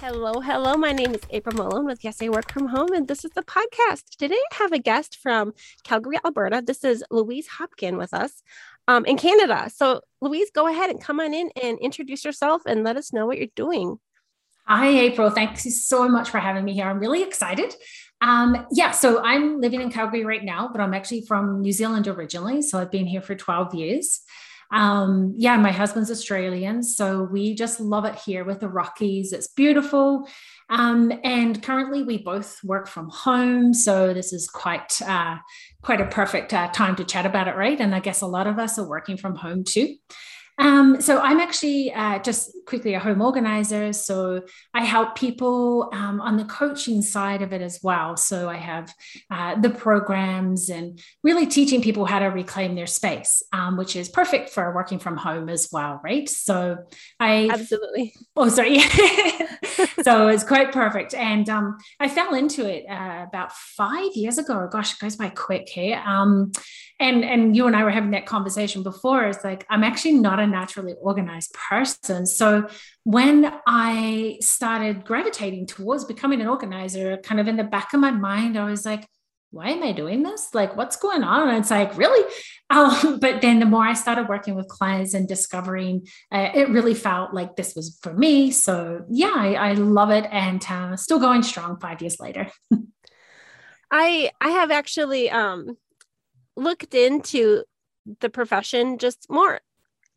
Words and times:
Hello, 0.00 0.40
hello. 0.40 0.76
My 0.76 0.92
name 0.92 1.12
is 1.12 1.22
April 1.30 1.56
Malone 1.56 1.84
with 1.84 2.04
Yes, 2.04 2.22
I 2.22 2.28
Work 2.28 2.52
From 2.52 2.68
Home, 2.68 2.92
and 2.92 3.08
this 3.08 3.24
is 3.24 3.32
the 3.32 3.42
podcast. 3.42 4.04
Today 4.16 4.38
I 4.52 4.54
have 4.54 4.70
a 4.70 4.78
guest 4.78 5.18
from 5.20 5.54
Calgary, 5.82 6.18
Alberta. 6.24 6.62
This 6.64 6.84
is 6.84 7.02
Louise 7.10 7.48
Hopkin 7.58 7.98
with 7.98 8.14
us 8.14 8.44
um, 8.86 9.04
in 9.06 9.18
Canada. 9.18 9.68
So, 9.74 10.02
Louise, 10.20 10.52
go 10.54 10.68
ahead 10.68 10.88
and 10.88 11.02
come 11.02 11.18
on 11.18 11.34
in 11.34 11.50
and 11.60 11.80
introduce 11.80 12.24
yourself 12.24 12.62
and 12.64 12.84
let 12.84 12.96
us 12.96 13.12
know 13.12 13.26
what 13.26 13.38
you're 13.38 13.48
doing. 13.56 13.98
Hi, 14.68 14.86
April. 14.86 15.30
Thanks 15.30 15.64
so 15.84 16.08
much 16.08 16.30
for 16.30 16.38
having 16.38 16.64
me 16.64 16.74
here. 16.74 16.86
I'm 16.86 17.00
really 17.00 17.24
excited. 17.24 17.74
Um, 18.20 18.68
yeah, 18.70 18.92
so 18.92 19.20
I'm 19.20 19.60
living 19.60 19.80
in 19.80 19.90
Calgary 19.90 20.24
right 20.24 20.44
now, 20.44 20.68
but 20.70 20.80
I'm 20.80 20.94
actually 20.94 21.22
from 21.22 21.60
New 21.60 21.72
Zealand 21.72 22.06
originally. 22.06 22.62
So 22.62 22.78
I've 22.78 22.92
been 22.92 23.06
here 23.06 23.20
for 23.20 23.34
12 23.34 23.74
years. 23.74 24.20
Um, 24.70 25.34
yeah, 25.36 25.56
my 25.56 25.72
husband's 25.72 26.10
Australian, 26.10 26.82
so 26.82 27.22
we 27.22 27.54
just 27.54 27.80
love 27.80 28.04
it 28.04 28.16
here 28.16 28.44
with 28.44 28.60
the 28.60 28.68
Rockies. 28.68 29.32
It's 29.32 29.48
beautiful. 29.48 30.28
Um, 30.68 31.12
and 31.24 31.62
currently, 31.62 32.02
we 32.02 32.18
both 32.18 32.62
work 32.62 32.86
from 32.86 33.08
home, 33.08 33.72
so 33.72 34.12
this 34.12 34.32
is 34.32 34.48
quite 34.48 35.00
uh, 35.02 35.36
quite 35.82 36.00
a 36.00 36.06
perfect 36.06 36.52
uh, 36.52 36.68
time 36.68 36.96
to 36.96 37.04
chat 37.04 37.24
about 37.24 37.48
it, 37.48 37.56
right? 37.56 37.80
And 37.80 37.94
I 37.94 38.00
guess 38.00 38.20
a 38.20 38.26
lot 38.26 38.46
of 38.46 38.58
us 38.58 38.78
are 38.78 38.88
working 38.88 39.16
from 39.16 39.36
home 39.36 39.64
too. 39.64 39.96
Um, 40.58 41.00
so 41.00 41.20
I'm 41.20 41.40
actually 41.40 41.92
uh, 41.92 42.18
just 42.18 42.50
quickly 42.66 42.94
a 42.94 43.00
home 43.00 43.22
organizer. 43.22 43.92
So 43.92 44.42
I 44.74 44.84
help 44.84 45.16
people 45.16 45.88
um, 45.92 46.20
on 46.20 46.36
the 46.36 46.44
coaching 46.44 47.00
side 47.02 47.42
of 47.42 47.52
it 47.52 47.62
as 47.62 47.80
well. 47.82 48.16
So 48.16 48.48
I 48.48 48.56
have 48.56 48.92
uh, 49.30 49.60
the 49.60 49.70
programs 49.70 50.68
and 50.68 51.00
really 51.22 51.46
teaching 51.46 51.80
people 51.80 52.04
how 52.04 52.18
to 52.18 52.26
reclaim 52.26 52.74
their 52.74 52.86
space, 52.86 53.42
um, 53.52 53.76
which 53.76 53.96
is 53.96 54.08
perfect 54.08 54.50
for 54.50 54.74
working 54.74 54.98
from 54.98 55.16
home 55.16 55.48
as 55.48 55.68
well, 55.70 56.00
right? 56.02 56.28
So 56.28 56.78
I 57.20 57.48
absolutely. 57.52 58.14
Oh, 58.36 58.48
sorry. 58.48 58.80
so 60.02 60.28
it's 60.28 60.44
quite 60.44 60.72
perfect, 60.72 61.14
and 61.14 61.48
um, 61.48 61.78
I 62.00 62.08
fell 62.08 62.34
into 62.34 62.66
it 62.66 62.84
uh, 62.88 63.26
about 63.28 63.52
five 63.52 64.10
years 64.14 64.38
ago. 64.38 64.68
Gosh, 64.70 64.94
it 64.94 64.98
goes 64.98 65.16
by 65.16 65.28
quick 65.30 65.68
here. 65.68 66.02
Um, 66.04 66.52
and 67.00 67.24
and 67.24 67.56
you 67.56 67.66
and 67.66 67.76
I 67.76 67.84
were 67.84 67.90
having 67.90 68.10
that 68.12 68.26
conversation 68.26 68.82
before. 68.82 69.24
It's 69.24 69.44
like 69.44 69.64
I'm 69.70 69.84
actually 69.84 70.14
not 70.14 70.40
a 70.40 70.46
naturally 70.46 70.94
organized 71.00 71.54
person. 71.54 72.26
So 72.26 72.68
when 73.04 73.52
I 73.66 74.38
started 74.40 75.04
gravitating 75.04 75.66
towards 75.66 76.04
becoming 76.04 76.40
an 76.40 76.48
organizer, 76.48 77.16
kind 77.18 77.40
of 77.40 77.48
in 77.48 77.56
the 77.56 77.64
back 77.64 77.94
of 77.94 78.00
my 78.00 78.10
mind, 78.10 78.58
I 78.58 78.64
was 78.64 78.84
like, 78.84 79.06
why 79.50 79.70
am 79.70 79.82
I 79.82 79.92
doing 79.92 80.22
this? 80.22 80.54
Like, 80.54 80.76
what's 80.76 80.96
going 80.96 81.22
on? 81.22 81.48
And 81.48 81.58
it's 81.58 81.70
like, 81.70 81.96
really? 81.96 82.24
Um, 82.70 83.18
but 83.20 83.40
then 83.40 83.60
the 83.60 83.66
more 83.66 83.84
I 83.84 83.94
started 83.94 84.28
working 84.28 84.54
with 84.54 84.68
clients 84.68 85.14
and 85.14 85.26
discovering, 85.26 86.06
uh, 86.32 86.50
it 86.54 86.68
really 86.68 86.94
felt 86.94 87.32
like 87.32 87.56
this 87.56 87.74
was 87.74 87.98
for 88.02 88.12
me. 88.12 88.50
So 88.50 89.04
yeah, 89.08 89.32
I, 89.34 89.54
I 89.54 89.72
love 89.72 90.10
it 90.10 90.26
and 90.30 90.64
uh, 90.68 90.96
still 90.96 91.18
going 91.18 91.42
strong 91.42 91.78
five 91.80 92.02
years 92.02 92.20
later. 92.20 92.50
I 93.90 94.30
I 94.40 94.50
have 94.50 94.70
actually 94.70 95.30
um 95.30 95.78
looked 96.56 96.94
into 96.94 97.64
the 98.20 98.28
profession 98.28 98.98
just 98.98 99.26
more 99.30 99.60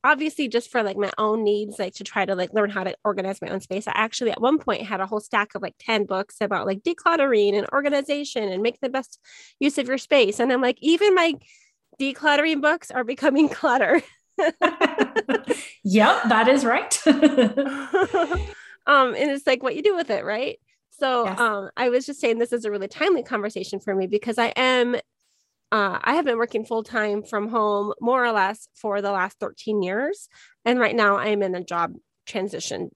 obviously 0.03 0.47
just 0.47 0.71
for 0.71 0.83
like 0.83 0.97
my 0.97 1.11
own 1.17 1.43
needs 1.43 1.77
like 1.77 1.93
to 1.93 2.03
try 2.03 2.25
to 2.25 2.35
like 2.35 2.53
learn 2.53 2.69
how 2.69 2.83
to 2.83 2.95
organize 3.03 3.41
my 3.41 3.49
own 3.49 3.61
space 3.61 3.87
i 3.87 3.91
actually 3.93 4.31
at 4.31 4.41
one 4.41 4.57
point 4.57 4.81
had 4.81 4.99
a 4.99 5.05
whole 5.05 5.19
stack 5.19 5.53
of 5.55 5.61
like 5.61 5.75
10 5.79 6.05
books 6.05 6.37
about 6.41 6.65
like 6.65 6.81
decluttering 6.81 7.55
and 7.57 7.67
organization 7.71 8.49
and 8.49 8.63
make 8.63 8.79
the 8.81 8.89
best 8.89 9.19
use 9.59 9.77
of 9.77 9.87
your 9.87 9.97
space. 9.97 10.39
And 10.39 10.51
i'm 10.51 10.61
like 10.61 10.77
even 10.81 11.15
my 11.15 11.35
decluttering 11.99 12.61
books 12.61 12.91
are 12.91 13.03
becoming 13.03 13.49
clutter. 13.59 14.01
Yep 15.83 16.23
that 16.29 16.47
is 16.47 16.65
right. 16.65 16.99
Um 18.87 19.13
and 19.13 19.29
it's 19.29 19.45
like 19.45 19.61
what 19.61 19.75
you 19.75 19.83
do 19.83 19.95
with 19.95 20.09
it 20.09 20.25
right? 20.25 20.59
So 20.89 21.25
yes. 21.25 21.39
um 21.39 21.69
i 21.77 21.89
was 21.89 22.05
just 22.05 22.19
saying 22.19 22.39
this 22.39 22.53
is 22.53 22.65
a 22.65 22.71
really 22.71 22.87
timely 22.87 23.23
conversation 23.23 23.79
for 23.79 23.95
me 23.95 24.07
because 24.07 24.37
i 24.37 24.47
am 24.55 24.95
uh, 25.71 25.99
I 26.01 26.15
have 26.15 26.25
been 26.25 26.37
working 26.37 26.65
full 26.65 26.83
time 26.83 27.23
from 27.23 27.47
home 27.47 27.93
more 28.01 28.23
or 28.23 28.31
less 28.31 28.67
for 28.75 29.01
the 29.01 29.11
last 29.11 29.39
13 29.39 29.81
years. 29.81 30.27
And 30.65 30.79
right 30.79 30.95
now 30.95 31.17
I'm 31.17 31.41
in 31.41 31.55
a 31.55 31.63
job 31.63 31.95
transition. 32.25 32.91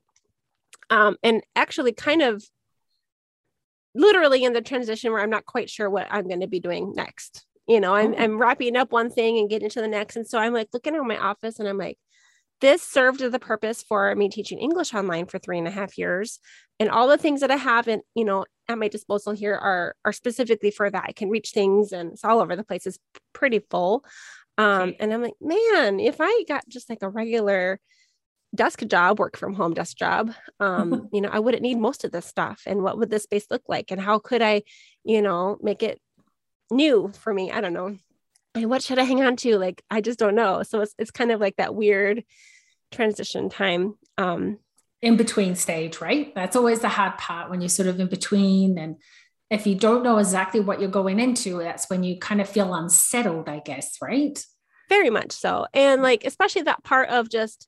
Um, 0.90 1.16
and 1.24 1.41
actually, 1.56 1.94
kind 1.94 2.22
of 2.22 2.44
literally 3.96 4.44
in 4.44 4.53
the 4.53 4.62
transition 4.62 5.12
where 5.12 5.22
I'm 5.22 5.30
not 5.30 5.46
quite 5.46 5.69
sure 5.69 5.90
what 5.90 6.08
I'm 6.12 6.28
going 6.28 6.41
to 6.41 6.47
be 6.47 6.59
doing 6.59 6.94
next. 6.96 7.46
You 7.66 7.80
know, 7.80 7.96
I'm, 7.96 8.14
oh. 8.14 8.18
I'm 8.18 8.38
wrapping 8.38 8.75
up 8.75 8.91
one 8.91 9.09
thing 9.09 9.40
and 9.40 9.50
getting 9.50 9.69
to 9.69 9.81
the 9.81 9.88
next. 9.88 10.18
And 10.18 10.28
so 10.28 10.38
I'm 10.38 10.53
like 10.53 10.68
looking 10.74 10.96
at 10.96 11.02
my 11.03 11.18
office 11.18 11.59
and 11.59 11.68
I'm 11.68 11.78
like, 11.78 11.97
this 12.62 12.84
served 12.84 13.19
the 13.19 13.40
purpose 13.40 13.84
for 13.84 14.14
me 14.16 14.30
teaching 14.30 14.59
English 14.59 14.94
online 14.94 15.25
for 15.25 15.40
three 15.40 15.58
and 15.58 15.68
a 15.68 15.72
half 15.72 15.97
years. 15.97 16.40
And 16.80 16.90
all 16.90 17.08
the 17.08 17.18
things 17.18 17.41
that 17.41 17.52
I 17.52 17.56
have 17.56 17.88
and 17.88 18.02
you 18.16 18.25
know, 18.25 18.46
at 18.68 18.78
my 18.78 18.88
disposal 18.88 19.34
here 19.34 19.56
are 19.56 19.96
are 20.03 20.14
specifically 20.14 20.72
for 20.72 20.90
that. 20.90 21.06
I 21.08 21.12
can 21.12 21.30
reach 21.30 21.52
things 21.52 21.92
and 21.92 22.14
it's 22.14 22.26
all 22.26 22.42
over 22.42 22.56
the 22.56 22.64
place. 22.64 22.86
It's 22.86 23.00
pretty 23.34 23.59
full. 23.70 24.03
Um, 24.58 24.90
okay. 24.90 24.98
and 25.00 25.14
I'm 25.14 25.22
like, 25.22 25.36
man, 25.42 26.00
if 26.00 26.18
I 26.20 26.44
got 26.48 26.68
just 26.68 26.90
like 26.90 27.02
a 27.02 27.09
regular 27.09 27.80
desk 28.56 28.80
job, 28.88 29.20
work 29.20 29.38
from 29.38 29.53
home 29.53 29.74
desk 29.74 29.98
job, 29.98 30.31
um, 30.59 31.09
you 31.14 31.22
know, 31.22 31.30
I 31.30 31.40
wouldn't 31.40 31.64
need 31.64 31.78
most 31.78 32.06
of 32.06 32.12
this 32.12 32.26
stuff. 32.26 32.64
And 32.66 32.81
what 32.81 32.98
would 32.98 33.09
this 33.09 33.24
space 33.24 33.48
look 33.52 33.64
like? 33.68 33.92
And 33.92 34.00
how 34.00 34.20
could 34.20 34.42
I, 34.42 34.64
you 35.03 35.22
know, 35.22 35.58
make 35.62 35.84
it 35.84 36.00
new 36.72 37.12
for 37.20 37.34
me? 37.34 37.52
I 37.52 37.62
don't 37.62 37.74
know 37.74 37.97
and 38.56 38.70
what 38.70 38.82
should 38.82 39.00
I 39.00 39.03
hang 39.03 39.22
on 39.22 39.36
to? 39.38 39.58
Like, 39.58 39.84
I 39.92 40.02
just 40.02 40.18
don't 40.18 40.36
know. 40.36 40.64
So 40.64 40.82
it's, 40.82 40.96
it's 40.97 41.12
kind 41.12 41.32
of 41.32 41.42
like 41.42 41.58
that 41.58 41.76
weird 41.76 42.24
transition 42.92 43.50
time. 43.50 43.96
Um, 44.18 44.59
in 45.05 45.17
between 45.17 45.53
stage, 45.53 46.01
right? 46.01 46.33
That's 46.33 46.55
always 46.55 46.79
the 46.79 46.89
hard 46.89 47.19
part 47.19 47.51
when 47.51 47.61
you're 47.61 47.69
sort 47.69 47.88
of 47.88 47.99
in 47.99 48.07
between. 48.07 48.79
And 48.79 48.95
if 49.51 49.67
you 49.67 49.75
don't 49.75 50.03
know 50.03 50.17
exactly 50.17 50.59
what 50.59 50.81
you're 50.81 50.89
going 50.89 51.19
into, 51.19 51.59
that's 51.59 51.88
when 51.91 52.03
you 52.03 52.17
kind 52.17 52.41
of 52.41 52.49
feel 52.49 52.73
unsettled, 52.73 53.47
I 53.47 53.61
guess, 53.63 53.97
right? 54.01 54.43
Very 54.89 55.11
much 55.11 55.31
so. 55.31 55.67
And 55.75 56.01
like, 56.01 56.25
especially 56.25 56.63
that 56.63 56.83
part 56.83 57.09
of 57.09 57.29
just 57.29 57.67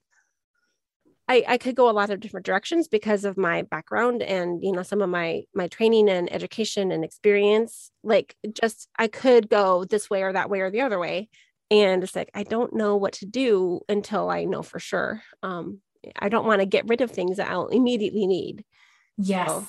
I, 1.30 1.44
I 1.48 1.58
could 1.60 1.76
go 1.76 1.90
a 1.90 1.92
lot 1.92 2.10
of 2.10 2.22
different 2.22 2.46
directions 2.46 2.88
because 2.88 3.24
of 3.24 3.38
my 3.38 3.62
background 3.64 4.24
and 4.24 4.64
you 4.64 4.72
know 4.72 4.82
some 4.82 5.02
of 5.02 5.10
my 5.10 5.44
my 5.54 5.68
training 5.68 6.10
and 6.10 6.32
education 6.32 6.90
and 6.90 7.04
experience 7.04 7.92
like 8.02 8.36
just 8.54 8.88
i 8.98 9.10
could 9.10 9.50
go 9.50 9.84
this 9.84 10.10
way 10.10 10.24
or 10.24 10.32
that 10.32 10.50
way 10.50 10.62
or 10.62 10.72
the 10.72 10.80
other 10.80 10.98
way 10.98 11.28
and 11.70 12.02
it's 12.02 12.16
like 12.16 12.30
i 12.34 12.44
don't 12.44 12.74
know 12.74 12.96
what 12.96 13.12
to 13.12 13.26
do 13.26 13.82
until 13.90 14.30
i 14.30 14.46
know 14.46 14.62
for 14.62 14.80
sure 14.80 15.22
um 15.44 15.82
i 16.20 16.30
don't 16.30 16.46
want 16.46 16.60
to 16.60 16.66
get 16.66 16.88
rid 16.88 17.02
of 17.02 17.12
things 17.12 17.38
that 17.38 17.50
i'll 17.50 17.68
immediately 17.68 18.28
need 18.28 18.64
yes 19.18 19.48
so, 19.48 19.68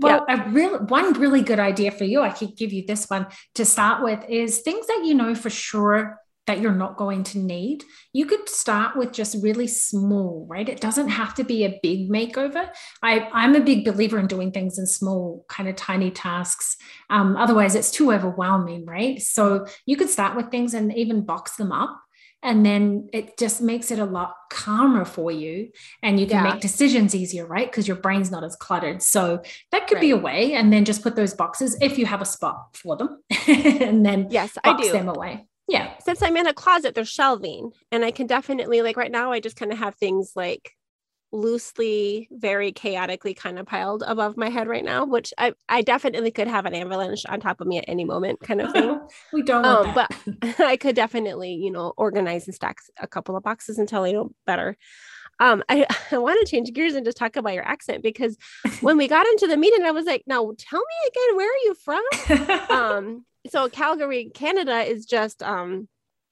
well, 0.00 0.24
yeah. 0.28 0.46
a 0.46 0.50
real 0.50 0.78
one 0.86 1.12
really 1.14 1.42
good 1.42 1.58
idea 1.58 1.90
for 1.90 2.04
you, 2.04 2.22
I 2.22 2.30
could 2.30 2.56
give 2.56 2.72
you 2.72 2.86
this 2.86 3.08
one 3.08 3.26
to 3.54 3.66
start 3.66 4.02
with 4.02 4.24
is 4.28 4.60
things 4.60 4.86
that 4.86 5.02
you 5.04 5.14
know 5.14 5.34
for 5.34 5.50
sure 5.50 6.18
that 6.46 6.60
you're 6.60 6.72
not 6.72 6.96
going 6.96 7.22
to 7.22 7.38
need. 7.38 7.84
You 8.12 8.26
could 8.26 8.48
start 8.48 8.96
with 8.96 9.12
just 9.12 9.42
really 9.42 9.66
small, 9.66 10.46
right? 10.48 10.68
It 10.68 10.80
doesn't 10.80 11.10
have 11.10 11.34
to 11.34 11.44
be 11.44 11.64
a 11.64 11.78
big 11.82 12.10
makeover. 12.10 12.70
I, 13.02 13.28
I'm 13.32 13.54
a 13.54 13.60
big 13.60 13.84
believer 13.84 14.18
in 14.18 14.26
doing 14.26 14.50
things 14.50 14.78
in 14.78 14.86
small, 14.86 15.44
kind 15.48 15.68
of 15.68 15.76
tiny 15.76 16.10
tasks. 16.10 16.76
Um, 17.10 17.36
otherwise, 17.36 17.74
it's 17.74 17.90
too 17.90 18.12
overwhelming, 18.12 18.86
right? 18.86 19.20
So 19.20 19.66
you 19.86 19.96
could 19.96 20.08
start 20.08 20.34
with 20.34 20.50
things 20.50 20.72
and 20.74 20.96
even 20.96 21.24
box 21.24 21.56
them 21.56 21.72
up. 21.72 22.00
And 22.42 22.64
then 22.64 23.08
it 23.12 23.36
just 23.38 23.60
makes 23.60 23.90
it 23.90 23.98
a 23.98 24.04
lot 24.04 24.34
calmer 24.50 25.04
for 25.04 25.30
you. 25.30 25.70
And 26.02 26.18
you 26.18 26.26
can 26.26 26.44
yeah. 26.44 26.52
make 26.52 26.60
decisions 26.60 27.14
easier, 27.14 27.46
right? 27.46 27.70
Because 27.70 27.86
your 27.86 27.98
brain's 27.98 28.30
not 28.30 28.44
as 28.44 28.56
cluttered. 28.56 29.02
So 29.02 29.42
that 29.72 29.86
could 29.86 29.96
right. 29.96 30.00
be 30.00 30.10
a 30.10 30.16
way. 30.16 30.54
And 30.54 30.72
then 30.72 30.84
just 30.84 31.02
put 31.02 31.16
those 31.16 31.34
boxes 31.34 31.76
if 31.80 31.98
you 31.98 32.06
have 32.06 32.22
a 32.22 32.26
spot 32.26 32.76
for 32.76 32.96
them. 32.96 33.22
and 33.48 34.04
then 34.04 34.28
yes, 34.30 34.56
I 34.64 34.80
do. 34.80 34.92
them 34.92 35.08
away 35.08 35.46
yeah 35.68 35.92
since 36.04 36.20
i'm 36.20 36.36
in 36.36 36.48
a 36.48 36.52
closet 36.52 36.94
there's 36.94 37.08
shelving 37.08 37.70
and 37.92 38.04
i 38.04 38.10
can 38.10 38.26
definitely 38.26 38.82
like 38.82 38.96
right 38.96 39.12
now 39.12 39.30
i 39.30 39.38
just 39.38 39.56
kind 39.56 39.70
of 39.70 39.78
have 39.78 39.94
things 39.94 40.32
like 40.34 40.72
loosely 41.32 42.28
very 42.30 42.72
chaotically 42.72 43.34
kind 43.34 43.58
of 43.58 43.66
piled 43.66 44.02
above 44.06 44.36
my 44.36 44.48
head 44.48 44.66
right 44.66 44.84
now 44.84 45.04
which 45.04 45.32
i 45.38 45.52
i 45.68 45.80
definitely 45.80 46.30
could 46.30 46.48
have 46.48 46.66
an 46.66 46.74
avalanche 46.74 47.24
on 47.28 47.38
top 47.38 47.60
of 47.60 47.66
me 47.66 47.78
at 47.78 47.84
any 47.86 48.04
moment 48.04 48.40
kind 48.40 48.60
of 48.60 48.72
thing. 48.72 48.98
We 49.32 49.42
don't 49.42 49.64
um, 49.64 49.94
but 49.94 50.12
i 50.58 50.76
could 50.76 50.96
definitely 50.96 51.54
you 51.54 51.70
know 51.70 51.92
organize 51.96 52.46
and 52.46 52.54
stack 52.54 52.78
a 52.98 53.06
couple 53.06 53.36
of 53.36 53.42
boxes 53.42 53.78
until 53.78 54.02
i 54.02 54.12
know 54.12 54.32
better. 54.46 54.76
Um, 55.40 55.64
I, 55.68 55.86
I 56.12 56.18
want 56.18 56.38
to 56.44 56.50
change 56.50 56.72
gears 56.72 56.94
and 56.94 57.04
just 57.04 57.16
talk 57.16 57.36
about 57.36 57.54
your 57.54 57.66
accent 57.66 58.02
because 58.02 58.36
when 58.82 58.96
we 58.96 59.08
got 59.08 59.26
into 59.26 59.46
the 59.46 59.56
meeting, 59.56 59.84
I 59.84 59.90
was 59.90 60.06
like, 60.06 60.22
now 60.26 60.52
tell 60.58 60.80
me 60.80 61.08
again, 61.08 61.36
where 61.36 61.50
are 61.50 61.64
you 61.64 61.74
from? 61.74 62.70
um, 62.70 63.24
so 63.48 63.68
Calgary, 63.68 64.30
Canada 64.32 64.80
is 64.82 65.06
just 65.06 65.42
um, 65.42 65.88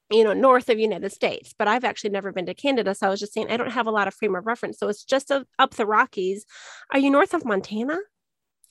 you 0.09 0.23
know, 0.23 0.33
north 0.33 0.69
of 0.69 0.79
United 0.79 1.11
States, 1.11 1.53
but 1.57 1.67
I've 1.67 1.83
actually 1.83 2.09
never 2.09 2.31
been 2.31 2.45
to 2.47 2.53
Canada. 2.53 2.95
So 2.95 3.07
I 3.07 3.09
was 3.09 3.19
just 3.19 3.33
saying 3.33 3.47
I 3.49 3.57
don't 3.57 3.71
have 3.71 3.87
a 3.87 3.91
lot 3.91 4.07
of 4.07 4.13
frame 4.13 4.35
of 4.35 4.45
reference. 4.45 4.79
So 4.79 4.87
it's 4.87 5.03
just 5.03 5.29
a, 5.29 5.45
up 5.59 5.75
the 5.75 5.85
Rockies. 5.85 6.45
Are 6.91 6.99
you 6.99 7.09
north 7.09 7.33
of 7.33 7.45
Montana? 7.45 7.99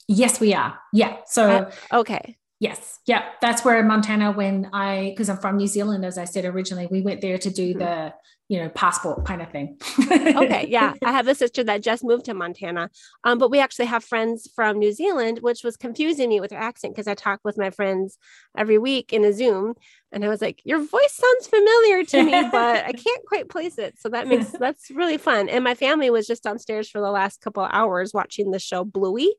Yes, 0.09 0.41
we 0.41 0.55
are. 0.55 0.79
Yeah. 0.93 1.19
So 1.27 1.51
uh, 1.51 1.71
okay. 2.01 2.37
Yes. 2.61 2.99
Yeah. 3.07 3.25
That's 3.41 3.65
where 3.65 3.83
Montana, 3.85 4.33
when 4.33 4.69
I, 4.73 5.11
because 5.11 5.29
I'm 5.29 5.37
from 5.37 5.59
New 5.59 5.69
Zealand, 5.69 6.05
as 6.05 6.19
I 6.19 6.25
said 6.25 6.45
originally, 6.45 6.89
we 6.91 7.01
went 7.01 7.21
there 7.21 7.39
to 7.39 7.51
do 7.51 7.71
mm-hmm. 7.71 7.79
the, 7.79 8.15
you 8.49 8.59
know, 8.59 8.69
passport 8.71 9.25
kind 9.25 9.41
of 9.41 9.51
thing. 9.53 9.79
okay. 10.11 10.67
Yeah. 10.69 10.95
I 11.05 11.13
have 11.13 11.29
a 11.29 11.37
sister 11.37 11.63
that 11.65 11.83
just 11.83 12.03
moved 12.03 12.25
to 12.25 12.35
Montana. 12.35 12.91
Um, 13.23 13.39
but 13.39 13.53
we 13.53 13.61
actually 13.61 13.87
have 13.87 14.03
friends 14.03 14.51
from 14.57 14.79
New 14.79 14.93
Zealand, 14.93 15.39
which 15.41 15.63
was 15.63 15.77
confusing 15.77 16.29
me 16.31 16.41
with 16.41 16.51
her 16.51 16.59
accent 16.59 16.95
because 16.95 17.07
I 17.07 17.15
talk 17.15 17.41
with 17.45 17.59
my 17.59 17.71
friends 17.71 18.19
every 18.57 18.79
week 18.79 19.13
in 19.13 19.25
a 19.25 19.33
Zoom. 19.33 19.75
And 20.11 20.25
I 20.25 20.29
was 20.29 20.41
like, 20.41 20.61
your 20.65 20.79
voice 20.79 21.15
sounds 21.15 21.47
familiar 21.47 22.05
to 22.07 22.25
me, 22.25 22.49
but 22.51 22.85
I 22.87 22.93
can't 22.93 23.27
quite 23.29 23.49
place 23.49 23.79
it. 23.79 24.01
So 24.01 24.09
that 24.09 24.27
makes, 24.27 24.47
that's 24.59 24.91
really 24.91 25.19
fun. 25.19 25.49
And 25.49 25.63
my 25.63 25.77
family 25.77 26.11
was 26.11 26.27
just 26.27 26.43
downstairs 26.43 26.91
for 26.91 27.01
the 27.01 27.11
last 27.11 27.41
couple 27.41 27.63
of 27.63 27.71
hours 27.73 28.13
watching 28.13 28.51
the 28.51 28.59
show 28.59 28.83
Bluey, 28.83 29.33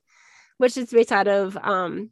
which 0.57 0.77
is 0.77 0.91
based 0.91 1.11
out 1.11 1.27
of, 1.27 1.57
um, 1.57 2.11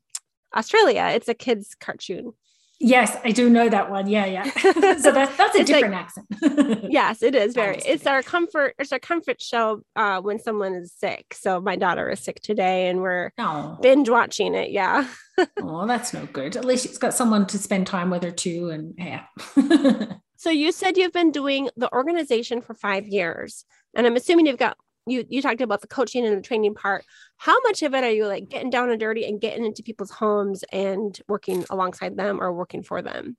Australia. 0.56 1.12
It's 1.14 1.28
a 1.28 1.34
kids 1.34 1.76
cartoon. 1.80 2.34
Yes, 2.80 3.18
I 3.24 3.32
do 3.32 3.50
know 3.50 3.70
that 3.70 3.90
one. 3.90 4.08
Yeah, 4.08 4.26
yeah. 4.26 4.44
so 4.98 5.12
that's 5.12 5.36
that's 5.36 5.58
a 5.58 5.64
different 5.64 5.96
like, 5.96 6.04
accent. 6.04 6.86
yes, 6.92 7.24
it 7.24 7.34
is 7.34 7.56
very. 7.56 7.78
It's 7.78 8.06
our 8.06 8.22
comfort. 8.22 8.76
It's 8.78 8.92
our 8.92 9.00
comfort 9.00 9.42
show 9.42 9.82
uh, 9.96 10.22
when 10.22 10.38
someone 10.38 10.76
is 10.76 10.94
sick. 10.94 11.34
So 11.34 11.60
my 11.60 11.76
daughter 11.76 12.10
is 12.10 12.20
sick 12.20 12.40
today, 12.42 12.88
and 12.88 13.02
we're 13.02 13.32
oh. 13.40 13.80
binge 13.82 14.10
watching 14.10 14.54
it. 14.54 14.70
Yeah. 14.70 15.08
oh, 15.58 15.88
that's 15.88 16.14
no 16.14 16.28
good. 16.28 16.56
At 16.56 16.66
least 16.66 16.86
she's 16.86 17.00
got 17.00 17.16
someone 17.16 17.48
to 17.48 17.58
spend 17.58 17.88
time 17.88 18.12
with 18.12 18.24
her 18.24 18.32
too, 18.32 18.70
and 18.70 18.94
yeah. 18.96 19.24
so 20.36 20.52
you 20.52 20.72
said 20.72 20.98
you've 20.98 21.14
been 21.14 21.32
doing 21.32 21.70
the 21.78 21.92
organization 21.92 22.62
for 22.62 22.76
five 22.76 23.08
years, 23.08 23.66
and 23.96 24.06
I'm 24.06 24.16
assuming 24.16 24.46
you've 24.46 24.58
got 24.58 24.78
you 25.08 25.26
you 25.30 25.42
talked 25.42 25.62
about 25.62 25.82
the 25.82 25.88
coaching 25.88 26.26
and 26.26 26.38
the 26.38 26.42
training 26.42 26.76
part. 26.76 27.06
How 27.38 27.58
much 27.62 27.82
of 27.84 27.94
it 27.94 28.04
are 28.04 28.12
you 28.12 28.28
like 28.28 28.50
getting 28.50 28.70
down 28.70 28.90
and 28.90 29.00
dirty 29.00 29.26
and 29.26 29.42
getting 29.42 29.66
into 29.66 29.84
people's 29.84 30.12
homes 30.12 30.64
and 30.72 31.20
working 31.28 31.66
alongside 31.70 32.18
them 32.18 32.42
or 32.42 32.54
working 32.54 32.84
for 32.84 33.02
them? 33.02 33.38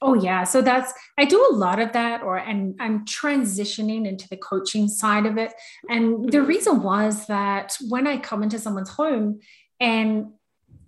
Oh 0.00 0.14
yeah. 0.14 0.44
So 0.44 0.62
that's 0.62 0.92
i 1.18 1.24
do 1.24 1.48
a 1.50 1.54
lot 1.54 1.80
of 1.80 1.92
that 1.92 2.22
or 2.22 2.36
and 2.36 2.76
i'm 2.80 3.04
transitioning 3.04 4.06
into 4.06 4.28
the 4.28 4.36
coaching 4.36 4.88
side 4.88 5.26
of 5.26 5.38
it. 5.38 5.52
And 5.88 6.30
the 6.30 6.38
mm-hmm. 6.38 6.46
reason 6.46 6.82
was 6.82 7.26
that 7.26 7.76
when 7.88 8.06
i 8.06 8.18
come 8.18 8.42
into 8.42 8.58
someone's 8.58 8.90
home 8.90 9.40
and 9.80 10.32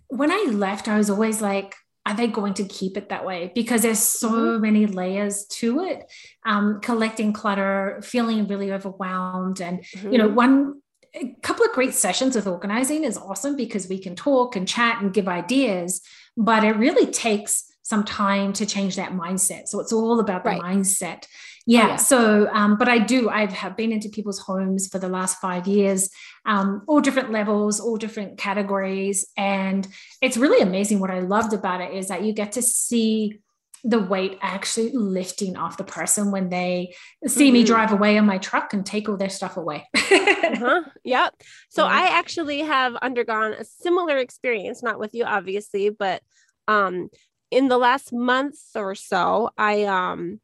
when 0.09 0.31
i 0.31 0.47
left 0.51 0.87
i 0.87 0.97
was 0.97 1.11
always 1.11 1.43
like 1.43 1.75
are 2.07 2.15
they 2.15 2.29
going 2.29 2.55
to 2.55 2.65
keep 2.65 2.97
it 2.97 3.09
that 3.09 3.27
way? 3.27 3.51
Because 3.55 3.83
there's 3.83 3.99
so 3.99 4.31
mm-hmm. 4.31 4.63
many 4.63 4.87
layers 4.87 5.45
to 5.47 5.81
it. 5.83 6.11
Um, 6.47 6.81
collecting 6.81 7.33
clutter, 7.33 8.01
feeling 8.05 8.47
really 8.47 8.73
overwhelmed, 8.73 9.61
and 9.61 9.81
mm-hmm. 9.81 10.13
you 10.13 10.19
know, 10.19 10.29
mm-hmm. 10.29 10.37
one 10.37 10.83
a 11.15 11.35
couple 11.43 11.65
of 11.65 11.73
great 11.73 11.95
sessions 11.95 12.37
with 12.37 12.47
organizing 12.47 13.03
is 13.03 13.17
awesome 13.17 13.57
because 13.57 13.89
we 13.89 13.99
can 13.99 14.15
talk 14.15 14.55
and 14.55 14.69
chat 14.69 15.01
and 15.01 15.15
give 15.15 15.29
ideas, 15.29 16.03
but 16.37 16.63
it 16.63 16.77
really 16.77 17.11
takes 17.11 17.65
some 17.87 18.03
time 18.03 18.53
to 18.53 18.67
change 18.67 18.97
that 18.97 19.13
mindset. 19.13 19.69
So 19.69 19.79
it's 19.79 19.93
all 19.93 20.19
about 20.19 20.43
the 20.43 20.51
right. 20.51 20.61
mindset. 20.61 21.27
Yeah. 21.67 21.85
Oh, 21.85 21.87
yeah. 21.87 21.97
So, 21.97 22.49
um, 22.53 22.77
but 22.79 22.89
I 22.89 22.99
do, 22.99 23.31
I 23.31 23.47
have 23.47 23.77
been 23.77 23.93
into 23.93 24.09
people's 24.09 24.41
homes 24.41 24.89
for 24.89 24.99
the 24.99 25.09
last 25.09 25.39
five 25.39 25.69
years, 25.69 26.11
um, 26.47 26.83
all 26.89 27.01
different 27.01 27.31
levels, 27.31 27.79
all 27.79 27.97
different 27.97 28.39
categories. 28.39 29.25
And 29.37 29.87
it's 30.21 30.37
really 30.37 30.61
amazing. 30.63 30.99
What 30.99 31.13
I 31.13 31.21
loved 31.21 31.53
about 31.53 31.81
it 31.81 31.95
is 31.95 32.09
that 32.09 32.25
you 32.25 32.33
get 32.33 32.53
to 32.53 32.63
see 32.63 33.39
the 33.85 34.01
weight 34.01 34.37
actually 34.43 34.91
lifting 34.91 35.57
off 35.57 35.77
the 35.77 35.85
person 35.85 36.33
when 36.33 36.49
they 36.49 36.93
see 37.29 37.47
mm-hmm. 37.47 37.53
me 37.53 37.63
drive 37.63 37.93
away 37.93 38.17
in 38.17 38.27
my 38.27 38.39
truck 38.39 38.75
and 38.75 38.85
take 38.85 39.09
all 39.09 39.17
their 39.17 39.29
stuff 39.29 39.57
away. 39.57 39.89
uh-huh. 39.95 40.83
Yep. 41.05 41.35
So. 41.69 41.87
I 41.87 42.09
actually 42.09 42.63
have 42.63 42.97
undergone 42.97 43.53
a 43.53 43.65
similar 43.65 44.17
experience, 44.19 44.83
not 44.83 44.99
with 44.99 45.15
you, 45.15 45.23
obviously, 45.23 45.91
but 45.91 46.21
um, 46.67 47.11
in 47.51 47.69
the 47.69 47.79
last 47.79 48.13
month 48.13 48.59
or 48.75 48.95
so, 48.95 49.51
I 49.57 49.85
um, 49.85 50.41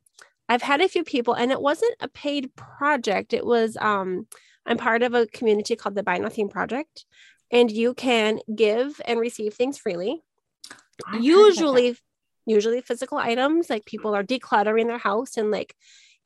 I've 0.49 0.63
had 0.63 0.81
a 0.81 0.89
few 0.89 1.05
people, 1.05 1.35
and 1.35 1.51
it 1.51 1.61
wasn't 1.61 1.95
a 2.01 2.09
paid 2.09 2.55
project. 2.55 3.33
It 3.33 3.45
was 3.45 3.77
um, 3.81 4.27
I'm 4.67 4.79
part 4.79 5.03
of 5.03 5.15
a 5.15 5.27
community 5.27 5.77
called 5.77 5.95
the 5.95 6.03
Buy 6.03 6.19
Nothing 6.19 6.49
Project, 6.49 7.05
and 7.51 7.71
you 7.71 7.95
can 7.95 8.41
give 8.55 9.01
and 9.07 9.19
receive 9.19 9.55
things 9.55 9.79
freely. 9.79 10.23
usually, 11.21 11.97
usually 12.47 12.81
physical 12.81 13.19
items 13.19 13.69
like 13.69 13.85
people 13.85 14.15
are 14.15 14.25
decluttering 14.25 14.87
their 14.87 14.99
house 14.99 15.37
and 15.37 15.51
like, 15.51 15.75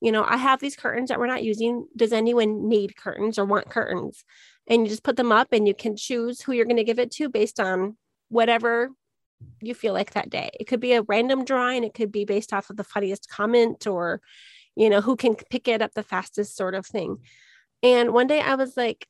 you 0.01 0.13
know, 0.13 0.25
I 0.25 0.37
have 0.37 0.61
these 0.61 0.77
curtains 0.77 1.09
that 1.09 1.19
we're 1.19 1.27
not 1.27 1.45
using. 1.45 1.87
Does 1.97 2.13
anyone 2.13 2.69
need 2.69 2.97
curtains 2.97 3.39
or 3.39 3.45
want 3.47 3.71
curtains? 3.71 4.25
And 4.67 4.83
you 4.83 4.89
just 4.89 5.05
put 5.05 5.17
them 5.17 5.33
up, 5.33 5.49
and 5.53 5.67
you 5.67 5.75
can 5.75 5.97
choose 5.97 6.43
who 6.43 6.53
you're 6.53 6.67
going 6.67 6.77
to 6.77 6.85
give 6.85 6.99
it 6.99 7.13
to 7.13 7.29
based 7.29 7.61
on 7.61 7.97
whatever 8.29 8.91
you 9.61 9.75
feel 9.75 9.93
like 9.93 10.13
that 10.13 10.31
day. 10.31 10.51
It 10.59 10.67
could 10.67 10.81
be 10.81 10.93
a 10.93 11.03
random 11.03 11.45
drawing, 11.45 11.85
it 11.85 11.95
could 11.95 12.13
be 12.13 12.25
based 12.25 12.53
off 12.53 12.71
of 12.71 12.77
the 12.77 12.85
funniest 12.85 13.29
comment 13.29 13.87
or, 13.87 14.21
you 14.75 14.91
know, 14.91 15.01
who 15.01 15.17
can 15.17 15.35
pick 15.35 15.69
it 15.69 15.83
up 15.83 15.93
the 15.95 16.03
fastest 16.03 16.57
sort 16.57 16.75
of 16.75 16.87
thing. 16.87 17.19
And 17.83 18.13
one 18.13 18.27
day 18.27 18.41
I 18.41 18.55
was 18.55 18.77
like, 18.77 19.07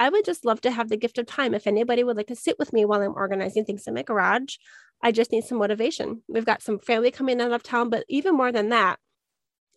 I 0.00 0.08
would 0.08 0.24
just 0.24 0.44
love 0.44 0.60
to 0.62 0.70
have 0.70 0.88
the 0.88 0.96
gift 0.96 1.18
of 1.18 1.26
time. 1.26 1.54
If 1.54 1.66
anybody 1.66 2.04
would 2.04 2.16
like 2.16 2.28
to 2.28 2.36
sit 2.36 2.58
with 2.58 2.72
me 2.72 2.84
while 2.84 3.02
I'm 3.02 3.14
organizing 3.14 3.64
things 3.64 3.86
in 3.86 3.94
my 3.94 4.02
garage, 4.02 4.56
I 5.02 5.12
just 5.12 5.32
need 5.32 5.44
some 5.44 5.58
motivation. 5.58 6.22
We've 6.28 6.44
got 6.44 6.62
some 6.62 6.78
family 6.78 7.10
coming 7.10 7.40
out 7.40 7.52
of 7.52 7.62
town, 7.62 7.90
but 7.90 8.04
even 8.08 8.36
more 8.36 8.52
than 8.52 8.68
that, 8.68 8.98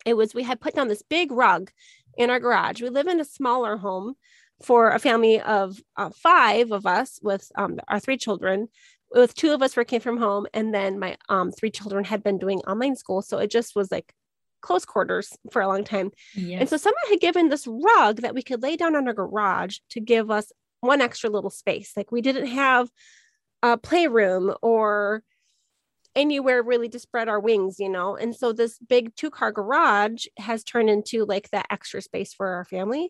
it 0.06 0.15
was 0.15 0.33
we 0.33 0.44
had 0.44 0.62
put 0.62 0.75
down 0.75 0.88
this 0.88 1.03
big 1.03 1.31
rug 1.31 1.71
in 2.18 2.30
our 2.30 2.39
garage. 2.39 2.81
We 2.81 2.89
live 2.89 3.07
in 3.07 3.19
a 3.19 3.25
smaller 3.25 3.77
home 3.77 4.15
for 4.63 4.92
a 4.92 5.00
family 5.00 5.39
of 5.42 5.80
uh, 5.98 6.09
five 6.15 6.71
of 6.71 6.86
us 6.86 7.19
with 7.21 7.51
um, 7.56 7.80
our 7.88 8.00
three 8.00 8.18
children 8.18 8.68
with 9.13 9.35
two 9.35 9.51
of 9.51 9.61
us 9.61 9.75
working 9.75 9.99
from 9.99 10.17
home 10.17 10.47
and 10.53 10.73
then 10.73 10.99
my 10.99 11.17
um, 11.29 11.51
three 11.51 11.71
children 11.71 12.03
had 12.03 12.23
been 12.23 12.37
doing 12.37 12.59
online 12.59 12.95
school 12.95 13.21
so 13.21 13.37
it 13.37 13.51
just 13.51 13.75
was 13.75 13.91
like 13.91 14.13
close 14.61 14.85
quarters 14.85 15.35
for 15.51 15.61
a 15.61 15.67
long 15.67 15.83
time. 15.83 16.11
Yes. 16.35 16.59
and 16.61 16.69
so 16.69 16.77
someone 16.77 17.01
had 17.09 17.19
given 17.19 17.49
this 17.49 17.67
rug 17.67 18.21
that 18.21 18.33
we 18.33 18.41
could 18.41 18.61
lay 18.61 18.77
down 18.77 18.95
on 18.95 19.07
our 19.07 19.13
garage 19.13 19.79
to 19.89 19.99
give 19.99 20.31
us 20.31 20.51
one 20.79 21.01
extra 21.01 21.29
little 21.29 21.49
space. 21.49 21.93
Like 21.95 22.11
we 22.11 22.21
didn't 22.21 22.47
have 22.47 22.89
a 23.61 23.77
playroom 23.77 24.53
or 24.61 25.23
anywhere 26.15 26.61
really 26.61 26.89
to 26.89 26.99
spread 26.99 27.29
our 27.29 27.39
wings 27.39 27.77
you 27.79 27.89
know? 27.89 28.15
And 28.15 28.35
so 28.35 28.53
this 28.53 28.77
big 28.79 29.15
two 29.15 29.29
car 29.29 29.51
garage 29.51 30.25
has 30.37 30.63
turned 30.63 30.89
into 30.89 31.25
like 31.25 31.49
that 31.49 31.67
extra 31.69 32.01
space 32.01 32.33
for 32.33 32.47
our 32.47 32.65
family. 32.65 33.09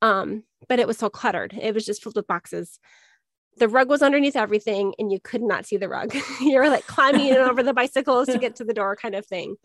Um 0.00 0.44
but 0.68 0.78
it 0.78 0.86
was 0.86 0.98
so 0.98 1.10
cluttered. 1.10 1.54
It 1.60 1.74
was 1.74 1.84
just 1.84 2.02
filled 2.02 2.16
with 2.16 2.26
boxes 2.26 2.78
the 3.58 3.68
rug 3.68 3.88
was 3.88 4.02
underneath 4.02 4.36
everything 4.36 4.94
and 4.98 5.12
you 5.12 5.20
could 5.20 5.42
not 5.42 5.66
see 5.66 5.76
the 5.76 5.88
rug. 5.88 6.14
You're 6.40 6.70
like 6.70 6.86
climbing 6.86 7.34
over 7.34 7.62
the 7.62 7.74
bicycles 7.74 8.28
to 8.28 8.38
get 8.38 8.56
to 8.56 8.64
the 8.64 8.74
door 8.74 8.96
kind 8.96 9.14
of 9.14 9.26
thing. 9.26 9.56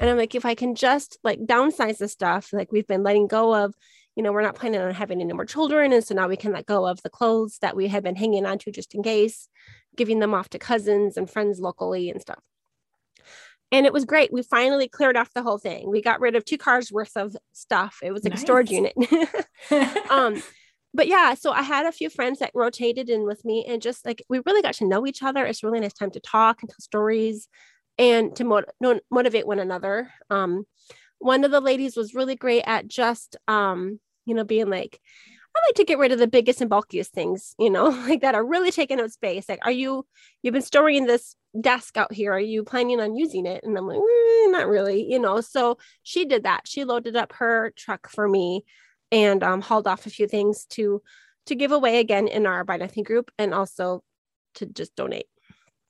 And 0.00 0.10
I'm 0.10 0.16
like, 0.16 0.34
if 0.34 0.44
I 0.44 0.54
can 0.54 0.74
just 0.74 1.18
like 1.22 1.40
downsize 1.40 1.98
the 1.98 2.08
stuff, 2.08 2.52
like 2.52 2.72
we've 2.72 2.86
been 2.86 3.02
letting 3.02 3.26
go 3.26 3.54
of, 3.54 3.74
you 4.16 4.22
know, 4.22 4.32
we're 4.32 4.42
not 4.42 4.56
planning 4.56 4.80
on 4.80 4.92
having 4.92 5.20
any 5.20 5.32
more 5.32 5.44
children. 5.44 5.92
And 5.92 6.04
so 6.04 6.14
now 6.14 6.28
we 6.28 6.36
can 6.36 6.52
let 6.52 6.66
go 6.66 6.86
of 6.86 7.02
the 7.02 7.10
clothes 7.10 7.58
that 7.62 7.76
we 7.76 7.88
had 7.88 8.02
been 8.02 8.16
hanging 8.16 8.46
on 8.46 8.58
to 8.58 8.70
just 8.70 8.94
in 8.94 9.02
case, 9.02 9.48
giving 9.96 10.18
them 10.18 10.34
off 10.34 10.48
to 10.50 10.58
cousins 10.58 11.16
and 11.16 11.30
friends 11.30 11.60
locally 11.60 12.10
and 12.10 12.20
stuff. 12.20 12.42
And 13.70 13.84
it 13.84 13.92
was 13.92 14.04
great. 14.04 14.32
We 14.32 14.42
finally 14.42 14.88
cleared 14.88 15.16
off 15.16 15.34
the 15.34 15.42
whole 15.42 15.58
thing. 15.58 15.90
We 15.90 16.00
got 16.00 16.20
rid 16.20 16.36
of 16.36 16.44
two 16.44 16.58
cars 16.58 16.90
worth 16.90 17.16
of 17.16 17.36
stuff. 17.52 17.98
It 18.02 18.12
was 18.12 18.24
like 18.24 18.32
nice. 18.32 18.40
a 18.40 18.46
storage 18.46 18.70
unit. 18.70 18.94
um, 20.10 20.42
but 20.98 21.06
yeah, 21.06 21.34
so 21.34 21.52
I 21.52 21.62
had 21.62 21.86
a 21.86 21.92
few 21.92 22.10
friends 22.10 22.40
that 22.40 22.50
rotated 22.54 23.08
in 23.08 23.24
with 23.24 23.44
me 23.44 23.64
and 23.68 23.80
just 23.80 24.04
like 24.04 24.20
we 24.28 24.40
really 24.44 24.62
got 24.62 24.74
to 24.74 24.84
know 24.84 25.06
each 25.06 25.22
other. 25.22 25.46
It's 25.46 25.62
really 25.62 25.78
nice 25.78 25.92
time 25.92 26.10
to 26.10 26.18
talk 26.18 26.60
and 26.60 26.68
tell 26.68 26.80
stories 26.80 27.46
and 27.98 28.34
to 28.34 28.42
mot- 28.42 28.74
motivate 29.08 29.46
one 29.46 29.60
another. 29.60 30.10
Um, 30.28 30.64
one 31.20 31.44
of 31.44 31.52
the 31.52 31.60
ladies 31.60 31.96
was 31.96 32.16
really 32.16 32.34
great 32.34 32.64
at 32.66 32.88
just, 32.88 33.36
um, 33.46 34.00
you 34.26 34.34
know, 34.34 34.42
being 34.42 34.70
like, 34.70 34.98
I 35.56 35.60
like 35.68 35.76
to 35.76 35.84
get 35.84 35.98
rid 35.98 36.10
of 36.10 36.18
the 36.18 36.26
biggest 36.26 36.60
and 36.60 36.68
bulkiest 36.68 37.12
things, 37.12 37.54
you 37.60 37.70
know, 37.70 37.84
like 38.08 38.22
that 38.22 38.34
are 38.34 38.44
really 38.44 38.72
taking 38.72 38.98
up 38.98 39.08
space. 39.12 39.48
Like, 39.48 39.60
are 39.64 39.70
you, 39.70 40.04
you've 40.42 40.54
been 40.54 40.62
storing 40.62 41.06
this 41.06 41.36
desk 41.60 41.96
out 41.96 42.12
here. 42.12 42.32
Are 42.32 42.40
you 42.40 42.64
planning 42.64 42.98
on 42.98 43.14
using 43.14 43.46
it? 43.46 43.62
And 43.62 43.78
I'm 43.78 43.86
like, 43.86 44.00
mm, 44.00 44.50
not 44.50 44.66
really, 44.66 45.08
you 45.08 45.20
know. 45.20 45.42
So 45.42 45.78
she 46.02 46.24
did 46.24 46.42
that. 46.42 46.62
She 46.66 46.82
loaded 46.82 47.14
up 47.14 47.34
her 47.34 47.72
truck 47.76 48.10
for 48.10 48.26
me 48.28 48.64
and 49.10 49.42
um, 49.42 49.60
hauled 49.60 49.86
off 49.86 50.06
a 50.06 50.10
few 50.10 50.26
things 50.26 50.64
to 50.70 51.02
to 51.46 51.54
give 51.54 51.72
away 51.72 51.98
again 51.98 52.28
in 52.28 52.46
our 52.46 52.64
buy 52.64 52.76
nothing 52.76 53.04
group 53.04 53.30
and 53.38 53.54
also 53.54 54.02
to 54.54 54.66
just 54.66 54.94
donate. 54.96 55.26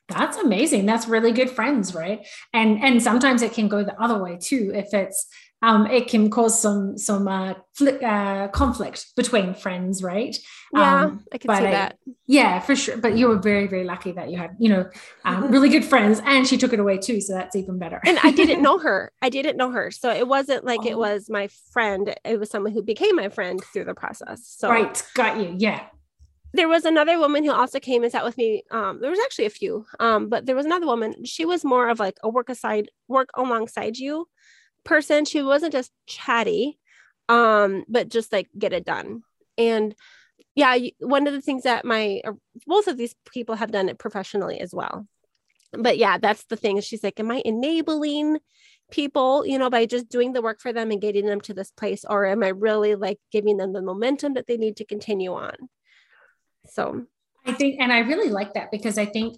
That's 0.08 0.38
amazing. 0.38 0.87
That's 0.87 1.08
really 1.08 1.32
good 1.32 1.50
friends 1.50 1.94
right? 1.94 2.26
And 2.52 2.82
and 2.82 3.02
sometimes 3.02 3.42
it 3.42 3.52
can 3.52 3.68
go 3.68 3.82
the 3.84 4.00
other 4.00 4.18
way 4.22 4.38
too. 4.40 4.72
If 4.75 4.94
it's 4.94 5.26
um, 5.60 5.86
it 5.86 6.06
can 6.06 6.30
cause 6.30 6.60
some 6.60 6.96
some 6.96 7.26
uh, 7.26 7.54
fl- 7.74 8.04
uh, 8.04 8.48
conflict 8.48 9.06
between 9.16 9.54
friends, 9.54 10.02
right? 10.04 10.36
Yeah, 10.72 11.04
um, 11.04 11.24
I 11.32 11.38
can 11.38 11.56
see 11.56 11.66
I, 11.66 11.70
that. 11.72 11.98
Yeah, 12.26 12.60
for 12.60 12.76
sure. 12.76 12.96
But 12.96 13.16
you 13.16 13.26
were 13.28 13.38
very 13.38 13.66
very 13.66 13.84
lucky 13.84 14.12
that 14.12 14.30
you 14.30 14.38
had 14.38 14.54
you 14.60 14.68
know 14.68 14.88
um, 15.24 15.48
really 15.50 15.68
good 15.68 15.84
friends, 15.84 16.20
and 16.24 16.46
she 16.46 16.56
took 16.56 16.72
it 16.72 16.78
away 16.78 16.98
too, 16.98 17.20
so 17.20 17.34
that's 17.34 17.56
even 17.56 17.78
better. 17.78 18.00
and 18.06 18.18
I 18.22 18.30
didn't 18.30 18.62
know 18.62 18.78
her. 18.88 19.12
I 19.20 19.30
didn't 19.30 19.56
know 19.56 19.70
her, 19.72 19.90
so 19.90 20.10
it 20.10 20.28
wasn't 20.28 20.64
like 20.64 20.80
oh. 20.84 20.88
it 20.88 20.98
was 20.98 21.28
my 21.28 21.48
friend. 21.72 22.14
It 22.24 22.38
was 22.38 22.50
someone 22.50 22.72
who 22.72 22.82
became 22.82 23.16
my 23.16 23.28
friend 23.28 23.60
through 23.72 23.84
the 23.84 23.94
process. 23.94 24.46
So 24.46 24.70
right, 24.70 25.02
got 25.14 25.38
you. 25.38 25.54
Yeah. 25.58 25.86
there 26.52 26.68
was 26.68 26.84
another 26.84 27.18
woman 27.18 27.44
who 27.44 27.52
also 27.52 27.80
came 27.80 28.04
and 28.04 28.12
sat 28.12 28.24
with 28.24 28.38
me. 28.38 28.62
Um, 28.70 29.00
there 29.00 29.10
was 29.10 29.20
actually 29.24 29.46
a 29.46 29.50
few, 29.50 29.86
um, 29.98 30.28
but 30.28 30.46
there 30.46 30.56
was 30.56 30.66
another 30.66 30.86
woman. 30.86 31.24
She 31.24 31.44
was 31.44 31.64
more 31.64 31.88
of 31.88 31.98
like 31.98 32.16
a 32.22 32.28
work 32.28 32.48
aside, 32.48 32.90
work 33.08 33.30
alongside 33.34 33.98
you 33.98 34.28
person. 34.85 35.25
She 35.25 35.42
wasn't 35.42 35.73
just 35.73 35.92
chatty, 36.06 36.78
um, 37.28 37.85
but 37.88 38.08
just 38.08 38.32
like 38.32 38.49
get 38.58 38.73
it 38.73 38.85
done. 38.85 39.23
And 39.56 39.94
yeah, 40.54 40.76
one 41.00 41.26
of 41.26 41.32
the 41.35 41.40
things 41.40 41.64
that 41.64 41.85
my 41.85 42.20
both 42.66 42.88
of 42.88 42.97
these 42.97 43.14
people 43.30 43.54
have 43.54 43.70
done 43.70 43.88
it 43.88 43.99
professionally 43.99 44.61
as 44.61 44.75
well. 44.75 45.06
But 45.73 45.99
yeah, 45.99 46.18
that's 46.18 46.44
the 46.44 46.56
thing. 46.56 46.80
She's 46.80 47.04
like, 47.04 47.20
am 47.20 47.30
I 47.30 47.42
enabling 47.44 48.38
people, 48.90 49.44
you 49.47 49.58
know, 49.58 49.68
by 49.68 49.87
just 49.87 50.08
doing 50.08 50.32
the 50.32 50.42
work 50.42 50.61
for 50.61 50.73
them 50.73 50.90
and 50.90 51.00
getting 51.00 51.26
them 51.26 51.40
to 51.42 51.54
this 51.54 51.70
place, 51.70 52.04
or 52.08 52.25
am 52.26 52.42
I 52.42 52.49
really 52.49 52.94
like 52.94 53.18
giving 53.30 53.58
them 53.58 53.73
the 53.73 53.82
momentum 53.82 54.35
that 54.35 54.47
they 54.47 54.56
need 54.56 54.76
to 54.76 54.85
continue 54.85 55.35
on? 55.35 55.54
So 56.66 57.04
I 57.47 57.52
think, 57.52 57.80
and 57.80 57.92
I 57.92 58.00
really 58.00 58.30
like 58.30 58.54
that 58.54 58.70
because 58.70 58.99
I 58.99 59.06
think 59.06 59.37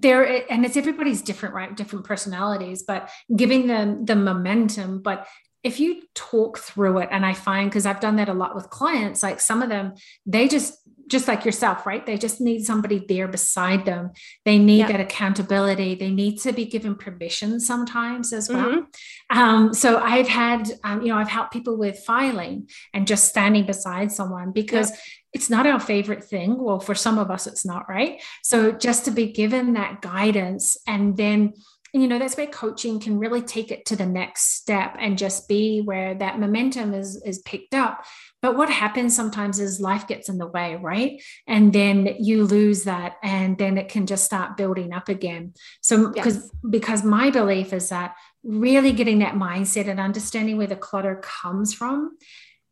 there 0.00 0.50
and 0.50 0.64
it's 0.64 0.76
everybody's 0.76 1.22
different 1.22 1.54
right? 1.54 1.76
Different 1.76 2.04
personalities 2.04 2.82
but 2.82 3.10
giving 3.34 3.66
them 3.66 4.04
the 4.04 4.16
momentum. 4.16 5.02
But 5.02 5.26
if 5.62 5.80
you 5.80 6.02
talk 6.14 6.58
through 6.58 6.98
it 6.98 7.08
and 7.10 7.26
i 7.26 7.32
find 7.32 7.68
because 7.68 7.86
i've 7.86 7.98
done 7.98 8.14
that 8.14 8.28
a 8.28 8.32
lot 8.32 8.54
with 8.54 8.70
clients 8.70 9.20
like 9.20 9.40
some 9.40 9.62
of 9.62 9.68
them 9.68 9.94
they 10.24 10.46
just 10.46 10.86
just 11.08 11.28
like 11.28 11.44
yourself 11.44 11.86
right? 11.86 12.04
They 12.04 12.18
just 12.18 12.40
need 12.40 12.64
somebody 12.64 13.04
there 13.06 13.28
beside 13.28 13.84
them. 13.84 14.10
They 14.44 14.58
need 14.58 14.80
yeah. 14.80 14.92
that 14.92 15.00
accountability. 15.00 15.94
They 15.94 16.10
need 16.10 16.38
to 16.40 16.52
be 16.52 16.64
given 16.64 16.96
permission 16.96 17.60
sometimes 17.60 18.32
as 18.32 18.48
well. 18.48 18.66
Mm-hmm. 18.66 19.38
um, 19.38 19.74
so 19.74 19.98
i've 19.98 20.28
had 20.28 20.70
um, 20.84 21.02
you 21.02 21.08
know 21.08 21.16
i've 21.16 21.28
helped 21.28 21.52
people 21.52 21.76
with 21.76 21.98
filing 22.00 22.68
and 22.92 23.06
just 23.06 23.28
standing 23.28 23.66
beside 23.66 24.12
someone 24.12 24.52
because 24.52 24.90
yeah 24.90 24.96
it's 25.36 25.50
not 25.50 25.66
our 25.66 25.78
favorite 25.78 26.24
thing. 26.24 26.56
Well, 26.58 26.80
for 26.80 26.94
some 26.94 27.18
of 27.18 27.30
us, 27.30 27.46
it's 27.46 27.66
not, 27.66 27.86
right? 27.90 28.22
So 28.42 28.72
just 28.72 29.04
to 29.04 29.10
be 29.10 29.30
given 29.32 29.74
that 29.74 30.00
guidance 30.00 30.78
and 30.86 31.14
then 31.14 31.52
and 31.92 32.02
you 32.02 32.08
know 32.08 32.18
that's 32.18 32.36
where 32.36 32.46
coaching 32.46 33.00
can 33.00 33.18
really 33.18 33.40
take 33.40 33.70
it 33.70 33.86
to 33.86 33.96
the 33.96 34.04
next 34.04 34.54
step 34.54 34.96
and 34.98 35.16
just 35.16 35.48
be 35.48 35.80
where 35.80 36.14
that 36.14 36.38
momentum 36.38 36.92
is 36.92 37.22
is 37.24 37.38
picked 37.40 37.74
up 37.74 38.04
but 38.42 38.56
what 38.56 38.68
happens 38.68 39.16
sometimes 39.16 39.58
is 39.60 39.80
life 39.80 40.06
gets 40.06 40.28
in 40.28 40.36
the 40.36 40.46
way 40.46 40.76
right 40.76 41.22
and 41.46 41.72
then 41.72 42.16
you 42.18 42.44
lose 42.44 42.84
that 42.84 43.14
and 43.22 43.56
then 43.56 43.78
it 43.78 43.88
can 43.88 44.04
just 44.04 44.24
start 44.24 44.56
building 44.56 44.92
up 44.92 45.08
again 45.08 45.54
so 45.80 46.12
because 46.12 46.36
yes. 46.36 46.50
because 46.68 47.04
my 47.04 47.30
belief 47.30 47.72
is 47.72 47.88
that 47.88 48.14
really 48.42 48.92
getting 48.92 49.20
that 49.20 49.34
mindset 49.34 49.88
and 49.88 49.98
understanding 49.98 50.56
where 50.58 50.66
the 50.66 50.76
clutter 50.76 51.22
comes 51.22 51.72
from 51.72 52.16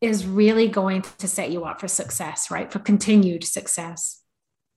is 0.05 0.27
really 0.27 0.69
going 0.69 1.03
to 1.19 1.27
set 1.27 1.51
you 1.51 1.65
up 1.65 1.81
for 1.81 1.89
success, 1.89 2.51
right? 2.51 2.71
For 2.71 2.79
continued 2.79 3.43
success. 3.45 4.21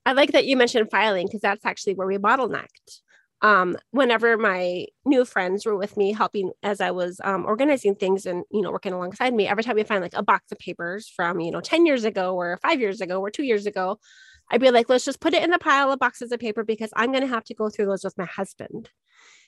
I 0.05 0.13
like 0.13 0.31
that 0.31 0.45
you 0.45 0.55
mentioned 0.55 0.89
filing 0.89 1.27
because 1.27 1.41
that's 1.41 1.65
actually 1.65 1.95
where 1.95 2.07
we 2.07 2.17
bottlenecked. 2.17 3.01
Um, 3.41 3.77
whenever 3.91 4.37
my 4.37 4.85
new 5.05 5.25
friends 5.25 5.65
were 5.65 5.75
with 5.75 5.95
me 5.95 6.13
helping 6.13 6.51
as 6.63 6.81
I 6.81 6.91
was 6.91 7.19
um, 7.23 7.45
organizing 7.45 7.93
things 7.93 8.25
and 8.25 8.43
you 8.51 8.61
know 8.61 8.71
working 8.71 8.93
alongside 8.93 9.33
me, 9.33 9.47
every 9.47 9.63
time 9.63 9.75
we 9.75 9.83
find 9.83 10.01
like 10.01 10.15
a 10.15 10.23
box 10.23 10.51
of 10.51 10.57
papers 10.59 11.11
from 11.13 11.39
you 11.39 11.51
know 11.51 11.61
10 11.61 11.85
years 11.85 12.03
ago 12.03 12.35
or 12.35 12.57
five 12.63 12.79
years 12.79 13.01
ago 13.01 13.19
or 13.19 13.29
two 13.29 13.43
years 13.43 13.65
ago, 13.65 13.99
I'd 14.49 14.61
be 14.61 14.71
like, 14.71 14.89
let's 14.89 15.05
just 15.05 15.19
put 15.19 15.33
it 15.33 15.43
in 15.43 15.51
the 15.51 15.59
pile 15.59 15.91
of 15.91 15.99
boxes 15.99 16.31
of 16.31 16.39
paper 16.39 16.63
because 16.63 16.89
I'm 16.95 17.11
gonna 17.11 17.27
have 17.27 17.43
to 17.45 17.53
go 17.53 17.69
through 17.69 17.87
those 17.87 18.03
with 18.03 18.17
my 18.17 18.25
husband. 18.25 18.89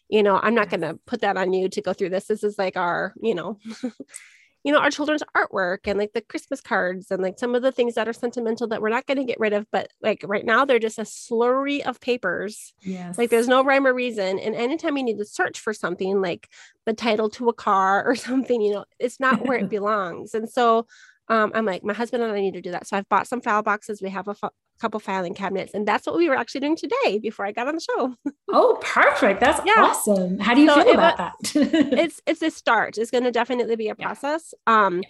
You 0.09 0.24
know, 0.24 0.38
I'm 0.38 0.55
not 0.55 0.69
gonna 0.69 0.95
put 1.07 1.21
that 1.21 1.38
on 1.38 1.53
you 1.53 1.69
to 1.69 1.81
go 1.81 1.93
through 1.93 2.09
this. 2.09 2.27
This 2.27 2.43
is 2.43 2.59
like 2.59 2.75
our, 2.75 3.13
you 3.21 3.33
know, 3.33 3.57
you 4.63 4.73
know, 4.73 4.79
our 4.79 4.91
children's 4.91 5.23
artwork 5.35 5.79
and 5.85 5.97
like 5.97 6.11
the 6.13 6.21
Christmas 6.21 6.59
cards 6.59 7.11
and 7.11 7.23
like 7.23 7.39
some 7.39 7.55
of 7.55 7.61
the 7.61 7.71
things 7.71 7.95
that 7.95 8.09
are 8.09 8.13
sentimental 8.13 8.67
that 8.67 8.81
we're 8.81 8.89
not 8.89 9.05
going 9.05 9.17
to 9.17 9.23
get 9.23 9.39
rid 9.39 9.53
of. 9.53 9.65
But 9.71 9.91
like 10.01 10.21
right 10.25 10.45
now, 10.45 10.65
they're 10.65 10.79
just 10.79 10.99
a 10.99 11.03
slurry 11.03 11.81
of 11.81 12.01
papers. 12.01 12.73
Yes. 12.81 13.17
Like 13.17 13.29
there's 13.29 13.47
no 13.47 13.63
rhyme 13.63 13.87
or 13.87 13.93
reason. 13.93 14.37
And 14.37 14.55
anytime 14.55 14.97
you 14.97 15.03
need 15.03 15.17
to 15.17 15.25
search 15.25 15.59
for 15.59 15.73
something 15.73 16.21
like 16.21 16.49
the 16.85 16.93
title 16.93 17.29
to 17.31 17.47
a 17.49 17.53
car 17.53 18.05
or 18.05 18.15
something, 18.15 18.61
you 18.61 18.73
know, 18.73 18.85
it's 18.99 19.19
not 19.19 19.47
where 19.47 19.59
it 19.59 19.69
belongs. 19.69 20.33
And 20.33 20.49
so 20.49 20.87
um, 21.29 21.51
I'm 21.53 21.65
like, 21.65 21.83
my 21.83 21.93
husband 21.93 22.23
and 22.23 22.33
I 22.33 22.41
need 22.41 22.55
to 22.55 22.61
do 22.61 22.71
that. 22.71 22.87
So 22.87 22.97
I've 22.97 23.07
bought 23.07 23.27
some 23.27 23.41
file 23.41 23.63
boxes. 23.63 24.01
We 24.01 24.09
have 24.09 24.27
a 24.27 24.35
couple 24.79 25.00
filing 25.00 25.33
cabinets, 25.33 25.74
and 25.74 25.88
that's 25.88 26.07
what 26.07 26.15
we 26.15 26.29
were 26.29 26.36
actually 26.36 26.62
doing 26.62 26.75
today 26.75 27.19
before 27.19 27.45
I 27.45 27.51
got 27.51 27.67
on 27.67 27.75
the 27.75 27.81
show. 27.81 28.15
oh, 28.50 28.77
perfect! 28.81 29.39
That's 29.39 29.62
yeah. 29.65 29.74
awesome. 29.77 30.39
How 30.39 30.53
do 30.53 30.62
you 30.62 30.67
so 30.67 30.83
feel 30.83 30.93
about 30.93 31.17
that? 31.17 31.33
it's 31.53 32.21
it's 32.25 32.41
a 32.41 32.51
start. 32.51 32.98
It's 32.98 33.12
going 33.12 33.24
to 33.24 33.31
definitely 33.31 33.75
be 33.75 33.89
a 33.89 33.95
process. 33.95 34.53
Yeah. 34.67 34.86
Um, 34.86 35.03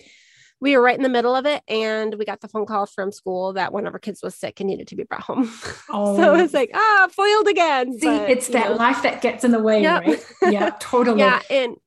we 0.62 0.76
were 0.76 0.84
right 0.84 0.98
in 0.98 1.04
the 1.04 1.10
middle 1.10 1.36
of 1.36 1.46
it, 1.46 1.64
and 1.68 2.16
we 2.16 2.26
got 2.26 2.42
the 2.42 2.50
phone 2.50 2.66
call 2.66 2.86
from 2.86 3.12
school 3.12 3.54
that 3.54 3.72
one 3.72 3.88
of 3.88 3.94
our 3.94 4.00
kids 4.00 4.22
was 4.22 4.36
sick 4.36 4.60
and 4.60 4.68
needed 4.68 4.88
to 4.88 4.96
be 4.96 5.04
brought 5.04 5.22
home. 5.22 5.52
Oh. 5.92 6.16
so 6.18 6.36
it's 6.36 6.54
like 6.54 6.70
ah, 6.74 7.08
foiled 7.12 7.48
again. 7.48 7.98
See, 7.98 8.06
but, 8.06 8.30
it's 8.30 8.48
that 8.50 8.72
know. 8.72 8.76
life 8.76 9.02
that 9.04 9.22
gets 9.22 9.44
in 9.44 9.52
the 9.52 9.60
way, 9.60 9.82
yep. 9.82 10.06
right? 10.06 10.26
Yeah, 10.44 10.76
totally. 10.80 11.20
yeah, 11.20 11.42
and 11.50 11.78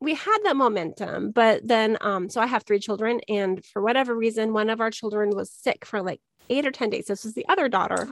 we 0.00 0.14
had 0.14 0.38
that 0.44 0.56
momentum 0.56 1.30
but 1.30 1.66
then 1.66 1.98
um 2.00 2.30
so 2.30 2.40
i 2.40 2.46
have 2.46 2.62
three 2.62 2.78
children 2.78 3.20
and 3.28 3.62
for 3.66 3.82
whatever 3.82 4.14
reason 4.16 4.54
one 4.54 4.70
of 4.70 4.80
our 4.80 4.90
children 4.90 5.30
was 5.34 5.52
sick 5.52 5.84
for 5.84 6.00
like 6.00 6.20
eight 6.50 6.66
or 6.66 6.70
ten 6.70 6.90
days 6.90 7.06
this 7.06 7.24
was 7.24 7.34
the 7.34 7.46
other 7.48 7.68
daughter 7.68 8.08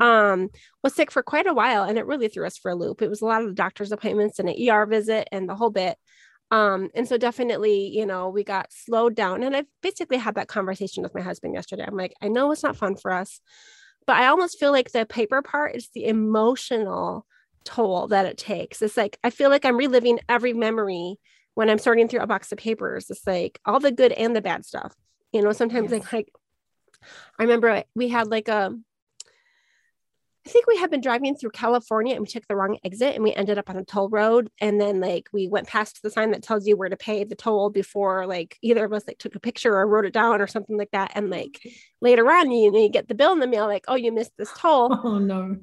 um 0.00 0.48
was 0.82 0.94
sick 0.94 1.10
for 1.10 1.22
quite 1.22 1.46
a 1.46 1.54
while 1.54 1.84
and 1.84 1.98
it 1.98 2.06
really 2.06 2.28
threw 2.28 2.46
us 2.46 2.58
for 2.58 2.70
a 2.70 2.74
loop 2.74 3.02
it 3.02 3.10
was 3.10 3.20
a 3.22 3.26
lot 3.26 3.44
of 3.44 3.54
doctor's 3.54 3.92
appointments 3.92 4.38
and 4.38 4.48
an 4.48 4.70
er 4.70 4.86
visit 4.86 5.28
and 5.30 5.48
the 5.48 5.54
whole 5.54 5.70
bit 5.70 5.96
um 6.50 6.88
and 6.94 7.08
so 7.08 7.16
definitely 7.16 7.88
you 7.88 8.06
know 8.06 8.28
we 8.28 8.42
got 8.44 8.72
slowed 8.72 9.14
down 9.14 9.42
and 9.42 9.56
i 9.56 9.64
basically 9.82 10.16
had 10.16 10.34
that 10.34 10.48
conversation 10.48 11.02
with 11.02 11.14
my 11.14 11.20
husband 11.22 11.54
yesterday 11.54 11.84
i'm 11.86 11.96
like 11.96 12.14
i 12.20 12.28
know 12.28 12.50
it's 12.50 12.62
not 12.62 12.76
fun 12.76 12.96
for 12.96 13.12
us 13.12 13.40
but 14.06 14.16
i 14.16 14.26
almost 14.26 14.58
feel 14.58 14.72
like 14.72 14.90
the 14.92 15.06
paper 15.06 15.42
part 15.42 15.74
is 15.74 15.88
the 15.94 16.04
emotional 16.06 17.26
toll 17.64 18.08
that 18.08 18.26
it 18.26 18.38
takes. 18.38 18.82
It's 18.82 18.96
like 18.96 19.18
I 19.24 19.30
feel 19.30 19.50
like 19.50 19.64
I'm 19.64 19.76
reliving 19.76 20.20
every 20.28 20.52
memory 20.52 21.16
when 21.54 21.70
I'm 21.70 21.78
sorting 21.78 22.08
through 22.08 22.20
a 22.20 22.26
box 22.26 22.52
of 22.52 22.58
papers. 22.58 23.10
It's 23.10 23.26
like 23.26 23.58
all 23.64 23.80
the 23.80 23.92
good 23.92 24.12
and 24.12 24.36
the 24.36 24.42
bad 24.42 24.64
stuff. 24.64 24.94
You 25.32 25.42
know, 25.42 25.52
sometimes 25.52 25.90
yes. 25.90 26.02
like, 26.02 26.12
like 26.12 26.28
I 27.38 27.42
remember 27.42 27.82
we 27.94 28.08
had 28.08 28.28
like 28.28 28.48
a 28.48 28.66
um, 28.66 28.84
think 30.46 30.66
we 30.66 30.76
had 30.76 30.90
been 30.90 31.00
driving 31.00 31.34
through 31.34 31.50
California 31.50 32.14
and 32.14 32.20
we 32.20 32.26
took 32.26 32.46
the 32.46 32.56
wrong 32.56 32.78
exit 32.84 33.14
and 33.14 33.24
we 33.24 33.32
ended 33.32 33.58
up 33.58 33.70
on 33.70 33.76
a 33.76 33.84
toll 33.84 34.08
road. 34.08 34.50
And 34.60 34.80
then 34.80 35.00
like 35.00 35.28
we 35.32 35.48
went 35.48 35.66
past 35.66 36.02
the 36.02 36.10
sign 36.10 36.32
that 36.32 36.42
tells 36.42 36.66
you 36.66 36.76
where 36.76 36.88
to 36.88 36.96
pay 36.96 37.24
the 37.24 37.34
toll 37.34 37.70
before 37.70 38.26
like 38.26 38.58
either 38.62 38.84
of 38.84 38.92
us 38.92 39.04
like 39.06 39.18
took 39.18 39.34
a 39.34 39.40
picture 39.40 39.74
or 39.74 39.86
wrote 39.86 40.04
it 40.04 40.12
down 40.12 40.40
or 40.40 40.46
something 40.46 40.76
like 40.76 40.90
that. 40.92 41.12
And 41.14 41.30
like 41.30 41.60
later 42.00 42.30
on, 42.30 42.50
you, 42.50 42.76
you 42.76 42.88
get 42.88 43.08
the 43.08 43.14
bill 43.14 43.32
in 43.32 43.40
the 43.40 43.46
mail, 43.46 43.66
like, 43.66 43.84
oh, 43.88 43.96
you 43.96 44.12
missed 44.12 44.32
this 44.36 44.52
toll. 44.56 44.94
Oh 45.04 45.18
no 45.18 45.56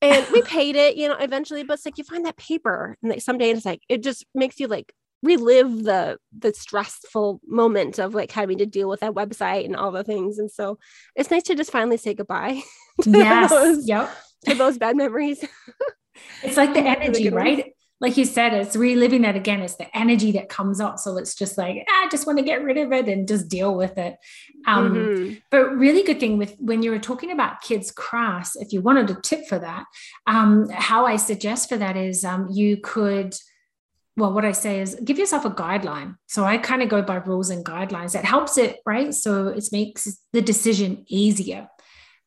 and 0.00 0.26
we 0.32 0.42
paid 0.42 0.74
it, 0.74 0.96
you 0.96 1.08
know, 1.08 1.14
eventually. 1.14 1.62
But 1.62 1.74
it's 1.74 1.84
like 1.84 1.96
you 1.96 2.02
find 2.02 2.26
that 2.26 2.36
paper, 2.36 2.98
and 3.00 3.10
like 3.10 3.22
someday 3.22 3.50
it's 3.50 3.64
like 3.64 3.82
it 3.88 4.02
just 4.02 4.26
makes 4.34 4.58
you 4.58 4.66
like 4.66 4.92
relive 5.22 5.84
the 5.84 6.18
the 6.36 6.52
stressful 6.52 7.40
moment 7.46 7.98
of 7.98 8.14
like 8.14 8.32
having 8.32 8.58
to 8.58 8.66
deal 8.66 8.88
with 8.88 9.00
that 9.00 9.14
website 9.14 9.64
and 9.64 9.76
all 9.76 9.90
the 9.90 10.04
things. 10.04 10.38
And 10.38 10.50
so 10.50 10.78
it's 11.14 11.30
nice 11.30 11.44
to 11.44 11.54
just 11.54 11.70
finally 11.70 11.96
say 11.96 12.14
goodbye. 12.14 12.62
yes. 13.06 13.50
Those, 13.50 13.86
yep. 13.86 14.10
To 14.46 14.54
those 14.54 14.78
bad 14.78 14.96
memories. 14.96 15.44
it's 16.42 16.56
like 16.56 16.74
the 16.74 16.80
energy, 16.80 17.30
right? 17.30 17.72
like 18.02 18.16
you 18.16 18.24
said, 18.24 18.52
it's 18.52 18.74
reliving 18.74 19.22
that 19.22 19.36
again. 19.36 19.62
It's 19.62 19.76
the 19.76 19.96
energy 19.96 20.32
that 20.32 20.48
comes 20.48 20.80
up. 20.80 20.98
So 20.98 21.16
it's 21.18 21.36
just 21.36 21.56
like, 21.56 21.86
ah, 21.88 22.04
I 22.04 22.08
just 22.08 22.26
want 22.26 22.40
to 22.40 22.44
get 22.44 22.64
rid 22.64 22.76
of 22.76 22.90
it 22.90 23.08
and 23.08 23.28
just 23.28 23.48
deal 23.48 23.76
with 23.76 23.96
it. 23.96 24.16
Um, 24.66 24.92
mm-hmm. 24.92 25.34
But 25.52 25.76
really 25.76 26.02
good 26.02 26.18
thing 26.18 26.36
with 26.36 26.56
when 26.58 26.82
you 26.82 26.90
were 26.90 26.98
talking 26.98 27.30
about 27.30 27.60
kids' 27.60 27.92
crafts, 27.92 28.56
if 28.56 28.72
you 28.72 28.80
wanted 28.80 29.08
a 29.08 29.20
tip 29.20 29.46
for 29.46 29.60
that, 29.60 29.84
um, 30.26 30.68
how 30.70 31.06
I 31.06 31.14
suggest 31.14 31.68
for 31.68 31.76
that 31.76 31.96
is 31.96 32.24
um, 32.24 32.48
you 32.50 32.76
could 32.76 33.36
well, 34.16 34.32
what 34.32 34.44
I 34.44 34.52
say 34.52 34.80
is 34.80 34.94
give 35.02 35.18
yourself 35.18 35.44
a 35.44 35.50
guideline. 35.50 36.16
So 36.26 36.44
I 36.44 36.58
kind 36.58 36.82
of 36.82 36.88
go 36.88 37.02
by 37.02 37.16
rules 37.16 37.50
and 37.50 37.64
guidelines. 37.64 38.12
That 38.12 38.24
helps 38.24 38.58
it, 38.58 38.78
right? 38.84 39.14
So 39.14 39.48
it 39.48 39.64
makes 39.72 40.18
the 40.32 40.42
decision 40.42 41.04
easier 41.08 41.68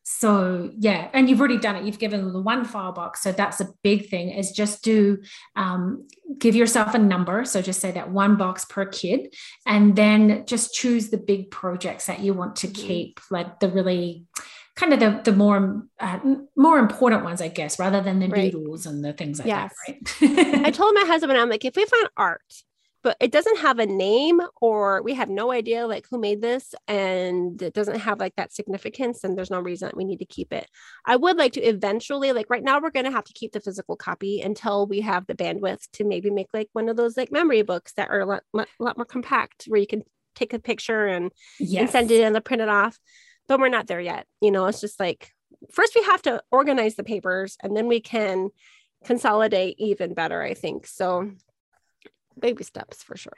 so 0.08 0.70
yeah 0.78 1.10
and 1.14 1.28
you've 1.28 1.40
already 1.40 1.58
done 1.58 1.76
it 1.76 1.84
you've 1.84 1.98
given 1.98 2.32
the 2.32 2.42
one 2.42 2.64
file 2.64 2.92
box 2.92 3.22
so 3.22 3.32
that's 3.32 3.60
a 3.60 3.68
big 3.82 4.08
thing 4.08 4.30
is 4.30 4.52
just 4.52 4.84
do 4.84 5.18
um, 5.56 6.08
give 6.38 6.56
yourself 6.56 6.94
a 6.94 7.00
number 7.00 7.44
so 7.44 7.60
just 7.60 7.82
say 7.82 7.90
that 7.90 8.12
one 8.12 8.38
box 8.38 8.66
per 8.66 8.86
kid 8.86 9.34
and 9.66 9.96
then 9.96 10.46
just 10.46 10.76
choose 10.76 11.10
the 11.10 11.18
big 11.18 11.50
projects 11.50 12.06
that 12.06 12.20
you 12.20 12.36
want 12.36 12.56
to 12.56 12.68
mm-hmm. 12.68 12.88
keep 12.88 13.20
like 13.32 13.60
the 13.60 13.68
really 13.68 14.26
kind 14.76 14.94
of 14.94 15.00
the 15.00 15.32
the 15.32 15.36
more 15.36 15.84
uh, 16.00 16.20
more 16.56 16.78
important 16.78 17.24
ones 17.24 17.42
i 17.42 17.48
guess 17.48 17.80
rather 17.80 18.02
than 18.02 18.20
the 18.20 18.28
right. 18.28 18.54
noodles 18.54 18.86
and 18.86 19.04
the 19.04 19.14
things 19.14 19.40
like 19.40 19.48
yes. 19.48 19.74
that 19.88 20.22
right 20.22 20.66
i 20.66 20.72
told 20.72 20.94
my 20.94 21.06
husband 21.06 21.38
i'm 21.38 21.50
like 21.50 21.66
if 21.66 21.76
we 21.76 21.86
find 21.86 22.08
art 22.18 22.42
but 23.06 23.16
it 23.20 23.32
doesn't 23.32 23.60
have 23.60 23.78
a 23.78 23.86
name 23.86 24.42
or 24.60 25.04
we 25.04 25.14
have 25.14 25.30
no 25.30 25.52
idea 25.52 25.86
like 25.86 26.08
who 26.10 26.20
made 26.20 26.42
this 26.42 26.74
and 26.88 27.62
it 27.62 27.72
doesn't 27.72 28.00
have 28.00 28.20
like 28.20 28.36
that 28.36 28.52
significance 28.52 29.24
and 29.24 29.38
there's 29.38 29.52
no 29.52 29.60
reason 29.60 29.88
that 29.88 29.96
we 29.96 30.04
need 30.04 30.18
to 30.18 30.26
keep 30.26 30.52
it 30.52 30.68
i 31.06 31.16
would 31.16 31.38
like 31.38 31.54
to 31.54 31.62
eventually 31.62 32.32
like 32.34 32.50
right 32.50 32.64
now 32.64 32.82
we're 32.82 32.90
going 32.90 33.06
to 33.06 33.12
have 33.12 33.24
to 33.24 33.34
keep 33.34 33.52
the 33.52 33.62
physical 33.62 33.96
copy 33.96 34.42
until 34.42 34.88
we 34.88 35.02
have 35.02 35.26
the 35.28 35.36
bandwidth 35.36 35.88
to 35.94 36.04
maybe 36.04 36.32
make 36.32 36.48
like 36.54 36.68
one 36.74 36.90
of 36.90 36.98
those 36.98 37.16
like 37.16 37.32
memory 37.32 37.62
books 37.62 37.94
that 37.94 38.10
are 38.10 38.22
a 38.22 38.26
lot, 38.26 38.44
a 38.56 38.66
lot 38.80 38.98
more 38.98 39.06
compact 39.06 39.66
where 39.68 39.80
you 39.80 39.88
can 39.88 40.02
take 40.34 40.54
a 40.54 40.60
picture 40.60 41.06
and, 41.06 41.32
yes. 41.60 41.82
and 41.82 41.90
send 41.90 42.12
it 42.12 42.22
in 42.22 42.36
and 42.36 42.44
print 42.44 42.62
it 42.62 42.68
off 42.68 43.00
but 43.48 43.60
we're 43.60 43.70
not 43.70 43.88
there 43.88 44.02
yet. 44.02 44.26
You 44.42 44.52
know, 44.52 44.66
it's 44.66 44.82
just 44.82 45.00
like 45.00 45.32
first 45.72 45.96
we 45.96 46.04
have 46.04 46.22
to 46.24 46.42
organize 46.52 46.96
the 46.96 47.04
papers 47.04 47.58
and 47.62 47.76
then 47.76 47.88
we 47.88 48.00
can 48.00 48.50
consolidate 49.06 49.76
even 49.80 50.14
better, 50.14 50.42
I 50.42 50.54
think. 50.54 50.88
So 50.88 51.32
baby 52.40 52.64
steps 52.64 53.04
for 53.04 53.16
sure. 53.16 53.38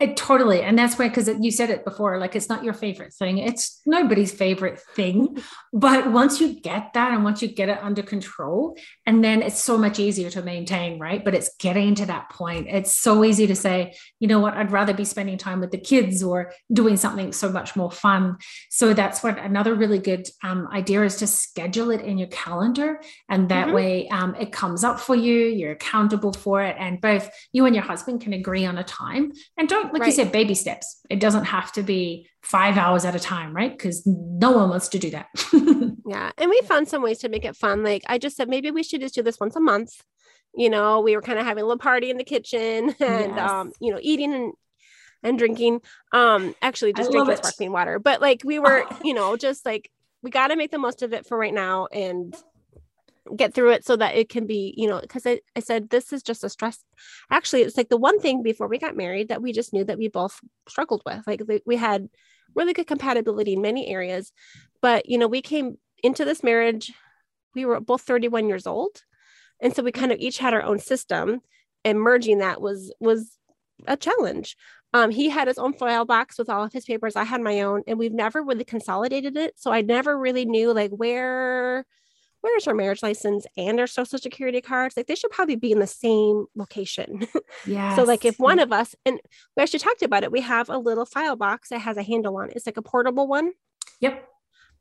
It 0.00 0.16
totally. 0.16 0.62
And 0.62 0.78
that's 0.78 0.98
why, 0.98 1.08
because 1.08 1.28
you 1.40 1.50
said 1.50 1.68
it 1.68 1.84
before, 1.84 2.16
like 2.16 2.34
it's 2.34 2.48
not 2.48 2.64
your 2.64 2.72
favorite 2.72 3.12
thing. 3.12 3.36
It's 3.36 3.82
nobody's 3.84 4.32
favorite 4.32 4.80
thing. 4.96 5.36
But 5.74 6.10
once 6.10 6.40
you 6.40 6.58
get 6.58 6.94
that 6.94 7.12
and 7.12 7.22
once 7.22 7.42
you 7.42 7.48
get 7.48 7.68
it 7.68 7.78
under 7.82 8.02
control, 8.02 8.78
and 9.04 9.22
then 9.22 9.42
it's 9.42 9.60
so 9.60 9.76
much 9.76 9.98
easier 9.98 10.30
to 10.30 10.40
maintain, 10.40 10.98
right? 10.98 11.22
But 11.22 11.34
it's 11.34 11.54
getting 11.58 11.94
to 11.96 12.06
that 12.06 12.30
point. 12.30 12.68
It's 12.70 12.96
so 12.96 13.22
easy 13.24 13.46
to 13.48 13.54
say, 13.54 13.94
you 14.20 14.26
know 14.26 14.40
what, 14.40 14.54
I'd 14.54 14.72
rather 14.72 14.94
be 14.94 15.04
spending 15.04 15.36
time 15.36 15.60
with 15.60 15.70
the 15.70 15.78
kids 15.78 16.22
or 16.22 16.54
doing 16.72 16.96
something 16.96 17.30
so 17.32 17.52
much 17.52 17.76
more 17.76 17.90
fun. 17.90 18.38
So 18.70 18.94
that's 18.94 19.22
what 19.22 19.38
another 19.38 19.74
really 19.74 19.98
good 19.98 20.26
um, 20.42 20.66
idea 20.72 21.02
is 21.04 21.16
to 21.16 21.26
schedule 21.26 21.90
it 21.90 22.00
in 22.00 22.16
your 22.16 22.28
calendar. 22.28 23.02
And 23.28 23.50
that 23.50 23.66
mm-hmm. 23.66 23.74
way 23.74 24.08
um, 24.08 24.34
it 24.36 24.50
comes 24.50 24.82
up 24.82 24.98
for 24.98 25.14
you, 25.14 25.44
you're 25.44 25.72
accountable 25.72 26.32
for 26.32 26.62
it. 26.62 26.76
And 26.78 27.02
both 27.02 27.28
you 27.52 27.66
and 27.66 27.74
your 27.74 27.84
husband 27.84 28.22
can 28.22 28.32
agree 28.32 28.64
on 28.64 28.78
a 28.78 28.84
time. 28.84 29.32
And 29.58 29.68
don't 29.68 29.89
like 29.92 30.00
right. 30.00 30.06
you 30.06 30.12
said, 30.12 30.32
baby 30.32 30.54
steps. 30.54 31.00
It 31.08 31.20
doesn't 31.20 31.44
have 31.44 31.72
to 31.72 31.82
be 31.82 32.28
five 32.42 32.76
hours 32.76 33.04
at 33.04 33.14
a 33.14 33.20
time, 33.20 33.54
right? 33.54 33.70
Because 33.70 34.06
no 34.06 34.52
one 34.52 34.70
wants 34.70 34.88
to 34.88 34.98
do 34.98 35.10
that. 35.10 35.26
yeah. 36.06 36.30
And 36.38 36.50
we 36.50 36.60
found 36.62 36.88
some 36.88 37.02
ways 37.02 37.18
to 37.18 37.28
make 37.28 37.44
it 37.44 37.56
fun. 37.56 37.82
Like 37.82 38.02
I 38.06 38.18
just 38.18 38.36
said, 38.36 38.48
maybe 38.48 38.70
we 38.70 38.82
should 38.82 39.00
just 39.00 39.14
do 39.14 39.22
this 39.22 39.38
once 39.40 39.56
a 39.56 39.60
month. 39.60 40.02
You 40.54 40.70
know, 40.70 41.00
we 41.00 41.14
were 41.14 41.22
kind 41.22 41.38
of 41.38 41.46
having 41.46 41.62
a 41.62 41.66
little 41.66 41.78
party 41.78 42.10
in 42.10 42.16
the 42.16 42.24
kitchen 42.24 42.94
and, 43.00 43.36
yes. 43.36 43.50
um, 43.50 43.72
you 43.80 43.92
know, 43.92 43.98
eating 44.00 44.34
and, 44.34 44.52
and 45.22 45.38
drinking. 45.38 45.80
Um, 46.12 46.54
actually 46.62 46.92
just 46.92 47.10
drinking 47.10 47.36
sparkling 47.36 47.72
water. 47.72 47.98
But 47.98 48.20
like 48.20 48.42
we 48.44 48.58
were, 48.58 48.84
you 49.04 49.14
know, 49.14 49.36
just 49.36 49.64
like 49.64 49.90
we 50.22 50.30
got 50.30 50.48
to 50.48 50.56
make 50.56 50.70
the 50.70 50.78
most 50.78 51.02
of 51.02 51.12
it 51.12 51.26
for 51.26 51.38
right 51.38 51.54
now. 51.54 51.86
And 51.92 52.34
get 53.36 53.54
through 53.54 53.70
it 53.72 53.84
so 53.84 53.96
that 53.96 54.16
it 54.16 54.28
can 54.28 54.46
be, 54.46 54.74
you 54.76 54.88
know, 54.88 55.00
because 55.00 55.26
I, 55.26 55.40
I 55.56 55.60
said 55.60 55.90
this 55.90 56.12
is 56.12 56.22
just 56.22 56.44
a 56.44 56.48
stress. 56.48 56.82
Actually, 57.30 57.62
it's 57.62 57.76
like 57.76 57.88
the 57.88 57.96
one 57.96 58.20
thing 58.20 58.42
before 58.42 58.68
we 58.68 58.78
got 58.78 58.96
married 58.96 59.28
that 59.28 59.42
we 59.42 59.52
just 59.52 59.72
knew 59.72 59.84
that 59.84 59.98
we 59.98 60.08
both 60.08 60.40
struggled 60.68 61.02
with. 61.06 61.26
Like 61.26 61.42
we 61.66 61.76
had 61.76 62.08
really 62.54 62.72
good 62.72 62.86
compatibility 62.86 63.54
in 63.54 63.62
many 63.62 63.88
areas. 63.88 64.32
But, 64.82 65.08
you 65.08 65.18
know, 65.18 65.28
we 65.28 65.42
came 65.42 65.76
into 66.02 66.24
this 66.24 66.42
marriage, 66.42 66.92
we 67.54 67.64
were 67.64 67.80
both 67.80 68.02
31 68.02 68.48
years 68.48 68.66
old. 68.66 69.02
And 69.60 69.74
so 69.74 69.82
we 69.82 69.92
kind 69.92 70.12
of 70.12 70.18
each 70.18 70.38
had 70.38 70.54
our 70.54 70.62
own 70.62 70.78
system 70.78 71.40
and 71.84 72.00
merging 72.00 72.38
that 72.38 72.60
was 72.60 72.92
was 73.00 73.36
a 73.86 73.96
challenge. 73.96 74.56
Um, 74.92 75.10
he 75.10 75.28
had 75.28 75.48
his 75.48 75.58
own 75.58 75.72
file 75.72 76.04
box 76.04 76.38
with 76.38 76.50
all 76.50 76.64
of 76.64 76.72
his 76.72 76.84
papers. 76.84 77.14
I 77.14 77.24
had 77.24 77.40
my 77.40 77.60
own, 77.60 77.84
and 77.86 77.98
we've 77.98 78.12
never 78.12 78.42
really 78.42 78.64
consolidated 78.64 79.36
it. 79.36 79.54
So 79.56 79.70
I 79.70 79.82
never 79.82 80.18
really 80.18 80.44
knew 80.44 80.72
like 80.72 80.90
where 80.90 81.86
where's 82.40 82.66
our 82.66 82.74
marriage 82.74 83.02
license 83.02 83.46
and 83.56 83.78
our 83.80 83.86
social 83.86 84.18
security 84.18 84.60
cards? 84.60 84.96
Like 84.96 85.06
they 85.06 85.14
should 85.14 85.30
probably 85.30 85.56
be 85.56 85.72
in 85.72 85.78
the 85.78 85.86
same 85.86 86.46
location. 86.54 87.26
Yeah. 87.66 87.94
so 87.96 88.04
like 88.04 88.24
if 88.24 88.38
one 88.38 88.58
of 88.58 88.72
us 88.72 88.94
and 89.04 89.20
we 89.56 89.62
actually 89.62 89.80
talked 89.80 90.02
about 90.02 90.22
it, 90.22 90.32
we 90.32 90.40
have 90.40 90.68
a 90.68 90.78
little 90.78 91.06
file 91.06 91.36
box 91.36 91.68
that 91.68 91.80
has 91.80 91.96
a 91.96 92.02
handle 92.02 92.36
on 92.36 92.50
it. 92.50 92.56
It's 92.56 92.66
like 92.66 92.76
a 92.76 92.82
portable 92.82 93.26
one. 93.26 93.52
Yep. 94.00 94.26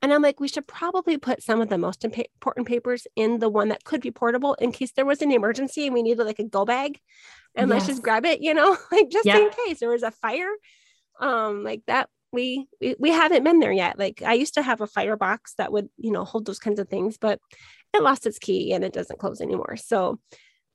And 0.01 0.13
I'm 0.13 0.21
like, 0.21 0.39
we 0.39 0.47
should 0.47 0.65
probably 0.65 1.17
put 1.17 1.43
some 1.43 1.59
of 1.59 1.67
the 1.67 1.77
most 1.77 2.05
important 2.05 2.67
papers 2.67 3.05
in 3.17 3.39
the 3.39 3.49
one 3.49 3.69
that 3.69 3.83
could 3.83 3.99
be 3.99 4.11
portable 4.11 4.53
in 4.55 4.71
case 4.71 4.93
there 4.93 5.05
was 5.05 5.21
an 5.21 5.31
emergency 5.31 5.85
and 5.85 5.93
we 5.93 6.03
needed 6.03 6.23
like 6.23 6.39
a 6.39 6.45
go 6.45 6.63
bag 6.63 6.99
and 7.53 7.67
yes. 7.67 7.75
let's 7.75 7.87
just 7.87 8.03
grab 8.03 8.25
it, 8.25 8.41
you 8.41 8.53
know, 8.53 8.77
like 8.91 9.09
just 9.09 9.25
yep. 9.25 9.41
in 9.41 9.49
case 9.65 9.79
there 9.79 9.89
was 9.89 10.03
a 10.03 10.11
fire. 10.11 10.51
Um, 11.19 11.65
like 11.65 11.81
that 11.87 12.09
we, 12.31 12.67
we 12.79 12.95
we 12.99 13.09
haven't 13.09 13.43
been 13.43 13.59
there 13.59 13.71
yet. 13.71 13.97
Like 13.97 14.21
i 14.25 14.33
used 14.33 14.53
to 14.55 14.61
have 14.61 14.81
a 14.81 14.87
firebox 14.87 15.55
that 15.55 15.71
would 15.71 15.89
you 15.97 16.11
know 16.11 16.25
hold 16.25 16.45
those 16.45 16.59
kinds 16.59 16.79
of 16.79 16.87
things 16.87 17.17
but 17.17 17.39
it 17.93 18.03
lost 18.03 18.25
its 18.25 18.39
key 18.39 18.73
and 18.73 18.83
it 18.83 18.93
doesn't 18.93 19.19
close 19.19 19.41
anymore. 19.41 19.75
So 19.77 20.19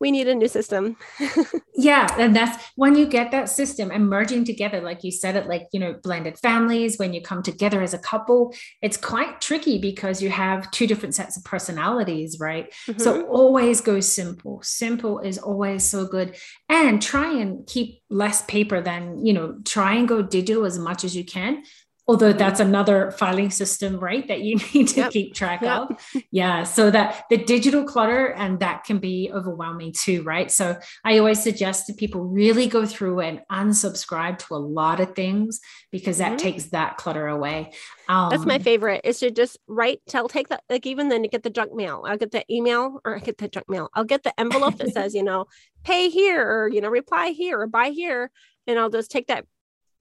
we 0.04 0.10
need 0.10 0.28
a 0.28 0.34
new 0.34 0.48
system. 0.48 0.98
yeah. 1.74 2.06
And 2.18 2.36
that's 2.36 2.62
when 2.76 2.94
you 2.94 3.06
get 3.06 3.30
that 3.30 3.48
system 3.48 3.90
and 3.90 4.06
merging 4.06 4.44
together, 4.44 4.82
like 4.82 5.02
you 5.02 5.10
said 5.10 5.34
it, 5.34 5.46
like, 5.46 5.66
you 5.72 5.80
know, 5.80 5.94
blended 6.02 6.38
families, 6.38 6.98
when 6.98 7.14
you 7.14 7.22
come 7.22 7.42
together 7.42 7.80
as 7.80 7.94
a 7.94 7.98
couple, 7.98 8.54
it's 8.82 8.98
quite 8.98 9.40
tricky 9.40 9.78
because 9.78 10.20
you 10.20 10.28
have 10.28 10.70
two 10.72 10.86
different 10.86 11.14
sets 11.14 11.38
of 11.38 11.44
personalities, 11.44 12.36
right? 12.38 12.70
Mm-hmm. 12.86 13.00
So 13.00 13.26
always 13.28 13.80
go 13.80 13.98
simple. 14.00 14.60
Simple 14.62 15.20
is 15.20 15.38
always 15.38 15.84
so 15.84 16.04
good. 16.04 16.36
And 16.68 17.00
try 17.00 17.40
and 17.40 17.66
keep 17.66 18.02
less 18.10 18.42
paper 18.42 18.82
than, 18.82 19.24
you 19.24 19.32
know, 19.32 19.56
try 19.64 19.94
and 19.94 20.06
go 20.06 20.20
digital 20.20 20.66
as 20.66 20.78
much 20.78 21.02
as 21.02 21.16
you 21.16 21.24
can 21.24 21.62
although 22.06 22.32
that's 22.32 22.60
another 22.60 23.10
filing 23.12 23.50
system 23.50 23.98
right 23.98 24.28
that 24.28 24.40
you 24.40 24.56
need 24.74 24.88
to 24.88 25.00
yep. 25.00 25.10
keep 25.10 25.34
track 25.34 25.62
yep. 25.62 25.90
of 25.90 26.22
yeah 26.30 26.62
so 26.62 26.90
that 26.90 27.24
the 27.30 27.36
digital 27.36 27.84
clutter 27.84 28.26
and 28.32 28.60
that 28.60 28.84
can 28.84 28.98
be 28.98 29.30
overwhelming 29.32 29.92
too 29.92 30.22
right 30.22 30.50
so 30.50 30.76
i 31.04 31.18
always 31.18 31.42
suggest 31.42 31.86
that 31.86 31.96
people 31.96 32.22
really 32.22 32.66
go 32.66 32.84
through 32.84 33.20
and 33.20 33.40
unsubscribe 33.50 34.38
to 34.38 34.54
a 34.54 34.56
lot 34.56 35.00
of 35.00 35.14
things 35.14 35.60
because 35.90 36.18
that 36.18 36.30
mm-hmm. 36.32 36.36
takes 36.38 36.64
that 36.66 36.96
clutter 36.96 37.26
away 37.26 37.72
um, 38.08 38.30
that's 38.30 38.44
my 38.44 38.58
favorite 38.58 39.00
is 39.04 39.18
to 39.20 39.30
just 39.30 39.58
write 39.66 40.00
tell 40.08 40.28
take 40.28 40.48
that 40.48 40.62
like 40.68 40.86
even 40.86 41.08
then 41.08 41.22
to 41.22 41.28
get 41.28 41.42
the 41.42 41.50
junk 41.50 41.74
mail 41.74 42.04
i'll 42.06 42.18
get 42.18 42.32
the 42.32 42.44
email 42.52 43.00
or 43.04 43.16
i 43.16 43.18
get 43.18 43.38
the 43.38 43.48
junk 43.48 43.68
mail 43.68 43.88
i'll 43.94 44.04
get 44.04 44.22
the 44.22 44.38
envelope 44.38 44.76
that 44.76 44.90
says 44.92 45.14
you 45.14 45.22
know 45.22 45.46
pay 45.84 46.10
here 46.10 46.46
or 46.46 46.68
you 46.68 46.80
know 46.80 46.88
reply 46.88 47.28
here 47.28 47.60
or 47.60 47.66
buy 47.66 47.88
here 47.88 48.30
and 48.66 48.78
i'll 48.78 48.90
just 48.90 49.10
take 49.10 49.26
that 49.28 49.46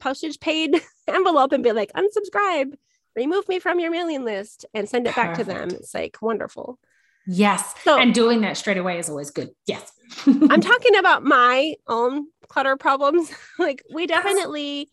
postage 0.04 0.40
paid 0.40 0.82
envelope 1.08 1.54
and 1.54 1.64
be 1.64 1.72
like, 1.72 1.92
unsubscribe, 1.94 2.74
remove 3.16 3.48
me 3.48 3.60
from 3.60 3.80
your 3.80 3.90
mailing 3.90 4.26
list, 4.26 4.66
and 4.74 4.88
send 4.88 5.08
it 5.08 5.14
Perfect. 5.14 5.38
back 5.38 5.38
to 5.38 5.44
them. 5.46 5.70
It's 5.70 5.94
like 5.94 6.18
wonderful. 6.22 6.78
Yes. 7.26 7.74
So, 7.84 7.98
and 7.98 8.14
doing 8.14 8.42
that 8.42 8.58
straight 8.58 8.78
away 8.78 9.00
is 9.00 9.10
always 9.10 9.32
good. 9.32 9.52
Yes. 9.66 9.92
I'm 10.26 10.62
talking 10.62 10.98
about 10.98 11.24
my 11.24 11.76
own 11.88 12.28
clutter 12.50 12.76
problems. 12.76 13.32
like, 13.58 13.82
we 13.94 14.06
definitely, 14.06 14.90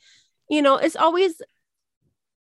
you 0.48 0.62
know, 0.62 0.76
it's 0.76 0.96
always 0.96 1.42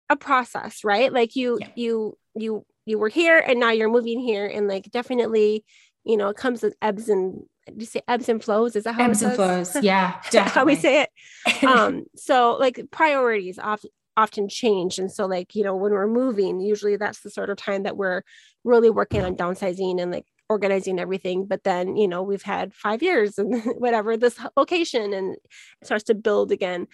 a 0.08 0.16
process, 0.16 0.84
right? 0.84 1.12
Like, 1.12 1.36
you, 1.36 1.58
yeah. 1.60 1.68
you, 1.76 2.18
you, 2.34 2.66
you 2.86 2.98
were 2.98 3.10
here 3.10 3.38
and 3.38 3.60
now 3.60 3.72
you're 3.72 3.90
moving 3.90 4.20
here. 4.20 4.46
And 4.46 4.68
like, 4.68 4.90
definitely, 4.90 5.64
you 6.04 6.16
know, 6.16 6.28
it 6.28 6.36
comes 6.36 6.62
with 6.62 6.74
ebbs 6.82 7.08
and 7.08 7.42
you 7.74 7.86
say 7.86 8.02
ebbs 8.08 8.28
and 8.28 8.42
flows? 8.42 8.76
Is 8.76 8.84
that 8.84 8.94
how 8.94 9.04
ebbs 9.04 9.22
and 9.22 9.34
flows? 9.34 9.76
Yeah, 9.82 10.48
how 10.48 10.64
we 10.64 10.76
say 10.76 11.02
it. 11.02 11.62
um, 11.64 12.04
so 12.16 12.56
like 12.58 12.80
priorities 12.90 13.58
often 13.58 13.90
often 14.16 14.48
change, 14.48 14.98
and 14.98 15.10
so 15.10 15.26
like 15.26 15.54
you 15.54 15.64
know 15.64 15.74
when 15.74 15.92
we're 15.92 16.06
moving, 16.06 16.60
usually 16.60 16.96
that's 16.96 17.20
the 17.20 17.30
sort 17.30 17.50
of 17.50 17.56
time 17.56 17.84
that 17.84 17.96
we're 17.96 18.22
really 18.64 18.90
working 18.90 19.22
on 19.22 19.36
downsizing 19.36 20.00
and 20.00 20.12
like 20.12 20.26
organizing 20.48 21.00
everything. 21.00 21.46
But 21.46 21.64
then 21.64 21.96
you 21.96 22.06
know 22.06 22.22
we've 22.22 22.42
had 22.42 22.74
five 22.74 23.02
years 23.02 23.38
and 23.38 23.62
whatever 23.78 24.16
this 24.16 24.38
location, 24.56 25.12
and 25.12 25.34
it 25.34 25.86
starts 25.86 26.04
to 26.04 26.14
build 26.14 26.52
again. 26.52 26.86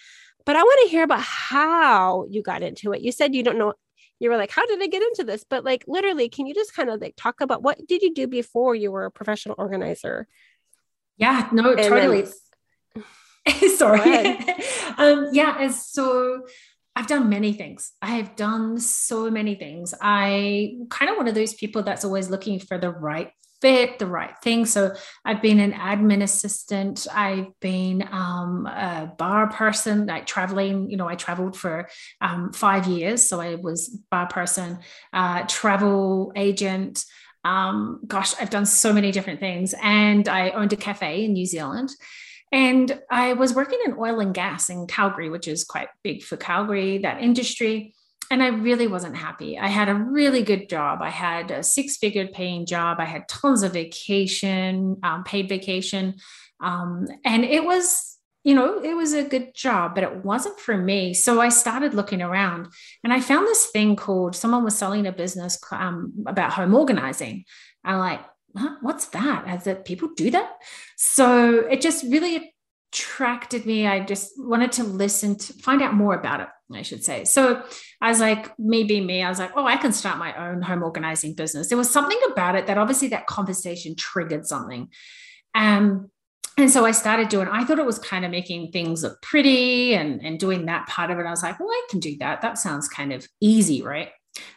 But 0.47 0.57
I 0.57 0.63
want 0.63 0.81
to 0.85 0.91
hear 0.91 1.03
about 1.03 1.21
how 1.21 2.27
you 2.31 2.43
got 2.43 2.63
into 2.63 2.93
it. 2.93 3.03
You 3.03 3.13
said 3.13 3.35
you 3.35 3.43
don't 3.43 3.59
know 3.59 3.75
you 4.21 4.31
were 4.31 4.37
like, 4.37 4.51
how 4.51 4.65
did 4.67 4.81
I 4.81 4.87
get 4.87 5.03
into 5.03 5.25
this? 5.25 5.45
But 5.49 5.65
like 5.65 5.85
literally, 5.89 6.29
can 6.29 6.47
you 6.47 6.55
just 6.55 6.75
kind 6.75 6.91
of 6.91 7.01
like 7.01 7.15
talk 7.17 7.41
about 7.41 7.63
what 7.63 7.85
did 7.89 8.03
you 8.03 8.15
do 8.15 8.29
before 8.29 8.75
you 8.77 8.93
were 8.93 9.07
a 9.07 9.11
professional 9.11 9.57
organizer? 9.59 10.29
Yeah, 11.17 11.49
no, 11.53 11.73
and 11.73 11.79
totally. 11.79 12.27
Then, 12.95 13.71
sorry. 13.77 14.39
um, 14.99 15.31
yeah, 15.33 15.69
so 15.69 16.43
I've 16.95 17.07
done 17.07 17.31
many 17.31 17.55
things. 17.55 17.93
I 18.03 18.17
have 18.17 18.37
done 18.37 18.79
so 18.79 19.31
many 19.31 19.55
things. 19.55 19.95
I 20.01 20.77
kind 20.91 21.11
of 21.11 21.17
one 21.17 21.27
of 21.27 21.35
those 21.35 21.55
people 21.55 21.83
that's 21.83 22.05
always 22.05 22.29
looking 22.29 22.61
for 22.61 22.79
the 22.79 22.91
right 22.91 23.33
fit, 23.61 23.99
the 23.99 24.07
right 24.07 24.35
thing. 24.43 24.67
So 24.67 24.95
I've 25.25 25.43
been 25.43 25.61
an 25.61 25.73
admin 25.73 26.23
assistant. 26.23 27.07
I've 27.13 27.49
been 27.61 28.09
um, 28.11 28.67
a 28.67 29.13
bar 29.19 29.51
person, 29.51 30.07
like 30.07 30.27
traveling. 30.27 30.91
You 30.91 30.97
know, 30.97 31.09
I 31.09 31.15
traveled 31.15 31.57
for 31.57 31.89
um, 32.21 32.53
five 32.53 32.87
years, 32.87 33.29
so 33.29 33.41
I 33.41 33.57
was 33.57 33.89
bar 34.11 34.29
person, 34.29 34.79
uh, 35.13 35.45
travel 35.47 36.33
agent. 36.37 37.05
Um, 37.45 38.01
gosh, 38.07 38.35
I've 38.41 38.51
done 38.51 38.67
so 38.67 38.93
many 38.93 39.13
different 39.13 39.41
things. 39.41 39.75
And 39.83 40.29
I 40.29 40.51
owned 40.51 40.73
a 40.73 40.77
cafe 40.77 41.25
in 41.25 41.33
New 41.33 41.47
Zealand. 41.47 41.91
And 42.53 43.01
I 43.11 43.35
was 43.35 43.55
working 43.55 43.79
in 43.85 43.95
oil 43.99 44.21
and 44.21 44.35
gas 44.35 44.71
in 44.71 44.87
Calgary, 44.87 45.31
which 45.31 45.47
is 45.47 45.65
quite 45.65 45.89
big 46.03 46.23
for 46.23 46.37
Calgary, 46.37 46.99
that 46.99 47.23
industry. 47.23 47.95
And 48.31 48.43
I 48.43 48.49
really 48.49 48.87
wasn't 48.87 49.17
happy. 49.17 49.59
I 49.59 49.67
had 49.67 49.89
a 49.89 49.95
really 49.95 50.43
good 50.43 50.69
job. 50.69 51.01
I 51.03 51.11
had 51.11 51.51
a 51.51 51.65
six 51.65 51.97
figure 51.97 52.29
paying 52.29 52.65
job. 52.65 52.99
I 53.01 53.05
had 53.05 53.29
tons 53.29 53.65
of 53.65 53.73
vacation, 53.73 54.99
um, 55.03 55.25
paid 55.25 55.49
vacation. 55.49 56.15
Um, 56.61 57.09
and 57.25 57.45
it 57.45 57.65
was 57.65 58.19
you 58.43 58.55
know, 58.55 58.83
it 58.83 58.95
was 58.95 59.13
a 59.13 59.23
good 59.23 59.55
job, 59.55 59.95
but 59.95 60.05
it 60.05 60.25
wasn't 60.25 60.59
for 60.59 60.77
me. 60.77 61.13
So 61.13 61.41
I 61.41 61.51
started 61.51 61.93
looking 61.93 62.23
around 62.23 62.69
and 63.05 63.13
I 63.13 63.21
found 63.21 63.47
this 63.47 63.67
thing 63.67 63.97
called 63.97 64.35
someone 64.35 64.65
was 64.65 64.75
selling 64.77 65.07
a 65.07 65.13
business 65.13 65.59
um, 65.73 66.25
about 66.27 66.53
home 66.53 66.75
organizing. 66.75 67.45
I'm 67.85 67.99
like, 67.99 68.21
huh, 68.57 68.77
what's 68.81 69.07
that? 69.09 69.47
Has 69.47 69.65
that 69.65 69.85
people 69.85 70.09
do 70.17 70.31
that? 70.31 70.53
So 70.97 71.67
it 71.67 71.83
just 71.83 72.05
really 72.05 72.55
attracted 72.93 73.67
me. 73.67 73.87
I 73.87 74.01
just 74.01 74.33
wanted 74.37 74.73
to 74.73 74.85
listen 74.85 75.39
to 75.39 75.53
find 75.55 75.81
out 75.81 75.95
more 75.95 76.15
about 76.15 76.41
it, 76.41 76.49
I 76.73 76.83
should 76.83 77.05
say. 77.05 77.25
So 77.25 77.63
I 78.01 78.09
was 78.09 78.21
like, 78.21 78.53
maybe 78.59 79.01
me, 79.01 79.23
I 79.23 79.29
was 79.29 79.39
like, 79.39 79.53
oh, 79.55 79.65
I 79.65 79.77
can 79.77 79.93
start 79.93 80.19
my 80.19 80.35
own 80.49 80.61
home 80.63 80.83
organizing 80.83 81.35
business. 81.35 81.69
There 81.69 81.79
was 81.79 81.91
something 81.91 82.19
about 82.33 82.57
it 82.57 82.67
that 82.67 82.79
obviously 82.79 83.09
that 83.09 83.27
conversation 83.27 83.95
triggered 83.95 84.47
something. 84.47 84.89
Um, 85.55 86.11
and 86.57 86.71
so 86.71 86.85
I 86.85 86.91
started 86.91 87.29
doing, 87.29 87.49
I 87.49 87.65
thought 87.65 87.79
it 87.79 87.87
was 87.87 87.99
kind 87.99 88.25
of 88.25 88.31
making 88.33 88.73
things 88.73 89.05
look 89.05 89.23
pretty 89.23 89.95
and, 89.95 90.21
and 90.21 90.39
doing 90.39 90.67
that 90.67 90.89
part 90.89 91.11
of 91.11 91.19
it. 91.19 91.27
I 91.27 91.31
was 91.31 91.43
like, 91.43 91.61
well, 91.61 91.71
I 91.71 91.87
can 91.91 92.01
do 92.01 92.17
that. 92.19 92.43
That 92.43 92.59
sounds 92.59 92.89
kind 92.89 93.13
of 93.13 93.27
easy, 93.41 93.83
right? 93.83 94.11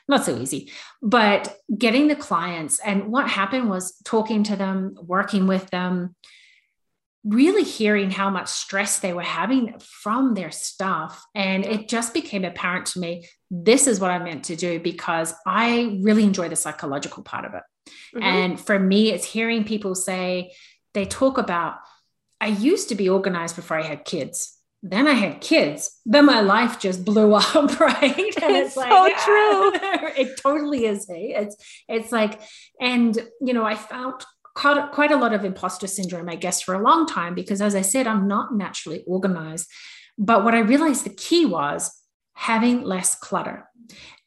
Not 0.07 0.25
so 0.25 0.37
easy, 0.37 0.71
but 1.01 1.55
getting 1.75 2.07
the 2.07 2.15
clients. 2.15 2.79
And 2.79 3.11
what 3.11 3.29
happened 3.29 3.69
was 3.69 3.95
talking 4.03 4.43
to 4.45 4.55
them, 4.55 4.95
working 5.01 5.45
with 5.47 5.69
them, 5.69 6.15
really 7.23 7.63
hearing 7.63 8.11
how 8.11 8.29
much 8.29 8.49
stress 8.49 8.99
they 8.99 9.13
were 9.13 9.21
having 9.21 9.73
from 9.79 10.33
their 10.33 10.51
stuff. 10.51 11.25
And 11.33 11.65
it 11.65 11.87
just 11.87 12.13
became 12.13 12.43
apparent 12.43 12.87
to 12.87 12.99
me 12.99 13.25
this 13.55 13.85
is 13.85 13.99
what 13.99 14.09
I 14.09 14.17
meant 14.17 14.45
to 14.45 14.55
do 14.55 14.79
because 14.79 15.33
I 15.45 15.99
really 16.01 16.23
enjoy 16.23 16.49
the 16.49 16.55
psychological 16.55 17.21
part 17.21 17.45
of 17.45 17.53
it. 17.53 17.61
Mm-hmm. 18.15 18.23
And 18.23 18.59
for 18.59 18.79
me, 18.79 19.11
it's 19.11 19.25
hearing 19.25 19.63
people 19.63 19.93
say, 19.93 20.53
they 20.95 21.05
talk 21.05 21.37
about, 21.37 21.75
I 22.41 22.47
used 22.47 22.89
to 22.89 22.95
be 22.95 23.09
organized 23.09 23.55
before 23.55 23.77
I 23.77 23.83
had 23.83 24.05
kids. 24.05 24.57
Then 24.81 25.07
I 25.07 25.13
had 25.13 25.39
kids. 25.39 25.99
Then 26.05 26.25
my 26.25 26.41
life 26.41 26.79
just 26.79 27.05
blew 27.05 27.33
up, 27.35 27.79
right? 27.79 28.01
And 28.01 28.17
it's, 28.17 28.75
it's 28.75 28.75
like, 28.75 28.89
so 28.89 29.05
yeah. 29.07 29.17
true. 29.23 29.71
it 30.17 30.39
totally 30.41 30.85
is. 30.85 31.05
Hey, 31.07 31.35
it's 31.37 31.55
it's 31.87 32.11
like, 32.11 32.41
and 32.81 33.15
you 33.39 33.53
know, 33.53 33.63
I 33.63 33.75
felt 33.75 34.25
quite, 34.53 35.11
a 35.11 35.17
lot 35.17 35.33
of 35.33 35.45
imposter 35.45 35.87
syndrome, 35.87 36.29
I 36.29 36.35
guess, 36.35 36.61
for 36.61 36.75
a 36.75 36.83
long 36.83 37.07
time 37.07 37.33
because, 37.35 37.61
as 37.61 37.75
I 37.75 37.81
said, 37.81 38.07
I'm 38.07 38.27
not 38.27 38.55
naturally 38.55 39.03
organized. 39.07 39.69
But 40.17 40.43
what 40.43 40.53
I 40.53 40.59
realized 40.59 41.05
the 41.05 41.09
key 41.09 41.45
was 41.45 41.91
having 42.35 42.83
less 42.83 43.15
clutter 43.15 43.67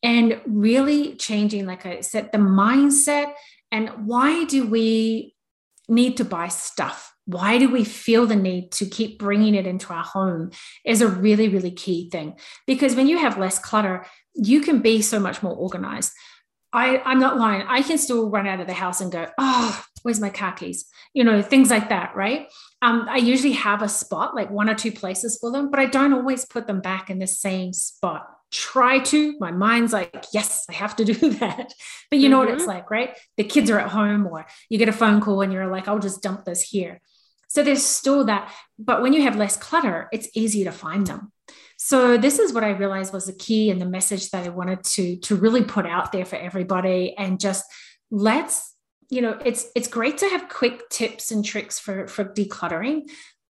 and 0.02 0.40
really 0.46 1.14
changing, 1.16 1.66
like 1.66 1.86
I 1.86 2.00
said, 2.00 2.30
the 2.32 2.38
mindset. 2.38 3.32
And 3.70 3.90
why 4.06 4.44
do 4.44 4.66
we 4.66 5.34
need 5.88 6.16
to 6.16 6.24
buy 6.24 6.48
stuff? 6.48 7.14
Why 7.24 7.58
do 7.58 7.68
we 7.68 7.84
feel 7.84 8.26
the 8.26 8.36
need 8.36 8.70
to 8.72 8.86
keep 8.86 9.18
bringing 9.18 9.54
it 9.54 9.66
into 9.66 9.92
our 9.92 10.04
home? 10.04 10.50
Is 10.84 11.02
a 11.02 11.08
really, 11.08 11.48
really 11.48 11.72
key 11.72 12.08
thing. 12.10 12.34
Because 12.66 12.94
when 12.94 13.08
you 13.08 13.18
have 13.18 13.38
less 13.38 13.58
clutter, 13.58 14.06
you 14.34 14.60
can 14.60 14.80
be 14.80 15.02
so 15.02 15.18
much 15.18 15.42
more 15.42 15.54
organized. 15.54 16.12
I, 16.72 16.98
I'm 16.98 17.18
not 17.18 17.38
lying. 17.38 17.64
I 17.66 17.82
can 17.82 17.98
still 17.98 18.28
run 18.28 18.46
out 18.46 18.60
of 18.60 18.66
the 18.66 18.74
house 18.74 19.00
and 19.00 19.10
go, 19.10 19.28
oh, 19.38 19.82
where's 20.02 20.20
my 20.20 20.30
car 20.30 20.52
keys? 20.52 20.86
You 21.14 21.24
know, 21.24 21.42
things 21.42 21.70
like 21.70 21.88
that, 21.88 22.14
right? 22.14 22.48
Um, 22.82 23.06
I 23.08 23.16
usually 23.16 23.52
have 23.52 23.82
a 23.82 23.88
spot, 23.88 24.34
like 24.34 24.50
one 24.50 24.68
or 24.68 24.74
two 24.74 24.92
places 24.92 25.38
for 25.40 25.50
them, 25.50 25.70
but 25.70 25.80
I 25.80 25.86
don't 25.86 26.12
always 26.12 26.44
put 26.44 26.66
them 26.66 26.80
back 26.80 27.10
in 27.10 27.18
the 27.18 27.26
same 27.26 27.72
spot. 27.72 28.26
Try 28.52 29.00
to. 29.00 29.36
My 29.40 29.50
mind's 29.50 29.92
like, 29.92 30.24
yes, 30.32 30.64
I 30.70 30.74
have 30.74 30.96
to 30.96 31.04
do 31.12 31.30
that. 31.34 31.72
But 32.10 32.18
you 32.18 32.28
know 32.28 32.38
mm-hmm. 32.38 32.46
what 32.46 32.54
it's 32.54 32.62
mm-hmm. 32.62 32.70
like, 32.70 32.90
right? 32.90 33.16
The 33.36 33.44
kids 33.44 33.70
are 33.70 33.78
at 33.78 33.90
home, 33.90 34.26
or 34.26 34.46
you 34.68 34.78
get 34.78 34.88
a 34.88 34.92
phone 34.92 35.20
call 35.20 35.42
and 35.42 35.52
you're 35.52 35.66
like, 35.66 35.88
I'll 35.88 35.98
just 35.98 36.22
dump 36.22 36.44
this 36.44 36.62
here. 36.62 37.00
So 37.48 37.62
there's 37.62 37.84
still 37.84 38.24
that. 38.24 38.52
But 38.78 39.02
when 39.02 39.12
you 39.12 39.22
have 39.22 39.36
less 39.36 39.56
clutter, 39.56 40.08
it's 40.12 40.28
easier 40.34 40.66
to 40.66 40.72
find 40.72 41.06
them. 41.06 41.32
So 41.78 42.16
this 42.16 42.38
is 42.38 42.52
what 42.52 42.64
I 42.64 42.70
realized 42.70 43.12
was 43.12 43.26
the 43.26 43.32
key 43.32 43.70
and 43.70 43.80
the 43.80 43.86
message 43.86 44.30
that 44.30 44.46
I 44.46 44.48
wanted 44.48 44.82
to 44.84 45.16
to 45.16 45.36
really 45.36 45.62
put 45.62 45.86
out 45.86 46.10
there 46.10 46.24
for 46.24 46.36
everybody 46.36 47.14
and 47.16 47.38
just 47.38 47.64
let's 48.10 48.74
you 49.10 49.20
know 49.20 49.38
it's 49.44 49.66
it's 49.74 49.88
great 49.88 50.18
to 50.18 50.28
have 50.28 50.48
quick 50.48 50.88
tips 50.90 51.30
and 51.30 51.44
tricks 51.44 51.78
for 51.78 52.06
for 52.06 52.24
decluttering 52.24 53.02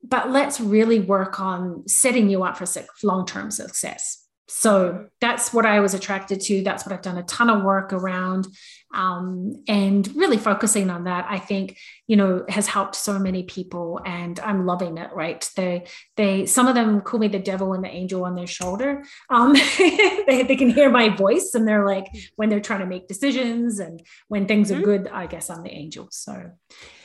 but 0.03 0.31
let's 0.31 0.61
really 0.61 1.01
work 1.01 1.41
on 1.41 1.87
setting 1.89 2.29
you 2.29 2.45
up 2.45 2.57
for 2.57 2.67
long-term 3.03 3.51
success 3.51 4.26
so 4.49 5.07
that's 5.21 5.53
what 5.53 5.67
I 5.67 5.81
was 5.81 5.95
attracted 5.95 6.41
to. 6.43 6.63
That's 6.63 6.87
what 6.87 6.93
I've 6.93 7.03
done 7.03 7.19
a 7.19 7.25
ton 7.25 7.51
of 7.51 7.65
work 7.65 7.93
around. 7.93 8.47
Um, 8.95 9.65
and 9.67 10.07
really 10.15 10.39
focusing 10.39 10.89
on 10.89 11.05
that, 11.05 11.27
I 11.29 11.39
think, 11.39 11.79
you 12.07 12.17
know, 12.17 12.45
has 12.49 12.69
helped 12.69 12.95
so 12.95 13.19
many 13.19 13.43
people 13.43 14.01
and 14.07 14.39
I'm 14.41 14.65
loving 14.65 14.99
it, 14.99 15.11
right? 15.13 15.49
They, 15.57 15.87
they, 16.17 16.47
some 16.47 16.69
of 16.69 16.77
them 16.77 17.01
call 17.01 17.19
me 17.19 17.29
the 17.29 17.41
devil 17.41 17.73
and 17.73 17.83
the 17.83 17.91
angel 17.91 18.25
on 18.25 18.37
their 18.37 18.47
shoulder. 18.47 19.05
Um, 19.29 19.53
they, 19.79 20.45
they 20.47 20.57
can 20.57 20.71
hear 20.71 20.91
my 20.91 21.09
voice 21.09 21.53
and 21.55 21.67
they're 21.67 21.85
like, 21.85 22.07
when 22.37 22.49
they're 22.49 22.61
trying 22.61 22.81
to 22.81 22.87
make 22.87 23.09
decisions 23.09 23.81
and 23.81 24.01
when 24.29 24.47
things 24.47 24.71
mm-hmm. 24.71 24.81
are 24.81 24.85
good, 24.85 25.09
I 25.09 25.27
guess 25.27 25.51
I'm 25.51 25.65
the 25.65 25.75
angel. 25.75 26.09
So 26.13 26.53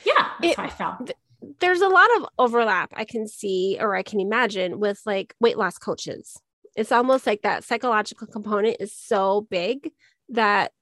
yeah, 0.06 0.28
that's 0.40 0.52
it, 0.52 0.56
how 0.56 0.64
I 0.64 0.70
felt. 0.70 1.10
There's 1.58 1.80
a 1.80 1.88
lot 1.88 2.08
of 2.16 2.26
overlap 2.38 2.92
I 2.94 3.04
can 3.04 3.26
see 3.26 3.76
or 3.80 3.96
I 3.96 4.04
can 4.04 4.20
imagine 4.20 4.78
with 4.78 5.00
like 5.04 5.34
weight 5.40 5.58
loss 5.58 5.76
coaches 5.76 6.40
it's 6.76 6.92
almost 6.92 7.26
like 7.26 7.42
that 7.42 7.64
psychological 7.64 8.26
component 8.26 8.76
is 8.80 8.94
so 8.94 9.46
big 9.50 9.90
that 10.30 10.72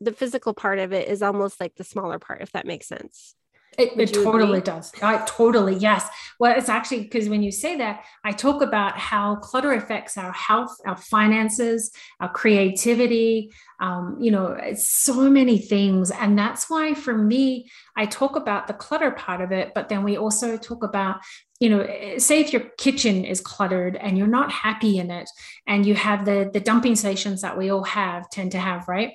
the 0.00 0.12
physical 0.12 0.52
part 0.52 0.78
of 0.78 0.92
it 0.92 1.08
is 1.08 1.22
almost 1.22 1.60
like 1.60 1.74
the 1.76 1.84
smaller 1.84 2.18
part, 2.18 2.42
if 2.42 2.52
that 2.52 2.66
makes 2.66 2.86
sense. 2.86 3.34
It, 3.78 3.92
it 3.98 4.14
totally 4.14 4.58
agree? 4.58 4.60
does. 4.60 4.92
I 5.02 5.22
totally, 5.26 5.76
yes. 5.76 6.08
Well, 6.40 6.56
it's 6.56 6.68
actually 6.68 7.02
because 7.02 7.28
when 7.28 7.42
you 7.42 7.52
say 7.52 7.76
that, 7.76 8.04
I 8.24 8.32
talk 8.32 8.62
about 8.62 8.96
how 8.96 9.36
clutter 9.36 9.72
affects 9.72 10.16
our 10.16 10.32
health, 10.32 10.74
our 10.86 10.96
finances, 10.96 11.90
our 12.20 12.32
creativity. 12.32 13.52
Um, 13.78 14.16
you 14.18 14.30
know, 14.30 14.46
it's 14.48 14.90
so 14.90 15.28
many 15.28 15.58
things. 15.58 16.10
And 16.10 16.38
that's 16.38 16.70
why 16.70 16.94
for 16.94 17.16
me, 17.16 17.70
I 17.96 18.06
talk 18.06 18.36
about 18.36 18.66
the 18.66 18.72
clutter 18.72 19.10
part 19.10 19.42
of 19.42 19.52
it, 19.52 19.72
but 19.74 19.90
then 19.90 20.04
we 20.04 20.16
also 20.16 20.56
talk 20.56 20.82
about 20.82 21.20
you 21.58 21.70
know 21.70 21.86
say 22.18 22.40
if 22.40 22.52
your 22.52 22.62
kitchen 22.76 23.24
is 23.24 23.40
cluttered 23.40 23.96
and 23.96 24.18
you're 24.18 24.26
not 24.26 24.52
happy 24.52 24.98
in 24.98 25.10
it 25.10 25.26
and 25.66 25.86
you 25.86 25.94
have 25.94 26.26
the 26.26 26.50
the 26.52 26.60
dumping 26.60 26.94
stations 26.94 27.40
that 27.40 27.56
we 27.56 27.70
all 27.70 27.84
have 27.84 28.28
tend 28.28 28.52
to 28.52 28.58
have 28.58 28.86
right 28.88 29.12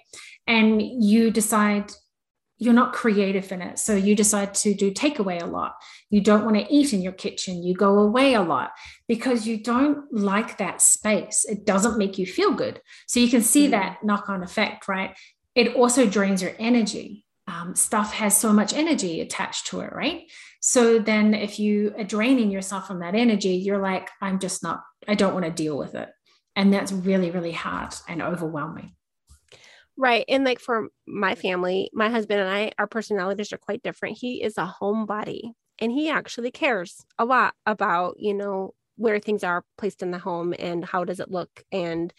and 0.48 0.82
you 0.82 1.30
decide 1.30 1.92
you're 2.62 2.76
not 2.76 2.93
creative 2.93 3.52
in 3.52 3.60
it. 3.60 3.80
So 3.80 3.95
you 3.95 4.15
decide 4.15 4.54
to 4.54 4.76
do 4.76 4.91
takeaway 4.91 5.41
a 5.41 5.47
lot. 5.47 5.74
You 6.12 6.21
don't 6.21 6.45
want 6.45 6.58
to 6.58 6.71
eat 6.71 6.93
in 6.93 7.02
your 7.02 7.12
kitchen. 7.12 7.63
You 7.63 7.74
go 7.74 7.97
away 7.97 8.36
a 8.36 8.43
lot 8.43 8.69
because 9.08 9.47
you 9.47 9.58
don't 9.58 10.06
like 10.13 10.60
that 10.60 10.80
space. 10.80 11.43
It 11.43 11.65
doesn't 11.65 11.97
make 11.97 12.19
you 12.19 12.28
feel 12.28 12.54
good. 12.54 12.80
So 13.08 13.19
you 13.19 13.30
can 13.30 13.41
see 13.41 13.63
mm-hmm. 13.63 13.71
that 13.71 14.04
knock 14.04 14.30
on 14.30 14.43
effect 14.43 14.88
right? 14.88 15.17
It 15.56 15.76
also 15.76 16.06
drains 16.06 16.43
your 16.43 16.54
energy. 16.60 17.26
Um, 17.47 17.76
stuff 17.76 18.13
has 18.13 18.38
so 18.38 18.54
much 18.54 18.74
energy 18.74 19.21
attached 19.21 19.65
to 19.67 19.80
it 19.80 19.91
right? 19.91 20.30
So 20.60 21.00
then 21.00 21.34
if 21.34 21.58
you 21.58 21.95
are 21.97 22.04
draining 22.04 22.52
yourself 22.52 22.86
from 22.86 23.00
that 23.00 23.15
energy, 23.15 23.56
you're 23.56 23.82
like, 23.82 24.08
I'm 24.21 24.38
just 24.38 24.62
not, 24.62 24.84
I 25.08 25.15
don't 25.15 25.34
want 25.34 25.45
to 25.45 25.52
deal 25.52 25.76
with 25.76 25.95
it. 25.95 26.10
And 26.56 26.71
that's 26.71 26.91
really, 26.91 27.32
really 27.32 27.54
hard 27.54 27.95
and 28.08 28.21
overwhelming. 28.21 28.91
Right. 29.98 30.26
And 30.28 30.44
like 30.44 30.60
for 30.60 30.88
my 31.06 31.36
family, 31.36 31.90
my 31.94 32.10
husband 32.10 32.40
and 32.40 32.50
I, 32.50 32.72
our 32.80 32.88
personalities 32.88 33.54
are 33.54 33.58
quite 33.58 33.84
different. 33.84 34.18
He 34.18 34.42
is 34.42 34.58
a 34.58 34.74
homebody 34.82 35.52
and 35.80 35.92
he 35.92 36.10
actually 36.10 36.52
cares 36.52 37.06
a 37.20 37.26
lot 37.26 37.54
about, 37.66 38.16
you 38.18 38.34
know, 38.34 38.74
where 38.96 39.20
things 39.20 39.44
are 39.44 39.64
placed 39.78 40.02
in 40.02 40.12
the 40.12 40.20
home 40.20 40.54
and 40.60 40.86
how 40.86 41.04
does 41.04 41.20
it 41.20 41.32
look 41.32 41.64
and 41.72 42.14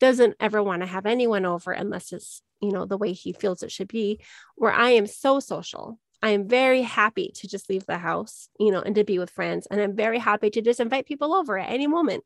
doesn't 0.00 0.36
ever 0.40 0.62
want 0.62 0.82
to 0.82 0.86
have 0.86 1.06
anyone 1.06 1.44
over 1.44 1.72
unless 1.72 2.12
it's, 2.12 2.42
you 2.60 2.70
know, 2.72 2.86
the 2.86 2.98
way 2.98 3.12
he 3.12 3.32
feels 3.32 3.62
it 3.62 3.72
should 3.72 3.88
be. 3.88 4.20
Where 4.56 4.72
I 4.72 4.90
am 4.90 5.06
so 5.06 5.40
social 5.40 5.98
I 6.20 6.30
am 6.30 6.48
very 6.48 6.82
happy 6.82 7.30
to 7.36 7.46
just 7.46 7.70
leave 7.70 7.86
the 7.86 7.98
house, 7.98 8.48
you 8.58 8.72
know, 8.72 8.80
and 8.80 8.92
to 8.96 9.04
be 9.04 9.20
with 9.20 9.30
friends. 9.30 9.68
And 9.70 9.80
I'm 9.80 9.94
very 9.94 10.18
happy 10.18 10.50
to 10.50 10.60
just 10.60 10.80
invite 10.80 11.06
people 11.06 11.32
over 11.32 11.56
at 11.56 11.70
any 11.70 11.86
moment. 11.86 12.24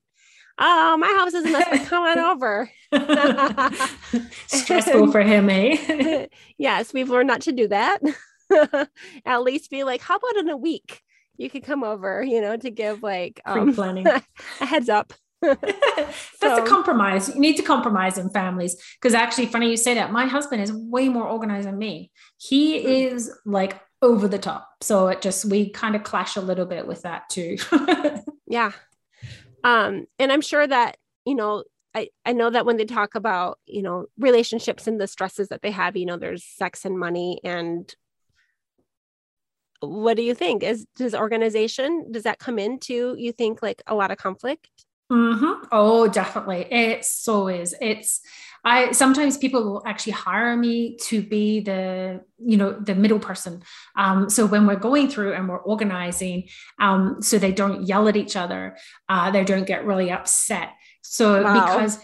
Oh, 0.59 0.97
my 0.97 1.07
house 1.19 1.35
isn't 1.35 1.53
this, 1.53 1.88
come 1.88 2.05
on 2.05 2.19
over. 2.19 2.71
Stressful 4.47 5.11
for 5.11 5.23
him, 5.23 5.49
eh? 5.51 6.27
yes, 6.59 6.93
we've 6.93 7.11
learned 7.11 7.29
not 7.29 7.43
to 7.43 7.53
do 7.53 7.69
that. 7.69 8.01
at 9.25 9.43
least 9.43 9.71
be 9.71 9.85
like, 9.85 10.03
how 10.03 10.17
about 10.17 10.37
in 10.37 10.49
a 10.49 10.57
week? 10.57 11.03
You 11.37 11.49
could 11.49 11.65
come 11.65 11.83
over, 11.83 12.23
you 12.23 12.41
know, 12.41 12.57
to 12.57 12.71
give 12.71 13.03
like 13.03 13.41
um, 13.47 13.75
planning 13.75 14.07
a 14.07 14.23
heads 14.67 14.88
up. 14.88 15.15
That's 15.41 16.17
so, 16.38 16.62
a 16.62 16.69
compromise. 16.69 17.35
You 17.35 17.41
need 17.41 17.57
to 17.57 17.62
compromise 17.62 18.19
in 18.19 18.31
families 18.31 18.77
because 19.01 19.15
actually, 19.15 19.47
funny 19.47 19.71
you 19.71 19.77
say 19.77 19.95
that. 19.95 20.12
My 20.12 20.27
husband 20.27 20.62
is 20.62 20.73
way 20.73 21.09
more 21.09 21.27
organized 21.27 21.67
than 21.67 21.79
me. 21.79 22.12
He 22.37 22.81
hmm. 22.81 22.88
is 22.88 23.33
like 23.45 23.81
over 24.03 24.29
the 24.29 24.38
top. 24.38 24.69
So 24.83 25.09
it 25.09 25.23
just 25.23 25.45
we 25.47 25.71
kind 25.71 25.97
of 25.97 26.03
clash 26.05 26.37
a 26.37 26.41
little 26.41 26.67
bit 26.67 26.87
with 26.87 27.03
that 27.03 27.29
too. 27.29 27.57
yeah. 28.47 28.73
Um, 29.64 30.07
and 30.18 30.33
I'm 30.33 30.40
sure 30.40 30.66
that, 30.66 30.96
you 31.25 31.35
know, 31.35 31.64
I, 31.94 32.09
I 32.25 32.33
know 32.33 32.51
that 32.51 32.66
when 32.66 32.79
they 32.79 32.85
talk 32.85 33.14
about, 33.14 33.59
you 33.66 33.83
know, 33.83 34.07
relationships 34.18 34.87
and 34.87 35.01
the 35.01 35.07
stresses 35.07 35.48
that 35.48 35.62
they 35.62 35.70
have, 35.70 35.96
you 35.96 36.07
know, 36.07 36.16
there's 36.16 36.44
sex 36.44 36.85
and 36.85 36.98
money 36.98 37.40
and 37.44 37.94
what 39.81 40.16
do 40.16 40.22
you 40.22 40.35
think? 40.35 40.62
Is 40.62 40.87
does 40.96 41.14
organization 41.14 42.12
does 42.12 42.22
that 42.22 42.38
come 42.38 42.59
into 42.59 43.16
you 43.18 43.33
think 43.33 43.62
like 43.62 43.83
a 43.87 43.94
lot 43.94 44.11
of 44.11 44.16
conflict? 44.16 44.68
Mm-hmm. 45.11 45.66
Oh, 45.72 46.09
definitely. 46.09 46.66
It 46.70 47.05
so 47.05 47.48
is. 47.48 47.75
It's 47.81 48.20
I 48.64 48.92
sometimes 48.92 49.37
people 49.37 49.64
will 49.64 49.83
actually 49.87 50.12
hire 50.12 50.57
me 50.57 50.96
to 51.03 51.20
be 51.20 51.61
the, 51.61 52.20
you 52.38 52.57
know, 52.57 52.72
the 52.72 52.94
middle 52.94 53.18
person. 53.18 53.62
Um, 53.96 54.31
so 54.31 54.46
when 54.46 54.66
we're 54.66 54.77
going 54.77 55.09
through 55.09 55.33
and 55.35 55.48
we're 55.48 55.59
organizing, 55.59 56.48
um, 56.79 57.20
so 57.20 57.38
they 57.38 57.53
don't 57.53 57.83
yell 57.87 58.09
at 58.09 58.16
each 58.16 58.37
other, 58.37 58.77
uh, 59.09 59.31
they 59.31 59.44
don't 59.44 59.66
get 59.66 59.85
really 59.85 60.11
upset. 60.11 60.70
So 61.03 61.42
wow. 61.42 61.77
because 61.77 61.98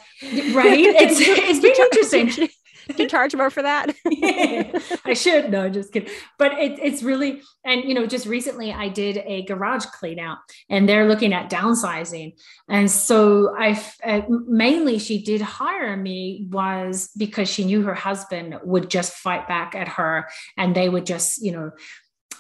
right, 0.53 0.79
it's 0.79 1.21
it's 1.21 1.61
been 1.61 1.75
interesting 1.79 2.49
you 2.97 3.09
charge 3.09 3.35
more 3.35 3.51
for 3.51 3.63
that? 3.63 3.95
I 5.05 5.15
should. 5.15 5.51
No, 5.51 5.69
just 5.69 5.93
kidding. 5.93 6.13
But 6.39 6.53
it, 6.53 6.79
it's 6.81 7.03
really, 7.03 7.43
and 7.65 7.85
you 7.85 7.95
know, 7.95 8.07
just 8.07 8.27
recently 8.27 8.73
I 8.73 8.89
did 8.89 9.19
a 9.25 9.45
garage 9.45 9.87
clean 9.87 10.19
out 10.19 10.39
and 10.69 10.89
they're 10.89 11.09
looking 11.09 11.33
at 11.33 11.51
downsizing. 11.51 12.35
And 12.69 12.91
so 12.91 13.55
I 13.59 13.83
uh, 14.05 14.23
mainly 14.29 14.99
she 14.99 15.23
did 15.23 15.41
hire 15.41 15.97
me 15.97 16.47
was 16.51 17.11
because 17.17 17.49
she 17.49 17.65
knew 17.65 17.83
her 17.83 17.95
husband 17.95 18.59
would 18.63 18.89
just 18.89 19.15
fight 19.15 19.49
back 19.49 19.75
at 19.75 19.89
her 19.89 20.29
and 20.57 20.75
they 20.75 20.89
would 20.89 21.07
just, 21.07 21.43
you 21.43 21.53
know, 21.53 21.71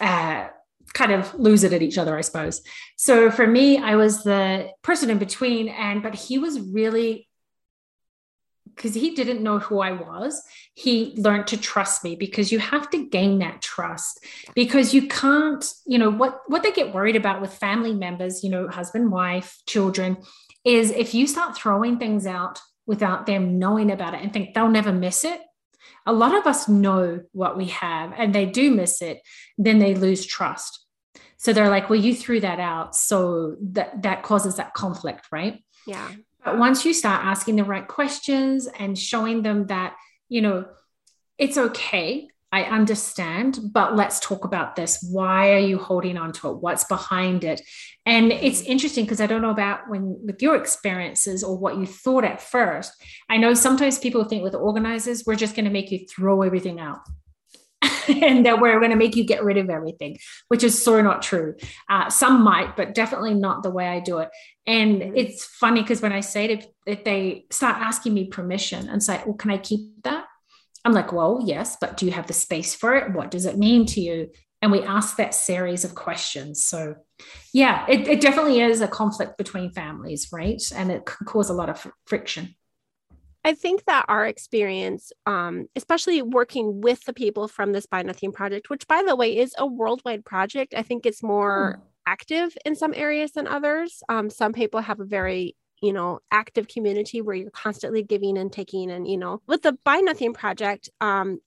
uh, 0.00 0.48
kind 0.94 1.12
of 1.12 1.34
lose 1.34 1.64
it 1.64 1.72
at 1.72 1.82
each 1.82 1.98
other, 1.98 2.16
I 2.16 2.22
suppose. 2.22 2.62
So 2.96 3.30
for 3.30 3.46
me, 3.46 3.78
I 3.78 3.96
was 3.96 4.22
the 4.22 4.70
person 4.82 5.10
in 5.10 5.18
between, 5.18 5.68
and 5.68 6.02
but 6.02 6.14
he 6.14 6.38
was 6.38 6.60
really 6.60 7.27
because 8.78 8.94
he 8.94 9.14
didn't 9.14 9.42
know 9.42 9.58
who 9.58 9.80
I 9.80 9.92
was, 9.92 10.42
he 10.74 11.14
learned 11.16 11.48
to 11.48 11.56
trust 11.56 12.04
me 12.04 12.14
because 12.14 12.52
you 12.52 12.60
have 12.60 12.88
to 12.90 13.08
gain 13.08 13.40
that 13.40 13.60
trust 13.60 14.24
because 14.54 14.94
you 14.94 15.08
can't, 15.08 15.64
you 15.84 15.98
know, 15.98 16.10
what 16.10 16.40
what 16.46 16.62
they 16.62 16.72
get 16.72 16.94
worried 16.94 17.16
about 17.16 17.40
with 17.40 17.52
family 17.52 17.92
members, 17.92 18.44
you 18.44 18.50
know, 18.50 18.68
husband, 18.68 19.10
wife, 19.10 19.58
children, 19.66 20.16
is 20.64 20.90
if 20.92 21.12
you 21.12 21.26
start 21.26 21.56
throwing 21.56 21.98
things 21.98 22.26
out 22.26 22.60
without 22.86 23.26
them 23.26 23.58
knowing 23.58 23.90
about 23.90 24.14
it 24.14 24.22
and 24.22 24.32
think 24.32 24.54
they'll 24.54 24.70
never 24.70 24.92
miss 24.92 25.24
it. 25.24 25.40
A 26.06 26.12
lot 26.12 26.34
of 26.34 26.46
us 26.46 26.68
know 26.68 27.20
what 27.32 27.56
we 27.58 27.66
have 27.66 28.14
and 28.16 28.34
they 28.34 28.46
do 28.46 28.70
miss 28.70 29.02
it, 29.02 29.20
then 29.58 29.78
they 29.78 29.94
lose 29.94 30.24
trust. 30.24 30.86
So 31.36 31.52
they're 31.52 31.68
like, 31.68 31.90
well, 31.90 32.00
you 32.00 32.14
threw 32.14 32.40
that 32.40 32.60
out. 32.60 32.96
So 32.96 33.56
that 33.72 34.02
that 34.02 34.22
causes 34.22 34.56
that 34.56 34.74
conflict, 34.74 35.26
right? 35.32 35.62
Yeah. 35.86 36.10
But 36.48 36.58
once 36.58 36.86
you 36.86 36.94
start 36.94 37.26
asking 37.26 37.56
the 37.56 37.64
right 37.64 37.86
questions 37.86 38.66
and 38.78 38.98
showing 38.98 39.42
them 39.42 39.66
that, 39.66 39.96
you 40.30 40.40
know, 40.40 40.64
it's 41.36 41.58
okay. 41.58 42.30
I 42.50 42.62
understand, 42.62 43.58
but 43.70 43.96
let's 43.96 44.18
talk 44.18 44.46
about 44.46 44.74
this. 44.74 45.06
Why 45.12 45.52
are 45.52 45.58
you 45.58 45.76
holding 45.76 46.16
on 46.16 46.32
to 46.32 46.48
it? 46.48 46.62
What's 46.62 46.84
behind 46.84 47.44
it? 47.44 47.60
And 48.06 48.32
it's 48.32 48.62
interesting 48.62 49.04
because 49.04 49.20
I 49.20 49.26
don't 49.26 49.42
know 49.42 49.50
about 49.50 49.90
when 49.90 50.18
with 50.24 50.40
your 50.40 50.56
experiences 50.56 51.44
or 51.44 51.58
what 51.58 51.76
you 51.76 51.84
thought 51.84 52.24
at 52.24 52.40
first. 52.40 52.94
I 53.28 53.36
know 53.36 53.52
sometimes 53.52 53.98
people 53.98 54.24
think 54.24 54.42
with 54.42 54.54
organizers, 54.54 55.24
we're 55.26 55.34
just 55.34 55.54
going 55.54 55.66
to 55.66 55.70
make 55.70 55.90
you 55.90 56.06
throw 56.06 56.40
everything 56.40 56.80
out. 56.80 57.00
and 58.08 58.46
that 58.46 58.60
we're 58.60 58.78
going 58.78 58.90
to 58.90 58.96
make 58.96 59.16
you 59.16 59.24
get 59.24 59.44
rid 59.44 59.56
of 59.56 59.70
everything, 59.70 60.18
which 60.48 60.64
is 60.64 60.82
so 60.82 61.00
not 61.00 61.22
true. 61.22 61.54
Uh, 61.88 62.08
some 62.10 62.42
might, 62.42 62.76
but 62.76 62.94
definitely 62.94 63.34
not 63.34 63.62
the 63.62 63.70
way 63.70 63.86
I 63.88 64.00
do 64.00 64.18
it. 64.18 64.30
And 64.66 65.00
mm-hmm. 65.00 65.16
it's 65.16 65.44
funny 65.44 65.82
because 65.82 66.02
when 66.02 66.12
I 66.12 66.20
say 66.20 66.56
to 66.56 66.66
if 66.86 67.04
they 67.04 67.46
start 67.50 67.76
asking 67.78 68.14
me 68.14 68.26
permission 68.26 68.88
and 68.88 69.02
say, 69.02 69.22
"Well, 69.24 69.36
can 69.36 69.50
I 69.50 69.58
keep 69.58 69.80
that?" 70.04 70.24
I'm 70.84 70.92
like, 70.92 71.12
"Well, 71.12 71.40
yes, 71.44 71.76
but 71.80 71.96
do 71.96 72.06
you 72.06 72.12
have 72.12 72.26
the 72.26 72.32
space 72.32 72.74
for 72.74 72.94
it? 72.94 73.12
What 73.12 73.30
does 73.30 73.46
it 73.46 73.58
mean 73.58 73.86
to 73.86 74.00
you?" 74.00 74.30
And 74.60 74.72
we 74.72 74.82
ask 74.82 75.16
that 75.16 75.34
series 75.34 75.84
of 75.84 75.94
questions. 75.94 76.64
So, 76.64 76.96
yeah, 77.54 77.86
it, 77.88 78.08
it 78.08 78.20
definitely 78.20 78.60
is 78.60 78.80
a 78.80 78.88
conflict 78.88 79.38
between 79.38 79.70
families, 79.70 80.28
right? 80.32 80.60
And 80.74 80.90
it 80.90 81.06
can 81.06 81.26
cause 81.26 81.48
a 81.48 81.54
lot 81.54 81.70
of 81.70 81.86
friction. 82.06 82.56
I 83.44 83.54
think 83.54 83.84
that 83.86 84.04
our 84.08 84.26
experience, 84.26 85.12
um, 85.26 85.66
especially 85.76 86.22
working 86.22 86.80
with 86.80 87.04
the 87.04 87.12
people 87.12 87.48
from 87.48 87.72
this 87.72 87.86
Buy 87.86 88.02
Nothing 88.02 88.32
project, 88.32 88.68
which 88.68 88.86
by 88.86 89.02
the 89.06 89.16
way 89.16 89.36
is 89.36 89.54
a 89.58 89.66
worldwide 89.66 90.24
project, 90.24 90.74
I 90.76 90.82
think 90.82 91.06
it's 91.06 91.22
more 91.22 91.76
hmm. 91.76 91.88
active 92.06 92.56
in 92.64 92.74
some 92.74 92.92
areas 92.94 93.32
than 93.32 93.46
others. 93.46 94.02
Um, 94.08 94.28
some 94.30 94.52
people 94.52 94.80
have 94.80 95.00
a 95.00 95.04
very 95.04 95.56
you 95.80 95.92
know 95.92 96.20
active 96.30 96.68
community 96.68 97.20
where 97.20 97.36
you're 97.36 97.50
constantly 97.50 98.02
giving 98.02 98.36
and 98.36 98.52
taking 98.52 98.90
and 98.90 99.06
you 99.06 99.16
know 99.16 99.40
with 99.46 99.62
the 99.62 99.72
buy 99.84 99.98
nothing 99.98 100.32
project 100.32 100.90
um 101.00 101.38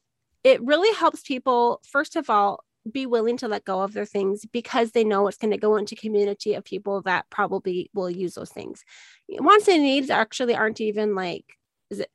it 0.43 0.61
really 0.63 0.93
helps 0.95 1.21
people 1.21 1.81
first 1.83 2.15
of 2.15 2.29
all 2.29 2.63
be 2.91 3.05
willing 3.05 3.37
to 3.37 3.47
let 3.47 3.63
go 3.63 3.81
of 3.81 3.93
their 3.93 4.05
things 4.05 4.45
because 4.51 4.91
they 4.91 5.03
know 5.03 5.27
it's 5.27 5.37
going 5.37 5.51
to 5.51 5.57
go 5.57 5.75
into 5.75 5.95
community 5.95 6.53
of 6.55 6.63
people 6.63 7.01
that 7.01 7.29
probably 7.29 7.89
will 7.93 8.09
use 8.09 8.33
those 8.33 8.49
things 8.49 8.83
wants 9.29 9.67
and 9.67 9.83
needs 9.83 10.09
actually 10.09 10.55
aren't 10.55 10.81
even 10.81 11.13
like 11.13 11.57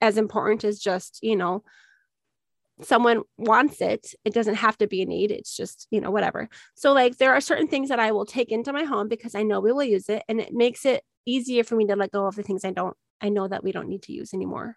as 0.00 0.18
important 0.18 0.64
as 0.64 0.78
just 0.78 1.18
you 1.22 1.36
know 1.36 1.62
someone 2.82 3.22
wants 3.38 3.80
it. 3.80 4.14
It 4.24 4.34
doesn't 4.34 4.56
have 4.56 4.76
to 4.78 4.86
be 4.86 5.02
a 5.02 5.06
need. 5.06 5.30
It's 5.30 5.56
just 5.56 5.86
you 5.90 6.00
know 6.00 6.10
whatever. 6.10 6.48
So 6.74 6.92
like 6.92 7.16
there 7.18 7.32
are 7.32 7.40
certain 7.40 7.68
things 7.68 7.88
that 7.88 8.00
i 8.00 8.12
will 8.12 8.26
take 8.26 8.52
into 8.52 8.72
my 8.72 8.84
home 8.84 9.08
because 9.08 9.34
i 9.34 9.42
know 9.42 9.60
we 9.60 9.72
will 9.72 9.84
use 9.84 10.08
it 10.08 10.22
and 10.28 10.40
it 10.40 10.52
makes 10.52 10.84
it 10.84 11.02
easier 11.24 11.64
for 11.64 11.76
me 11.76 11.86
to 11.86 11.96
let 11.96 12.12
go 12.12 12.26
of 12.26 12.36
the 12.36 12.42
things 12.42 12.64
i 12.64 12.70
don't 12.70 12.96
i 13.20 13.28
know 13.28 13.48
that 13.48 13.64
we 13.64 13.72
don't 13.72 13.88
need 13.88 14.02
to 14.02 14.12
use 14.12 14.34
anymore. 14.34 14.76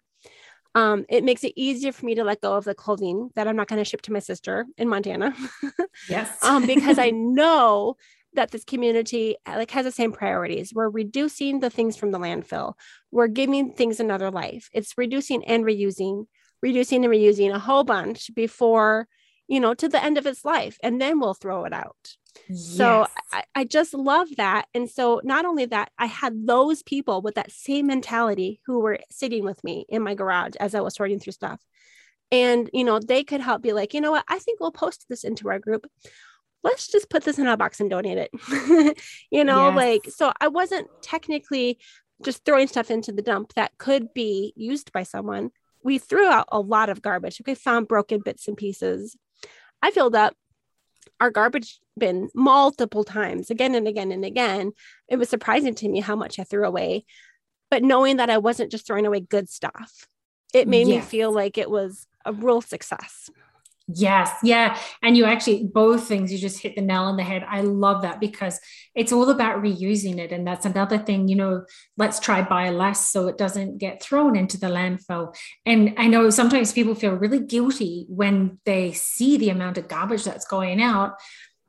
Um, 0.72 1.04
it 1.08 1.24
makes 1.24 1.42
it 1.42 1.52
easier 1.56 1.90
for 1.90 2.06
me 2.06 2.14
to 2.14 2.22
let 2.22 2.40
go 2.40 2.54
of 2.54 2.64
the 2.64 2.74
clothing 2.74 3.30
that 3.34 3.48
i'm 3.48 3.56
not 3.56 3.68
going 3.68 3.80
to 3.80 3.84
ship 3.84 4.02
to 4.02 4.12
my 4.12 4.20
sister 4.20 4.66
in 4.78 4.88
montana. 4.88 5.34
Yes. 6.08 6.42
Um, 6.42 6.66
because 6.66 6.98
i 6.98 7.10
know 7.14 7.96
that 8.34 8.50
this 8.50 8.64
community 8.64 9.36
uh, 9.46 9.56
like 9.56 9.70
has 9.72 9.84
the 9.84 9.92
same 9.92 10.12
priorities. 10.12 10.72
We're 10.74 10.88
reducing 10.88 11.60
the 11.60 11.70
things 11.70 11.96
from 11.96 12.10
the 12.12 12.18
landfill. 12.18 12.74
We're 13.10 13.28
giving 13.28 13.72
things 13.72 14.00
another 14.00 14.30
life. 14.30 14.68
It's 14.72 14.96
reducing 14.96 15.44
and 15.44 15.64
reusing, 15.64 16.26
reducing 16.62 17.04
and 17.04 17.12
reusing 17.12 17.52
a 17.52 17.58
whole 17.58 17.84
bunch 17.84 18.34
before, 18.34 19.08
you 19.48 19.60
know, 19.60 19.74
to 19.74 19.88
the 19.88 20.02
end 20.02 20.18
of 20.18 20.26
its 20.26 20.44
life, 20.44 20.78
and 20.82 21.00
then 21.00 21.18
we'll 21.18 21.34
throw 21.34 21.64
it 21.64 21.72
out. 21.72 22.16
Yes. 22.48 22.76
So 22.76 23.06
I, 23.32 23.42
I 23.56 23.64
just 23.64 23.92
love 23.92 24.28
that. 24.36 24.66
And 24.74 24.88
so 24.88 25.20
not 25.24 25.44
only 25.44 25.64
that, 25.66 25.90
I 25.98 26.06
had 26.06 26.46
those 26.46 26.82
people 26.82 27.22
with 27.22 27.34
that 27.34 27.50
same 27.50 27.88
mentality 27.88 28.60
who 28.66 28.78
were 28.78 29.00
sitting 29.10 29.44
with 29.44 29.62
me 29.64 29.84
in 29.88 30.02
my 30.02 30.14
garage 30.14 30.54
as 30.60 30.74
I 30.74 30.80
was 30.80 30.94
sorting 30.94 31.18
through 31.18 31.32
stuff. 31.32 31.60
And, 32.30 32.70
you 32.72 32.84
know, 32.84 33.00
they 33.00 33.24
could 33.24 33.40
help 33.40 33.62
be 33.62 33.72
like, 33.72 33.92
you 33.92 34.00
know 34.00 34.12
what, 34.12 34.24
I 34.28 34.38
think 34.38 34.60
we'll 34.60 34.70
post 34.70 35.06
this 35.08 35.24
into 35.24 35.48
our 35.48 35.58
group 35.58 35.84
let's 36.62 36.88
just 36.88 37.08
put 37.10 37.24
this 37.24 37.38
in 37.38 37.46
a 37.46 37.56
box 37.56 37.80
and 37.80 37.90
donate 37.90 38.18
it. 38.18 38.98
you 39.30 39.44
know, 39.44 39.68
yes. 39.68 39.76
like, 39.76 40.04
so 40.12 40.32
I 40.40 40.48
wasn't 40.48 40.88
technically 41.02 41.78
just 42.22 42.44
throwing 42.44 42.66
stuff 42.66 42.90
into 42.90 43.12
the 43.12 43.22
dump 43.22 43.54
that 43.54 43.72
could 43.78 44.12
be 44.12 44.52
used 44.56 44.92
by 44.92 45.02
someone. 45.02 45.50
We 45.82 45.98
threw 45.98 46.28
out 46.28 46.48
a 46.52 46.60
lot 46.60 46.90
of 46.90 47.00
garbage. 47.00 47.40
We 47.46 47.54
found 47.54 47.88
broken 47.88 48.20
bits 48.20 48.46
and 48.46 48.56
pieces. 48.56 49.16
I 49.82 49.90
filled 49.90 50.14
up 50.14 50.34
our 51.18 51.30
garbage 51.30 51.80
bin 51.96 52.28
multiple 52.34 53.04
times, 53.04 53.50
again 53.50 53.74
and 53.74 53.88
again 53.88 54.12
and 54.12 54.24
again. 54.24 54.72
It 55.08 55.16
was 55.16 55.28
surprising 55.28 55.74
to 55.76 55.88
me 55.88 56.00
how 56.00 56.16
much 56.16 56.38
I 56.38 56.44
threw 56.44 56.66
away. 56.66 57.04
But 57.70 57.82
knowing 57.82 58.16
that 58.16 58.30
I 58.30 58.38
wasn't 58.38 58.70
just 58.70 58.86
throwing 58.86 59.06
away 59.06 59.20
good 59.20 59.48
stuff, 59.48 60.06
it 60.52 60.68
made 60.68 60.88
yes. 60.88 61.04
me 61.04 61.08
feel 61.08 61.32
like 61.32 61.56
it 61.56 61.70
was 61.70 62.06
a 62.24 62.32
real 62.32 62.60
success. 62.60 63.30
Yes, 63.94 64.30
yeah. 64.42 64.78
And 65.02 65.16
you 65.16 65.24
actually, 65.24 65.64
both 65.64 66.06
things, 66.06 66.32
you 66.32 66.38
just 66.38 66.60
hit 66.60 66.74
the 66.74 66.82
nail 66.82 67.02
on 67.02 67.16
the 67.16 67.22
head. 67.22 67.44
I 67.48 67.62
love 67.62 68.02
that 68.02 68.20
because 68.20 68.60
it's 68.94 69.12
all 69.12 69.30
about 69.30 69.62
reusing 69.62 70.18
it. 70.18 70.32
And 70.32 70.46
that's 70.46 70.66
another 70.66 70.98
thing, 70.98 71.28
you 71.28 71.36
know, 71.36 71.64
let's 71.96 72.20
try 72.20 72.42
buy 72.42 72.70
less 72.70 73.10
so 73.10 73.28
it 73.28 73.38
doesn't 73.38 73.78
get 73.78 74.02
thrown 74.02 74.36
into 74.36 74.58
the 74.58 74.66
landfill. 74.66 75.34
And 75.64 75.94
I 75.96 76.06
know 76.06 76.30
sometimes 76.30 76.72
people 76.72 76.94
feel 76.94 77.12
really 77.12 77.40
guilty 77.40 78.06
when 78.08 78.58
they 78.64 78.92
see 78.92 79.36
the 79.36 79.50
amount 79.50 79.78
of 79.78 79.88
garbage 79.88 80.24
that's 80.24 80.46
going 80.46 80.82
out. 80.82 81.14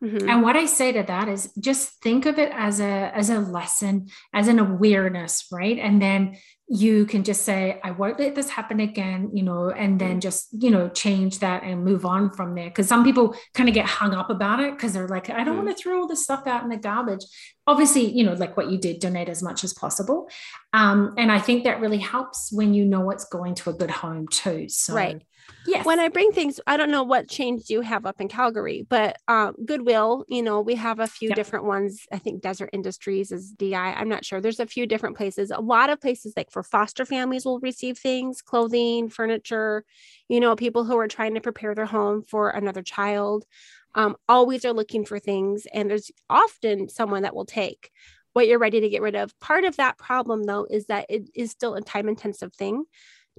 Mm-hmm. 0.04 0.30
And 0.30 0.42
what 0.42 0.56
I 0.56 0.66
say 0.66 0.92
to 0.94 1.04
that 1.04 1.28
is 1.28 1.52
just 1.60 2.02
think 2.02 2.26
of 2.26 2.40
it 2.40 2.52
as 2.54 2.80
a 2.80 3.12
as 3.16 3.30
a 3.30 3.40
lesson, 3.40 4.08
as 4.34 4.48
an 4.48 4.58
awareness, 4.58 5.48
right? 5.52 5.78
And 5.78 6.02
then 6.02 6.38
you 6.74 7.06
can 7.06 7.22
just 7.22 7.42
say 7.42 7.82
i 7.84 7.92
won't 7.92 8.18
let 8.18 8.34
this 8.34 8.50
happen 8.50 8.80
again 8.80 9.30
you 9.34 9.44
know 9.44 9.70
and 9.72 10.00
then 10.00 10.18
mm. 10.18 10.22
just 10.22 10.48
you 10.54 10.72
know 10.72 10.88
change 10.88 11.40
that 11.40 11.64
and 11.64 11.84
move 11.84 12.06
on 12.06 12.32
from 12.32 12.56
there 12.56 12.70
because 12.70 12.88
some 12.88 13.04
people 13.04 13.36
kind 13.54 13.68
of 13.68 13.76
get 13.76 13.86
hung 13.86 14.14
up 14.14 14.30
about 14.30 14.62
it 14.62 14.72
because 14.72 14.94
they're 14.94 15.08
like 15.10 15.30
i 15.30 15.44
don't 15.44 15.56
mm. 15.56 15.66
want 15.66 15.78
to 15.78 15.84
throw 15.84 16.00
all 16.00 16.08
this 16.08 16.24
stuff 16.24 16.48
out 16.48 16.64
in 16.64 16.70
the 16.70 16.78
garbage 16.78 17.26
obviously 17.68 18.10
you 18.10 18.24
know 18.24 18.32
like 18.34 18.56
what 18.56 18.72
you 18.72 18.78
did 18.78 19.02
donate 19.02 19.28
as 19.28 19.44
much 19.44 19.66
as 19.66 19.74
possible 19.74 20.30
um, 20.72 21.14
and 21.18 21.30
i 21.30 21.40
think 21.40 21.66
that 21.66 21.82
really 21.82 21.98
helps 21.98 22.54
when 22.54 22.74
you 22.74 22.86
know 22.86 23.12
it's 23.12 23.26
going 23.26 23.54
to 23.54 23.70
a 23.70 23.74
good 23.74 23.92
home 23.92 24.26
too 24.30 24.70
so 24.70 24.94
right 24.94 25.24
Yes. 25.66 25.86
When 25.86 26.00
I 26.00 26.10
bring 26.10 26.32
things, 26.32 26.60
I 26.66 26.76
don't 26.76 26.92
know 26.92 27.04
what 27.04 27.30
chains 27.30 27.70
you 27.70 27.82
have 27.82 28.06
up 28.06 28.20
in 28.20 28.28
Calgary, 28.28 28.86
but 28.90 29.18
um, 29.28 29.56
Goodwill, 29.64 30.26
you 30.28 30.42
know, 30.42 30.60
we 30.62 30.76
have 30.76 31.00
a 31.00 31.08
few 31.08 31.30
yep. 31.30 31.36
different 31.36 31.66
ones. 31.66 32.06
I 32.12 32.18
think 32.18 32.42
Deseret 32.42 32.72
Industries 32.74 33.32
is 33.32 33.52
DI. 33.52 33.76
I'm 33.76 34.10
not 34.10 34.26
sure. 34.26 34.42
There's 34.42 34.60
a 34.60 34.66
few 34.66 34.88
different 34.88 35.18
places. 35.18 35.52
A 35.52 35.62
lot 35.62 35.90
of 35.90 36.02
places, 36.02 36.34
like 36.36 36.52
for 36.52 36.64
foster 36.64 37.06
families, 37.06 37.46
will 37.46 37.60
receive 37.60 37.98
things, 37.98 38.42
clothing, 38.42 39.10
furniture, 39.10 39.86
you 40.28 40.40
know, 40.40 40.56
people 40.56 40.84
who 40.84 40.98
are 40.98 41.08
trying 41.08 41.36
to 41.36 41.42
prepare 41.42 41.76
their 41.76 41.86
home 41.86 42.24
for 42.24 42.50
another 42.50 42.82
child. 42.82 43.46
Um, 43.94 44.16
always 44.28 44.66
are 44.66 44.74
looking 44.74 45.06
for 45.06 45.20
things, 45.20 45.68
and 45.74 45.90
there's 45.90 46.12
often 46.30 46.90
someone 46.90 47.24
that 47.24 47.36
will 47.36 47.46
take 47.46 47.92
what 48.34 48.48
you're 48.48 48.60
ready 48.60 48.80
to 48.80 48.90
get 48.90 49.02
rid 49.02 49.16
of. 49.16 49.38
Part 49.40 49.66
of 49.66 49.78
that 49.78 49.98
problem, 49.98 50.44
though, 50.44 50.66
is 50.70 50.86
that 50.86 51.06
it 51.10 51.30
is 51.36 51.52
still 51.52 51.76
a 51.76 51.82
time 51.82 52.08
intensive 52.08 52.54
thing 52.54 52.86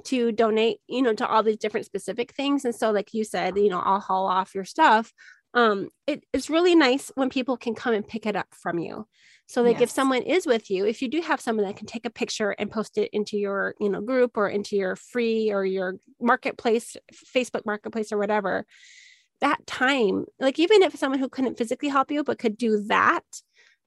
to 0.04 0.32
donate, 0.32 0.78
you 0.88 1.02
know, 1.02 1.14
to 1.14 1.26
all 1.26 1.42
these 1.42 1.58
different 1.58 1.86
specific 1.86 2.32
things. 2.34 2.64
And 2.64 2.74
so, 2.74 2.90
like 2.90 3.14
you 3.14 3.24
said, 3.24 3.56
you 3.56 3.68
know, 3.68 3.80
I'll 3.80 4.00
haul 4.00 4.26
off 4.26 4.54
your 4.54 4.64
stuff. 4.64 5.12
Um, 5.54 5.88
it, 6.06 6.24
it's 6.32 6.48
really 6.48 6.74
nice 6.74 7.10
when 7.14 7.28
people 7.28 7.56
can 7.56 7.74
come 7.74 7.92
and 7.92 8.06
pick 8.06 8.24
it 8.24 8.36
up 8.36 8.46
from 8.50 8.78
you. 8.78 9.06
So 9.46 9.60
like 9.60 9.74
yes. 9.74 9.82
if 9.82 9.90
someone 9.90 10.22
is 10.22 10.46
with 10.46 10.70
you, 10.70 10.86
if 10.86 11.02
you 11.02 11.08
do 11.08 11.20
have 11.20 11.40
someone 11.40 11.66
that 11.66 11.76
can 11.76 11.86
take 11.86 12.06
a 12.06 12.10
picture 12.10 12.52
and 12.52 12.70
post 12.70 12.96
it 12.96 13.10
into 13.12 13.36
your, 13.36 13.74
you 13.78 13.90
know, 13.90 14.00
group 14.00 14.38
or 14.38 14.48
into 14.48 14.76
your 14.76 14.96
free 14.96 15.50
or 15.50 15.64
your 15.64 15.96
marketplace, 16.20 16.96
Facebook 17.36 17.66
marketplace 17.66 18.12
or 18.12 18.18
whatever, 18.18 18.64
that 19.42 19.66
time, 19.66 20.24
like 20.40 20.58
even 20.58 20.82
if 20.82 20.96
someone 20.96 21.18
who 21.18 21.28
couldn't 21.28 21.58
physically 21.58 21.90
help 21.90 22.10
you 22.10 22.24
but 22.24 22.38
could 22.38 22.56
do 22.56 22.84
that, 22.84 23.24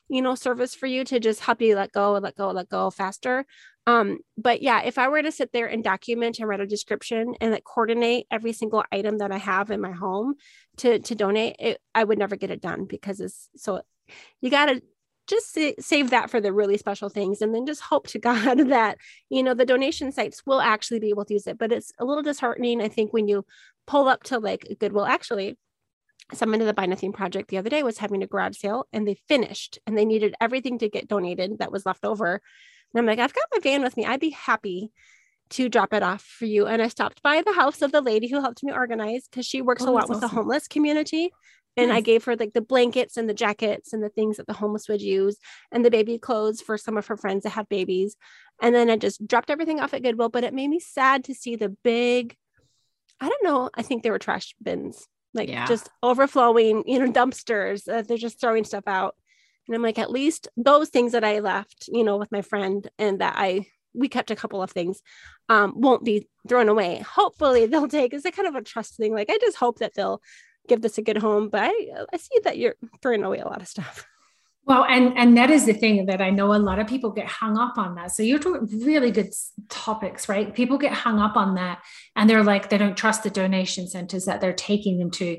you 0.08 0.22
know, 0.22 0.36
service 0.36 0.76
for 0.76 0.86
you 0.86 1.04
to 1.06 1.20
just 1.20 1.40
help 1.40 1.62
you 1.62 1.76
let 1.76 1.92
go, 1.92 2.12
let 2.14 2.36
go, 2.36 2.52
let 2.52 2.70
go 2.70 2.92
faster. 2.92 3.44
Um, 3.88 4.20
but 4.38 4.62
yeah, 4.62 4.82
if 4.82 4.98
I 4.98 5.08
were 5.08 5.22
to 5.22 5.32
sit 5.32 5.52
there 5.54 5.68
and 5.68 5.84
document 5.84 6.40
and 6.40 6.48
write 6.48 6.60
a 6.60 6.66
description 6.66 7.36
and 7.40 7.52
like 7.52 7.64
coordinate 7.64 8.26
every 8.32 8.52
single 8.52 8.84
item 8.92 9.20
that 9.20 9.32
I 9.32 9.38
have 9.38 9.70
in 9.70 9.82
my 9.82 9.92
home 9.92 10.36
to 10.78 11.00
to 11.00 11.16
donate, 11.16 11.56
it, 11.60 11.82
I 11.94 12.04
would 12.04 12.18
never 12.18 12.36
get 12.36 12.50
it 12.50 12.62
done 12.62 12.86
because 12.86 13.20
it's 13.20 13.50
so 13.56 13.82
you 14.42 14.50
got 14.50 14.68
to 14.68 14.82
just 15.28 15.58
save 15.80 16.12
that 16.12 16.30
for 16.30 16.40
the 16.40 16.54
really 16.54 16.78
special 16.78 17.10
things 17.10 17.42
and 17.42 17.54
then 17.54 17.66
just 17.66 17.82
hope 17.82 18.08
to 18.08 18.20
god 18.30 18.70
that 18.70 18.98
you 19.30 19.42
know 19.42 19.56
the 19.56 19.66
donation 19.66 20.12
sites 20.12 20.44
will 20.46 20.62
actually 20.62 21.00
be 21.00 21.10
able 21.10 21.26
to 21.26 21.34
use 21.34 21.48
it. 21.48 21.58
But 21.58 21.72
it's 21.72 21.92
a 22.00 22.06
little 22.06 22.24
disheartening 22.24 22.82
i 22.82 22.88
think 22.88 23.14
when 23.14 23.28
you 23.28 23.46
pull 23.86 24.08
up 24.08 24.24
to 24.24 24.40
like 24.40 24.66
goodwill. 24.80 25.06
Actually 25.06 25.58
someone 26.34 26.60
to 26.60 26.66
the 26.66 26.74
buy 26.74 26.88
nothing 26.88 27.14
project 27.14 27.50
the 27.50 27.58
other 27.60 27.70
day 27.70 27.84
was 27.84 28.00
having 28.00 28.24
a 28.24 28.28
garage 28.28 28.58
sale 28.58 28.88
and 28.92 29.08
they 29.08 29.14
finished 29.28 29.78
and 29.86 29.96
they 29.96 30.06
needed 30.06 30.34
everything 30.42 30.80
to 30.80 30.90
get 30.90 31.08
donated 31.08 31.60
that 31.60 31.72
was 31.72 31.86
left 31.86 32.04
over 32.04 32.42
and 32.96 33.02
i'm 33.02 33.06
like 33.06 33.20
i've 33.20 33.34
got 33.34 33.46
my 33.54 33.60
van 33.60 33.84
with 33.84 33.96
me 33.98 34.06
i'd 34.06 34.20
be 34.20 34.32
happy 34.32 34.92
to 35.50 35.70
drop 35.70 35.94
it 35.94 36.02
off 36.02 36.24
for 36.24 36.46
you 36.46 36.66
and 36.66 36.82
i 36.82 36.88
stopped 36.88 37.22
by 37.22 37.44
the 37.46 37.54
house 37.54 37.82
of 37.82 37.92
the 37.92 38.02
lady 38.02 38.28
who 38.28 38.42
helped 38.42 38.64
me 38.64 38.72
organize 38.72 39.28
because 39.30 39.46
she 39.46 39.62
works 39.62 39.84
oh, 39.84 39.90
a 39.90 39.92
lot 39.92 40.10
with 40.10 40.18
awesome. 40.18 40.22
the 40.22 40.36
homeless 40.36 40.68
community 40.68 41.32
and 41.78 41.92
I 41.92 42.02
gave 42.02 42.24
her 42.26 42.36
like 42.36 42.54
the 42.54 42.62
blankets 42.62 43.18
and 43.18 43.28
the 43.28 43.34
jackets 43.34 43.92
and 43.92 44.02
the 44.02 44.10
things 44.10 44.38
that 44.38 44.48
the 44.48 44.54
homeless 44.54 44.88
would 44.88 45.02
use 45.02 45.38
and 45.72 45.84
the 45.84 45.92
baby 45.92 46.18
clothes 46.18 46.62
for 46.62 46.78
some 46.78 46.98
of 46.98 47.08
her 47.08 47.18
friends 47.18 47.44
that 47.44 47.50
have 47.50 47.68
babies. 47.70 48.16
And 48.62 48.74
then 48.74 48.90
I 48.90 48.96
just 48.96 49.26
dropped 49.28 49.50
everything 49.50 49.80
off 49.80 49.94
at 49.94 50.04
Goodwill, 50.04 50.30
but 50.30 50.44
it 50.44 50.54
made 50.54 50.70
me 50.70 50.80
sad 50.80 51.26
to 51.26 51.34
see 51.34 51.56
the 51.56 51.70
big, 51.84 52.36
I 53.20 53.28
don't 53.28 53.44
know, 53.44 53.70
I 53.76 53.82
think 53.82 54.04
they 54.04 54.12
were 54.12 54.20
trash 54.20 54.56
bins, 54.62 55.06
like 55.34 55.50
yeah. 55.50 55.68
just 55.68 55.90
overflowing, 56.02 56.84
you 56.86 57.00
know, 57.00 57.12
dumpsters. 57.12 57.92
Uh, 57.92 58.04
they're 58.04 58.18
just 58.18 58.40
throwing 58.40 58.64
stuff 58.64 58.86
out. 58.88 59.16
And 59.68 59.76
I'm 59.76 59.82
like, 59.82 60.00
at 60.00 60.12
least 60.12 60.48
those 60.56 60.90
things 60.90 61.14
that 61.14 61.24
I 61.24 61.40
left, 61.40 61.90
you 61.92 62.04
know, 62.04 62.18
with 62.18 62.32
my 62.32 62.42
friend 62.42 62.88
and 63.00 63.20
that 63.22 63.36
I, 63.38 63.68
we 63.94 64.08
kept 64.10 64.32
a 64.32 64.36
couple 64.36 64.62
of 64.62 64.72
things, 64.72 65.02
um, 65.50 65.74
won't 65.76 66.06
be 66.06 66.28
thrown 66.48 66.70
away. 66.70 67.00
Hopefully 67.00 67.66
they'll 67.66 67.88
take, 67.88 68.14
it's 68.14 68.26
a 68.26 68.32
kind 68.32 68.48
of 68.48 68.56
a 68.56 68.62
trust 68.62 68.98
thing. 68.98 69.14
Like, 69.14 69.30
I 69.30 69.38
just 69.40 69.58
hope 69.58 69.80
that 69.80 69.94
they'll 69.96 70.22
give 70.68 70.82
this 70.82 70.98
a 70.98 71.02
good 71.02 71.18
home. 71.18 71.50
But 71.50 71.64
I, 71.64 71.74
I 72.14 72.18
see 72.18 72.40
that 72.44 72.58
you're 72.58 72.76
throwing 73.02 73.24
away 73.24 73.40
a 73.40 73.48
lot 73.48 73.62
of 73.62 73.68
stuff. 73.68 74.06
Well, 74.68 74.84
and 74.86 75.16
and 75.16 75.38
that 75.38 75.52
is 75.52 75.68
the 75.68 75.74
thing 75.74 76.08
that 76.08 76.22
I 76.22 76.32
know 76.32 76.52
a 76.52 76.58
lot 76.58 76.80
of 76.80 76.88
people 76.88 77.12
get 77.12 77.28
hung 77.28 77.56
up 77.56 77.78
on 77.78 77.94
that. 77.96 78.12
So 78.14 78.24
you're 78.24 78.40
doing 78.40 78.68
really 78.84 79.12
good 79.12 79.32
topics, 79.70 80.28
right? 80.28 80.52
People 80.56 80.80
get 80.80 80.92
hung 80.92 81.20
up 81.20 81.36
on 81.36 81.54
that, 81.54 81.84
and 82.16 82.28
they're 82.28 82.44
like 82.44 82.70
they 82.70 82.80
don't 82.80 82.98
trust 82.98 83.22
the 83.22 83.30
donation 83.30 83.88
centers 83.88 84.26
that 84.26 84.42
they're 84.42 84.54
taking 84.54 84.98
them 84.98 85.12
to. 85.12 85.38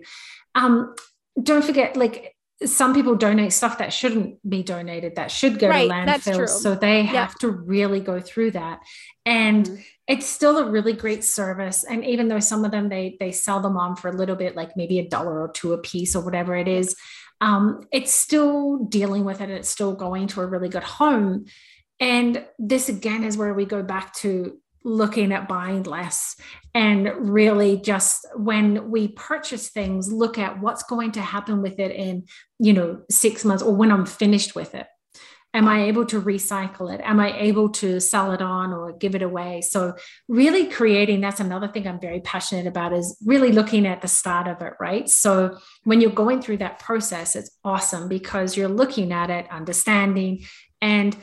Um, 0.55 0.95
don't 1.43 1.65
forget, 1.65 1.97
like 1.97 2.36
some 2.65 2.95
people 2.95 3.17
donate 3.17 3.53
stuff 3.53 3.79
that 3.79 3.93
shouldn't 3.93 4.39
be 4.49 4.63
donated, 4.63 5.17
that 5.17 5.31
should 5.31 5.59
go 5.59 5.69
right, 5.69 5.89
to 5.89 5.95
landfills. 5.95 6.49
So 6.49 6.75
they 6.75 7.03
have 7.03 7.35
to 7.41 7.51
really 7.51 8.01
go 8.01 8.19
through 8.21 8.53
that, 8.53 8.81
and 9.25 9.67
mm-hmm. 9.67 9.81
it's 10.07 10.27
still 10.27 10.59
a 10.59 10.71
really 10.71 10.93
great 10.93 11.25
service 11.25 11.85
and 11.85 12.05
even 12.05 12.29
though 12.29 12.41
some 12.41 12.65
of 12.65 12.71
them 12.71 12.89
they 12.89 13.17
they 13.19 13.33
sell 13.33 13.61
them 13.61 13.77
on 13.77 13.97
for 13.97 14.09
a 14.09 14.17
little 14.17 14.37
bit 14.37 14.55
like 14.55 14.77
maybe 14.77 14.99
a 14.99 15.09
dollar 15.09 15.43
or 15.43 15.51
two 15.53 15.73
a 15.73 15.79
piece 15.79 16.15
or 16.15 16.25
whatever 16.25 16.55
it 16.55 16.69
is 16.69 16.97
um, 17.41 17.87
it's 17.93 18.13
still 18.13 18.79
dealing 18.85 19.25
with 19.25 19.41
it 19.41 19.51
it's 19.51 19.69
still 19.69 19.95
going 19.95 20.27
to 20.29 20.41
a 20.41 20.47
really 20.47 20.69
good 20.69 20.85
home. 20.85 21.47
And 21.99 22.45
this 22.59 22.89
again 22.89 23.25
is 23.25 23.37
where 23.37 23.55
we 23.55 23.65
go 23.65 23.83
back 23.83 24.13
to 24.17 24.59
looking 24.87 25.33
at 25.33 25.49
buying 25.49 25.83
less 25.83 26.37
and 26.73 27.11
really 27.19 27.77
just 27.77 28.25
when 28.37 28.89
we 28.91 29.09
purchase 29.09 29.69
things 29.69 30.13
look 30.13 30.39
at 30.39 30.61
what's 30.61 30.85
going 30.85 31.11
to 31.11 31.21
happen 31.21 31.61
with 31.61 31.81
it 31.81 31.91
in 31.91 32.25
you 32.61 32.73
know 32.73 33.03
6 33.11 33.45
months 33.45 33.65
or 33.65 33.75
when 33.75 33.91
I'm 33.91 34.07
finished 34.07 34.55
with 34.55 34.77
it 34.77 34.87
Am 35.57 35.69
I 35.69 35.85
able 35.85 36.05
to 36.07 36.21
recycle 36.21 36.93
it? 36.93 37.01
Am 37.03 37.19
I 37.19 37.35
able 37.39 37.71
to 37.71 37.99
sell 37.99 38.33
it 38.33 38.43
on 38.43 38.75
or 38.75 38.93
give 38.93 39.15
it 39.15 39.23
away? 39.23 39.63
So, 39.63 39.95
really 40.29 40.67
creating 40.67 41.23
that's 41.23 41.41
another 41.41 41.67
thing 41.67 41.89
I'm 41.89 41.99
very 41.99 42.21
passionate 42.21 42.67
about 42.67 42.93
is 42.93 43.17
really 43.25 43.53
looking 43.53 43.87
at 43.87 44.03
the 44.03 44.09
start 44.09 44.49
of 44.49 44.61
it, 44.61 44.75
right? 44.79 45.09
So, 45.09 45.57
when 45.85 46.03
you're 46.03 46.11
going 46.11 46.43
through 46.43 46.59
that 46.59 46.79
process, 46.79 47.35
it's 47.35 47.57
awesome 47.65 48.07
because 48.07 48.55
you're 48.55 48.69
looking 48.69 49.13
at 49.13 49.31
it, 49.31 49.51
understanding, 49.51 50.45
and 50.83 51.17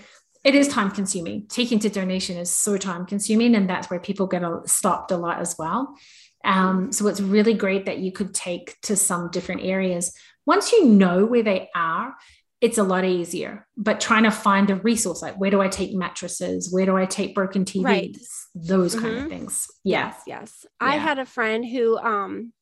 it 0.43 0.55
is 0.55 0.67
time 0.67 0.91
consuming. 0.91 1.47
Taking 1.47 1.79
to 1.79 1.89
donation 1.89 2.37
is 2.37 2.53
so 2.53 2.77
time 2.77 3.05
consuming, 3.05 3.55
and 3.55 3.69
that's 3.69 3.89
where 3.89 3.99
people 3.99 4.27
get 4.27 4.43
stopped 4.65 5.11
a 5.11 5.17
lot 5.17 5.39
as 5.39 5.55
well. 5.57 5.95
Um, 6.43 6.91
so, 6.91 7.07
it's 7.07 7.21
really 7.21 7.53
great 7.53 7.85
that 7.85 7.99
you 7.99 8.11
could 8.11 8.33
take 8.33 8.79
to 8.81 8.95
some 8.95 9.31
different 9.31 9.61
areas. 9.63 10.13
Once 10.45 10.71
you 10.73 10.85
know 10.85 11.25
where 11.25 11.43
they 11.43 11.69
are, 11.73 12.15
it's 12.63 12.77
a 12.77 12.83
lot 12.83 13.03
easier. 13.03 13.67
But 13.75 13.99
trying 13.99 14.23
to 14.23 14.31
find 14.31 14.69
a 14.69 14.75
resource 14.75 15.21
like 15.21 15.35
where 15.35 15.51
do 15.51 15.61
I 15.61 15.67
take 15.67 15.93
mattresses? 15.93 16.71
Where 16.71 16.85
do 16.85 16.95
I 16.95 17.05
take 17.05 17.35
broken 17.35 17.65
TVs? 17.65 17.83
Right. 17.83 18.17
Those 18.55 18.95
mm-hmm. 18.95 19.03
kind 19.03 19.17
of 19.17 19.21
mm-hmm. 19.23 19.29
things. 19.29 19.67
Yeah. 19.83 20.07
Yes, 20.07 20.21
yes. 20.25 20.59
Yeah. 20.63 20.87
I 20.87 20.95
had 20.95 21.19
a 21.19 21.25
friend 21.25 21.65
who 21.65 21.97
um 21.97 22.53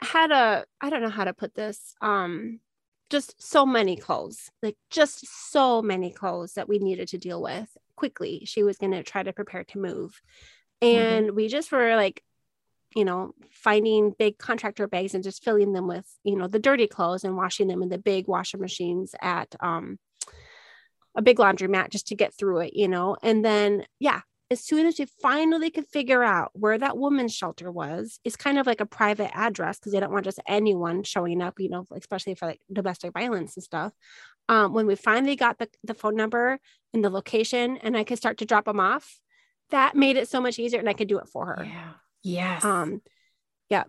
had 0.00 0.32
a 0.32 0.64
I 0.80 0.90
don't 0.90 1.02
know 1.02 1.08
how 1.08 1.22
to 1.22 1.34
put 1.34 1.54
this. 1.54 1.94
Um 2.02 2.58
just 3.10 3.40
so 3.42 3.64
many 3.64 3.96
clothes, 3.96 4.50
like 4.62 4.76
just 4.90 5.26
so 5.50 5.80
many 5.82 6.10
clothes 6.10 6.54
that 6.54 6.68
we 6.68 6.78
needed 6.78 7.08
to 7.08 7.18
deal 7.18 7.40
with 7.40 7.68
quickly. 7.94 8.42
She 8.44 8.62
was 8.62 8.78
going 8.78 8.92
to 8.92 9.02
try 9.02 9.22
to 9.22 9.32
prepare 9.32 9.64
to 9.64 9.78
move. 9.78 10.20
Mm-hmm. 10.82 10.98
And 10.98 11.26
mm-hmm. 11.26 11.36
we 11.36 11.48
just 11.48 11.72
were 11.72 11.96
like 11.96 12.22
you 12.96 13.04
know, 13.04 13.34
finding 13.50 14.14
big 14.18 14.38
contractor 14.38 14.88
bags 14.88 15.14
and 15.14 15.22
just 15.22 15.44
filling 15.44 15.74
them 15.74 15.86
with, 15.86 16.06
you 16.24 16.34
know, 16.34 16.48
the 16.48 16.58
dirty 16.58 16.86
clothes 16.86 17.24
and 17.24 17.36
washing 17.36 17.68
them 17.68 17.82
in 17.82 17.90
the 17.90 17.98
big 17.98 18.26
washer 18.26 18.56
machines 18.56 19.14
at 19.20 19.54
um, 19.60 19.98
a 21.14 21.20
big 21.20 21.36
laundromat 21.36 21.90
just 21.90 22.08
to 22.08 22.14
get 22.14 22.32
through 22.34 22.60
it, 22.60 22.74
you 22.74 22.88
know. 22.88 23.14
And 23.22 23.44
then, 23.44 23.84
yeah, 23.98 24.22
as 24.50 24.64
soon 24.64 24.86
as 24.86 24.98
we 24.98 25.06
finally 25.20 25.70
could 25.70 25.86
figure 25.86 26.22
out 26.22 26.50
where 26.54 26.78
that 26.78 26.96
woman's 26.96 27.34
shelter 27.34 27.70
was, 27.70 28.20
it's 28.24 28.36
kind 28.36 28.58
of 28.58 28.66
like 28.66 28.80
a 28.80 28.86
private 28.86 29.30
address 29.36 29.78
because 29.78 29.92
they 29.92 30.00
don't 30.00 30.12
want 30.12 30.24
just 30.24 30.40
anyone 30.46 31.02
showing 31.02 31.42
up, 31.42 31.58
you 31.58 31.68
know, 31.68 31.86
especially 31.94 32.34
for 32.34 32.46
like 32.46 32.60
domestic 32.72 33.12
violence 33.12 33.56
and 33.56 33.64
stuff. 33.64 33.92
Um, 34.48 34.72
when 34.72 34.86
we 34.86 34.94
finally 34.94 35.34
got 35.34 35.58
the, 35.58 35.68
the 35.82 35.94
phone 35.94 36.14
number 36.14 36.60
and 36.94 37.04
the 37.04 37.10
location 37.10 37.78
and 37.78 37.96
I 37.96 38.04
could 38.04 38.18
start 38.18 38.38
to 38.38 38.44
drop 38.44 38.66
them 38.66 38.78
off, 38.78 39.18
that 39.70 39.96
made 39.96 40.16
it 40.16 40.28
so 40.28 40.40
much 40.40 40.60
easier 40.60 40.78
and 40.78 40.88
I 40.88 40.92
could 40.92 41.08
do 41.08 41.18
it 41.18 41.28
for 41.28 41.46
her. 41.46 41.64
Yeah. 41.64 41.92
Yes. 42.22 42.64
Um, 42.64 43.02
yeah. 43.68 43.84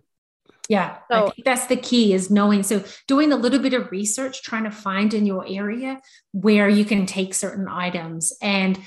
Yeah. 0.68 0.98
So, 1.10 1.28
I 1.28 1.30
think 1.30 1.44
that's 1.44 1.66
the 1.66 1.76
key 1.76 2.12
is 2.12 2.30
knowing. 2.30 2.62
So 2.62 2.84
doing 3.06 3.32
a 3.32 3.36
little 3.36 3.60
bit 3.60 3.74
of 3.74 3.90
research, 3.90 4.42
trying 4.42 4.64
to 4.64 4.70
find 4.70 5.14
in 5.14 5.24
your 5.24 5.46
area 5.48 6.00
where 6.32 6.68
you 6.68 6.84
can 6.84 7.06
take 7.06 7.32
certain 7.34 7.68
items. 7.68 8.32
And 8.42 8.78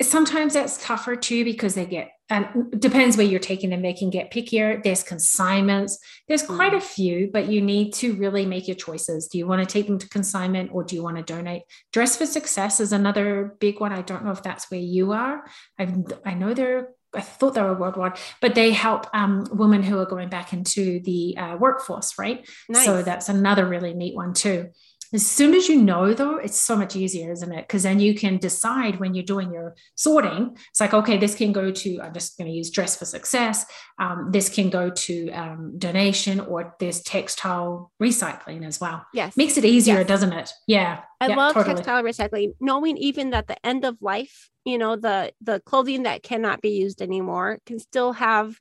sometimes 0.00 0.54
that's 0.54 0.82
tougher 0.84 1.16
too 1.16 1.44
because 1.44 1.74
they 1.74 1.86
get 1.86 2.10
and 2.30 2.70
depends 2.78 3.16
where 3.16 3.26
you're 3.26 3.40
taking 3.40 3.70
them 3.70 3.82
they 3.82 3.92
can 3.92 4.10
get 4.10 4.30
pickier 4.30 4.82
there's 4.84 5.02
consignments 5.02 5.98
there's 6.28 6.42
quite 6.42 6.72
a 6.72 6.78
mm. 6.78 6.82
few 6.82 7.30
but 7.32 7.48
you 7.48 7.60
need 7.60 7.92
to 7.92 8.14
really 8.14 8.46
make 8.46 8.68
your 8.68 8.76
choices 8.76 9.26
do 9.26 9.38
you 9.38 9.46
want 9.46 9.60
to 9.60 9.72
take 9.72 9.86
them 9.86 9.98
to 9.98 10.08
consignment 10.08 10.70
or 10.72 10.84
do 10.84 10.94
you 10.94 11.02
want 11.02 11.16
to 11.16 11.22
donate 11.22 11.62
dress 11.92 12.16
for 12.16 12.26
success 12.26 12.80
is 12.80 12.92
another 12.92 13.56
big 13.60 13.80
one 13.80 13.92
i 13.92 14.02
don't 14.02 14.24
know 14.24 14.30
if 14.30 14.42
that's 14.42 14.70
where 14.70 14.80
you 14.80 15.12
are 15.12 15.44
i 15.78 15.88
i 16.24 16.34
know 16.34 16.54
they're 16.54 16.90
I 17.14 17.22
thought 17.22 17.54
they 17.54 17.62
were 17.62 17.74
worldwide, 17.74 18.18
but 18.42 18.54
they 18.54 18.70
help 18.70 19.06
um, 19.14 19.46
women 19.50 19.82
who 19.82 19.98
are 19.98 20.04
going 20.04 20.28
back 20.28 20.52
into 20.52 21.00
the 21.00 21.36
uh, 21.38 21.56
workforce, 21.56 22.18
right? 22.18 22.46
Nice. 22.68 22.84
So 22.84 23.02
that's 23.02 23.30
another 23.30 23.66
really 23.66 23.94
neat 23.94 24.14
one 24.14 24.34
too. 24.34 24.68
As 25.12 25.26
soon 25.26 25.54
as 25.54 25.68
you 25.68 25.80
know, 25.80 26.12
though, 26.12 26.36
it's 26.36 26.60
so 26.60 26.76
much 26.76 26.94
easier, 26.94 27.32
isn't 27.32 27.52
it? 27.52 27.66
Because 27.66 27.82
then 27.82 27.98
you 27.98 28.14
can 28.14 28.36
decide 28.36 29.00
when 29.00 29.14
you're 29.14 29.24
doing 29.24 29.52
your 29.52 29.74
sorting. 29.94 30.56
It's 30.70 30.80
like, 30.80 30.92
okay, 30.92 31.16
this 31.16 31.34
can 31.34 31.52
go 31.52 31.70
to, 31.70 32.00
I'm 32.00 32.12
just 32.12 32.36
going 32.36 32.50
to 32.50 32.56
use 32.56 32.70
dress 32.70 32.96
for 32.96 33.04
success. 33.04 33.64
Um, 33.98 34.28
this 34.30 34.48
can 34.48 34.70
go 34.70 34.90
to 34.90 35.30
um, 35.30 35.78
donation 35.78 36.40
or 36.40 36.74
there's 36.78 37.00
textile 37.02 37.90
recycling 38.02 38.66
as 38.66 38.80
well. 38.80 39.06
Yes. 39.14 39.36
Makes 39.36 39.56
it 39.56 39.64
easier, 39.64 39.98
yes. 39.98 40.08
doesn't 40.08 40.32
it? 40.32 40.50
Yeah. 40.66 41.00
I 41.20 41.28
yeah, 41.28 41.36
love 41.36 41.54
totally. 41.54 41.74
textile 41.74 42.02
recycling, 42.02 42.52
knowing 42.60 42.96
even 42.98 43.30
that 43.30 43.48
the 43.48 43.66
end 43.66 43.84
of 43.84 43.96
life, 44.00 44.50
you 44.64 44.78
know, 44.78 44.96
the 44.96 45.32
the 45.40 45.60
clothing 45.60 46.04
that 46.04 46.22
cannot 46.22 46.60
be 46.60 46.70
used 46.70 47.02
anymore 47.02 47.58
can 47.66 47.78
still 47.78 48.12
have 48.12 48.54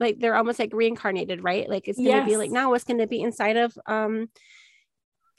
like 0.00 0.18
they're 0.18 0.34
almost 0.34 0.58
like 0.58 0.72
reincarnated, 0.72 1.42
right? 1.42 1.68
Like 1.68 1.88
it's 1.88 1.98
gonna 1.98 2.10
yes. 2.10 2.28
be 2.28 2.36
like 2.36 2.50
now 2.50 2.70
what's 2.70 2.84
gonna 2.84 3.06
be 3.06 3.22
inside 3.22 3.56
of 3.56 3.76
um 3.86 4.28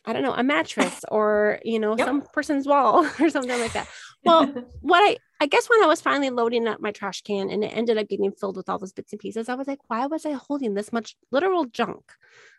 I 0.05 0.13
don't 0.13 0.23
know, 0.23 0.33
a 0.33 0.43
mattress 0.43 1.03
or, 1.09 1.59
you 1.63 1.79
know, 1.79 1.95
yep. 1.97 2.07
some 2.07 2.21
person's 2.33 2.67
wall 2.67 3.05
or 3.19 3.29
something 3.29 3.59
like 3.59 3.73
that. 3.73 3.87
Well, 4.23 4.47
what 4.81 4.99
I, 4.99 5.17
I 5.41 5.45
guess 5.45 5.69
when 5.69 5.83
I 5.83 5.87
was 5.87 6.01
finally 6.01 6.29
loading 6.29 6.67
up 6.67 6.81
my 6.81 6.91
trash 6.91 7.21
can 7.21 7.49
and 7.49 7.63
it 7.63 7.75
ended 7.75 7.97
up 7.97 8.07
getting 8.07 8.31
filled 8.31 8.57
with 8.57 8.69
all 8.69 8.79
those 8.79 8.93
bits 8.93 9.13
and 9.13 9.19
pieces, 9.19 9.49
I 9.49 9.55
was 9.55 9.67
like, 9.67 9.79
why 9.87 10.05
was 10.07 10.25
I 10.25 10.31
holding 10.31 10.73
this 10.73 10.91
much 10.91 11.15
literal 11.31 11.65
junk? 11.65 12.11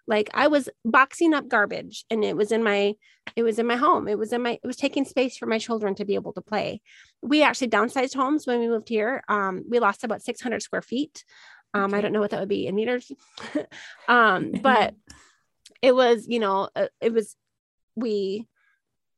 Like 0.07 0.31
I 0.35 0.49
was 0.49 0.69
boxing 0.85 1.35
up 1.35 1.49
garbage 1.49 2.05
and 2.11 2.25
it 2.25 2.37
was 2.37 2.51
in 2.51 2.65
my 2.65 2.95
it 3.37 3.43
was 3.43 3.59
in 3.59 3.67
my 3.67 3.77
home. 3.77 4.09
It 4.09 4.19
was 4.19 4.33
in 4.33 4.43
my 4.43 4.53
it 4.53 4.67
was 4.67 4.77
taking 4.77 5.05
space 5.05 5.37
for 5.37 5.47
my 5.47 5.59
children 5.59 5.95
to 5.97 6.05
be 6.05 6.15
able 6.15 6.33
to 6.33 6.41
play. 6.41 6.81
We 7.23 7.43
actually 7.43 7.69
downsized 7.69 8.15
homes 8.15 8.47
when 8.47 8.59
we 8.59 8.67
moved 8.67 8.89
here. 8.89 9.23
Um, 9.29 9.63
we 9.69 9.79
lost 9.79 10.03
about 10.03 10.23
600 10.23 10.63
square 10.63 10.83
feet. 10.83 11.25
Um. 11.75 11.95
I 11.95 12.01
don't 12.01 12.13
know 12.13 12.19
what 12.19 12.31
that 12.31 12.41
would 12.41 12.49
be 12.49 12.67
in 12.67 12.75
meters. 12.75 13.13
um, 14.09 14.51
but 14.63 14.95
it 15.83 15.95
was, 15.95 16.27
you 16.29 16.39
know, 16.39 16.69
uh, 16.77 16.89
it 17.01 17.13
was 17.13 17.37
we 17.97 18.47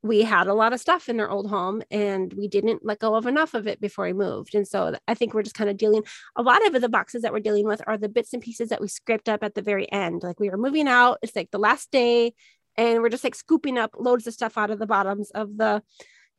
we 0.03 0.21
had 0.21 0.47
a 0.47 0.53
lot 0.53 0.73
of 0.73 0.81
stuff 0.81 1.07
in 1.07 1.19
our 1.21 1.29
old 1.29 1.49
home 1.49 1.81
and 1.89 2.33
we 2.33 2.49
didn't 2.49 2.85
let 2.85 2.99
go 2.99 3.15
of 3.15 3.25
enough 3.25 3.53
of 3.53 3.67
it 3.67 3.79
before 3.79 4.05
we 4.05 4.11
moved. 4.11 4.53
And 4.53 4.67
so 4.67 4.95
I 5.07 5.13
think 5.13 5.33
we're 5.33 5.43
just 5.43 5.55
kind 5.55 5.69
of 5.69 5.77
dealing 5.77 6.03
a 6.35 6.41
lot 6.41 6.65
of 6.67 6.79
the 6.79 6.89
boxes 6.89 7.21
that 7.21 7.31
we're 7.31 7.39
dealing 7.39 7.65
with 7.65 7.81
are 7.87 7.97
the 7.97 8.09
bits 8.09 8.33
and 8.33 8.41
pieces 8.41 8.69
that 8.69 8.81
we 8.81 8.89
scraped 8.89 9.29
up 9.29 9.43
at 9.43 9.55
the 9.55 9.61
very 9.61 9.89
end. 9.89 10.21
Like 10.21 10.41
we 10.41 10.49
were 10.49 10.57
moving 10.57 10.89
out, 10.89 11.19
it's 11.21 11.37
like 11.37 11.51
the 11.51 11.57
last 11.57 11.89
day, 11.89 12.33
and 12.75 13.01
we're 13.01 13.09
just 13.09 13.23
like 13.23 13.35
scooping 13.35 13.77
up 13.77 13.91
loads 13.97 14.27
of 14.27 14.33
stuff 14.33 14.57
out 14.57 14.71
of 14.71 14.79
the 14.79 14.87
bottoms 14.87 15.31
of 15.31 15.55
the 15.57 15.81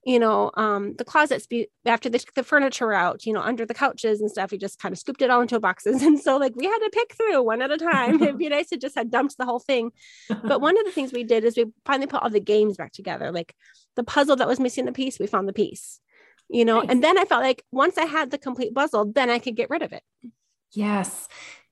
you 0.07 0.19
know, 0.19 0.51
um, 0.55 0.95
the 0.97 1.05
closets 1.05 1.47
be, 1.47 1.69
after 1.87 2.09
the, 2.09 2.23
the 2.35 2.43
furniture 2.43 2.93
out, 2.93 3.25
you 3.25 3.33
know, 3.33 3.41
under 3.41 3.65
the 3.65 3.75
couches 3.75 4.21
and 4.21 4.31
stuff. 4.31 4.53
We 4.53 4.59
just 4.59 4.79
kind 4.79 4.93
of 4.93 4.99
scooped 4.99 5.23
it 5.23 5.31
all 5.31 5.41
into 5.41 5.59
boxes. 5.61 6.03
And 6.05 6.21
so, 6.21 6.37
like, 6.37 6.55
we 6.55 6.67
had 6.67 6.79
to 6.79 6.91
pick 6.93 7.15
through 7.15 7.43
one 7.43 7.63
at 7.63 7.71
a 7.71 7.79
time. 7.79 8.23
It'd 8.23 8.39
be 8.39 8.49
nice 8.49 8.69
to 8.69 8.77
just 8.77 8.95
had 8.95 9.11
dumped 9.11 9.39
the 9.39 9.47
whole 9.47 9.59
thing. 9.59 9.93
But 10.29 10.61
one 10.61 10.79
of 10.79 10.85
the 10.85 10.93
things 10.93 11.13
we 11.13 11.25
did 11.25 11.45
is 11.45 11.57
we 11.57 11.67
finally 11.87 12.07
put 12.07 12.23
all 12.23 12.31
the 12.31 12.41
games 12.41 12.77
back 12.77 12.93
together. 12.93 13.33
Like 13.33 13.55
the 13.97 14.05
puzzle 14.05 14.37
that 14.37 14.49
was 14.49 14.61
missing 14.61 14.85
the 14.85 14.93
piece, 14.93 15.19
we 15.19 15.27
found 15.27 15.49
the 15.49 15.53
piece, 15.53 16.01
you 16.49 16.65
know, 16.65 16.81
nice. 16.81 16.91
and 16.91 17.03
then 17.03 17.19
I 17.19 17.25
felt 17.25 17.43
like 17.43 17.65
once 17.73 17.97
I 17.97 18.05
had 18.05 18.31
the 18.31 18.39
complete 18.39 18.75
puzzle, 18.75 19.07
then 19.07 19.31
I 19.31 19.39
could 19.39 19.57
get 19.57 19.71
rid 19.71 19.83
of 19.83 19.93
it. 19.93 20.03
Yes. 20.73 21.29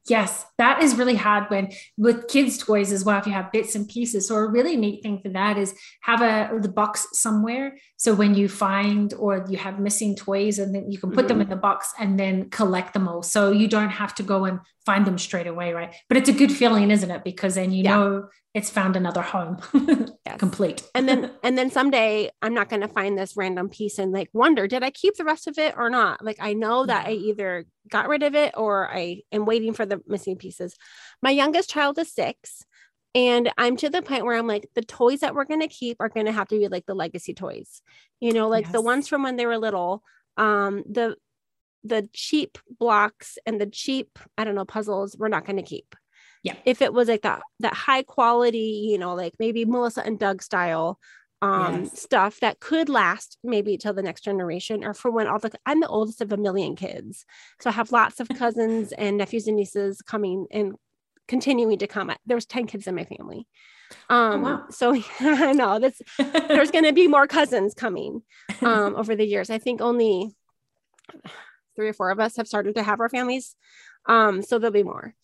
Yes, 0.09 0.44
that 0.59 0.82
is 0.82 0.96
really 0.96 1.14
hard 1.14 1.48
when 1.48 1.70
with 1.96 2.26
kids' 2.26 2.59
toys 2.59 2.90
as 2.90 3.05
well. 3.05 3.18
If 3.18 3.26
you 3.26 3.32
have 3.32 3.53
bits 3.53 3.76
and 3.76 3.88
pieces, 3.88 4.26
so 4.26 4.34
a 4.34 4.46
really 4.46 4.76
neat 4.76 5.03
thing 5.03 5.20
for 5.20 5.28
that 5.28 5.57
is 5.57 5.74
have 6.00 6.22
a 6.22 6.59
the 6.61 6.68
box 6.68 7.07
somewhere. 7.12 7.76
So 7.98 8.12
when 8.12 8.34
you 8.34 8.48
find 8.48 9.14
or 9.14 9.46
you 9.48 9.59
have 9.59 9.78
missing 9.78 10.16
toys, 10.16 10.59
and 10.59 10.74
then 10.74 10.90
you 10.90 10.98
can 10.98 11.11
put 11.11 11.26
mm-hmm. 11.26 11.28
them 11.28 11.40
in 11.42 11.48
the 11.48 11.57
box 11.57 11.92
and 12.00 12.18
then 12.18 12.50
collect 12.50 12.94
them 12.94 13.07
all. 13.07 13.22
So 13.22 13.53
you 13.53 13.68
don't 13.68 13.90
have 13.90 14.12
to 14.16 14.24
go 14.24 14.44
and 14.44 14.59
find 14.84 15.07
them 15.07 15.18
straight 15.18 15.46
away, 15.46 15.72
right? 15.72 15.94
But 16.09 16.16
it's 16.16 16.28
a 16.28 16.32
good 16.32 16.50
feeling, 16.50 16.90
isn't 16.90 17.11
it? 17.11 17.22
Because 17.22 17.55
then 17.55 17.70
you 17.70 17.84
yeah. 17.84 17.96
know 17.96 18.28
it's 18.55 18.70
found 18.70 18.96
another 18.96 19.22
home. 19.22 19.59
Yes. 20.24 20.38
complete. 20.38 20.88
And 20.94 21.09
then 21.09 21.32
and 21.42 21.59
then 21.59 21.68
someday 21.70 22.30
i'm 22.42 22.55
not 22.55 22.68
going 22.68 22.82
to 22.82 22.88
find 22.88 23.18
this 23.18 23.36
random 23.36 23.68
piece 23.68 23.98
and 23.98 24.12
like 24.12 24.28
wonder 24.32 24.68
did 24.68 24.84
i 24.84 24.90
keep 24.90 25.16
the 25.16 25.24
rest 25.24 25.48
of 25.48 25.59
it 25.59 25.74
or 25.76 25.90
not? 25.90 26.24
Like 26.24 26.36
i 26.38 26.53
know 26.53 26.86
that 26.86 27.09
i 27.09 27.12
either 27.12 27.66
got 27.88 28.09
rid 28.09 28.22
of 28.22 28.36
it 28.36 28.55
or 28.57 28.88
i 28.88 29.22
am 29.32 29.46
waiting 29.46 29.72
for 29.72 29.84
the 29.84 30.00
missing 30.07 30.36
pieces. 30.36 30.76
My 31.22 31.30
youngest 31.30 31.70
child 31.70 31.98
is 31.98 32.12
six 32.12 32.64
and 33.16 33.50
i'm 33.59 33.76
to 33.78 33.90
the 33.90 34.00
point 34.00 34.24
where 34.24 34.38
i'm 34.38 34.46
like 34.46 34.68
the 34.74 34.82
toys 34.82 35.20
that 35.20 35.34
we're 35.34 35.44
going 35.44 35.61
to 35.61 35.68
keep 35.68 35.96
are 35.98 36.09
going 36.09 36.26
to 36.26 36.32
have 36.32 36.48
to 36.48 36.59
be 36.59 36.68
like 36.68 36.86
the 36.86 36.94
legacy 36.94 37.34
toys. 37.34 37.82
You 38.20 38.32
know 38.32 38.48
like 38.48 38.66
yes. 38.66 38.72
the 38.72 38.82
ones 38.82 39.09
from 39.09 39.24
when 39.24 39.36
they 39.36 39.46
were 39.46 39.59
little 39.59 40.05
um 40.36 40.84
the 40.88 41.16
the 41.82 42.09
cheap 42.12 42.59
blocks 42.78 43.38
and 43.44 43.61
the 43.61 43.66
cheap 43.66 44.20
i 44.38 44.44
don't 44.44 44.55
know 44.55 44.64
puzzles 44.64 45.16
we're 45.18 45.26
not 45.26 45.44
going 45.44 45.57
to 45.57 45.62
keep 45.62 45.96
yeah. 46.43 46.55
if 46.64 46.82
it 46.82 46.93
was 46.93 47.09
like 47.09 47.22
that 47.22 47.40
that 47.61 47.74
high 47.74 48.03
quality 48.03 48.88
you 48.90 48.99
know 48.99 49.14
like 49.14 49.34
maybe 49.38 49.64
melissa 49.64 50.05
and 50.05 50.18
doug 50.18 50.43
style 50.43 50.99
um 51.43 51.82
yes. 51.82 52.01
stuff 52.01 52.38
that 52.40 52.61
could 52.61 52.88
last 52.88 53.36
maybe 53.43 53.76
till 53.76 53.93
the 53.93 54.03
next 54.03 54.22
generation 54.22 54.84
or 54.84 54.95
for 54.95 55.11
when 55.11 55.26
all 55.26 55.40
the 55.40 55.51
i'm 55.66 55.80
the 55.80 55.88
oldest 55.88 56.20
of 56.20 56.32
a 56.32 56.36
million 56.36 56.76
kids. 56.76 57.26
So 57.61 57.68
i 57.68 57.72
have 57.72 57.93
lots 57.93 58.20
of 58.20 58.28
cousins 58.28 58.93
and 58.93 59.18
nephews 59.18 59.49
and 59.49 59.57
nieces 59.57 60.01
coming 60.01 60.47
and 60.51 60.74
continuing 61.28 61.78
to 61.78 61.86
come. 61.86 62.12
There 62.26 62.36
was 62.36 62.47
10 62.47 62.66
kids 62.66 62.86
in 62.86 62.95
my 62.95 63.05
family. 63.05 63.47
Oh, 64.09 64.16
um 64.16 64.45
oh, 64.45 64.51
wow. 64.51 64.64
so 64.70 64.95
i 65.20 65.53
know 65.53 65.78
this 65.78 66.01
there's 66.49 66.70
going 66.70 66.84
to 66.84 66.95
be 66.95 67.09
more 67.09 67.26
cousins 67.26 67.74
coming 67.74 68.22
um 68.62 68.95
over 68.95 69.16
the 69.16 69.26
years. 69.26 69.51
I 69.51 69.59
think 69.59 69.80
only 69.80 70.30
three 71.74 71.88
or 71.88 71.93
four 71.93 72.11
of 72.11 72.20
us 72.20 72.36
have 72.36 72.47
started 72.47 72.76
to 72.76 72.82
have 72.84 73.01
our 73.01 73.09
families. 73.09 73.57
Um 74.07 74.43
so 74.43 74.59
there'll 74.61 74.72
be 74.72 74.84
more 74.84 75.14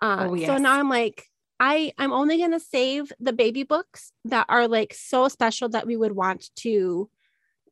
uh, 0.00 0.26
oh, 0.28 0.34
yes. 0.34 0.46
So 0.46 0.58
now 0.58 0.78
I'm 0.78 0.88
like, 0.88 1.24
I 1.60 1.92
I'm 1.98 2.12
only 2.12 2.38
gonna 2.38 2.60
save 2.60 3.12
the 3.18 3.32
baby 3.32 3.64
books 3.64 4.12
that 4.26 4.46
are 4.48 4.68
like 4.68 4.94
so 4.94 5.28
special 5.28 5.68
that 5.70 5.86
we 5.86 5.96
would 5.96 6.12
want 6.12 6.50
to 6.56 7.10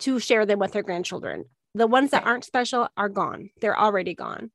to 0.00 0.18
share 0.18 0.44
them 0.44 0.58
with 0.58 0.74
our 0.76 0.82
grandchildren. 0.82 1.44
The 1.74 1.86
ones 1.86 2.10
that 2.10 2.26
aren't 2.26 2.44
special 2.44 2.88
are 2.96 3.08
gone. 3.08 3.50
They're 3.60 3.78
already 3.78 4.14
gone. 4.14 4.50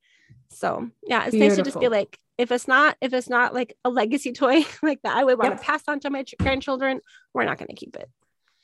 So 0.49 0.89
yeah, 1.03 1.23
it's 1.23 1.31
Beautiful. 1.31 1.47
nice 1.47 1.57
to 1.57 1.63
just 1.63 1.79
be 1.79 1.87
like, 1.87 2.17
if 2.37 2.51
it's 2.51 2.67
not 2.67 2.97
if 2.99 3.13
it's 3.13 3.29
not 3.29 3.53
like 3.53 3.75
a 3.85 3.89
legacy 3.89 4.31
toy 4.33 4.65
like 4.83 5.01
that, 5.03 5.15
I 5.15 5.23
would 5.23 5.37
want 5.37 5.51
yep. 5.51 5.59
to 5.59 5.65
pass 5.65 5.83
on 5.87 5.99
to 6.01 6.09
my 6.09 6.25
grandchildren. 6.39 6.99
We're 7.33 7.45
not 7.45 7.57
gonna 7.57 7.75
keep 7.75 7.95
it. 7.95 8.09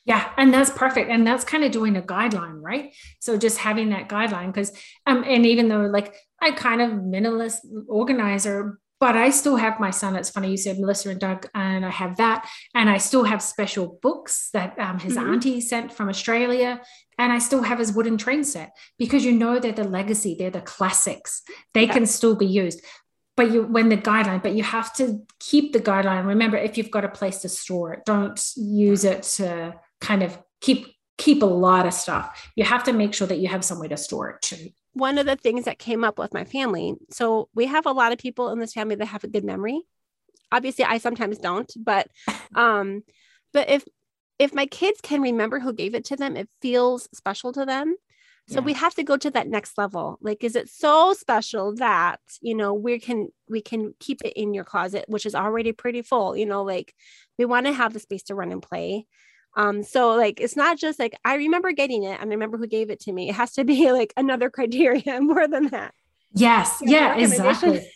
Yeah, 0.04 0.30
and 0.38 0.52
that's 0.52 0.70
perfect. 0.70 1.10
And 1.10 1.26
that's 1.26 1.44
kind 1.44 1.64
of 1.64 1.70
doing 1.70 1.94
a 1.96 2.00
guideline, 2.00 2.62
right? 2.62 2.94
So 3.20 3.36
just 3.36 3.58
having 3.58 3.90
that 3.90 4.08
guideline, 4.08 4.46
because 4.46 4.72
um, 5.06 5.22
and 5.26 5.44
even 5.44 5.68
though 5.68 5.82
like 5.82 6.14
I 6.40 6.52
kind 6.52 6.80
of 6.80 6.92
minimalist 6.92 7.58
organizer, 7.88 8.78
but 9.00 9.16
I 9.16 9.30
still 9.30 9.56
have 9.56 9.78
my 9.78 9.90
son. 9.90 10.16
It's 10.16 10.30
funny 10.30 10.50
you 10.50 10.56
said 10.56 10.78
Melissa 10.78 11.10
and 11.10 11.20
Doug, 11.20 11.46
and 11.54 11.84
I 11.86 11.90
have 11.90 12.16
that, 12.16 12.48
and 12.74 12.90
I 12.90 12.98
still 12.98 13.24
have 13.24 13.42
special 13.42 13.98
books 14.02 14.50
that 14.52 14.78
um, 14.78 14.98
his 14.98 15.16
mm-hmm. 15.16 15.34
auntie 15.34 15.60
sent 15.60 15.92
from 15.92 16.08
Australia, 16.08 16.80
and 17.16 17.32
I 17.32 17.38
still 17.38 17.62
have 17.62 17.78
his 17.78 17.92
wooden 17.92 18.18
train 18.18 18.44
set 18.44 18.76
because 18.98 19.24
you 19.24 19.32
know 19.32 19.58
they're 19.58 19.72
the 19.72 19.84
legacy, 19.84 20.36
they're 20.38 20.50
the 20.50 20.60
classics. 20.60 21.42
They 21.74 21.84
yeah. 21.84 21.92
can 21.92 22.06
still 22.06 22.34
be 22.34 22.46
used. 22.46 22.84
But 23.36 23.52
you, 23.52 23.62
when 23.62 23.88
the 23.88 23.96
guideline, 23.96 24.42
but 24.42 24.54
you 24.54 24.64
have 24.64 24.92
to 24.94 25.20
keep 25.38 25.72
the 25.72 25.78
guideline. 25.78 26.26
Remember, 26.26 26.56
if 26.56 26.76
you've 26.76 26.90
got 26.90 27.04
a 27.04 27.08
place 27.08 27.38
to 27.42 27.48
store 27.48 27.92
it, 27.92 28.04
don't 28.04 28.40
use 28.56 29.04
it 29.04 29.22
to 29.22 29.74
kind 30.00 30.24
of 30.24 30.36
keep 30.60 30.88
keep 31.18 31.42
a 31.42 31.46
lot 31.46 31.86
of 31.86 31.94
stuff. 31.94 32.50
You 32.56 32.64
have 32.64 32.84
to 32.84 32.92
make 32.92 33.14
sure 33.14 33.28
that 33.28 33.38
you 33.38 33.48
have 33.48 33.64
somewhere 33.64 33.88
to 33.88 33.96
store 33.96 34.30
it 34.30 34.42
too 34.42 34.70
one 34.92 35.18
of 35.18 35.26
the 35.26 35.36
things 35.36 35.64
that 35.64 35.78
came 35.78 36.04
up 36.04 36.18
with 36.18 36.34
my 36.34 36.44
family. 36.44 36.94
So 37.10 37.48
we 37.54 37.66
have 37.66 37.86
a 37.86 37.92
lot 37.92 38.12
of 38.12 38.18
people 38.18 38.50
in 38.50 38.58
this 38.58 38.72
family 38.72 38.96
that 38.96 39.06
have 39.06 39.24
a 39.24 39.28
good 39.28 39.44
memory. 39.44 39.82
Obviously, 40.50 40.84
I 40.84 40.98
sometimes 40.98 41.38
don't, 41.38 41.70
but 41.78 42.08
um, 42.54 43.02
but 43.52 43.68
if 43.68 43.84
if 44.38 44.54
my 44.54 44.66
kids 44.66 45.00
can 45.00 45.20
remember 45.20 45.58
who 45.58 45.72
gave 45.72 45.94
it 45.94 46.04
to 46.06 46.16
them, 46.16 46.36
it 46.36 46.48
feels 46.62 47.08
special 47.12 47.52
to 47.52 47.64
them. 47.64 47.96
So 48.48 48.60
yeah. 48.60 48.64
we 48.64 48.72
have 48.74 48.94
to 48.94 49.02
go 49.02 49.18
to 49.18 49.30
that 49.32 49.48
next 49.48 49.76
level. 49.76 50.18
Like, 50.22 50.42
is 50.42 50.56
it 50.56 50.70
so 50.70 51.12
special 51.12 51.74
that 51.76 52.20
you 52.40 52.54
know 52.54 52.72
we 52.72 52.98
can 52.98 53.28
we 53.48 53.60
can 53.60 53.94
keep 54.00 54.22
it 54.24 54.32
in 54.36 54.54
your 54.54 54.64
closet, 54.64 55.04
which 55.06 55.26
is 55.26 55.34
already 55.34 55.72
pretty 55.72 56.00
full? 56.00 56.34
You 56.34 56.46
know, 56.46 56.62
like 56.64 56.94
we 57.38 57.44
want 57.44 57.66
to 57.66 57.72
have 57.72 57.92
the 57.92 58.00
space 58.00 58.22
to 58.24 58.34
run 58.34 58.50
and 58.50 58.62
play. 58.62 59.06
Um, 59.58 59.82
so 59.82 60.14
like 60.14 60.40
it's 60.40 60.54
not 60.54 60.78
just 60.78 61.00
like 61.00 61.18
I 61.24 61.34
remember 61.34 61.72
getting 61.72 62.04
it 62.04 62.20
and 62.20 62.30
I 62.30 62.34
remember 62.34 62.56
who 62.56 62.68
gave 62.68 62.90
it 62.90 63.00
to 63.00 63.12
me. 63.12 63.28
It 63.28 63.34
has 63.34 63.52
to 63.54 63.64
be 63.64 63.90
like 63.92 64.14
another 64.16 64.48
criteria 64.48 65.20
more 65.20 65.46
than 65.46 65.68
that. 65.68 65.92
Yes, 66.34 66.82
yeah, 66.82 67.16
exactly. 67.16 67.90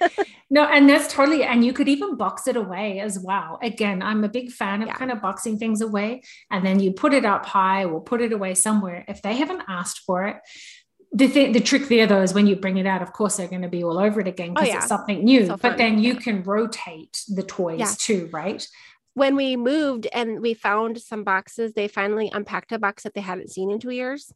no, 0.50 0.64
and 0.64 0.88
that's 0.88 1.12
totally, 1.12 1.42
and 1.42 1.64
you 1.64 1.72
could 1.72 1.88
even 1.88 2.16
box 2.16 2.46
it 2.46 2.54
away 2.54 3.00
as 3.00 3.18
well. 3.18 3.58
Again, 3.62 4.02
I'm 4.02 4.22
a 4.24 4.28
big 4.28 4.52
fan 4.52 4.82
of 4.82 4.88
yeah. 4.88 4.94
kind 4.94 5.10
of 5.10 5.22
boxing 5.22 5.58
things 5.58 5.80
away, 5.80 6.22
and 6.50 6.64
then 6.66 6.80
you 6.80 6.92
put 6.92 7.14
it 7.14 7.24
up 7.24 7.46
high 7.46 7.86
or 7.86 8.02
put 8.02 8.20
it 8.20 8.30
away 8.30 8.54
somewhere. 8.54 9.06
If 9.08 9.22
they 9.22 9.34
haven't 9.34 9.62
asked 9.68 10.00
for 10.00 10.26
it, 10.26 10.36
the 11.12 11.28
thing, 11.28 11.52
the 11.52 11.60
trick 11.60 11.88
there 11.88 12.06
though 12.06 12.20
is 12.20 12.34
when 12.34 12.46
you 12.46 12.56
bring 12.56 12.76
it 12.76 12.86
out, 12.86 13.00
of 13.00 13.14
course 13.14 13.38
they're 13.38 13.48
going 13.48 13.62
to 13.62 13.68
be 13.68 13.82
all 13.82 13.98
over 13.98 14.20
it 14.20 14.28
again 14.28 14.52
because 14.52 14.68
oh, 14.68 14.70
yeah. 14.70 14.78
it's 14.78 14.88
something 14.88 15.24
new. 15.24 15.46
So 15.46 15.56
but 15.56 15.78
then 15.78 15.98
you 15.98 16.16
can 16.16 16.42
rotate 16.42 17.22
the 17.26 17.42
toys 17.42 17.80
yeah. 17.80 17.92
too, 17.96 18.28
right? 18.32 18.68
When 19.18 19.36
we 19.36 19.56
moved 19.56 20.06
and 20.12 20.40
we 20.40 20.54
found 20.54 20.98
some 20.98 21.24
boxes, 21.24 21.72
they 21.74 21.88
finally 21.88 22.30
unpacked 22.32 22.72
a 22.72 22.78
box 22.78 23.02
that 23.02 23.14
they 23.14 23.20
hadn't 23.20 23.50
seen 23.50 23.70
in 23.70 23.80
two 23.80 23.90
years. 23.90 24.32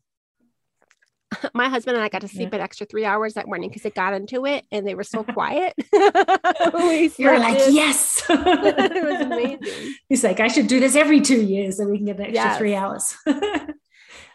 My 1.54 1.68
husband 1.68 1.96
and 1.96 2.04
I 2.04 2.08
got 2.08 2.22
to 2.22 2.28
sleep 2.28 2.50
yeah. 2.52 2.56
an 2.56 2.62
extra 2.62 2.86
three 2.86 3.04
hours 3.04 3.34
that 3.34 3.46
morning 3.46 3.70
because 3.70 3.86
it 3.86 3.94
got 3.94 4.12
into 4.12 4.44
it 4.44 4.66
and 4.70 4.86
they 4.86 4.94
were 4.94 5.04
so 5.04 5.24
quiet. 5.32 5.74
You're 5.92 7.38
like, 7.38 7.60
in. 7.60 7.74
yes. 7.74 8.22
it 8.28 9.04
was 9.04 9.20
amazing. 9.20 9.94
He's 10.08 10.24
like, 10.24 10.40
I 10.40 10.48
should 10.48 10.66
do 10.66 10.80
this 10.80 10.96
every 10.96 11.20
two 11.20 11.40
years 11.40 11.76
so 11.78 11.86
we 11.86 11.98
can 11.98 12.06
get 12.06 12.16
an 12.16 12.26
extra 12.26 12.34
yes. 12.34 12.58
three 12.58 12.74
hours. 12.74 13.16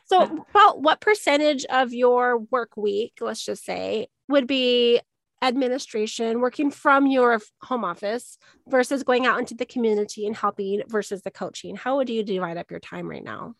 so, 0.05 0.45
about 0.49 0.81
what 0.81 1.01
percentage 1.01 1.65
of 1.65 1.93
your 1.93 2.39
work 2.39 2.77
week, 2.77 3.13
let's 3.21 3.43
just 3.43 3.63
say, 3.63 4.07
would 4.29 4.47
be 4.47 5.01
administration, 5.47 6.41
working 6.41 6.71
from 6.71 7.07
your 7.07 7.39
home 7.61 7.83
office 7.83 8.37
versus 8.67 9.03
going 9.03 9.25
out 9.25 9.39
into 9.39 9.55
the 9.55 9.65
community 9.65 10.27
and 10.27 10.35
helping 10.35 10.83
versus 10.87 11.21
the 11.21 11.31
coaching? 11.31 11.75
How 11.75 11.97
would 11.97 12.09
you 12.09 12.23
divide 12.23 12.57
up 12.57 12.71
your 12.71 12.79
time 12.79 13.09
right 13.09 13.23
now? 13.23 13.55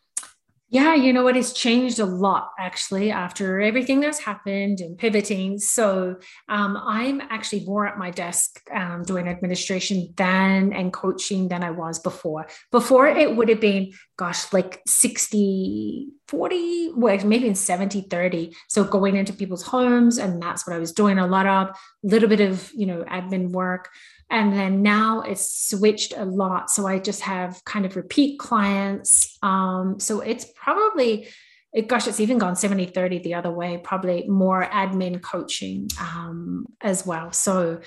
Yeah, 0.69 0.95
you 0.95 1.13
know 1.13 1.23
what? 1.23 1.37
It's 1.37 1.53
changed 1.53 1.99
a 1.99 2.05
lot 2.05 2.51
actually 2.59 3.09
after 3.09 3.61
everything 3.61 4.01
that's 4.01 4.19
happened 4.19 4.81
and 4.81 4.97
pivoting. 4.97 5.59
So 5.59 6.17
um, 6.49 6.77
I'm 6.77 7.21
actually 7.21 7.63
more 7.63 7.87
at 7.87 7.97
my 7.97 8.11
desk 8.11 8.61
um, 8.75 9.03
doing 9.03 9.29
administration 9.29 10.13
than 10.17 10.73
and 10.73 10.91
coaching 10.91 11.47
than 11.47 11.63
I 11.63 11.71
was 11.71 11.99
before. 11.99 12.47
Before 12.69 13.07
it 13.07 13.33
would 13.37 13.47
have 13.47 13.61
been, 13.61 13.93
gosh, 14.17 14.51
like 14.51 14.81
60 14.85 16.09
40 16.27 16.91
well 16.95 17.17
maybe 17.25 17.47
in 17.47 17.55
70 17.55 18.01
30 18.09 18.53
so 18.67 18.83
going 18.83 19.15
into 19.15 19.31
people's 19.31 19.63
homes 19.63 20.17
and 20.17 20.41
that's 20.43 20.67
what 20.67 20.75
i 20.75 20.79
was 20.79 20.91
doing 20.91 21.17
a 21.17 21.25
lot 21.25 21.45
of 21.45 21.69
a 21.69 21.73
little 22.03 22.27
bit 22.27 22.41
of 22.41 22.69
you 22.75 22.85
know 22.85 23.05
admin 23.05 23.51
work 23.51 23.89
and 24.29 24.53
then 24.53 24.81
now 24.81 25.21
it's 25.21 25.69
switched 25.69 26.13
a 26.15 26.25
lot. 26.25 26.69
So 26.69 26.85
i 26.87 26.99
just 26.99 27.21
have 27.21 27.63
kind 27.65 27.85
of 27.85 27.95
repeat 27.95 28.39
clients. 28.39 29.37
Um, 29.41 29.99
so 29.99 30.19
it's 30.19 30.45
probably 30.55 31.27
it, 31.73 31.87
gosh 31.87 32.07
it's 32.07 32.19
even 32.19 32.37
gone 32.37 32.55
70 32.55 32.87
30 32.87 33.19
the 33.19 33.33
other 33.33 33.51
way 33.51 33.79
probably 33.83 34.27
more 34.27 34.65
admin 34.65 35.21
coaching 35.21 35.89
um, 35.99 36.65
as 36.81 37.05
well. 37.05 37.31
So 37.31 37.81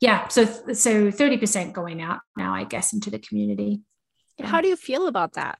yeah 0.00 0.28
so 0.28 0.44
so 0.44 1.10
30% 1.10 1.72
going 1.72 2.02
out 2.02 2.20
now 2.36 2.52
i 2.52 2.64
guess 2.64 2.92
into 2.92 3.10
the 3.10 3.18
community. 3.18 3.80
Yeah. 4.38 4.46
how 4.46 4.60
do 4.60 4.68
you 4.68 4.76
feel 4.76 5.06
about 5.06 5.32
that? 5.32 5.58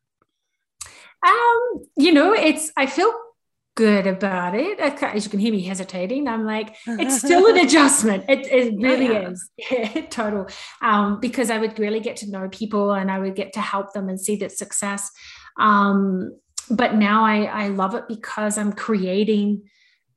Um, 1.26 1.82
you 1.96 2.12
know, 2.12 2.34
it's 2.34 2.70
I 2.76 2.86
feel 2.86 3.12
good 3.76 4.06
about 4.06 4.54
it. 4.54 4.80
As 4.80 5.24
you 5.24 5.30
can 5.30 5.38
hear 5.38 5.52
me 5.52 5.62
hesitating, 5.62 6.26
I'm 6.26 6.44
like, 6.44 6.74
it's 6.86 7.18
still 7.18 7.46
an 7.46 7.58
adjustment. 7.64 8.24
It, 8.28 8.46
it 8.46 8.74
really 8.80 9.06
yeah. 9.06 9.30
is. 9.30 9.50
Yeah, 9.70 10.06
total. 10.06 10.46
Um, 10.82 11.20
because 11.20 11.50
I 11.50 11.58
would 11.58 11.78
really 11.78 12.00
get 12.00 12.16
to 12.18 12.30
know 12.30 12.48
people 12.48 12.92
and 12.92 13.10
I 13.10 13.18
would 13.18 13.36
get 13.36 13.52
to 13.52 13.60
help 13.60 13.92
them 13.92 14.08
and 14.08 14.18
see 14.20 14.36
that 14.36 14.52
success. 14.52 15.10
Um, 15.60 16.36
but 16.70 16.94
now 16.94 17.24
I, 17.24 17.44
I 17.44 17.68
love 17.68 17.94
it 17.94 18.04
because 18.08 18.58
I'm 18.58 18.72
creating 18.72 19.62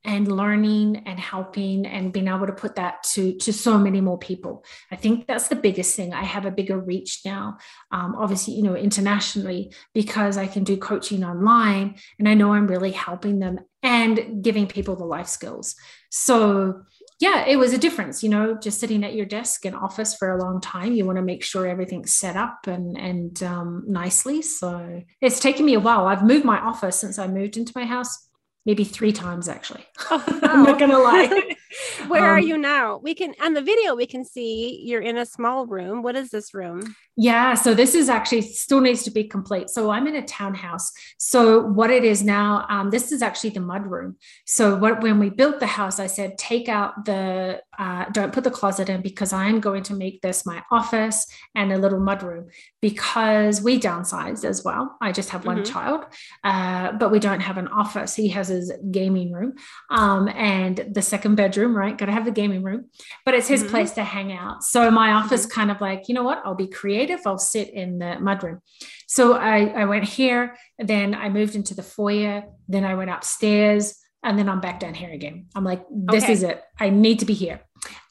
and 0.06 0.32
learning 0.32 1.04
and 1.06 1.20
helping 1.20 1.86
and 1.86 2.14
being 2.14 2.28
able 2.28 2.48
to 2.48 2.54
put 2.54 2.76
that 2.76 3.04
to 3.04 3.36
to 3.38 3.52
so 3.52 3.78
many 3.78 4.02
more 4.02 4.18
people. 4.18 4.64
I 4.92 4.96
think 4.96 5.28
that's 5.28 5.48
the 5.48 5.56
biggest 5.56 5.96
thing. 5.96 6.14
I 6.14 6.24
have 6.24 6.46
a 6.46 6.52
bigger 6.52 6.80
reach 6.80 7.22
now 7.26 7.58
um, 7.92 8.16
obviously 8.16 8.54
you 8.54 8.64
know 8.64 8.76
internationally 8.76 9.74
because 9.94 10.38
i 10.38 10.48
can 10.48 10.64
do 10.64 10.78
coaching 10.78 11.24
online 11.24 11.96
and 12.18 12.28
i 12.28 12.34
know 12.34 12.54
i'm 12.54 12.68
really 12.68 12.92
helping 12.92 13.40
them 13.40 13.60
and 13.82 14.44
giving 14.44 14.68
people 14.68 14.98
the 14.98 15.06
life 15.06 15.28
skills. 15.28 15.76
So 16.10 16.82
yeah 17.22 17.46
it 17.46 17.58
was 17.58 17.74
a 17.74 17.78
difference 17.78 18.24
you 18.24 18.30
know 18.30 18.58
just 18.58 18.80
sitting 18.80 19.04
at 19.04 19.14
your 19.14 19.26
desk 19.26 19.66
in 19.66 19.74
office 19.74 20.16
for 20.16 20.32
a 20.32 20.42
long 20.42 20.62
time. 20.62 20.94
You 20.94 21.06
want 21.06 21.18
to 21.18 21.24
make 21.24 21.44
sure 21.44 21.66
everything's 21.66 22.14
set 22.14 22.36
up 22.36 22.68
and 22.68 22.98
and 22.98 23.42
um, 23.44 23.84
nicely. 23.88 24.42
So 24.42 25.04
it's 25.22 25.40
taken 25.40 25.66
me 25.66 25.76
a 25.76 25.80
while. 25.80 26.08
I've 26.08 26.24
moved 26.24 26.46
my 26.46 26.60
office 26.60 27.00
since 27.00 27.20
i 27.20 27.28
moved 27.28 27.58
into 27.58 27.74
my 27.76 27.86
house 27.86 28.29
maybe 28.66 28.84
three 28.84 29.12
times 29.12 29.48
actually. 29.48 29.86
Oh, 30.12 30.24
wow. 30.28 30.40
I'm 30.50 30.64
not 30.64 30.80
gonna 30.80 31.00
lie. 31.00 31.56
Where 32.08 32.24
um, 32.24 32.30
are 32.30 32.40
you 32.40 32.58
now? 32.58 32.98
We 32.98 33.14
can 33.14 33.34
on 33.42 33.54
the 33.54 33.62
video 33.62 33.96
we 33.96 34.06
can 34.06 34.26
see 34.26 34.82
you're 34.86 35.02
in 35.02 35.18
a 35.18 35.26
small 35.26 35.66
room. 35.66 36.02
What 36.02 36.16
is 36.16 36.30
this 36.30 36.54
room? 36.54 36.96
Yeah, 37.16 37.54
so 37.54 37.74
this 37.74 37.96
is 37.96 38.10
actually 38.10 38.42
still 38.42 38.80
needs 38.80 39.04
to 39.04 39.12
be 39.12 39.26
complete. 39.26 39.70
So 39.70 39.90
I'm 39.90 40.08
in 40.08 40.16
a 40.16 40.26
townhouse. 40.26 40.92
So 41.18 41.62
what 41.62 41.92
it 41.92 42.04
is 42.04 42.24
now, 42.24 42.66
um, 42.70 42.90
this 42.90 43.12
is 43.12 43.22
actually 43.22 43.52
the 43.52 43.60
mud 43.60 43.86
room. 43.86 44.16
So 44.46 44.76
what 44.76 45.02
when 45.02 45.20
we 45.20 45.30
built 45.30 45.60
the 45.60 45.68
house, 45.68 46.00
I 46.00 46.08
said 46.08 46.38
take 46.38 46.70
out 46.70 47.06
the 47.06 47.62
uh, 47.78 48.06
don't 48.12 48.34
put 48.34 48.44
the 48.44 48.52
closet 48.52 48.90
in 48.90 49.02
because 49.02 49.32
I'm 49.34 49.60
going 49.60 49.84
to 49.84 49.94
make 49.94 50.22
this 50.22 50.46
my 50.46 50.64
office 50.72 51.26
and 51.56 51.72
a 51.72 51.78
little 51.78 52.00
mud 52.00 52.24
room 52.24 52.48
because 52.82 53.62
we 53.62 53.80
downsized 53.80 54.44
as 54.44 54.64
well. 54.64 54.98
I 55.02 55.12
just 55.12 55.30
have 55.30 55.46
one 55.46 55.64
mm-hmm. 55.64 55.74
child, 55.74 56.06
uh, 56.44 56.94
but 56.94 57.12
we 57.12 57.20
don't 57.20 57.42
have 57.42 57.58
an 57.58 57.68
office. 57.68 58.16
He 58.16 58.30
has 58.30 58.49
gaming 58.92 59.32
room 59.32 59.56
um, 59.90 60.28
and 60.30 60.86
the 60.92 61.02
second 61.02 61.36
bedroom, 61.36 61.76
right? 61.76 61.98
Got 61.98 62.08
to 62.08 62.12
have 62.12 62.26
the 62.26 62.32
gaming 62.32 62.64
room, 62.64 62.90
but 63.26 63.34
it's 63.34 63.48
his 63.48 63.62
mm-hmm. 63.62 63.72
place 63.72 63.92
to 63.94 64.04
hang 64.04 64.32
out. 64.32 64.64
So 64.64 64.92
my 64.92 65.14
office 65.14 65.46
mm-hmm. 65.46 65.60
kind 65.60 65.72
of 65.72 65.82
like, 65.82 66.08
you 66.08 66.14
know 66.14 66.24
what? 66.24 66.42
I'll 66.46 66.56
be 66.56 66.68
creative 66.68 66.90
creative, 66.90 67.26
I'll 67.26 67.38
sit 67.38 67.70
in 67.70 68.00
the 68.00 68.18
mudroom. 68.20 68.60
So 69.08 69.34
I, 69.34 69.66
I 69.68 69.86
went 69.86 70.06
here, 70.06 70.56
then 70.78 71.16
I 71.16 71.30
moved 71.30 71.56
into 71.56 71.74
the 71.76 71.84
foyer, 71.84 72.44
then 72.68 72.84
I 72.84 72.96
went 72.96 73.10
upstairs, 73.10 73.96
and 74.24 74.38
then 74.38 74.50
I'm 74.50 74.60
back 74.60 74.80
down 74.80 74.94
here 74.94 75.12
again. 75.12 75.48
I'm 75.56 75.64
like, 75.64 75.84
this 75.90 76.24
okay. 76.24 76.34
is 76.34 76.44
it. 76.44 76.62
I 76.80 76.90
need 76.90 77.20
to 77.20 77.26
be 77.26 77.34
here. 77.34 77.62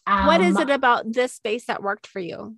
Um, 0.06 0.26
what 0.26 0.40
is 0.40 0.58
it 0.58 0.70
about 0.70 1.12
this 1.12 1.34
space 1.34 1.66
that 1.66 1.82
worked 1.82 2.06
for 2.06 2.20
you? 2.20 2.56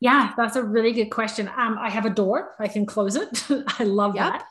Yeah, 0.00 0.32
that's 0.36 0.54
a 0.54 0.62
really 0.62 0.92
good 0.92 1.10
question. 1.10 1.48
Um, 1.48 1.76
I 1.80 1.90
have 1.90 2.06
a 2.06 2.10
door. 2.10 2.54
I 2.60 2.68
can 2.68 2.86
close 2.86 3.16
it. 3.16 3.44
I 3.78 3.84
love 3.84 4.14
yep. 4.14 4.32
that. 4.32 4.44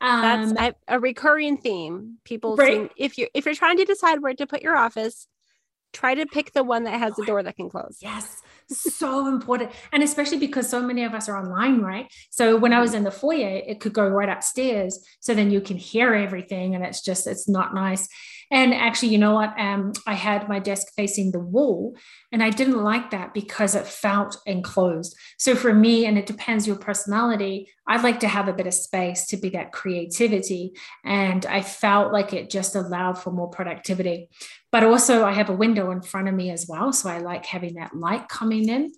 Um, 0.00 0.54
that's 0.54 0.76
a, 0.86 1.00
recurring 1.00 1.56
theme. 1.56 2.18
People, 2.24 2.56
right? 2.56 2.68
seem, 2.68 2.90
if 2.96 3.18
you 3.18 3.26
if 3.34 3.44
you're 3.44 3.54
trying 3.54 3.78
to 3.78 3.84
decide 3.84 4.20
where 4.20 4.34
to 4.34 4.46
put 4.46 4.62
your 4.62 4.76
office, 4.76 5.26
try 5.92 6.14
to 6.14 6.26
pick 6.26 6.52
the 6.52 6.62
one 6.62 6.84
that 6.84 6.98
has 6.98 7.18
a 7.18 7.24
door 7.24 7.42
that 7.42 7.56
can 7.56 7.68
close. 7.68 7.98
Yes 8.00 8.42
so 8.70 9.26
important. 9.26 9.70
And 9.92 10.02
especially 10.02 10.38
because 10.38 10.68
so 10.68 10.82
many 10.82 11.04
of 11.04 11.14
us 11.14 11.28
are 11.28 11.36
online, 11.36 11.80
right? 11.80 12.12
So 12.30 12.56
when 12.56 12.72
I 12.72 12.80
was 12.80 12.94
in 12.94 13.04
the 13.04 13.10
foyer, 13.10 13.60
it 13.66 13.80
could 13.80 13.92
go 13.92 14.06
right 14.06 14.28
upstairs. 14.28 15.04
So 15.20 15.34
then 15.34 15.50
you 15.50 15.60
can 15.60 15.76
hear 15.76 16.14
everything 16.14 16.74
and 16.74 16.84
it's 16.84 17.02
just, 17.02 17.26
it's 17.26 17.48
not 17.48 17.74
nice. 17.74 18.08
And 18.50 18.72
actually, 18.72 19.10
you 19.10 19.18
know 19.18 19.34
what? 19.34 19.58
Um, 19.58 19.92
I 20.06 20.14
had 20.14 20.48
my 20.48 20.58
desk 20.58 20.88
facing 20.96 21.32
the 21.32 21.38
wall 21.38 21.96
and 22.32 22.42
I 22.42 22.50
didn't 22.50 22.82
like 22.82 23.10
that 23.10 23.34
because 23.34 23.74
it 23.74 23.86
felt 23.86 24.38
enclosed. 24.46 25.14
So 25.38 25.54
for 25.54 25.74
me, 25.74 26.06
and 26.06 26.16
it 26.16 26.26
depends 26.26 26.66
your 26.66 26.76
personality, 26.76 27.70
I'd 27.86 28.02
like 28.02 28.20
to 28.20 28.28
have 28.28 28.48
a 28.48 28.52
bit 28.52 28.66
of 28.66 28.74
space 28.74 29.26
to 29.28 29.36
be 29.36 29.50
that 29.50 29.72
creativity. 29.72 30.72
And 31.04 31.44
I 31.44 31.60
felt 31.60 32.12
like 32.12 32.32
it 32.32 32.50
just 32.50 32.74
allowed 32.74 33.18
for 33.18 33.30
more 33.30 33.50
productivity. 33.50 34.28
But 34.72 34.84
also, 34.84 35.24
I 35.24 35.32
have 35.32 35.50
a 35.50 35.54
window 35.54 35.90
in 35.90 36.02
front 36.02 36.28
of 36.28 36.34
me 36.34 36.50
as 36.50 36.66
well. 36.68 36.92
So 36.92 37.08
I 37.08 37.18
like 37.18 37.46
having 37.46 37.74
that 37.74 37.96
light 37.96 38.28
coming 38.28 38.68
in. 38.68 38.92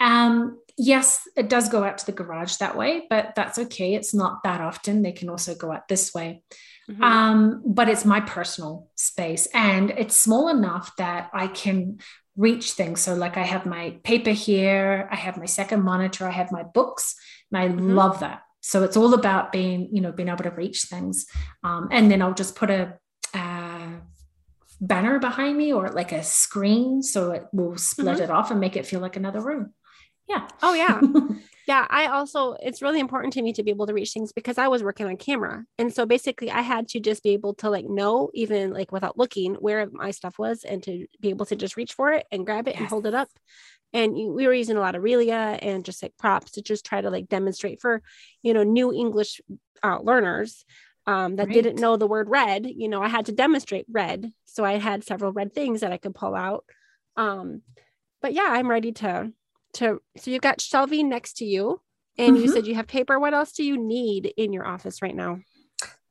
Um, 0.00 0.60
yes, 0.76 1.28
it 1.36 1.48
does 1.48 1.68
go 1.68 1.82
out 1.82 1.98
to 1.98 2.06
the 2.06 2.12
garage 2.12 2.56
that 2.56 2.76
way, 2.76 3.06
but 3.10 3.34
that's 3.34 3.58
okay. 3.58 3.94
It's 3.94 4.14
not 4.14 4.42
that 4.44 4.60
often. 4.60 5.02
They 5.02 5.12
can 5.12 5.28
also 5.28 5.54
go 5.54 5.72
out 5.72 5.88
this 5.88 6.14
way. 6.14 6.42
Mm-hmm. 6.88 7.02
Um, 7.02 7.62
but 7.66 7.88
it's 7.88 8.04
my 8.04 8.20
personal 8.20 8.88
space 8.94 9.46
and 9.52 9.90
it's 9.90 10.16
small 10.16 10.48
enough 10.48 10.96
that 10.96 11.28
I 11.34 11.48
can 11.48 11.98
reach 12.36 12.72
things. 12.72 13.00
So, 13.00 13.14
like, 13.14 13.36
I 13.36 13.42
have 13.42 13.66
my 13.66 13.96
paper 14.04 14.30
here, 14.30 15.08
I 15.10 15.16
have 15.16 15.36
my 15.36 15.44
second 15.44 15.82
monitor, 15.82 16.26
I 16.26 16.30
have 16.30 16.52
my 16.52 16.62
books, 16.62 17.14
and 17.50 17.60
I 17.60 17.68
mm-hmm. 17.68 17.94
love 17.94 18.20
that. 18.20 18.42
So, 18.60 18.84
it's 18.84 18.96
all 18.96 19.12
about 19.12 19.52
being, 19.52 19.88
you 19.92 20.00
know, 20.00 20.12
being 20.12 20.28
able 20.28 20.44
to 20.44 20.50
reach 20.50 20.82
things. 20.82 21.26
Um, 21.62 21.88
and 21.90 22.10
then 22.10 22.22
I'll 22.22 22.34
just 22.34 22.54
put 22.54 22.70
a, 22.70 22.94
uh, 23.34 23.88
banner 24.80 25.18
behind 25.18 25.58
me 25.58 25.72
or 25.72 25.88
like 25.88 26.12
a 26.12 26.22
screen 26.22 27.02
so 27.02 27.32
it 27.32 27.46
will 27.52 27.76
split 27.76 28.14
mm-hmm. 28.14 28.22
it 28.22 28.30
off 28.30 28.52
and 28.52 28.60
make 28.60 28.76
it 28.76 28.86
feel 28.86 29.00
like 29.00 29.16
another 29.16 29.40
room. 29.40 29.74
Yeah. 30.28 30.46
Oh, 30.62 30.74
yeah. 30.74 31.00
yeah. 31.68 31.86
I 31.90 32.06
also, 32.06 32.56
it's 32.62 32.80
really 32.80 32.98
important 32.98 33.34
to 33.34 33.42
me 33.42 33.52
to 33.52 33.62
be 33.62 33.70
able 33.70 33.86
to 33.86 33.92
reach 33.92 34.12
things 34.12 34.32
because 34.32 34.56
I 34.56 34.68
was 34.68 34.82
working 34.82 35.06
on 35.06 35.18
camera. 35.18 35.64
And 35.78 35.92
so 35.92 36.06
basically, 36.06 36.50
I 36.50 36.62
had 36.62 36.88
to 36.88 37.00
just 37.00 37.22
be 37.22 37.30
able 37.30 37.54
to 37.56 37.68
like 37.68 37.84
know, 37.84 38.30
even 38.32 38.72
like 38.72 38.90
without 38.90 39.18
looking, 39.18 39.54
where 39.54 39.86
my 39.90 40.10
stuff 40.10 40.38
was 40.38 40.64
and 40.64 40.82
to 40.84 41.06
be 41.20 41.28
able 41.28 41.44
to 41.46 41.56
just 41.56 41.76
reach 41.76 41.92
for 41.92 42.10
it 42.12 42.26
and 42.32 42.46
grab 42.46 42.66
it 42.68 42.76
and 42.76 42.86
hold 42.86 43.06
it 43.06 43.14
up. 43.14 43.28
And 43.92 44.14
we 44.14 44.46
were 44.46 44.54
using 44.54 44.78
a 44.78 44.80
lot 44.80 44.94
of 44.94 45.02
realia 45.02 45.58
and 45.62 45.84
just 45.84 46.02
like 46.02 46.16
props 46.18 46.52
to 46.52 46.62
just 46.62 46.86
try 46.86 47.00
to 47.00 47.10
like 47.10 47.28
demonstrate 47.28 47.80
for, 47.80 48.02
you 48.42 48.54
know, 48.54 48.62
new 48.62 48.92
English 48.92 49.40
uh, 49.82 49.98
learners 50.00 50.64
um, 51.06 51.36
that 51.36 51.48
right. 51.48 51.54
didn't 51.54 51.80
know 51.80 51.96
the 51.96 52.06
word 52.06 52.28
red, 52.28 52.66
you 52.66 52.88
know, 52.88 53.02
I 53.02 53.08
had 53.08 53.26
to 53.26 53.32
demonstrate 53.32 53.86
red. 53.90 54.30
So 54.46 54.64
I 54.64 54.78
had 54.78 55.04
several 55.04 55.32
red 55.32 55.54
things 55.54 55.80
that 55.80 55.92
I 55.92 55.96
could 55.96 56.14
pull 56.14 56.34
out. 56.34 56.64
Um, 57.16 57.62
but 58.20 58.34
yeah, 58.34 58.48
I'm 58.48 58.68
ready 58.68 58.92
to, 58.92 59.32
to, 59.74 60.00
so 60.16 60.30
you've 60.30 60.42
got 60.42 60.60
shelving 60.60 61.08
next 61.08 61.38
to 61.38 61.44
you 61.44 61.80
and 62.16 62.36
mm-hmm. 62.36 62.44
you 62.44 62.52
said 62.52 62.66
you 62.66 62.74
have 62.74 62.86
paper. 62.86 63.18
What 63.18 63.34
else 63.34 63.52
do 63.52 63.64
you 63.64 63.76
need 63.76 64.32
in 64.36 64.52
your 64.52 64.66
office 64.66 65.02
right 65.02 65.14
now? 65.14 65.40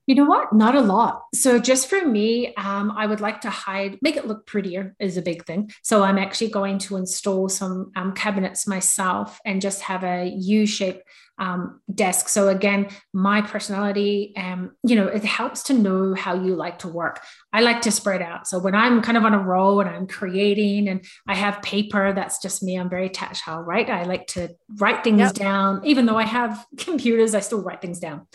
You 0.08 0.16
know 0.16 0.26
what? 0.26 0.54
Not 0.54 0.74
a 0.74 0.82
lot. 0.82 1.24
So 1.36 1.60
just 1.60 1.90
for 1.90 2.04
me, 2.06 2.56
um, 2.56 2.92
I 2.92 3.06
would 3.06 3.20
like 3.20 3.42
to 3.42 3.50
hide, 3.50 4.00
make 4.02 4.16
it 4.16 4.26
look 4.26 4.46
prettier 4.48 4.96
is 5.00 5.18
a 5.18 5.22
big 5.22 5.46
thing. 5.46 5.70
So 5.84 6.02
I'm 6.02 6.18
actually 6.18 6.50
going 6.50 6.80
to 6.80 6.96
install 6.96 7.50
some 7.50 7.92
um, 7.96 8.14
cabinets 8.14 8.66
myself 8.66 9.40
and 9.46 9.62
just 9.62 9.82
have 9.82 10.06
a 10.06 10.26
U-shaped 10.34 11.04
um, 11.40 11.82
desk. 11.94 12.30
So 12.30 12.48
again, 12.48 12.88
my 13.14 13.42
personality, 13.42 14.34
um, 14.36 14.72
you 14.84 14.96
know, 14.96 15.08
it 15.08 15.24
helps 15.24 15.64
to 15.64 15.74
know 15.74 16.16
how 16.16 16.34
you 16.36 16.56
like 16.56 16.80
to 16.80 16.88
work. 16.88 17.22
I 17.54 17.62
like 17.62 17.82
to 17.82 17.92
spread 17.92 18.22
out. 18.22 18.48
So 18.48 18.60
when 18.60 18.76
I'm 18.76 19.02
kind 19.02 19.18
of 19.18 19.26
on 19.26 19.34
a 19.34 19.40
roll 19.40 19.82
and 19.82 19.90
I'm 19.90 20.08
creating 20.08 20.88
and 20.88 21.06
I 21.28 21.36
have 21.36 21.62
paper, 21.62 22.14
that's 22.14 22.42
just 22.42 22.64
me. 22.64 22.80
I'm 22.80 22.90
very 22.90 23.10
tactile, 23.10 23.62
right? 23.62 23.90
I 23.90 24.04
like 24.04 24.28
to 24.28 24.56
write 24.78 25.04
things 25.04 25.20
yep. 25.20 25.34
down. 25.34 25.86
Even 25.86 26.06
though 26.06 26.18
I 26.18 26.26
have 26.26 26.66
computers, 26.78 27.36
I 27.36 27.42
still 27.42 27.62
write 27.62 27.82
things 27.82 28.00
down. 28.00 28.26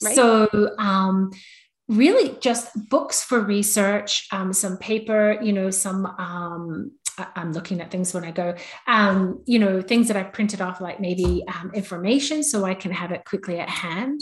So 0.00 0.74
um, 0.78 1.30
really 1.88 2.36
just 2.40 2.70
books 2.88 3.22
for 3.22 3.40
research, 3.40 4.26
um, 4.32 4.52
some 4.52 4.78
paper, 4.78 5.38
you 5.42 5.52
know, 5.52 5.70
some 5.70 6.06
um, 6.06 6.92
I'm 7.36 7.52
looking 7.52 7.80
at 7.80 7.90
things 7.90 8.12
when 8.12 8.24
I 8.24 8.32
go, 8.32 8.56
um, 8.86 9.42
you 9.46 9.58
know, 9.58 9.80
things 9.80 10.08
that 10.08 10.16
I've 10.16 10.32
printed 10.32 10.60
off, 10.60 10.80
like 10.80 11.00
maybe 11.00 11.44
um, 11.48 11.70
information 11.74 12.42
so 12.42 12.64
I 12.64 12.74
can 12.74 12.90
have 12.90 13.12
it 13.12 13.24
quickly 13.24 13.60
at 13.60 13.68
hand. 13.68 14.20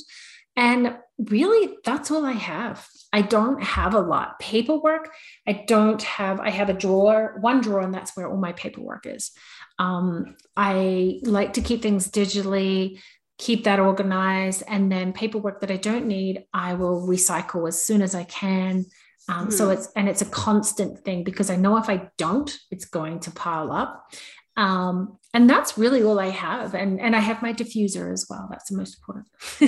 And 0.56 0.96
really, 1.18 1.76
that's 1.84 2.10
all 2.10 2.26
I 2.26 2.32
have. 2.32 2.86
I 3.12 3.22
don't 3.22 3.62
have 3.62 3.94
a 3.94 4.00
lot. 4.00 4.38
Paperwork, 4.38 5.10
I 5.46 5.64
don't 5.66 6.02
have, 6.02 6.40
I 6.40 6.50
have 6.50 6.68
a 6.68 6.74
drawer, 6.74 7.38
one 7.40 7.62
drawer, 7.62 7.80
and 7.80 7.94
that's 7.94 8.14
where 8.16 8.28
all 8.28 8.36
my 8.36 8.52
paperwork 8.52 9.06
is. 9.06 9.30
Um, 9.78 10.36
I 10.54 11.20
like 11.22 11.54
to 11.54 11.62
keep 11.62 11.80
things 11.80 12.10
digitally 12.10 13.00
keep 13.42 13.64
that 13.64 13.80
organized. 13.80 14.62
And 14.68 14.90
then 14.90 15.12
paperwork 15.12 15.60
that 15.62 15.70
I 15.70 15.76
don't 15.76 16.06
need, 16.06 16.44
I 16.54 16.74
will 16.74 17.06
recycle 17.06 17.66
as 17.66 17.82
soon 17.82 18.00
as 18.00 18.14
I 18.14 18.22
can. 18.22 18.86
Um, 19.28 19.48
mm. 19.48 19.52
So 19.52 19.66
hmm. 19.66 19.72
it's 19.72 19.88
and 19.96 20.08
it's 20.08 20.22
a 20.22 20.26
constant 20.26 21.04
thing 21.04 21.24
because 21.24 21.50
I 21.50 21.56
know 21.56 21.76
if 21.76 21.88
I 21.88 22.08
don't, 22.18 22.56
it's 22.70 22.84
going 22.84 23.18
to 23.20 23.32
pile 23.32 23.72
up. 23.72 24.12
Um, 24.56 25.18
and 25.34 25.50
that's 25.50 25.76
really 25.76 26.04
all 26.04 26.20
I 26.20 26.28
have. 26.28 26.74
And 26.74 27.00
and 27.00 27.16
I 27.16 27.18
have 27.18 27.42
my 27.42 27.52
diffuser 27.52 28.12
as 28.12 28.26
well. 28.30 28.46
That's 28.48 28.70
the 28.70 28.76
most 28.76 28.98
important. 28.98 29.26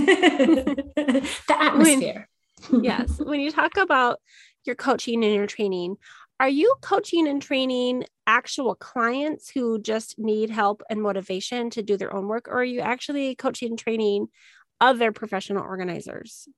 the 1.49 1.57
atmosphere. 1.59 2.29
When, 2.69 2.85
yes. 2.91 3.19
When 3.19 3.41
you 3.41 3.51
talk 3.51 3.77
about 3.77 4.21
your 4.65 4.77
coaching 4.77 5.25
and 5.25 5.35
your 5.35 5.49
training, 5.49 5.97
are 6.39 6.49
you 6.49 6.75
coaching 6.81 7.27
and 7.27 7.43
training 7.43 8.05
actual 8.27 8.75
clients 8.75 9.51
who 9.51 9.79
just 9.81 10.19
need 10.19 10.51
help 10.51 10.83
and 10.89 11.03
motivation 11.03 11.71
to 11.71 11.83
do 11.83 11.97
their 11.97 12.15
own 12.15 12.27
work, 12.29 12.49
or 12.49 12.61
are 12.61 12.65
you 12.65 12.81
actually 12.81 13.35
coaching 13.35 13.71
and 13.71 13.79
training 13.79 14.29
other 14.81 15.13
professional 15.13 15.63
organizers? 15.63 16.49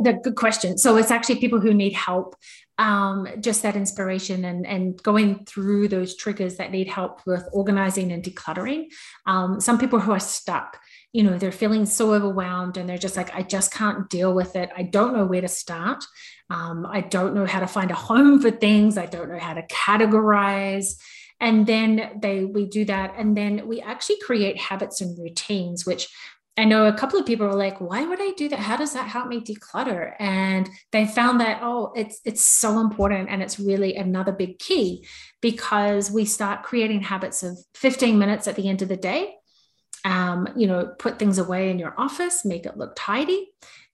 The 0.00 0.14
good 0.14 0.36
question. 0.36 0.78
So 0.78 0.96
it's 0.96 1.10
actually 1.10 1.36
people 1.36 1.60
who 1.60 1.74
need 1.74 1.92
help, 1.92 2.36
um, 2.78 3.26
just 3.40 3.62
that 3.62 3.76
inspiration 3.76 4.44
and 4.44 4.66
and 4.66 5.02
going 5.02 5.44
through 5.44 5.88
those 5.88 6.16
triggers 6.16 6.56
that 6.56 6.70
need 6.70 6.88
help 6.88 7.20
with 7.26 7.46
organizing 7.52 8.12
and 8.12 8.22
decluttering. 8.22 8.86
Um, 9.26 9.60
some 9.60 9.78
people 9.78 9.98
who 9.98 10.12
are 10.12 10.20
stuck, 10.20 10.78
you 11.12 11.22
know, 11.22 11.36
they're 11.36 11.52
feeling 11.52 11.84
so 11.84 12.14
overwhelmed 12.14 12.76
and 12.76 12.88
they're 12.88 12.98
just 12.98 13.16
like, 13.16 13.34
I 13.34 13.42
just 13.42 13.72
can't 13.72 14.08
deal 14.08 14.32
with 14.32 14.56
it. 14.56 14.70
I 14.76 14.82
don't 14.82 15.14
know 15.14 15.26
where 15.26 15.42
to 15.42 15.48
start. 15.48 16.04
Um, 16.48 16.86
I 16.86 17.02
don't 17.02 17.34
know 17.34 17.46
how 17.46 17.60
to 17.60 17.66
find 17.66 17.90
a 17.90 17.94
home 17.94 18.40
for 18.40 18.50
things. 18.50 18.96
I 18.96 19.06
don't 19.06 19.30
know 19.30 19.38
how 19.38 19.54
to 19.54 19.66
categorize. 19.66 20.94
And 21.38 21.66
then 21.66 22.20
they 22.22 22.44
we 22.44 22.66
do 22.66 22.84
that, 22.84 23.14
and 23.18 23.36
then 23.36 23.66
we 23.66 23.80
actually 23.80 24.18
create 24.24 24.56
habits 24.58 25.00
and 25.00 25.18
routines, 25.18 25.84
which 25.84 26.08
I 26.56 26.64
know 26.64 26.86
a 26.86 26.92
couple 26.92 27.18
of 27.18 27.26
people 27.26 27.46
are 27.46 27.54
like, 27.54 27.80
why 27.80 28.04
would 28.04 28.20
I 28.20 28.30
do 28.36 28.48
that? 28.50 28.58
How 28.58 28.76
does 28.76 28.92
that 28.92 29.08
help 29.08 29.26
me 29.26 29.40
declutter? 29.40 30.12
And 30.20 30.68
they 30.92 31.06
found 31.06 31.40
that, 31.40 31.60
oh, 31.62 31.92
it's 31.96 32.20
it's 32.24 32.44
so 32.44 32.78
important. 32.78 33.28
And 33.28 33.42
it's 33.42 33.58
really 33.58 33.96
another 33.96 34.32
big 34.32 34.60
key 34.60 35.06
because 35.40 36.12
we 36.12 36.26
start 36.26 36.62
creating 36.62 37.02
habits 37.02 37.42
of 37.42 37.58
15 37.74 38.18
minutes 38.18 38.46
at 38.46 38.54
the 38.54 38.68
end 38.68 38.82
of 38.82 38.88
the 38.88 38.96
day. 38.96 39.34
Um, 40.04 40.48
you 40.56 40.66
know, 40.66 40.86
put 40.98 41.18
things 41.18 41.38
away 41.38 41.70
in 41.70 41.78
your 41.78 41.94
office, 41.96 42.44
make 42.44 42.66
it 42.66 42.76
look 42.76 42.94
tidy 42.96 43.52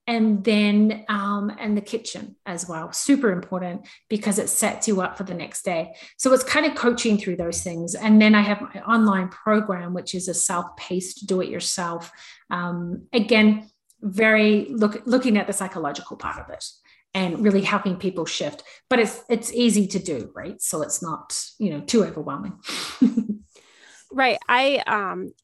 and 0.09 0.42
then 0.42 1.04
um, 1.11 1.52
and 1.61 1.76
the 1.76 1.82
kitchen 1.82 2.34
as 2.46 2.66
well 2.66 2.90
super 2.92 3.30
important 3.30 3.86
because 4.09 4.38
it 4.38 4.48
sets 4.48 4.88
you 4.88 5.02
up 5.02 5.18
for 5.18 5.24
the 5.24 5.34
next 5.34 5.64
day. 5.64 5.94
So 6.16 6.32
it's 6.32 6.42
kind 6.42 6.64
of 6.64 6.74
coaching 6.74 7.18
through 7.18 7.36
those 7.36 7.62
things. 7.62 7.94
And 7.94 8.20
then 8.20 8.34
i 8.34 8.40
have 8.40 8.62
my 8.62 8.80
online 8.80 9.28
program 9.28 9.92
which 9.92 10.14
is 10.14 10.26
a 10.26 10.34
self-paced 10.34 11.26
do 11.26 11.42
it 11.42 11.50
yourself 11.50 12.11
um, 12.50 13.06
again 13.12 13.68
very 14.00 14.66
look 14.70 15.02
looking 15.04 15.36
at 15.36 15.46
the 15.46 15.52
psychological 15.52 16.16
part 16.16 16.38
of 16.40 16.48
it 16.48 16.64
and 17.12 17.44
really 17.44 17.62
helping 17.62 17.96
people 17.96 18.24
shift. 18.24 18.62
But 18.88 19.00
it's 19.00 19.22
it's 19.28 19.52
easy 19.52 19.86
to 19.88 19.98
do 19.98 20.30
right? 20.34 20.61
So 20.62 20.80
it's 20.80 21.02
not 21.02 21.38
you 21.59 21.70
know 21.70 21.80
too 21.80 22.02
overwhelming. 22.04 22.59
Right. 24.11 24.38
I 24.48 24.78
um 24.86 25.34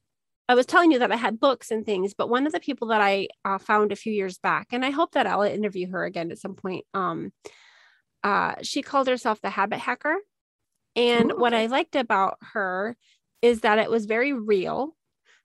I 0.49 0.55
was 0.55 0.66
telling 0.66 0.92
you 0.92 0.99
that 0.99 1.12
I 1.12 1.16
had 1.16 1.40
books 1.40 1.70
and 1.70 1.86
things, 1.86 2.12
but 2.12 2.28
one 2.28 2.47
of 2.47 2.53
the 2.53 2.61
people 2.61 2.88
that 2.88 3.01
I 3.01 3.28
uh, 3.45 3.59
found 3.59 3.92
a 3.92 3.97
few 3.97 4.12
years 4.12 4.38
back, 4.38 4.68
and 4.72 4.84
I 4.84 4.90
hope 4.90 5.12
that 5.12 5.26
I'll 5.26 5.42
interview 5.42 5.90
her 5.90 6.05
again 6.05 6.30
at 6.30 6.38
some 6.38 6.55
point. 6.55 6.84
Um, 6.92 7.32
uh, 8.22 8.55
she 8.62 8.82
called 8.82 9.07
herself 9.07 9.40
the 9.40 9.51
Habit 9.51 9.78
Hacker, 9.78 10.16
and 10.97 11.32
Ooh. 11.32 11.36
what 11.36 11.55
I 11.55 11.66
liked 11.66 11.97
about 11.97 12.38
her 12.53 12.97
is 13.42 13.61
that 13.61 13.78
it 13.78 13.90
was 13.90 14.07
very 14.07 14.32
real, 14.32 14.97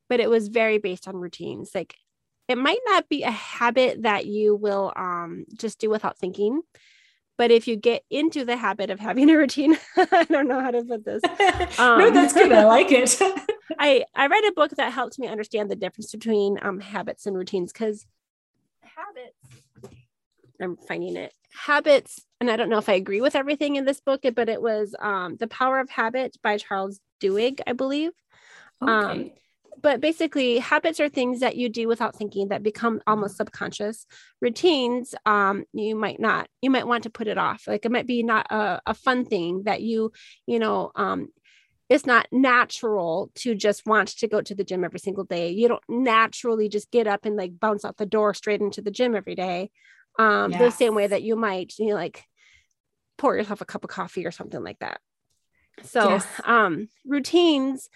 but 0.09 0.19
it 0.19 0.29
was 0.29 0.47
very 0.49 0.77
based 0.79 1.07
on 1.07 1.15
routines. 1.15 1.71
Like 1.73 1.95
it 2.49 2.57
might 2.57 2.79
not 2.87 3.07
be 3.07 3.23
a 3.23 3.31
habit 3.31 4.03
that 4.03 4.25
you 4.25 4.55
will 4.55 4.91
um, 4.95 5.45
just 5.53 5.79
do 5.79 5.89
without 5.89 6.17
thinking, 6.17 6.61
but 7.39 7.51
if 7.51 7.69
you 7.69 7.77
get 7.77 8.03
into 8.09 8.43
the 8.43 8.57
habit 8.57 8.89
of 8.89 8.99
having 8.99 9.29
a 9.29 9.37
routine, 9.37 9.77
I 9.97 10.25
don't 10.25 10.49
know 10.49 10.59
how 10.59 10.71
to 10.71 10.83
put 10.83 11.05
this. 11.05 11.23
Um, 11.79 11.99
no, 11.99 12.11
that's 12.11 12.33
good. 12.33 12.51
I 12.51 12.65
like 12.65 12.91
it. 12.91 13.17
I 13.79 14.03
I 14.13 14.27
read 14.27 14.43
a 14.43 14.51
book 14.51 14.71
that 14.71 14.91
helped 14.91 15.17
me 15.17 15.27
understand 15.27 15.71
the 15.71 15.77
difference 15.77 16.11
between 16.11 16.59
um, 16.61 16.81
habits 16.81 17.25
and 17.25 17.37
routines 17.37 17.71
because 17.71 18.05
habits. 18.81 19.93
I'm 20.61 20.75
finding 20.85 21.15
it 21.15 21.33
habits, 21.53 22.25
and 22.41 22.51
I 22.51 22.57
don't 22.57 22.69
know 22.69 22.77
if 22.77 22.89
I 22.89 22.93
agree 22.93 23.21
with 23.21 23.37
everything 23.37 23.77
in 23.77 23.85
this 23.85 24.01
book, 24.01 24.25
but 24.35 24.49
it 24.49 24.61
was 24.61 24.93
um, 24.99 25.37
the 25.37 25.47
Power 25.47 25.79
of 25.79 25.89
Habit 25.89 26.35
by 26.43 26.57
Charles 26.57 26.99
Duhigg, 27.21 27.61
I 27.65 27.71
believe. 27.71 28.11
Okay. 28.81 28.91
Um, 28.91 29.31
but 29.81 30.01
basically 30.01 30.59
habits 30.59 30.99
are 30.99 31.09
things 31.09 31.39
that 31.39 31.55
you 31.55 31.69
do 31.69 31.87
without 31.87 32.15
thinking 32.15 32.49
that 32.49 32.63
become 32.63 33.01
almost 33.07 33.37
subconscious. 33.37 34.05
Routines 34.41 35.15
um 35.25 35.65
you 35.73 35.95
might 35.95 36.19
not 36.19 36.47
you 36.61 36.69
might 36.69 36.87
want 36.87 37.03
to 37.03 37.09
put 37.09 37.27
it 37.27 37.37
off. 37.37 37.63
Like 37.67 37.85
it 37.85 37.91
might 37.91 38.07
be 38.07 38.23
not 38.23 38.47
a, 38.51 38.81
a 38.85 38.93
fun 38.93 39.25
thing 39.25 39.63
that 39.63 39.81
you 39.81 40.11
you 40.45 40.59
know 40.59 40.91
um 40.95 41.29
it's 41.89 42.05
not 42.05 42.27
natural 42.31 43.31
to 43.33 43.55
just 43.55 43.85
want 43.85 44.09
to 44.09 44.27
go 44.27 44.41
to 44.41 44.53
the 44.53 44.63
gym 44.63 44.83
every 44.83 44.99
single 44.99 45.23
day. 45.23 45.49
You 45.49 45.67
don't 45.67 45.83
naturally 45.89 46.69
just 46.69 46.91
get 46.91 47.07
up 47.07 47.25
and 47.25 47.35
like 47.35 47.59
bounce 47.59 47.83
out 47.83 47.97
the 47.97 48.05
door 48.05 48.33
straight 48.33 48.61
into 48.61 48.81
the 48.81 48.91
gym 48.91 49.15
every 49.15 49.35
day. 49.35 49.71
Um 50.17 50.51
yes. 50.51 50.61
the 50.61 50.71
same 50.71 50.95
way 50.95 51.07
that 51.07 51.23
you 51.23 51.35
might 51.35 51.73
you 51.79 51.87
know 51.87 51.95
like 51.95 52.23
pour 53.17 53.35
yourself 53.35 53.61
a 53.61 53.65
cup 53.65 53.83
of 53.83 53.89
coffee 53.89 54.25
or 54.25 54.31
something 54.31 54.63
like 54.63 54.79
that. 54.79 54.99
So 55.83 56.09
yes. 56.09 56.27
um 56.45 56.89
routines 57.05 57.89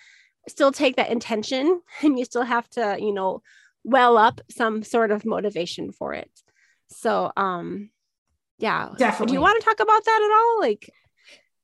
still 0.48 0.72
take 0.72 0.96
that 0.96 1.10
intention 1.10 1.82
and 2.02 2.18
you 2.18 2.26
still 2.26 2.44
have 2.44 2.70
to 2.72 2.98
you 3.00 3.14
know 3.14 3.41
well 3.84 4.18
up 4.18 4.41
some 4.50 4.84
sort 4.84 5.12
of 5.12 5.26
motivation 5.26 5.91
for 5.91 6.14
it. 6.14 6.32
So 6.88 7.32
um 7.36 7.89
yeah. 8.60 8.89
Definitely 8.98 9.28
do 9.28 9.34
you 9.34 9.41
want 9.41 9.60
to 9.60 9.66
talk 9.66 9.80
about 9.80 10.06
that 10.06 10.22
at 10.22 10.38
all? 10.38 10.62
Like 10.62 10.89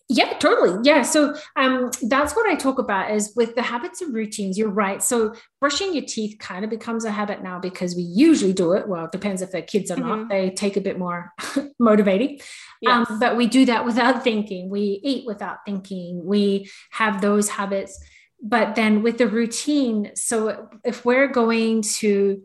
yeah 0.10 0.34
totally. 0.40 0.80
Yeah 0.84 1.04
so 1.04 1.36
um 1.56 1.92
that's 2.02 2.36
what 2.36 2.50
i 2.50 2.56
talk 2.56 2.80
about 2.80 3.12
is 3.12 3.32
with 3.36 3.54
the 3.56 3.62
habits 3.62 4.02
and 4.02 4.14
routines 4.14 4.58
you're 4.58 4.68
right. 4.68 5.02
So 5.02 5.34
brushing 5.62 5.94
your 5.94 6.04
teeth 6.04 6.38
kind 6.40 6.66
of 6.66 6.70
becomes 6.70 7.06
a 7.06 7.12
habit 7.12 7.42
now 7.42 7.60
because 7.60 7.96
we 7.96 8.02
usually 8.02 8.54
do 8.54 8.74
it. 8.74 8.90
Well 8.90 9.06
it 9.06 9.12
depends 9.14 9.42
if 9.42 9.52
they're 9.52 9.62
kids 9.62 9.92
or 9.92 9.96
mm-hmm. 9.96 10.08
not 10.08 10.30
they 10.30 10.50
take 10.50 10.76
a 10.76 10.82
bit 10.82 11.00
more 11.00 11.32
motivating. 11.80 12.40
Yes. 12.82 13.10
um, 13.10 13.20
but 13.20 13.38
we 13.38 13.48
do 13.48 13.66
that 13.68 13.86
without 13.86 14.24
thinking. 14.26 14.70
We 14.70 15.00
eat 15.04 15.26
without 15.26 15.60
thinking. 15.66 16.26
We 16.26 16.70
have 16.92 17.22
those 17.22 17.48
habits 17.48 17.98
but 18.42 18.76
then 18.76 19.02
with 19.04 19.18
the 19.18 19.28
routine 19.28 20.12
so 20.16 20.70
if 20.84 21.04
we're 21.04 21.28
going 21.28 21.82
to 21.82 22.42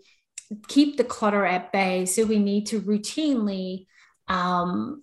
keep 0.68 0.96
the 0.96 1.04
clutter 1.04 1.44
at 1.44 1.72
bay 1.72 2.04
so 2.04 2.24
we 2.24 2.38
need 2.38 2.66
to 2.66 2.80
routinely 2.80 3.86
um, 4.28 5.02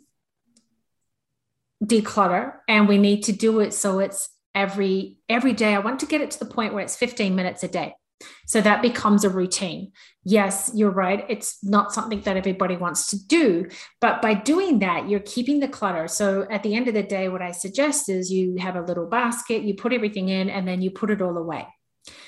declutter 1.84 2.56
and 2.68 2.88
we 2.88 2.98
need 2.98 3.24
to 3.24 3.32
do 3.32 3.60
it 3.60 3.74
so 3.74 4.00
it's 4.00 4.30
every 4.54 5.18
every 5.30 5.54
day. 5.54 5.74
I 5.74 5.80
want 5.80 6.00
to 6.02 6.06
get 6.06 6.22
it 6.22 6.32
to 6.32 6.40
the 6.40 6.46
point 6.46 6.74
where 6.74 6.84
it's 6.84 6.96
15 6.96 7.36
minutes 7.36 7.64
a 7.64 7.68
day 7.68 7.96
so 8.46 8.62
that 8.62 8.82
becomes 8.82 9.24
a 9.24 9.30
routine. 9.30 9.92
Yes, 10.24 10.72
you're 10.76 10.92
right. 10.92 11.26
It's 11.30 11.64
not 11.64 11.94
something 11.94 12.22
that 12.22 12.38
everybody 12.38 12.78
wants 12.78 13.08
to 13.08 13.28
do. 13.28 13.68
But 14.00 14.22
by 14.22 14.36
doing 14.36 14.80
that, 14.80 15.10
you're 15.10 15.20
keeping 15.20 15.60
the 15.60 15.68
clutter. 15.68 16.08
So 16.08 16.48
at 16.50 16.64
the 16.64 16.76
end 16.76 16.88
of 16.88 16.94
the 16.94 17.04
day, 17.04 17.30
what 17.30 17.42
I 17.42 17.52
suggest 17.52 18.10
is 18.10 18.32
you 18.32 18.58
have 18.58 18.76
a 18.76 18.82
little 18.82 19.08
basket, 19.08 19.64
you 19.64 19.74
put 19.74 19.94
everything 19.94 20.30
in, 20.30 20.50
and 20.50 20.68
then 20.68 20.82
you 20.82 20.92
put 20.92 21.10
it 21.10 21.22
all 21.22 21.38
away. 21.38 21.68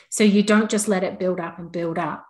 So 0.09 0.23
you 0.23 0.43
don't 0.43 0.69
just 0.69 0.87
let 0.87 1.03
it 1.03 1.19
build 1.19 1.39
up 1.39 1.59
and 1.59 1.71
build 1.71 1.97
up. 1.97 2.25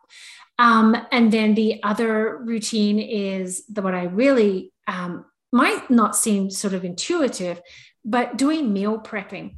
Um, 0.60 0.96
and 1.12 1.32
then 1.32 1.56
the 1.56 1.82
other 1.84 2.38
routine 2.38 3.00
is 3.00 3.66
the 3.68 3.82
what 3.82 3.96
I 3.96 4.04
really 4.04 4.72
um, 4.88 5.26
might 5.52 5.90
not 5.90 6.16
seem 6.16 6.50
sort 6.50 6.74
of 6.74 6.86
intuitive, 6.86 7.62
but 8.06 8.38
doing 8.38 8.74
meal 8.74 9.00
prepping 9.00 9.56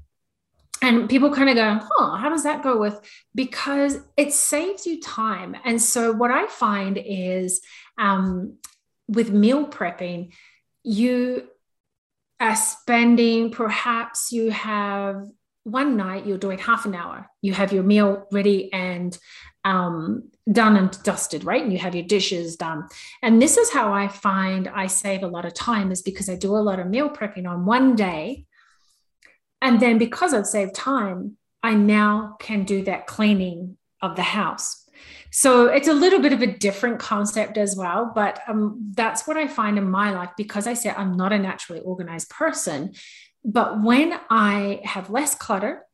and 0.82 1.10
people 1.10 1.34
kind 1.34 1.50
of 1.50 1.56
go, 1.56 1.80
huh, 1.90 2.18
how 2.18 2.30
does 2.30 2.44
that 2.44 2.64
go 2.64 2.78
with? 2.78 3.00
Because 3.34 4.00
it 4.18 4.34
saves 4.34 4.86
you 4.86 5.02
time. 5.02 5.56
And 5.64 5.82
so 5.82 6.12
what 6.12 6.32
I 6.32 6.48
find 6.48 7.02
is 7.04 7.62
um, 7.98 8.58
with 9.08 9.32
meal 9.32 9.68
prepping, 9.68 10.34
you 10.84 11.48
are 12.40 12.56
spending, 12.56 13.52
perhaps 13.52 14.32
you 14.32 14.52
have 14.52 15.26
one 15.64 15.98
night, 15.98 16.28
you're 16.28 16.38
doing 16.38 16.60
half 16.60 16.86
an 16.86 16.94
hour. 16.94 17.30
You 17.42 17.54
have 17.54 17.74
your 17.74 17.84
meal 17.84 18.28
ready 18.32 18.72
and 18.72 19.18
um, 19.64 20.30
done 20.52 20.78
and 20.78 20.92
dusted, 21.04 21.44
right? 21.44 21.64
And 21.64 21.74
you 21.74 21.80
have 21.80 21.96
your 21.96 22.06
dishes 22.06 22.56
done. 22.56 22.88
And 23.24 23.42
this 23.42 23.58
is 23.58 23.72
how 23.72 23.92
I 23.92 24.08
find 24.08 24.68
I 24.68 24.88
save 24.88 25.24
a 25.24 25.28
lot 25.28 25.46
of 25.46 25.56
time 25.56 25.92
is 25.92 26.04
because 26.04 26.30
I 26.30 26.36
do 26.36 26.56
a 26.56 26.58
lot 26.58 26.80
of 26.80 26.88
meal 26.88 27.10
prepping 27.10 27.50
on 27.50 27.66
one 27.66 27.96
day 27.96 28.46
and 29.62 29.80
then 29.80 29.98
because 29.98 30.34
I've 30.34 30.48
saved 30.48 30.76
time, 30.76 31.38
I 31.64 31.74
now 31.74 32.38
can 32.40 32.64
do 32.64 32.84
that 32.84 33.08
cleaning 33.08 33.78
of 34.02 34.16
the 34.16 34.22
house. 34.22 34.88
So 35.32 35.66
it's 35.66 35.90
a 35.90 35.94
little 35.94 36.22
bit 36.22 36.32
of 36.32 36.42
a 36.42 36.48
different 36.48 37.00
concept 37.00 37.58
as 37.58 37.76
well, 37.76 38.12
but 38.16 38.40
um, 38.48 38.94
that's 38.96 39.28
what 39.28 39.36
I 39.36 39.48
find 39.48 39.78
in 39.78 39.90
my 39.90 40.12
life 40.12 40.30
because 40.38 40.66
I 40.66 40.76
say 40.76 40.92
I'm 40.92 41.18
not 41.18 41.34
a 41.34 41.40
naturally 41.40 41.82
organized 41.82 42.30
person. 42.30 42.94
But 43.44 43.84
when 43.84 44.18
I 44.30 44.80
have 44.86 45.10
less 45.10 45.36
clutter 45.36 45.86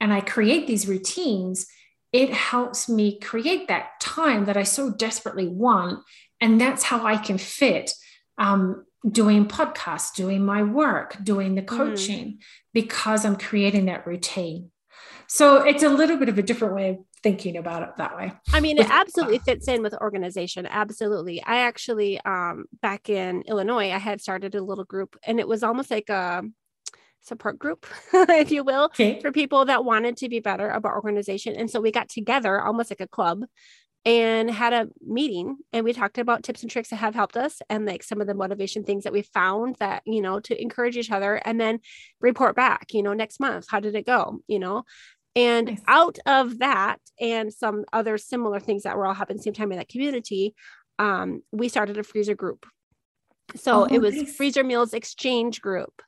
and 0.00 0.14
I 0.14 0.22
create 0.22 0.66
these 0.66 0.88
routines, 0.88 1.66
it 2.10 2.32
helps 2.32 2.88
me 2.88 3.18
create 3.20 3.68
that 3.68 4.00
time 4.00 4.46
that 4.46 4.56
I 4.56 4.62
so 4.62 4.90
desperately 4.90 5.46
want. 5.46 6.02
And 6.40 6.58
that's 6.58 6.82
how 6.82 7.04
I 7.04 7.18
can 7.18 7.36
fit 7.36 7.92
um, 8.38 8.85
doing 9.10 9.46
podcasts, 9.46 10.14
doing 10.14 10.44
my 10.44 10.62
work, 10.62 11.16
doing 11.22 11.54
the 11.54 11.62
mm-hmm. 11.62 11.76
coaching, 11.76 12.26
mm. 12.26 12.38
because 12.72 13.24
I'm 13.24 13.36
creating 13.36 13.86
that 13.86 14.06
routine. 14.06 14.70
So 15.28 15.62
it's 15.62 15.82
a 15.82 15.88
little 15.88 16.16
bit 16.16 16.28
of 16.28 16.38
a 16.38 16.42
different 16.42 16.74
way 16.74 16.90
of 16.90 16.98
thinking 17.22 17.56
about 17.56 17.82
it 17.82 17.96
that 17.98 18.16
way. 18.16 18.32
I 18.52 18.60
mean, 18.60 18.78
it 18.78 18.88
absolutely 18.88 19.38
fits 19.38 19.66
in 19.66 19.82
with 19.82 19.94
organization. 19.94 20.66
Absolutely. 20.66 21.42
I 21.42 21.62
actually, 21.62 22.20
um, 22.24 22.66
back 22.80 23.08
in 23.08 23.42
Illinois, 23.42 23.90
I 23.90 23.98
had 23.98 24.20
started 24.20 24.54
a 24.54 24.62
little 24.62 24.84
group 24.84 25.16
and 25.26 25.40
it 25.40 25.48
was 25.48 25.64
almost 25.64 25.90
like 25.90 26.08
a 26.08 26.44
support 27.22 27.58
group, 27.58 27.86
if 28.12 28.52
you 28.52 28.62
will, 28.62 28.84
okay. 28.84 29.20
for 29.20 29.32
people 29.32 29.64
that 29.64 29.84
wanted 29.84 30.16
to 30.18 30.28
be 30.28 30.38
better 30.38 30.70
about 30.70 30.94
organization. 30.94 31.56
And 31.56 31.68
so 31.68 31.80
we 31.80 31.90
got 31.90 32.08
together 32.08 32.62
almost 32.62 32.90
like 32.90 33.00
a 33.00 33.08
club 33.08 33.44
and 34.06 34.48
had 34.48 34.72
a 34.72 34.88
meeting 35.04 35.56
and 35.72 35.84
we 35.84 35.92
talked 35.92 36.16
about 36.16 36.44
tips 36.44 36.62
and 36.62 36.70
tricks 36.70 36.90
that 36.90 36.96
have 36.96 37.14
helped 37.14 37.36
us 37.36 37.60
and 37.68 37.84
like 37.84 38.04
some 38.04 38.20
of 38.20 38.28
the 38.28 38.34
motivation 38.34 38.84
things 38.84 39.02
that 39.02 39.12
we 39.12 39.20
found 39.20 39.74
that 39.80 40.02
you 40.06 40.22
know 40.22 40.38
to 40.38 40.58
encourage 40.62 40.96
each 40.96 41.10
other 41.10 41.34
and 41.44 41.60
then 41.60 41.80
report 42.20 42.54
back 42.54 42.86
you 42.94 43.02
know 43.02 43.12
next 43.12 43.40
month 43.40 43.66
how 43.68 43.80
did 43.80 43.96
it 43.96 44.06
go 44.06 44.38
you 44.46 44.60
know 44.60 44.84
and 45.34 45.66
nice. 45.66 45.80
out 45.88 46.18
of 46.24 46.60
that 46.60 46.98
and 47.20 47.52
some 47.52 47.84
other 47.92 48.16
similar 48.16 48.60
things 48.60 48.84
that 48.84 48.96
were 48.96 49.06
all 49.06 49.12
happening 49.12 49.36
at 49.36 49.40
the 49.40 49.42
same 49.42 49.54
time 49.54 49.72
in 49.72 49.78
that 49.78 49.88
community 49.88 50.54
um, 50.98 51.42
we 51.52 51.68
started 51.68 51.98
a 51.98 52.04
freezer 52.04 52.36
group 52.36 52.64
so 53.56 53.82
oh, 53.82 53.84
it 53.84 54.00
was 54.00 54.14
nice. 54.14 54.36
freezer 54.36 54.62
meals 54.62 54.94
exchange 54.94 55.60
group 55.60 56.00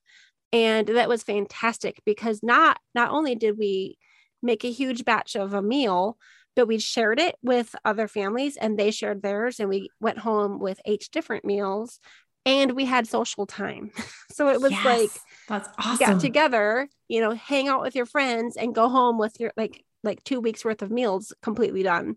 and 0.52 0.86
that 0.86 1.08
was 1.08 1.24
fantastic 1.24 2.00
because 2.06 2.44
not 2.44 2.78
not 2.94 3.10
only 3.10 3.34
did 3.34 3.58
we 3.58 3.98
make 4.40 4.64
a 4.64 4.70
huge 4.70 5.04
batch 5.04 5.34
of 5.34 5.52
a 5.52 5.60
meal 5.60 6.16
but 6.58 6.66
we 6.66 6.80
shared 6.80 7.20
it 7.20 7.36
with 7.40 7.76
other 7.84 8.08
families 8.08 8.56
and 8.56 8.76
they 8.76 8.90
shared 8.90 9.22
theirs 9.22 9.60
and 9.60 9.68
we 9.68 9.90
went 10.00 10.18
home 10.18 10.58
with 10.58 10.80
eight 10.86 11.08
different 11.12 11.44
meals 11.44 12.00
and 12.44 12.72
we 12.72 12.84
had 12.84 13.06
social 13.06 13.46
time 13.46 13.92
so 14.32 14.48
it 14.48 14.60
was 14.60 14.72
yes. 14.72 14.84
like 14.84 15.10
that's 15.46 15.68
awesome. 15.78 16.14
Get 16.14 16.20
together, 16.20 16.88
you 17.06 17.20
know, 17.20 17.30
hang 17.30 17.68
out 17.68 17.80
with 17.80 17.94
your 17.94 18.06
friends 18.06 18.56
and 18.56 18.74
go 18.74 18.88
home 18.88 19.18
with 19.18 19.38
your 19.38 19.52
like 19.56 19.84
like 20.02 20.24
two 20.24 20.40
weeks 20.40 20.64
worth 20.64 20.82
of 20.82 20.90
meals 20.90 21.32
completely 21.42 21.84
done. 21.84 22.16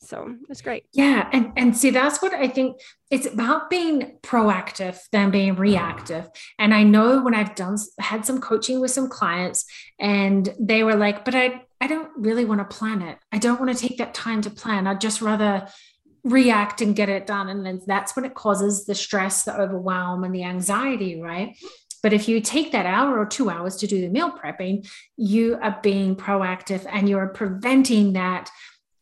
So 0.00 0.36
it's 0.48 0.62
great. 0.62 0.86
Yeah. 0.94 1.28
And 1.30 1.52
and 1.56 1.76
see, 1.76 1.90
that's 1.90 2.22
what 2.22 2.32
I 2.32 2.48
think 2.48 2.80
it's 3.10 3.26
about 3.26 3.68
being 3.68 4.18
proactive 4.22 4.98
than 5.12 5.30
being 5.30 5.54
reactive. 5.54 6.30
And 6.58 6.72
I 6.72 6.82
know 6.82 7.20
when 7.22 7.34
I've 7.34 7.54
done 7.54 7.76
had 8.00 8.24
some 8.24 8.40
coaching 8.40 8.80
with 8.80 8.90
some 8.90 9.08
clients 9.08 9.66
and 10.00 10.48
they 10.58 10.82
were 10.82 10.96
like, 10.96 11.26
but 11.26 11.34
I 11.34 11.66
I 11.82 11.88
don't 11.88 12.12
really 12.14 12.44
want 12.44 12.60
to 12.60 12.76
plan 12.76 13.02
it. 13.02 13.18
I 13.32 13.38
don't 13.38 13.60
want 13.60 13.76
to 13.76 13.88
take 13.88 13.98
that 13.98 14.14
time 14.14 14.40
to 14.42 14.50
plan. 14.50 14.86
I'd 14.86 15.00
just 15.00 15.20
rather 15.20 15.66
react 16.22 16.80
and 16.80 16.94
get 16.94 17.08
it 17.08 17.26
done. 17.26 17.48
And 17.48 17.66
then 17.66 17.80
that's 17.84 18.14
when 18.14 18.24
it 18.24 18.34
causes 18.34 18.86
the 18.86 18.94
stress, 18.94 19.42
the 19.42 19.60
overwhelm, 19.60 20.22
and 20.22 20.32
the 20.32 20.44
anxiety, 20.44 21.20
right? 21.20 21.58
But 22.00 22.12
if 22.12 22.28
you 22.28 22.40
take 22.40 22.70
that 22.70 22.86
hour 22.86 23.18
or 23.18 23.26
two 23.26 23.50
hours 23.50 23.74
to 23.78 23.88
do 23.88 24.00
the 24.00 24.08
meal 24.08 24.30
prepping, 24.30 24.88
you 25.16 25.58
are 25.60 25.80
being 25.82 26.14
proactive 26.14 26.86
and 26.88 27.08
you're 27.08 27.26
preventing 27.28 28.12
that. 28.12 28.48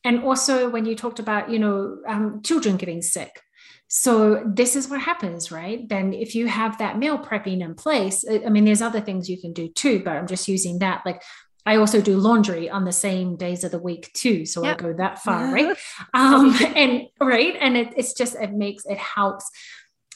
And 0.03 0.25
also, 0.25 0.71
when 0.71 0.87
you 0.87 0.97
talked 0.97 1.19
about, 1.19 1.51
you 1.51 1.59
know, 1.59 1.99
um, 2.09 2.41
children 2.43 2.79
getting 2.79 3.03
sick. 3.03 3.43
So, 3.89 4.43
this 4.47 4.75
is 4.75 4.89
what 4.89 5.03
happens, 5.03 5.53
right? 5.53 5.87
Then, 5.87 6.15
if 6.15 6.35
you 6.35 6.47
have 6.47 6.79
that 6.79 6.99
meal 6.99 7.19
prepping 7.19 7.61
in 7.61 7.75
place, 7.75 8.25
I 8.27 8.49
mean, 8.49 8.65
there's 8.65 8.81
other 8.81 9.03
things 9.03 9.29
you 9.29 9.39
can 9.39 9.53
do 9.53 9.69
too, 9.69 10.01
but 10.03 10.17
I'm 10.17 10.27
just 10.27 10.49
using 10.49 10.79
that. 10.79 11.03
Like, 11.05 11.23
I 11.67 11.77
also 11.77 12.01
do 12.01 12.17
laundry 12.17 12.71
on 12.71 12.85
the 12.85 12.93
same 12.93 13.37
days 13.37 13.65
of 13.65 13.71
the 13.71 13.79
week 13.79 14.11
too. 14.15 14.47
So 14.47 14.65
yep. 14.65 14.79
I 14.79 14.83
go 14.83 14.93
that 14.95 15.19
far, 15.19 15.53
right? 15.53 15.77
um, 16.15 16.57
and 16.75 17.03
right. 17.21 17.55
And 17.61 17.77
it, 17.77 17.93
it's 17.97 18.15
just, 18.15 18.35
it 18.35 18.53
makes, 18.53 18.87
it 18.87 18.99
helps 18.99 19.51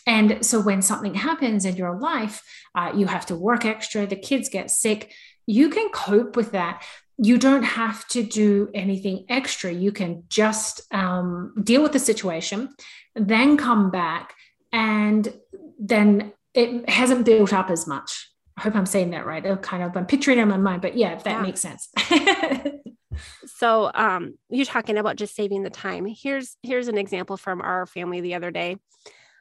and 0.07 0.45
so 0.45 0.61
when 0.61 0.82
something 0.82 1.14
happens 1.14 1.64
in 1.64 1.76
your 1.76 1.99
life, 1.99 2.42
uh, 2.74 2.92
you 2.95 3.07
have 3.07 3.26
to 3.26 3.36
work 3.36 3.64
extra, 3.64 4.07
the 4.07 4.16
kids 4.16 4.49
get 4.49 4.70
sick, 4.70 5.12
you 5.47 5.70
can 5.70 5.88
cope 5.90 6.36
with 6.36 6.53
that. 6.53 6.84
You 7.16 7.38
don't 7.38 7.62
have 7.62 8.07
to 8.09 8.22
do 8.22 8.70
anything 8.74 9.24
extra. 9.28 9.72
You 9.72 9.92
can 9.92 10.24
just 10.28 10.82
um, 10.92 11.55
deal 11.62 11.82
with 11.82 11.92
the 11.92 11.99
situation, 11.99 12.74
then 13.14 13.57
come 13.57 13.90
back, 13.90 14.34
and 14.72 15.32
then 15.78 16.32
it 16.55 16.88
hasn't 16.88 17.24
built 17.24 17.53
up 17.53 17.70
as 17.70 17.86
much. 17.86 18.28
I 18.57 18.61
hope 18.62 18.76
I'm 18.76 18.86
saying 18.86 19.11
that 19.11 19.26
right. 19.26 19.44
i 19.44 19.57
kind 19.57 19.82
of 19.82 19.96
I'm 19.96 20.07
picturing 20.07 20.38
it 20.38 20.42
in 20.42 20.48
my 20.48 20.57
mind, 20.57 20.82
but 20.82 20.96
yeah, 20.96 21.12
if 21.12 21.24
that 21.24 21.30
yeah. 21.32 21.42
makes 21.42 21.61
sense. 21.61 21.88
so 23.46 23.90
um 23.94 24.34
you're 24.50 24.66
talking 24.66 24.98
about 24.98 25.16
just 25.16 25.34
saving 25.34 25.62
the 25.62 25.70
time. 25.70 26.07
Here's 26.07 26.57
here's 26.62 26.88
an 26.88 26.98
example 26.98 27.36
from 27.36 27.61
our 27.61 27.86
family 27.86 28.20
the 28.20 28.34
other 28.34 28.50
day. 28.50 28.76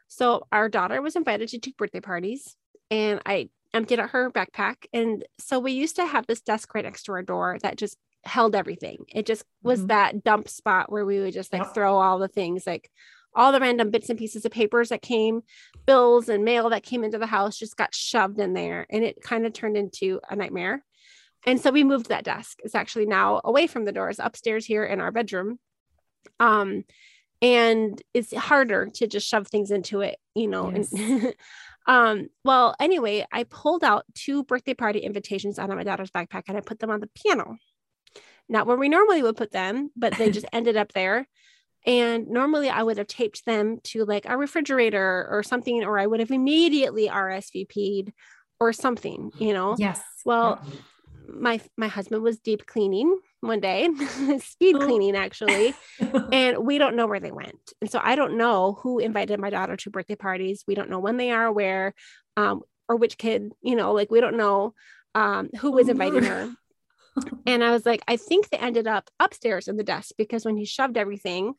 So 0.08 0.48
our 0.52 0.70
daughter 0.70 1.02
was 1.02 1.16
invited 1.16 1.50
to 1.50 1.60
two 1.60 1.72
birthday 1.78 2.00
parties 2.00 2.56
and 2.92 3.22
I 3.26 3.50
emptied 3.74 4.00
out 4.00 4.12
her 4.12 4.30
backpack. 4.30 4.86
And 4.94 5.26
so 5.40 5.60
we 5.60 5.72
used 5.72 5.96
to 5.96 6.06
have 6.06 6.28
this 6.28 6.42
desk 6.42 6.74
right 6.76 6.86
next 6.86 7.04
to 7.04 7.14
our 7.14 7.24
door 7.24 7.58
that 7.64 7.78
just 7.78 7.98
held 8.24 8.56
everything. 8.56 9.06
It 9.14 9.26
just 9.26 9.44
was 9.64 9.80
mm-hmm. 9.80 9.88
that 9.88 10.24
dump 10.24 10.48
spot 10.48 10.92
where 10.92 11.06
we 11.06 11.20
would 11.20 11.34
just 11.34 11.52
like 11.52 11.64
yep. 11.64 11.74
throw 11.74 11.98
all 11.98 12.20
the 12.20 12.28
things 12.28 12.68
like 12.68 12.90
all 13.36 13.52
the 13.52 13.60
random 13.60 13.90
bits 13.90 14.10
and 14.10 14.20
pieces 14.20 14.46
of 14.46 14.52
papers 14.52 14.90
that 14.90 15.02
came, 15.02 15.42
bills 15.86 16.30
and 16.30 16.44
mail 16.44 16.70
that 16.70 16.84
came 16.84 17.04
into 17.04 17.18
the 17.18 17.28
house 17.28 17.58
just 17.58 17.78
got 17.78 17.94
shoved 17.94 18.40
in 18.40 18.54
there 18.54 18.86
and 18.90 19.04
it 19.04 19.22
kind 19.22 19.46
of 19.46 19.54
turned 19.54 19.78
into 19.78 20.20
a 20.30 20.36
nightmare. 20.36 20.84
And 21.46 21.60
so 21.60 21.72
we 21.72 21.84
moved 21.84 22.10
that 22.10 22.24
desk. 22.24 22.60
It's 22.64 22.76
actually 22.76 23.06
now 23.06 23.42
away 23.44 23.68
from 23.68 23.86
the 23.86 23.92
doors 23.92 24.20
upstairs 24.20 24.66
here 24.66 24.86
in 24.86 25.02
our 25.02 25.12
bedroom. 25.12 25.60
Um, 26.40 26.86
and 27.44 28.02
it's 28.14 28.34
harder 28.34 28.90
to 28.96 29.06
just 29.06 29.28
shove 29.28 29.48
things 29.48 29.70
into 29.70 30.02
it 30.02 30.18
you 30.34 30.48
know 30.48 30.72
yes. 30.72 30.92
and, 30.94 31.36
um 31.88 32.30
well 32.44 32.74
anyway 32.80 33.26
i 33.32 33.44
pulled 33.44 33.84
out 33.84 34.06
two 34.16 34.44
birthday 34.46 34.74
party 34.74 35.00
invitations 35.00 35.60
out 35.60 35.70
of 35.70 35.76
my 35.76 35.84
daughter's 35.84 36.10
backpack 36.10 36.44
and 36.48 36.58
i 36.58 36.62
put 36.62 36.80
them 36.80 36.90
on 36.90 37.02
the 37.02 37.10
piano 37.14 37.58
not 38.50 38.66
where 38.66 38.78
we 38.78 38.90
normally 38.90 39.22
would 39.22 39.36
put 39.36 39.52
them 39.52 39.92
but 39.96 40.18
they 40.18 40.32
just 40.38 40.46
ended 40.54 40.78
up 40.78 40.94
there 40.94 41.28
and 41.86 42.28
normally 42.28 42.70
i 42.70 42.82
would 42.82 42.98
have 42.98 43.08
taped 43.08 43.46
them 43.46 43.80
to 43.84 44.06
like 44.06 44.26
a 44.26 44.38
refrigerator 44.38 45.28
or 45.30 45.44
something 45.44 45.84
or 45.84 46.00
i 46.00 46.06
would 46.06 46.20
have 46.20 46.32
immediately 46.32 47.08
rsvp'd 47.08 48.12
or 48.60 48.72
something 48.74 49.32
you 49.38 49.54
know 49.54 49.76
yes 49.78 50.02
well 50.26 50.64
my 51.28 51.60
my 51.78 51.88
husband 51.88 52.22
was 52.22 52.40
deep 52.40 52.66
cleaning 52.66 53.18
one 53.44 53.60
day, 53.60 53.90
speed 54.40 54.76
oh. 54.76 54.80
cleaning 54.80 55.16
actually, 55.16 55.74
and 56.32 56.60
we 56.60 56.78
don't 56.78 56.96
know 56.96 57.08
where 57.08 57.20
they 57.20 57.32
went. 57.32 57.74
And 57.82 57.90
so 57.92 58.00
I 58.02 58.16
don't 58.16 58.38
know 58.38 58.80
who 58.82 59.00
invited 59.00 59.40
my 59.40 59.50
daughter 59.50 59.76
to 59.78 59.90
birthday 59.90 60.16
parties. 60.16 60.64
We 60.68 60.76
don't 60.76 60.90
know 60.90 61.00
when 61.00 61.18
they 61.18 61.32
are, 61.32 61.52
where, 61.52 61.94
um, 62.38 62.62
or 62.88 62.96
which 62.96 63.18
kid, 63.18 63.52
you 63.62 63.76
know, 63.76 63.94
like 63.94 64.12
we 64.12 64.22
don't 64.22 64.38
know 64.38 64.74
um, 65.14 65.50
who 65.60 65.72
was 65.72 65.88
oh, 65.88 65.92
inviting 65.92 66.24
her. 66.24 66.52
and 67.46 67.64
I 67.64 67.72
was 67.72 67.86
like, 67.86 68.02
I 68.08 68.16
think 68.16 68.50
they 68.50 68.58
ended 68.58 68.88
up 68.88 69.10
upstairs 69.20 69.68
in 69.68 69.78
the 69.78 69.84
desk 69.84 70.16
because 70.18 70.46
when 70.46 70.58
he 70.58 70.66
shoved 70.66 70.98
everything, 70.98 71.54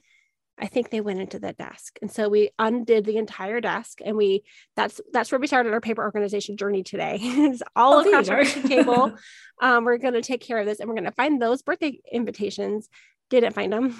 I 0.58 0.66
think 0.66 0.90
they 0.90 1.00
went 1.00 1.20
into 1.20 1.38
the 1.38 1.52
desk. 1.52 1.98
And 2.00 2.10
so 2.10 2.28
we 2.28 2.50
undid 2.58 3.04
the 3.04 3.16
entire 3.16 3.60
desk 3.60 3.98
and 4.04 4.16
we 4.16 4.44
that's 4.76 5.00
that's 5.12 5.32
where 5.32 5.40
we 5.40 5.46
started 5.46 5.72
our 5.72 5.80
paper 5.80 6.02
organization 6.02 6.56
journey 6.56 6.82
today. 6.82 7.18
it's 7.22 7.62
all 7.74 7.94
oh, 7.94 8.08
across 8.08 8.28
our 8.28 8.44
table. 8.44 9.16
Um, 9.62 9.84
we're 9.84 9.98
gonna 9.98 10.20
take 10.20 10.40
care 10.40 10.58
of 10.58 10.66
this 10.66 10.80
and 10.80 10.88
we're 10.88 10.96
gonna 10.96 11.12
find 11.12 11.40
those 11.40 11.62
birthday 11.62 12.00
invitations. 12.10 12.88
Didn't 13.30 13.52
find 13.52 13.72
them. 13.72 13.96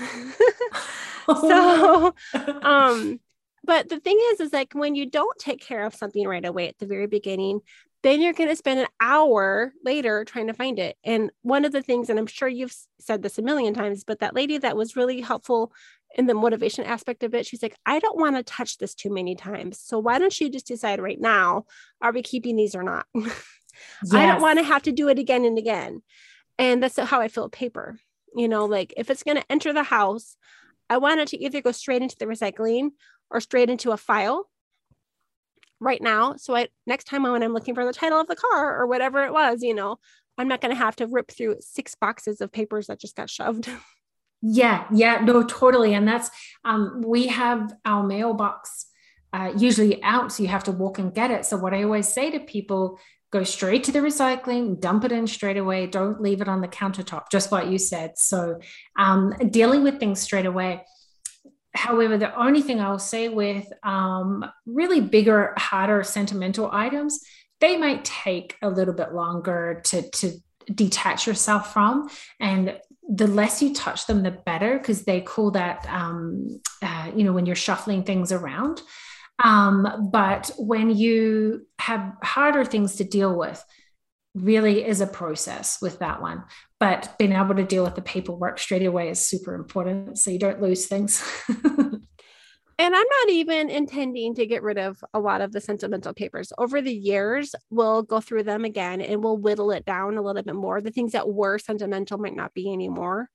so 1.27 2.13
um 2.61 3.21
but 3.63 3.89
the 3.89 4.01
thing 4.01 4.19
is 4.33 4.41
is 4.41 4.53
like 4.53 4.73
when 4.73 4.97
you 4.97 5.09
don't 5.09 5.39
take 5.39 5.61
care 5.61 5.87
of 5.87 5.95
something 5.95 6.27
right 6.27 6.45
away 6.45 6.69
at 6.69 6.77
the 6.79 6.87
very 6.87 7.07
beginning 7.07 7.61
then 8.05 8.21
you're 8.21 8.35
going 8.35 8.51
to 8.51 8.55
spend 8.55 8.81
an 8.81 8.87
hour 9.01 9.73
later 9.83 10.27
trying 10.27 10.49
to 10.49 10.53
find 10.53 10.79
it. 10.79 10.99
And 11.05 11.31
one 11.41 11.65
of 11.65 11.73
the 11.73 11.81
things, 11.81 12.11
and 12.11 12.19
I'm 12.19 12.27
sure 12.27 12.47
you've 12.47 12.77
said 13.01 13.23
this 13.23 13.39
a 13.39 13.43
million 13.43 13.73
times, 13.73 14.05
but 14.05 14.21
that 14.21 14.35
lady 14.35 14.59
that 14.59 14.77
was 14.77 14.95
really 14.95 15.23
helpful 15.23 15.73
in 16.15 16.27
the 16.27 16.35
motivation 16.35 16.85
aspect 16.85 17.23
of 17.23 17.35
it, 17.35 17.47
she's 17.47 17.63
like, 17.63 17.77
I 17.85 17.99
don't 17.99 18.19
want 18.19 18.37
to 18.37 18.43
touch 18.43 18.79
this 18.79 18.95
too 18.95 19.13
many 19.13 19.35
times. 19.35 19.81
So 19.81 19.99
why 19.99 20.19
don't 20.19 20.39
you 20.41 20.49
just 20.49 20.67
decide 20.67 21.01
right 21.01 21.21
now, 21.21 21.67
are 22.01 22.13
we 22.13 22.23
keeping 22.23 22.57
these 22.57 22.75
or 22.75 22.83
not? 22.83 23.07
yes. 23.15 23.45
I 24.13 24.27
don't 24.27 24.43
want 24.43 24.59
to 24.59 24.65
have 24.65 24.83
to 24.83 24.93
do 24.93 25.09
it 25.09 25.19
again 25.19 25.45
and 25.45 25.59
again. 25.59 26.03
And 26.59 26.83
that's 26.83 26.99
how 26.99 27.21
I 27.21 27.29
feel 27.29 27.49
paper. 27.49 27.99
You 28.35 28.49
know, 28.49 28.65
like 28.65 28.95
if 28.97 29.11
it's 29.11 29.23
going 29.23 29.37
to 29.37 29.51
enter 29.51 29.73
the 29.73 29.83
house, 29.83 30.37
I 30.89 30.99
want 30.99 31.21
it 31.21 31.29
to 31.29 31.43
either 31.43 31.61
go 31.61 31.73
straight 31.73 32.03
into 32.03 32.17
the 32.19 32.27
recycling 32.27 32.91
or 33.31 33.41
straight 33.41 33.71
into 33.71 33.93
a 33.93 33.97
file 33.97 34.49
right 35.81 36.03
now. 36.03 36.37
So 36.37 36.55
I 36.55 36.69
next 36.87 37.05
time 37.05 37.25
when 37.25 37.43
I'm 37.43 37.53
looking 37.53 37.75
for 37.75 37.85
the 37.85 37.93
title 37.93 38.21
of 38.21 38.27
the 38.27 38.37
car 38.37 38.81
or 38.81 38.87
whatever 38.87 39.25
it 39.25 39.33
was, 39.33 39.63
you 39.63 39.75
know, 39.75 39.99
I'm 40.39 40.49
not 40.49 40.61
going 40.61 40.75
to 40.75 40.79
have 40.79 40.97
to 40.97 41.07
rip 41.07 41.31
through 41.31 41.57
six 41.61 41.95
boxes 41.95 42.41
of 42.41 42.53
papers 42.53 42.89
that 42.89 43.01
just 43.01 43.17
got 43.17 43.31
shoved. 43.31 43.69
Yeah, 44.47 44.85
yeah, 44.93 45.23
no, 45.25 45.43
totally. 45.43 45.95
And 45.95 46.07
that's 46.07 46.31
um 46.65 47.03
we 47.05 47.29
have 47.29 47.73
our 47.85 48.07
mailbox 48.07 48.87
uh, 49.33 49.53
usually 49.57 50.01
out, 50.05 50.31
so 50.31 50.43
you 50.43 50.49
have 50.49 50.65
to 50.65 50.71
walk 50.71 50.99
and 50.99 51.13
get 51.13 51.31
it. 51.31 51.45
So 51.45 51.57
what 51.57 51.75
I 51.75 51.83
always 51.83 52.07
say 52.07 52.31
to 52.31 52.39
people, 52.41 53.01
go 53.33 53.43
straight 53.43 53.83
to 53.85 53.91
the 53.91 53.99
recycling, 53.99 54.79
dump 54.81 55.03
it 55.05 55.11
in 55.11 55.27
straight 55.27 55.57
away. 55.57 55.89
Don't 55.89 56.21
leave 56.21 56.41
it 56.41 56.47
on 56.47 56.61
the 56.61 56.69
countertop, 56.69 57.25
just 57.33 57.51
what 57.51 57.67
you 57.67 57.79
said. 57.79 58.17
So, 58.17 58.61
um, 58.97 59.35
dealing 59.51 59.83
with 59.83 59.99
things 59.99 60.21
straight 60.21 60.47
away. 60.47 60.85
However, 61.75 62.17
the 62.17 62.39
only 62.39 62.63
thing 62.63 62.81
I'll 62.81 63.01
say 63.01 63.29
with 63.29 63.67
um, 63.83 64.45
really 64.67 65.01
bigger, 65.01 65.55
harder, 65.59 66.05
sentimental 66.05 66.71
items, 66.71 67.19
they 67.61 67.77
might 67.77 68.05
take 68.05 68.57
a 68.63 68.69
little 68.69 68.95
bit 68.95 69.13
longer 69.15 69.81
to, 69.87 70.09
to 70.11 70.33
detach 70.73 71.27
yourself 71.27 71.73
from. 71.73 72.09
And 72.39 72.79
the 73.09 73.27
less 73.27 73.63
you 73.63 73.75
touch 73.75 74.07
them, 74.07 74.23
the 74.23 74.31
better, 74.31 74.79
because 74.79 75.05
they 75.05 75.21
call 75.21 75.51
that, 75.53 75.87
um, 75.89 76.61
uh, 76.83 77.11
you 77.15 77.25
know, 77.25 77.33
when 77.33 77.47
you're 77.47 77.57
shuffling 77.57 78.03
things 78.03 78.33
around. 78.33 78.81
Um, 79.43 80.09
but 80.13 80.51
when 80.59 80.91
you 80.91 81.67
have 81.79 82.13
harder 82.23 82.65
things 82.65 82.97
to 82.97 83.05
deal 83.05 83.37
with, 83.37 83.63
really 84.35 84.85
is 84.85 85.01
a 85.01 85.07
process 85.07 85.79
with 85.81 85.99
that 86.01 86.21
one. 86.21 86.45
But 86.81 87.15
being 87.19 87.33
able 87.33 87.55
to 87.55 87.65
deal 87.65 87.85
with 87.85 87.95
the 87.95 88.03
paperwork 88.03 88.59
straight 88.59 88.85
away 88.85 89.09
is 89.09 89.27
super 89.27 89.55
important 89.55 90.19
so 90.19 90.31
you 90.31 90.39
don't 90.39 90.63
lose 90.63 90.87
things. 90.87 91.23
And 92.79 92.95
I'm 92.95 93.07
not 93.07 93.31
even 93.31 93.71
intending 93.71 94.35
to 94.35 94.47
get 94.47 94.63
rid 94.63 94.79
of 94.79 95.03
a 95.15 95.21
lot 95.21 95.41
of 95.41 95.53
the 95.53 95.61
sentimental 95.61 96.13
papers. 96.13 96.53
Over 96.59 96.83
the 96.83 96.95
years, 96.95 97.55
we'll 97.71 98.03
go 98.03 98.21
through 98.21 98.45
them 98.45 98.65
again 98.65 99.01
and 99.01 99.23
we'll 99.23 99.37
whittle 99.37 99.71
it 99.71 99.85
down 99.85 100.17
a 100.17 100.23
little 100.23 100.43
bit 100.43 100.55
more. 100.55 100.81
The 100.81 100.91
things 100.91 101.13
that 101.13 101.29
were 101.29 101.59
sentimental 101.59 102.19
might 102.19 102.35
not 102.35 102.53
be 102.53 102.73
anymore. 102.73 103.29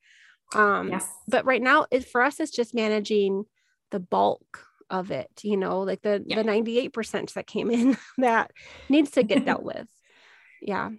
Um, 0.53 0.89
yes. 0.89 1.07
But 1.27 1.45
right 1.45 1.61
now, 1.61 1.85
it, 1.91 2.07
for 2.07 2.21
us, 2.21 2.39
it's 2.39 2.51
just 2.51 2.73
managing 2.73 3.45
the 3.91 3.99
bulk 3.99 4.65
of 4.89 5.11
it, 5.11 5.29
you 5.43 5.55
know, 5.55 5.81
like 5.81 6.01
the, 6.01 6.23
yeah. 6.25 6.41
the 6.41 6.49
98% 6.49 7.33
that 7.33 7.47
came 7.47 7.71
in 7.71 7.97
that 8.17 8.51
needs 8.89 9.11
to 9.11 9.23
get 9.23 9.45
dealt 9.45 9.63
with. 9.63 9.87
Yeah. 10.61 10.89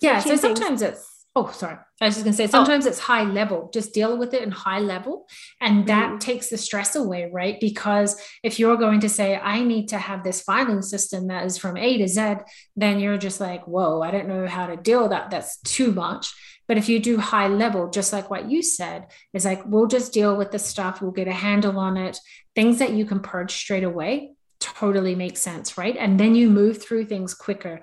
Yeah. 0.00 0.20
So 0.20 0.36
sometimes 0.36 0.82
it's, 0.82 1.17
oh, 1.36 1.50
sorry. 1.52 1.76
I 2.00 2.06
was 2.06 2.14
just 2.14 2.24
going 2.24 2.32
to 2.32 2.36
say, 2.36 2.44
oh. 2.44 2.48
sometimes 2.48 2.86
oh. 2.86 2.90
it's 2.90 2.98
high 2.98 3.24
level, 3.24 3.70
just 3.72 3.94
deal 3.94 4.16
with 4.16 4.34
it 4.34 4.42
in 4.42 4.50
high 4.50 4.80
level. 4.80 5.28
And 5.60 5.86
that 5.86 6.12
mm. 6.12 6.20
takes 6.20 6.48
the 6.48 6.58
stress 6.58 6.96
away, 6.96 7.30
right? 7.32 7.58
Because 7.60 8.20
if 8.42 8.58
you're 8.58 8.76
going 8.76 9.00
to 9.00 9.08
say, 9.08 9.36
I 9.36 9.62
need 9.62 9.88
to 9.88 9.98
have 9.98 10.24
this 10.24 10.42
filing 10.42 10.82
system 10.82 11.28
that 11.28 11.44
is 11.44 11.58
from 11.58 11.76
A 11.76 11.98
to 11.98 12.08
Z, 12.08 12.36
then 12.76 12.98
you're 12.98 13.18
just 13.18 13.40
like, 13.40 13.66
whoa, 13.66 14.02
I 14.02 14.10
don't 14.10 14.28
know 14.28 14.46
how 14.46 14.66
to 14.66 14.76
deal 14.76 15.02
with 15.02 15.10
that. 15.10 15.30
That's 15.30 15.60
too 15.62 15.92
much. 15.92 16.32
But 16.66 16.76
if 16.76 16.88
you 16.88 17.00
do 17.00 17.16
high 17.16 17.48
level, 17.48 17.88
just 17.88 18.12
like 18.12 18.28
what 18.30 18.50
you 18.50 18.62
said, 18.62 19.06
is 19.32 19.46
like, 19.46 19.64
we'll 19.64 19.86
just 19.86 20.12
deal 20.12 20.36
with 20.36 20.50
the 20.50 20.58
stuff, 20.58 21.00
we'll 21.00 21.12
get 21.12 21.26
a 21.26 21.32
handle 21.32 21.78
on 21.78 21.96
it. 21.96 22.18
Things 22.54 22.78
that 22.78 22.92
you 22.92 23.06
can 23.06 23.20
purge 23.20 23.52
straight 23.52 23.84
away 23.84 24.32
totally 24.60 25.14
makes 25.14 25.40
sense, 25.40 25.78
right? 25.78 25.96
And 25.96 26.20
then 26.20 26.34
you 26.34 26.50
move 26.50 26.82
through 26.82 27.06
things 27.06 27.32
quicker. 27.32 27.80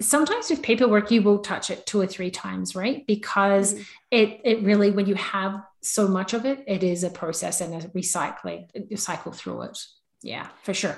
Sometimes 0.00 0.48
with 0.48 0.62
paperwork, 0.62 1.10
you 1.10 1.22
will 1.22 1.40
touch 1.40 1.70
it 1.70 1.84
two 1.84 2.00
or 2.00 2.06
three 2.06 2.30
times, 2.30 2.76
right? 2.76 3.06
Because 3.06 3.74
mm-hmm. 3.74 3.82
it 4.12 4.40
it 4.44 4.62
really, 4.62 4.90
when 4.90 5.06
you 5.06 5.16
have 5.16 5.60
so 5.82 6.06
much 6.06 6.34
of 6.34 6.44
it, 6.44 6.62
it 6.66 6.82
is 6.82 7.02
a 7.02 7.10
process 7.10 7.60
and 7.60 7.74
a 7.74 7.88
recycling, 7.88 8.68
you 8.90 8.96
cycle 8.96 9.32
through 9.32 9.62
it. 9.62 9.78
Yeah, 10.22 10.48
for 10.62 10.74
sure. 10.74 10.96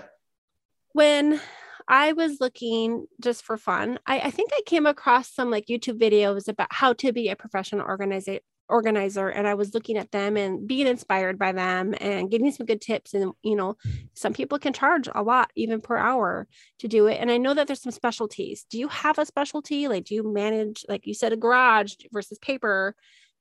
When 0.92 1.40
I 1.90 2.12
was 2.12 2.40
looking 2.40 3.06
just 3.20 3.42
for 3.42 3.56
fun. 3.56 3.98
I, 4.06 4.20
I 4.20 4.30
think 4.30 4.50
I 4.52 4.60
came 4.64 4.86
across 4.86 5.34
some 5.34 5.50
like 5.50 5.66
YouTube 5.66 6.00
videos 6.00 6.46
about 6.46 6.68
how 6.70 6.92
to 6.94 7.12
be 7.12 7.28
a 7.28 7.36
professional 7.36 7.84
organizer 7.84 8.38
organizer 8.70 9.28
and 9.28 9.46
I 9.46 9.54
was 9.54 9.74
looking 9.74 9.96
at 9.96 10.10
them 10.10 10.36
and 10.36 10.66
being 10.66 10.86
inspired 10.86 11.38
by 11.38 11.52
them 11.52 11.94
and 12.00 12.30
getting 12.30 12.50
some 12.52 12.66
good 12.66 12.80
tips 12.80 13.14
and 13.14 13.32
you 13.42 13.56
know 13.56 13.76
some 14.14 14.32
people 14.32 14.58
can 14.58 14.72
charge 14.72 15.08
a 15.14 15.22
lot 15.22 15.50
even 15.56 15.80
per 15.80 15.96
hour 15.96 16.46
to 16.78 16.88
do 16.88 17.06
it 17.06 17.18
and 17.20 17.30
I 17.30 17.36
know 17.36 17.54
that 17.54 17.66
there's 17.66 17.82
some 17.82 17.92
specialties. 17.92 18.64
Do 18.70 18.78
you 18.78 18.88
have 18.88 19.18
a 19.18 19.26
specialty 19.26 19.88
like 19.88 20.04
do 20.04 20.14
you 20.14 20.32
manage 20.32 20.84
like 20.88 21.06
you 21.06 21.14
said 21.14 21.32
a 21.32 21.36
garage 21.36 21.94
versus 22.12 22.38
paper 22.38 22.94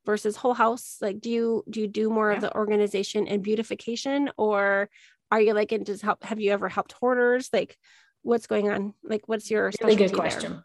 versus 0.05 0.35
whole 0.35 0.53
house 0.53 0.97
like 1.01 1.19
do 1.19 1.29
you 1.29 1.63
do 1.69 1.81
you 1.81 1.87
do 1.87 2.09
more 2.09 2.31
yeah. 2.31 2.35
of 2.35 2.41
the 2.41 2.55
organization 2.55 3.27
and 3.27 3.43
beautification 3.43 4.29
or 4.37 4.89
are 5.31 5.41
you 5.41 5.53
like 5.53 5.71
and 5.71 5.85
just 5.85 6.01
help 6.01 6.23
have 6.23 6.39
you 6.39 6.51
ever 6.51 6.69
helped 6.69 6.93
hoarders 6.93 7.49
like 7.53 7.77
what's 8.23 8.47
going 8.47 8.69
on? 8.69 8.93
Like, 9.03 9.27
what's 9.27 9.49
your 9.49 9.71
really 9.81 9.95
good 9.95 10.13
question? 10.13 10.63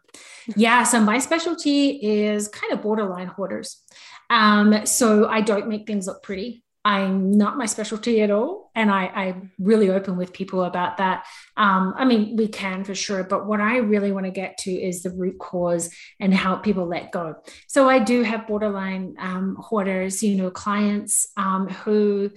yeah, 0.55 0.83
so 0.83 0.99
my 0.99 1.19
specialty 1.19 1.91
is 1.91 2.47
kind 2.47 2.73
of 2.73 2.81
borderline 2.81 3.27
hoarders. 3.27 3.81
Um, 4.29 4.85
so 4.85 5.27
I 5.27 5.41
don't 5.41 5.67
make 5.67 5.87
things 5.87 6.07
look 6.07 6.23
pretty. 6.23 6.63
I'm 6.85 7.31
not 7.31 7.57
my 7.57 7.65
specialty 7.65 8.21
at 8.21 8.29
all. 8.29 8.69
And 8.75 8.91
I, 8.91 9.07
I'm 9.07 9.51
really 9.57 9.89
open 9.89 10.17
with 10.17 10.31
people 10.31 10.63
about 10.63 10.97
that. 10.97 11.25
Um, 11.57 11.95
I 11.97 12.05
mean, 12.05 12.35
we 12.35 12.47
can 12.47 12.83
for 12.83 12.93
sure, 12.93 13.23
but 13.23 13.47
what 13.47 13.59
I 13.59 13.77
really 13.77 14.11
want 14.11 14.27
to 14.27 14.31
get 14.31 14.59
to 14.59 14.71
is 14.71 15.01
the 15.01 15.09
root 15.09 15.39
cause 15.39 15.89
and 16.19 16.31
help 16.31 16.61
people 16.61 16.85
let 16.85 17.11
go. 17.11 17.37
So 17.67 17.89
I 17.89 17.97
do 17.97 18.21
have 18.21 18.47
borderline 18.47 19.15
um, 19.17 19.57
hoarders, 19.59 20.21
you 20.21 20.35
know, 20.35 20.51
clients 20.51 21.27
um, 21.37 21.69
who 21.69 22.29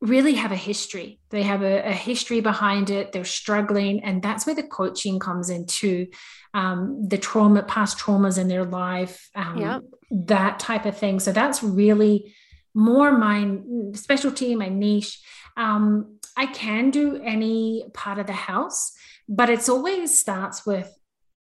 really 0.00 0.34
have 0.34 0.52
a 0.52 0.56
history. 0.56 1.18
They 1.30 1.42
have 1.42 1.62
a, 1.62 1.88
a, 1.88 1.92
history 1.92 2.40
behind 2.40 2.88
it. 2.90 3.12
They're 3.12 3.24
struggling. 3.24 4.04
And 4.04 4.22
that's 4.22 4.46
where 4.46 4.54
the 4.54 4.62
coaching 4.62 5.18
comes 5.18 5.50
into 5.50 6.06
um, 6.54 7.08
the 7.08 7.18
trauma, 7.18 7.62
past 7.64 7.98
traumas 7.98 8.38
in 8.38 8.48
their 8.48 8.64
life, 8.64 9.28
um, 9.34 9.58
yep. 9.58 9.82
that 10.10 10.60
type 10.60 10.86
of 10.86 10.96
thing. 10.96 11.18
So 11.18 11.32
that's 11.32 11.62
really 11.62 12.34
more 12.74 13.10
my 13.16 13.58
specialty, 13.94 14.54
my 14.54 14.68
niche. 14.68 15.20
Um, 15.56 16.18
I 16.36 16.46
can 16.46 16.90
do 16.90 17.20
any 17.20 17.84
part 17.92 18.18
of 18.18 18.26
the 18.26 18.32
house, 18.32 18.92
but 19.28 19.50
it's 19.50 19.68
always 19.68 20.16
starts 20.16 20.64
with 20.64 20.97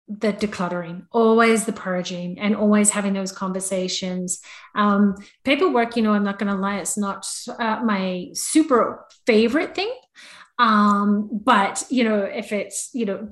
the 0.09 0.33
decluttering, 0.33 1.07
always 1.11 1.65
the 1.65 1.73
purging, 1.73 2.39
and 2.39 2.55
always 2.55 2.91
having 2.91 3.13
those 3.13 3.33
conversations. 3.33 4.41
Um, 4.75 5.17
paperwork, 5.45 5.97
you 5.97 6.03
know, 6.03 6.13
I'm 6.13 6.25
not 6.25 6.39
going 6.39 6.53
to 6.53 6.59
lie, 6.59 6.79
it's 6.79 6.97
not 6.97 7.27
uh, 7.59 7.81
my 7.85 8.29
super 8.33 9.05
favorite 9.27 9.75
thing. 9.75 9.93
Um, 10.59 11.29
but, 11.45 11.85
you 11.91 12.05
know, 12.05 12.21
if 12.21 12.53
it's, 12.53 12.91
you 12.95 13.05
know, 13.05 13.29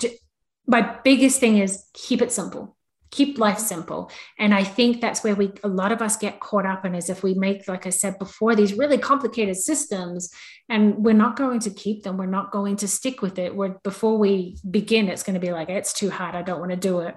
my 0.66 0.96
biggest 1.04 1.40
thing 1.40 1.58
is 1.58 1.84
keep 1.94 2.20
it 2.22 2.32
simple 2.32 2.73
keep 3.14 3.38
life 3.38 3.58
simple. 3.58 4.10
And 4.38 4.52
i 4.52 4.64
think 4.64 5.00
that's 5.00 5.22
where 5.22 5.36
we 5.36 5.52
a 5.62 5.68
lot 5.68 5.92
of 5.92 6.02
us 6.02 6.16
get 6.16 6.40
caught 6.40 6.66
up 6.66 6.84
in 6.84 6.94
is 6.94 7.08
if 7.08 7.22
we 7.22 7.34
make 7.34 7.68
like 7.68 7.86
i 7.86 7.90
said 7.90 8.18
before 8.18 8.54
these 8.54 8.74
really 8.74 8.98
complicated 8.98 9.56
systems 9.56 10.30
and 10.68 10.96
we're 11.04 11.22
not 11.24 11.36
going 11.36 11.60
to 11.60 11.70
keep 11.70 12.02
them 12.02 12.16
we're 12.16 12.36
not 12.38 12.50
going 12.50 12.76
to 12.76 12.88
stick 12.88 13.22
with 13.22 13.38
it. 13.38 13.54
We're 13.54 13.76
before 13.84 14.18
we 14.18 14.56
begin 14.68 15.08
it's 15.08 15.22
going 15.22 15.34
to 15.40 15.46
be 15.46 15.52
like 15.52 15.68
it's 15.68 15.92
too 15.92 16.10
hard 16.10 16.34
i 16.34 16.42
don't 16.42 16.60
want 16.60 16.72
to 16.72 16.88
do 16.90 17.00
it. 17.00 17.14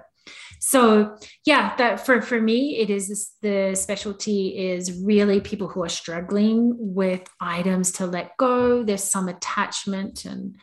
So 0.60 1.16
yeah 1.44 1.74
that 1.76 2.04
for 2.04 2.22
for 2.22 2.40
me 2.40 2.78
it 2.82 2.90
is 2.90 3.08
this, 3.08 3.24
the 3.42 3.74
specialty 3.74 4.40
is 4.70 5.02
really 5.02 5.40
people 5.40 5.68
who 5.68 5.82
are 5.82 5.96
struggling 6.02 6.76
with 6.78 7.24
items 7.40 7.92
to 7.92 8.06
let 8.06 8.36
go 8.36 8.84
there's 8.84 9.04
some 9.04 9.28
attachment 9.28 10.24
and 10.24 10.56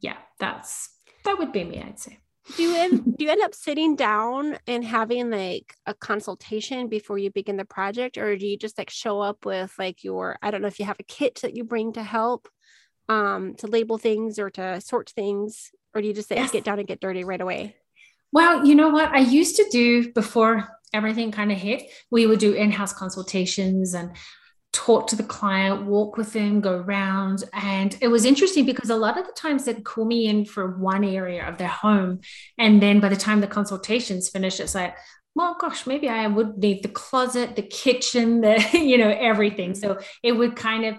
yeah 0.00 0.18
that's 0.38 0.88
that 1.24 1.38
would 1.38 1.52
be 1.52 1.64
me 1.64 1.82
i'd 1.82 1.98
say 1.98 2.18
do 2.56 2.62
you 2.62 2.76
end, 2.76 3.16
do 3.16 3.24
you 3.24 3.30
end 3.30 3.42
up 3.42 3.54
sitting 3.54 3.96
down 3.96 4.58
and 4.66 4.84
having 4.84 5.30
like 5.30 5.74
a 5.86 5.94
consultation 5.94 6.88
before 6.88 7.18
you 7.18 7.30
begin 7.30 7.56
the 7.56 7.64
project? 7.64 8.18
Or 8.18 8.36
do 8.36 8.46
you 8.46 8.56
just 8.56 8.78
like 8.78 8.90
show 8.90 9.20
up 9.20 9.44
with 9.44 9.72
like 9.78 10.02
your 10.04 10.38
i 10.42 10.50
don't 10.50 10.62
know 10.62 10.68
if 10.68 10.78
you 10.78 10.86
have 10.86 11.00
a 11.00 11.04
kit 11.04 11.40
that 11.42 11.56
you 11.56 11.64
bring 11.64 11.92
to 11.92 12.02
help 12.02 12.48
um 13.08 13.54
to 13.56 13.66
label 13.66 13.98
things 13.98 14.38
or 14.38 14.50
to 14.50 14.80
sort 14.80 15.10
things? 15.10 15.70
Or 15.94 16.00
do 16.00 16.08
you 16.08 16.14
just 16.14 16.28
say 16.28 16.36
yes. 16.36 16.50
get 16.50 16.64
down 16.64 16.78
and 16.78 16.88
get 16.88 17.00
dirty 17.00 17.24
right 17.24 17.40
away? 17.40 17.76
Well 18.32 18.66
you 18.66 18.74
know 18.74 18.88
what? 18.88 19.10
I 19.10 19.18
used 19.18 19.56
to 19.56 19.68
do 19.70 20.12
before 20.12 20.68
everything 20.92 21.30
kind 21.30 21.52
of 21.52 21.58
hit 21.58 21.82
we 22.10 22.26
would 22.26 22.40
do 22.40 22.52
in-house 22.52 22.92
consultations 22.92 23.94
and 23.94 24.16
talk 24.72 25.08
to 25.08 25.16
the 25.16 25.22
client, 25.22 25.86
walk 25.86 26.16
with 26.16 26.32
them, 26.32 26.60
go 26.60 26.78
around. 26.78 27.44
And 27.52 27.96
it 28.00 28.08
was 28.08 28.24
interesting 28.24 28.64
because 28.64 28.90
a 28.90 28.96
lot 28.96 29.18
of 29.18 29.26
the 29.26 29.32
times 29.32 29.64
they'd 29.64 29.84
call 29.84 30.04
me 30.04 30.26
in 30.26 30.44
for 30.44 30.78
one 30.78 31.04
area 31.04 31.48
of 31.48 31.58
their 31.58 31.68
home. 31.68 32.20
And 32.58 32.80
then 32.80 33.00
by 33.00 33.08
the 33.08 33.16
time 33.16 33.40
the 33.40 33.46
consultation's 33.46 34.28
finished, 34.28 34.60
it's 34.60 34.74
like, 34.74 34.96
well, 35.34 35.56
gosh, 35.60 35.86
maybe 35.86 36.08
I 36.08 36.26
would 36.26 36.58
need 36.58 36.82
the 36.82 36.88
closet, 36.88 37.56
the 37.56 37.62
kitchen, 37.62 38.40
the, 38.40 38.64
you 38.72 38.98
know, 38.98 39.10
everything. 39.10 39.74
So 39.74 39.98
it 40.22 40.32
would 40.32 40.56
kind 40.56 40.84
of 40.84 40.96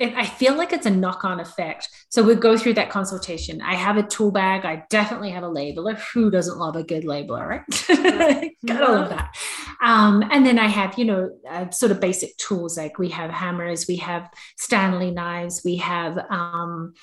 I 0.00 0.26
feel 0.26 0.54
like 0.54 0.72
it's 0.72 0.86
a 0.86 0.90
knock 0.90 1.24
on 1.24 1.40
effect. 1.40 1.88
So 2.08 2.22
we 2.22 2.36
go 2.36 2.56
through 2.56 2.74
that 2.74 2.88
consultation. 2.88 3.60
I 3.60 3.74
have 3.74 3.96
a 3.96 4.04
tool 4.04 4.30
bag. 4.30 4.64
I 4.64 4.84
definitely 4.90 5.30
have 5.30 5.42
a 5.42 5.48
labeler. 5.48 5.98
Who 6.12 6.30
doesn't 6.30 6.56
love 6.56 6.76
a 6.76 6.84
good 6.84 7.02
labeler, 7.02 7.46
right? 7.48 8.52
Gotta 8.66 8.92
love 8.92 9.08
that. 9.08 9.36
Um, 9.82 10.22
and 10.30 10.46
then 10.46 10.58
I 10.58 10.68
have, 10.68 10.96
you 10.98 11.04
know, 11.04 11.30
uh, 11.50 11.70
sort 11.70 11.90
of 11.90 12.00
basic 12.00 12.36
tools 12.36 12.76
like 12.76 12.98
we 12.98 13.08
have 13.08 13.30
hammers, 13.30 13.86
we 13.88 13.96
have 13.96 14.30
Stanley 14.56 15.10
knives, 15.10 15.62
we 15.64 15.76
have, 15.76 16.18
um, 16.30 16.94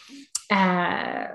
uh, 0.49 1.25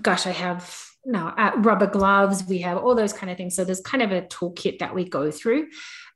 gosh, 0.00 0.26
I 0.26 0.32
have 0.32 0.92
no 1.04 1.28
uh, 1.36 1.52
rubber 1.56 1.86
gloves. 1.86 2.44
We 2.44 2.58
have 2.58 2.78
all 2.78 2.94
those 2.94 3.12
kind 3.12 3.30
of 3.30 3.36
things. 3.36 3.56
So 3.56 3.64
there's 3.64 3.80
kind 3.80 4.02
of 4.02 4.12
a 4.12 4.22
toolkit 4.22 4.78
that 4.78 4.94
we 4.94 5.08
go 5.08 5.30
through, 5.30 5.68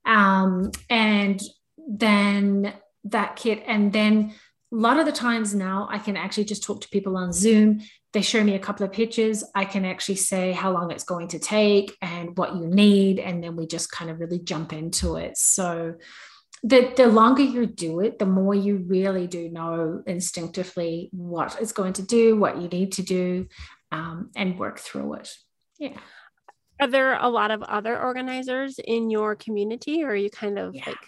um, 0.05 0.71
and 0.89 1.41
then 1.77 2.73
that 3.05 3.37
kit, 3.37 3.63
and 3.67 3.93
then 3.93 4.35
a 4.73 4.77
lot 4.77 4.99
of 4.99 5.07
the 5.07 5.13
times 5.13 5.55
now 5.55 5.89
I 5.91 5.99
can 5.99 6.17
actually 6.17 6.45
just 6.45 6.65
talk 6.65 6.81
to 6.81 6.89
people 6.89 7.17
on 7.17 7.33
Zoom. 7.33 7.81
they 8.13 8.23
show 8.23 8.43
me 8.43 8.55
a 8.55 8.59
couple 8.59 8.85
of 8.87 8.93
pictures, 8.93 9.45
I 9.55 9.65
can 9.65 9.85
actually 9.85 10.17
say 10.17 10.53
how 10.53 10.73
long 10.73 10.91
it's 10.91 11.05
going 11.05 11.29
to 11.29 11.39
take 11.39 11.97
and 12.01 12.37
what 12.37 12.57
you 12.57 12.67
need. 12.67 13.19
And 13.19 13.45
then 13.45 13.57
we 13.57 13.67
just 13.67 13.93
kind 13.93 14.11
of 14.11 14.21
really 14.21 14.39
jump 14.39 14.73
into 14.73 15.17
it. 15.17 15.37
So 15.37 15.95
the, 16.63 16.93
the 16.97 17.07
longer 17.07 17.43
you 17.43 17.67
do 17.67 18.01
it, 18.01 18.19
the 18.19 18.27
more 18.27 18.55
you 18.55 18.79
really 18.89 19.27
do 19.27 19.51
know 19.51 20.03
instinctively 20.07 21.11
what 21.13 21.59
it's 21.61 21.73
going 21.73 21.93
to 21.95 22.03
do, 22.03 22.37
what 22.37 22.61
you 22.61 22.69
need 22.69 22.93
to 22.93 23.03
do, 23.03 23.47
um, 23.93 24.31
and 24.35 24.59
work 24.59 24.79
through 24.79 25.15
it. 25.15 25.31
Yeah. 25.79 25.99
Are 26.81 26.89
there 26.89 27.15
a 27.15 27.29
lot 27.29 27.51
of 27.51 27.63
other 27.63 28.01
organizers 28.01 28.79
in 28.83 29.11
your 29.11 29.37
community, 29.37 30.03
or 30.03 30.09
are 30.09 30.17
you 30.17 30.31
kind 30.31 30.59
of 30.59 30.75
yeah. 30.75 30.85
like? 30.87 30.99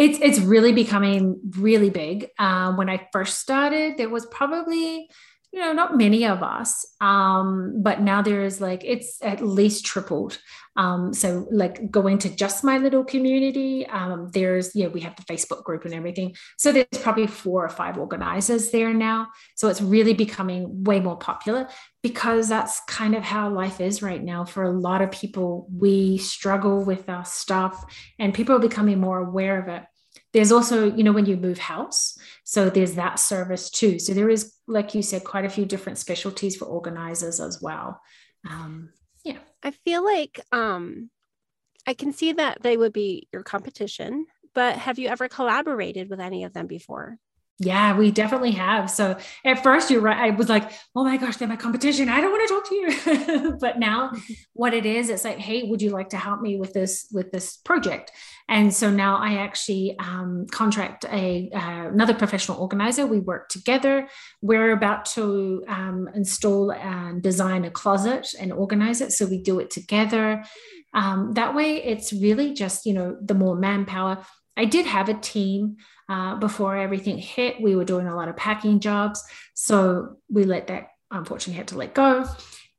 It's 0.00 0.18
it's 0.22 0.40
really 0.40 0.72
becoming 0.72 1.38
really 1.58 1.90
big. 1.90 2.28
Uh, 2.38 2.72
when 2.72 2.88
I 2.88 3.06
first 3.12 3.38
started, 3.38 3.98
there 3.98 4.08
was 4.08 4.24
probably 4.26 5.10
you 5.52 5.58
know, 5.58 5.72
not 5.72 5.96
many 5.96 6.26
of 6.26 6.44
us, 6.44 6.86
um, 7.00 7.82
but 7.82 8.00
now 8.00 8.22
there 8.22 8.44
is 8.44 8.60
like 8.60 8.84
it's 8.84 9.18
at 9.20 9.44
least 9.44 9.84
tripled. 9.84 10.38
Um, 10.76 11.12
so 11.12 11.48
like 11.50 11.90
going 11.90 12.18
to 12.18 12.30
just 12.30 12.62
my 12.62 12.78
little 12.78 13.02
community, 13.02 13.84
um, 13.88 14.30
there's 14.32 14.76
yeah, 14.76 14.86
we 14.86 15.00
have 15.00 15.16
the 15.16 15.24
Facebook 15.24 15.64
group 15.64 15.84
and 15.84 15.92
everything. 15.92 16.36
So 16.56 16.70
there's 16.70 16.86
probably 17.00 17.26
four 17.26 17.64
or 17.64 17.68
five 17.68 17.98
organizers 17.98 18.70
there 18.70 18.94
now. 18.94 19.26
So 19.56 19.66
it's 19.66 19.82
really 19.82 20.14
becoming 20.14 20.84
way 20.84 21.00
more 21.00 21.16
popular 21.16 21.68
because 22.00 22.48
that's 22.48 22.80
kind 22.86 23.16
of 23.16 23.24
how 23.24 23.50
life 23.50 23.80
is 23.80 24.02
right 24.02 24.22
now 24.22 24.44
for 24.44 24.62
a 24.62 24.70
lot 24.70 25.02
of 25.02 25.10
people. 25.10 25.66
We 25.76 26.18
struggle 26.18 26.84
with 26.84 27.08
our 27.08 27.24
stuff, 27.24 27.84
and 28.20 28.32
people 28.32 28.54
are 28.54 28.60
becoming 28.60 29.00
more 29.00 29.18
aware 29.18 29.60
of 29.60 29.66
it 29.66 29.82
there's 30.32 30.52
also 30.52 30.94
you 30.94 31.02
know 31.02 31.12
when 31.12 31.26
you 31.26 31.36
move 31.36 31.58
house 31.58 32.18
so 32.44 32.70
there's 32.70 32.94
that 32.94 33.18
service 33.18 33.70
too. 33.70 33.98
So 33.98 34.12
there 34.14 34.30
is 34.30 34.52
like 34.66 34.94
you 34.94 35.02
said 35.02 35.24
quite 35.24 35.44
a 35.44 35.50
few 35.50 35.64
different 35.64 35.98
specialties 35.98 36.56
for 36.56 36.64
organizers 36.64 37.40
as 37.40 37.60
well. 37.62 38.00
Um, 38.48 38.90
yeah. 39.24 39.38
I 39.62 39.70
feel 39.70 40.04
like 40.04 40.40
um, 40.52 41.10
i 41.86 41.94
can 41.94 42.12
see 42.12 42.32
that 42.32 42.62
they 42.62 42.76
would 42.76 42.92
be 42.92 43.28
your 43.32 43.42
competition 43.42 44.26
but 44.54 44.76
have 44.76 44.98
you 44.98 45.08
ever 45.08 45.28
collaborated 45.28 46.10
with 46.10 46.20
any 46.20 46.44
of 46.44 46.52
them 46.52 46.66
before 46.66 47.18
yeah, 47.62 47.94
we 47.94 48.10
definitely 48.10 48.52
have. 48.52 48.90
So 48.90 49.18
at 49.44 49.62
first, 49.62 49.90
you're 49.90 50.00
right. 50.00 50.16
I 50.16 50.30
was 50.30 50.48
like, 50.48 50.72
oh 50.96 51.04
my 51.04 51.18
gosh, 51.18 51.36
they're 51.36 51.46
my 51.46 51.56
competition. 51.56 52.08
I 52.08 52.22
don't 52.22 52.32
want 52.32 52.48
to 52.48 52.54
talk 52.54 52.68
to 52.68 52.74
you. 52.74 53.56
but 53.60 53.78
now, 53.78 54.12
what 54.54 54.72
it 54.72 54.86
is, 54.86 55.10
it's 55.10 55.24
like, 55.24 55.36
hey, 55.36 55.64
would 55.64 55.82
you 55.82 55.90
like 55.90 56.08
to 56.10 56.16
help 56.16 56.40
me 56.40 56.56
with 56.56 56.72
this 56.72 57.06
with 57.12 57.32
this 57.32 57.58
project? 57.58 58.12
And 58.48 58.72
so 58.72 58.90
now 58.90 59.18
I 59.18 59.34
actually 59.34 59.94
um, 59.98 60.46
contract 60.50 61.04
a 61.12 61.50
uh, 61.54 61.88
another 61.88 62.14
professional 62.14 62.58
organizer. 62.62 63.06
We 63.06 63.20
work 63.20 63.50
together. 63.50 64.08
We're 64.40 64.72
about 64.72 65.04
to 65.16 65.62
um, 65.68 66.08
install 66.14 66.72
and 66.72 67.22
design 67.22 67.66
a 67.66 67.70
closet 67.70 68.32
and 68.40 68.54
organize 68.54 69.02
it. 69.02 69.12
So 69.12 69.26
we 69.26 69.36
do 69.42 69.60
it 69.60 69.70
together. 69.70 70.44
Um, 70.94 71.32
that 71.34 71.54
way, 71.54 71.76
it's 71.76 72.10
really 72.10 72.54
just 72.54 72.86
you 72.86 72.94
know 72.94 73.18
the 73.20 73.34
more 73.34 73.54
manpower. 73.54 74.24
I 74.56 74.64
did 74.64 74.86
have 74.86 75.08
a 75.08 75.14
team 75.14 75.76
uh, 76.10 76.34
before 76.34 76.76
everything 76.76 77.16
hit. 77.16 77.60
We 77.62 77.76
were 77.76 77.84
doing 77.84 78.08
a 78.08 78.16
lot 78.16 78.28
of 78.28 78.36
packing 78.36 78.80
jobs. 78.80 79.22
So 79.54 80.16
we 80.28 80.44
let 80.44 80.66
that, 80.66 80.88
unfortunately, 81.10 81.56
had 81.56 81.68
to 81.68 81.78
let 81.78 81.94
go. 81.94 82.26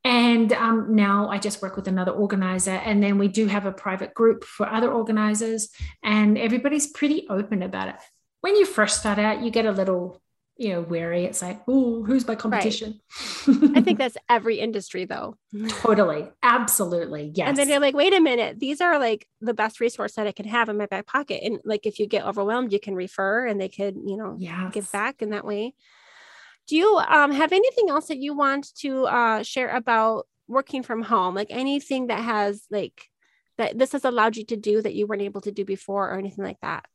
And 0.04 0.52
um, 0.52 0.96
now 0.96 1.30
I 1.30 1.38
just 1.38 1.62
work 1.62 1.78
with 1.78 1.88
another 1.88 2.12
organizer. 2.12 2.72
And 2.72 3.02
then 3.02 3.18
we 3.18 3.30
do 3.30 3.48
have 3.48 3.66
a 3.66 3.72
private 3.72 4.14
group 4.14 4.44
for 4.44 4.68
other 4.68 4.92
organizers. 4.92 5.70
And 6.04 6.38
everybody's 6.38 6.88
pretty 6.88 7.26
open 7.30 7.64
about 7.64 7.88
it. 7.88 7.96
When 8.42 8.58
you 8.58 8.66
first 8.66 9.00
start 9.00 9.18
out, 9.18 9.42
you 9.42 9.50
get 9.50 9.66
a 9.66 9.72
little 9.72 10.22
you 10.62 10.70
know, 10.70 10.82
wary. 10.82 11.26
It's 11.26 11.42
like, 11.42 11.60
oh, 11.68 12.04
who's 12.04 12.28
my 12.28 12.36
competition? 12.36 13.02
Right. 13.48 13.78
I 13.78 13.82
think 13.82 13.98
that's 13.98 14.16
every 14.30 14.60
industry 14.60 15.06
though. 15.06 15.36
totally. 15.70 16.30
Absolutely. 16.44 17.32
Yes. 17.34 17.50
And 17.50 17.58
then 17.58 17.68
you're 17.68 17.80
like, 17.80 17.96
wait 17.96 18.14
a 18.14 18.22
minute, 18.22 18.60
these 18.60 18.80
are 18.80 19.00
like 19.00 19.28
the 19.42 19.56
best 19.56 19.80
resource 19.80 20.14
that 20.14 20.28
I 20.28 20.32
can 20.32 20.46
have 20.46 20.70
in 20.70 20.78
my 20.78 20.86
back 20.86 21.08
pocket. 21.08 21.42
And 21.44 21.60
like 21.66 21.88
if 21.88 21.98
you 21.98 22.06
get 22.06 22.26
overwhelmed, 22.26 22.72
you 22.72 22.80
can 22.80 22.94
refer 22.94 23.48
and 23.48 23.60
they 23.60 23.70
could, 23.70 23.96
you 24.06 24.18
know, 24.18 24.36
yes. 24.38 24.72
give 24.72 24.92
back 24.92 25.24
in 25.24 25.32
that 25.32 25.46
way. 25.46 25.74
Do 26.68 26.76
you 26.78 27.02
um, 27.08 27.32
have 27.32 27.52
anything 27.52 27.90
else 27.90 28.08
that 28.10 28.20
you 28.20 28.36
want 28.36 28.68
to 28.82 29.06
uh, 29.08 29.42
share 29.42 29.76
about 29.76 30.28
working 30.48 30.84
from 30.84 31.02
home? 31.02 31.34
Like 31.34 31.48
anything 31.50 32.08
that 32.08 32.20
has 32.20 32.62
like 32.70 33.08
that 33.58 33.80
this 33.80 33.94
has 33.94 34.06
allowed 34.06 34.38
you 34.38 34.46
to 34.46 34.58
do 34.58 34.80
that 34.84 34.94
you 34.94 35.08
weren't 35.08 35.24
able 35.24 35.42
to 35.42 35.52
do 35.52 35.66
before 35.66 36.12
or 36.12 36.20
anything 36.20 36.46
like 36.46 36.60
that? 36.62 36.86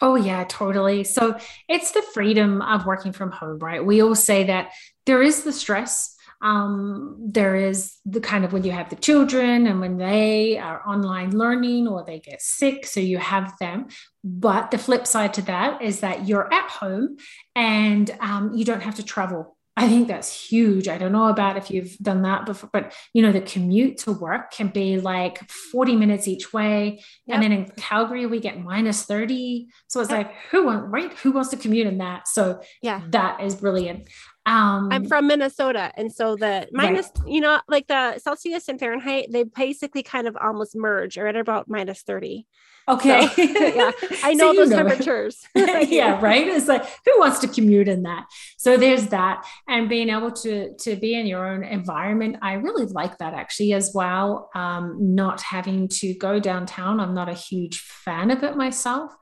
Oh, 0.00 0.16
yeah, 0.16 0.44
totally. 0.48 1.04
So 1.04 1.36
it's 1.68 1.92
the 1.92 2.02
freedom 2.14 2.62
of 2.62 2.86
working 2.86 3.12
from 3.12 3.30
home, 3.30 3.58
right? 3.58 3.84
We 3.84 4.02
all 4.02 4.14
say 4.14 4.44
that 4.44 4.72
there 5.06 5.22
is 5.22 5.44
the 5.44 5.52
stress. 5.52 6.16
Um, 6.42 7.16
there 7.24 7.56
is 7.56 7.96
the 8.04 8.20
kind 8.20 8.44
of 8.44 8.52
when 8.52 8.64
you 8.64 8.72
have 8.72 8.90
the 8.90 8.96
children 8.96 9.66
and 9.66 9.80
when 9.80 9.96
they 9.96 10.58
are 10.58 10.86
online 10.86 11.36
learning 11.36 11.88
or 11.88 12.04
they 12.04 12.20
get 12.20 12.42
sick, 12.42 12.86
so 12.86 13.00
you 13.00 13.16
have 13.18 13.54
them. 13.60 13.86
But 14.22 14.70
the 14.70 14.78
flip 14.78 15.06
side 15.06 15.32
to 15.34 15.42
that 15.42 15.80
is 15.80 16.00
that 16.00 16.28
you're 16.28 16.52
at 16.52 16.68
home 16.68 17.16
and 17.56 18.14
um, 18.20 18.52
you 18.54 18.64
don't 18.64 18.82
have 18.82 18.96
to 18.96 19.02
travel 19.02 19.56
I 19.76 19.88
think 19.88 20.06
that's 20.06 20.48
huge. 20.48 20.86
I 20.86 20.98
don't 20.98 21.10
know 21.10 21.26
about 21.26 21.56
if 21.56 21.68
you've 21.70 21.96
done 21.98 22.22
that 22.22 22.46
before, 22.46 22.70
but 22.72 22.94
you 23.12 23.22
know, 23.22 23.32
the 23.32 23.40
commute 23.40 23.98
to 23.98 24.12
work 24.12 24.52
can 24.52 24.68
be 24.68 25.00
like 25.00 25.50
40 25.50 25.96
minutes 25.96 26.28
each 26.28 26.52
way. 26.52 27.02
Yep. 27.26 27.34
And 27.34 27.42
then 27.42 27.52
in 27.52 27.70
Calgary, 27.76 28.26
we 28.26 28.38
get 28.38 28.60
minus 28.60 29.04
30. 29.04 29.66
So 29.88 30.00
it's 30.00 30.10
yep. 30.10 30.26
like, 30.26 30.34
who 30.50 30.66
wants, 30.66 30.86
right? 30.88 31.12
Who 31.18 31.32
wants 31.32 31.50
to 31.50 31.56
commute 31.56 31.88
in 31.88 31.98
that? 31.98 32.28
So 32.28 32.60
yeah, 32.82 33.02
that 33.10 33.40
is 33.42 33.56
brilliant. 33.56 34.08
Um, 34.46 34.90
I'm 34.92 35.06
from 35.06 35.26
Minnesota. 35.26 35.90
And 35.96 36.12
so 36.12 36.36
the 36.36 36.68
minus, 36.70 37.10
right. 37.18 37.28
you 37.28 37.40
know, 37.40 37.60
like 37.66 37.86
the 37.86 38.18
Celsius 38.18 38.68
and 38.68 38.78
Fahrenheit, 38.78 39.28
they 39.30 39.44
basically 39.44 40.02
kind 40.02 40.26
of 40.26 40.36
almost 40.36 40.76
merge 40.76 41.16
or 41.16 41.26
at 41.26 41.36
about 41.36 41.68
minus 41.68 42.02
30. 42.02 42.46
Okay. 42.86 43.26
So, 43.28 43.42
yeah. 43.42 43.90
I 44.22 44.34
know 44.34 44.52
so 44.52 44.56
those 44.60 44.70
know. 44.70 44.76
temperatures. 44.76 45.46
yeah, 45.54 46.20
right. 46.20 46.46
It's 46.46 46.68
like 46.68 46.84
who 47.04 47.18
wants 47.18 47.38
to 47.40 47.48
commute 47.48 47.88
in 47.88 48.02
that? 48.02 48.26
So 48.58 48.76
there's 48.76 49.06
that. 49.08 49.46
And 49.66 49.88
being 49.88 50.10
able 50.10 50.32
to 50.32 50.74
to 50.74 50.96
be 50.96 51.14
in 51.14 51.26
your 51.26 51.46
own 51.46 51.64
environment, 51.64 52.36
I 52.42 52.54
really 52.54 52.86
like 52.86 53.18
that 53.18 53.32
actually 53.32 53.72
as 53.72 53.92
well. 53.94 54.50
Um, 54.54 55.14
not 55.14 55.40
having 55.40 55.88
to 55.88 56.14
go 56.14 56.38
downtown. 56.38 57.00
I'm 57.00 57.14
not 57.14 57.30
a 57.30 57.34
huge 57.34 57.78
fan 57.78 58.30
of 58.30 58.42
it 58.42 58.56
myself. 58.56 59.14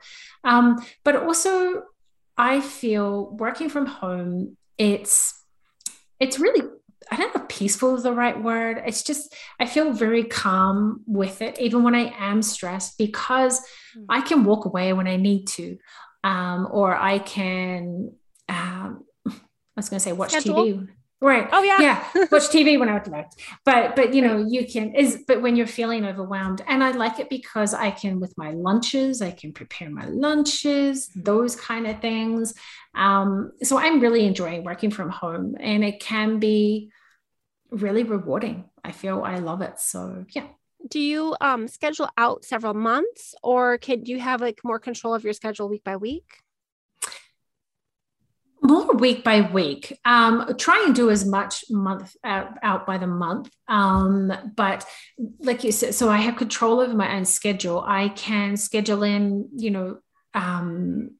Um, 0.43 0.85
but 1.05 1.15
also 1.15 1.85
I 2.37 2.61
feel 2.61 3.31
working 3.37 3.69
from 3.69 3.87
home, 3.87 4.57
it's 4.79 5.39
it's 6.21 6.39
really 6.39 6.63
I 7.11 7.17
don't 7.17 7.35
know 7.35 7.45
peaceful 7.49 7.95
is 7.95 8.03
the 8.03 8.13
right 8.13 8.43
word. 8.43 8.83
It's 8.87 9.03
just, 9.03 9.35
I 9.61 9.67
feel 9.67 9.93
very 9.93 10.25
calm 10.25 11.03
with 11.07 11.43
it, 11.43 11.61
even 11.61 11.83
when 11.83 11.95
I 11.95 12.15
am 12.19 12.41
stressed, 12.41 12.97
because 12.97 13.61
mm. 13.97 14.07
I 14.09 14.23
can 14.23 14.45
walk 14.45 14.65
away 14.65 14.93
when 14.95 15.07
I 15.07 15.17
need 15.17 15.47
to. 15.49 15.77
Um, 16.25 16.69
or 16.71 16.97
I 16.97 17.19
can, 17.19 18.13
um, 18.49 19.05
I 19.27 19.33
was 19.77 19.91
going 19.91 19.99
to 19.99 20.01
say, 20.01 20.13
watch 20.13 20.31
Schedule. 20.31 20.65
TV. 20.65 20.89
Right. 21.23 21.49
Oh 21.53 21.63
yeah. 21.63 21.81
Yeah. 21.81 22.27
Watch 22.33 22.49
TV 22.51 22.77
when 22.81 22.89
I 22.89 22.95
would 22.95 23.07
like. 23.07 23.31
But 23.65 23.95
but 23.95 24.13
you 24.13 24.23
know, 24.23 24.45
you 24.45 24.67
can 24.67 24.93
is 24.97 25.23
but 25.29 25.41
when 25.41 25.55
you're 25.55 25.69
feeling 25.69 26.05
overwhelmed. 26.05 26.63
And 26.67 26.83
I 26.83 26.91
like 26.91 27.21
it 27.21 27.31
because 27.31 27.75
I 27.75 27.93
can 27.93 28.19
with 28.19 28.35
my 28.37 28.51
lunches, 28.51 29.23
I 29.23 29.31
can 29.31 29.53
prepare 29.53 29.89
my 29.89 30.05
lunches, 30.07 31.11
those 31.15 31.55
kind 31.55 31.87
of 31.87 32.01
things. 32.01 32.55
Um, 32.97 33.53
so 33.63 33.79
I'm 33.79 34.01
really 34.01 34.27
enjoying 34.27 34.65
working 34.65 34.91
from 34.91 35.11
home 35.11 35.55
and 35.61 35.85
it 35.85 36.01
can 36.01 36.41
be 36.41 36.91
really 37.71 38.03
rewarding. 38.03 38.65
I 38.85 38.91
feel 38.91 39.23
I 39.23 39.39
love 39.39 39.63
it. 39.63 39.79
So 39.79 40.25
yeah. 40.31 40.49
Do 40.89 40.99
you 40.99 41.37
um, 41.41 41.69
schedule 41.69 42.09
out 42.19 42.45
several 42.45 42.75
months 42.75 43.37
or 43.45 43.79
can 43.79 44.07
you 44.07 44.19
have 44.19 44.41
like 44.41 44.59
more 44.65 44.81
control 44.81 45.15
of 45.15 45.23
your 45.23 45.35
schedule 45.35 45.69
week 45.69 45.85
by 45.85 45.97
week? 45.97 46.43
More 48.63 48.95
week 48.95 49.25
by 49.25 49.41
week. 49.41 49.99
Um, 50.05 50.55
try 50.57 50.85
and 50.87 50.95
do 50.95 51.11
as 51.11 51.27
much 51.27 51.65
month 51.69 52.15
out, 52.25 52.59
out 52.63 52.87
by 52.87 52.97
the 52.97 53.09
month. 53.09 53.51
Um, 53.67 54.33
but 54.55 54.87
like 55.41 55.65
you 55.65 55.73
said, 55.73 55.95
so 55.95 56.09
I 56.09 56.19
have 56.19 56.37
control 56.37 56.81
over 56.81 56.95
my 56.95 57.17
own 57.17 57.25
schedule. 57.25 57.83
I 57.85 58.09
can 58.11 58.57
schedule 58.57 59.03
in, 59.03 59.49
you 59.57 59.71
know, 59.71 59.99
um, 60.35 61.11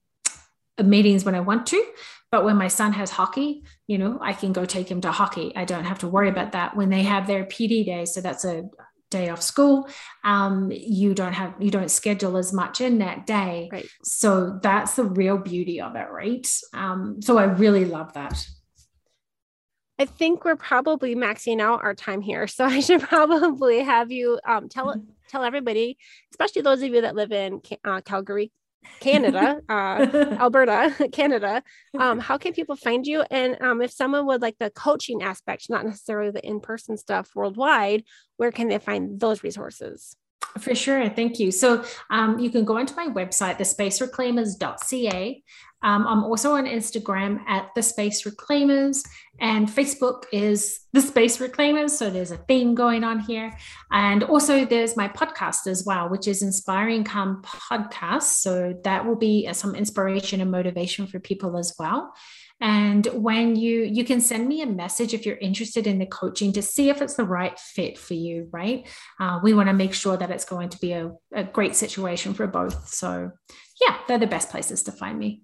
meetings 0.83 1.25
when 1.25 1.35
I 1.35 1.41
want 1.41 1.67
to. 1.69 1.85
But 2.31 2.45
when 2.45 2.57
my 2.57 2.69
son 2.69 2.93
has 2.93 3.11
hockey, 3.11 3.65
you 3.87 3.99
know, 3.99 4.19
I 4.21 4.33
can 4.33 4.53
go 4.53 4.65
take 4.65 4.91
him 4.91 5.03
to 5.03 5.13
hockey. 5.13 5.53
I 5.55 5.65
don't 5.65 5.85
have 5.85 5.99
to 5.99 6.09
worry 6.09 6.31
about 6.31 6.53
that. 6.53 6.77
When 6.77 6.89
they 6.89 7.03
have 7.03 7.27
their 7.27 7.45
PD 7.45 7.85
day, 7.85 8.07
so 8.07 8.21
that's 8.21 8.45
a 8.45 8.71
day 9.13 9.29
off 9.29 9.43
school, 9.43 9.89
um, 10.25 10.73
you 10.73 11.15
don't 11.15 11.33
have 11.35 11.55
you 11.61 11.71
don't 11.71 11.91
schedule 11.91 12.37
as 12.37 12.53
much 12.53 12.81
in 12.81 12.99
that 12.99 13.27
day. 13.27 13.69
Right. 13.71 13.89
So 14.03 14.59
that's 14.63 14.97
the 14.97 15.05
real 15.05 15.39
beauty 15.39 15.81
of 15.81 15.95
it, 15.95 16.09
right? 16.11 16.49
Um, 16.73 17.23
so 17.23 17.39
I 17.39 17.45
really 17.45 17.85
love 17.85 18.13
that. 18.15 18.45
I 19.99 20.07
think 20.07 20.45
we're 20.45 20.57
probably 20.57 21.15
maxing 21.15 21.61
out 21.61 21.85
our 21.85 21.95
time 21.95 22.21
here, 22.21 22.47
so 22.57 22.65
I 22.65 22.81
should 22.81 23.03
probably 23.03 23.81
have 23.81 24.11
you 24.11 24.41
um, 24.47 24.69
tell 24.69 24.87
mm-hmm. 24.87 25.11
tell 25.29 25.45
everybody, 25.45 25.99
especially 26.33 26.63
those 26.63 26.83
of 26.83 26.89
you 26.89 27.03
that 27.03 27.15
live 27.15 27.33
in 27.33 27.61
uh, 27.85 28.01
Calgary, 28.01 28.51
Canada, 29.01 29.61
uh, 29.69 30.07
Alberta, 30.41 31.09
Canada. 31.13 31.63
Um, 31.99 32.19
how 32.19 32.39
can 32.39 32.53
people 32.53 32.77
find 32.77 33.07
you? 33.07 33.25
And 33.31 33.61
um, 33.61 33.83
if 33.83 33.91
someone 33.91 34.27
would 34.27 34.43
like 34.43 34.57
the 34.59 34.71
coaching 34.71 35.23
aspect, 35.23 35.69
not 35.69 35.85
necessarily 35.85 36.31
the 36.31 36.47
in 36.47 36.61
person 36.61 36.97
stuff 36.97 37.31
worldwide, 37.35 38.05
where 38.37 38.53
can 38.53 38.69
they 38.69 38.79
find 38.79 39.21
those 39.21 39.43
resources? 39.43 40.17
For 40.59 40.75
sure. 40.75 41.09
Thank 41.09 41.39
you. 41.39 41.51
So 41.51 41.85
um, 42.11 42.39
you 42.39 42.51
can 42.51 42.65
go 42.65 42.77
onto 42.77 42.95
my 42.95 43.07
website, 43.07 43.59
thespacereclaimers.ca. 43.59 45.43
Um, 45.83 46.07
I'm 46.07 46.25
also 46.25 46.53
on 46.53 46.67
Instagram 46.67 47.41
at 47.49 47.71
the 47.75 47.83
Space 47.83 48.23
Reclaimers, 48.25 49.03
and 49.41 49.69
Facebook 49.69 50.25
is 50.33 50.81
the 50.93 51.01
Space 51.01 51.39
Reclaimers. 51.39 51.91
So 51.91 52.11
there's 52.11 52.31
a 52.31 52.37
theme 52.37 52.75
going 52.75 53.03
on 53.03 53.19
here. 53.21 53.53
And 53.91 54.23
also 54.23 54.65
there's 54.65 54.97
my 54.97 55.09
podcast 55.09 55.67
as 55.67 55.85
well, 55.85 56.09
which 56.09 56.29
is 56.29 56.43
Inspiring 56.43 57.03
Calm 57.03 57.43
Podcast. 57.43 58.41
So 58.41 58.79
that 58.85 59.05
will 59.05 59.17
be 59.17 59.53
some 59.53 59.75
inspiration 59.75 60.41
and 60.41 60.51
motivation 60.51 61.07
for 61.07 61.19
people 61.19 61.59
as 61.59 61.75
well. 61.79 62.13
And 62.61 63.07
when 63.07 63.57
you 63.57 63.83
you 63.83 64.05
can 64.05 64.21
send 64.21 64.47
me 64.47 64.63
a 64.63 64.67
message 64.67 65.15
if 65.15 65.27
you're 65.27 65.37
interested 65.37 65.89
in 65.89 65.99
the 65.99 66.07
coaching 66.07 66.53
to 66.53 66.63
see 66.63 66.91
if 66.91 67.03
it's 67.03 67.15
the 67.15 67.25
right 67.25 67.59
fit 67.59 67.99
for 67.99 68.15
you, 68.15 68.49
right? 68.53 68.89
Uh, 69.19 69.41
we 69.43 69.53
want 69.53 69.69
to 69.69 69.73
make 69.73 69.95
sure 69.95 70.17
that 70.17 70.31
it's 70.31 70.45
going 70.45 70.69
to 70.69 70.79
be 70.79 70.93
a, 70.93 71.11
a 71.35 71.43
great 71.43 71.75
situation 71.75 72.35
for 72.35 72.47
both. 72.47 72.87
So 72.87 73.33
yeah, 73.81 73.97
they're 74.07 74.19
the 74.19 74.29
best 74.29 74.51
places 74.51 74.85
to 74.85 74.93
find 74.93 75.19
me. 75.19 75.43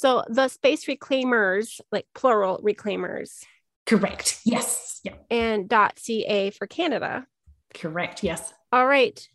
So 0.00 0.24
the 0.30 0.48
space 0.48 0.86
reclaimers, 0.86 1.78
like 1.92 2.06
plural 2.14 2.58
reclaimers. 2.64 3.44
Correct. 3.84 4.40
Yes. 4.46 4.98
Yeah. 5.04 5.12
And 5.30 5.68
.ca 5.68 6.48
for 6.52 6.66
Canada. 6.66 7.26
Correct. 7.74 8.22
Yes. 8.22 8.50
All 8.72 8.86
right. 8.86 9.28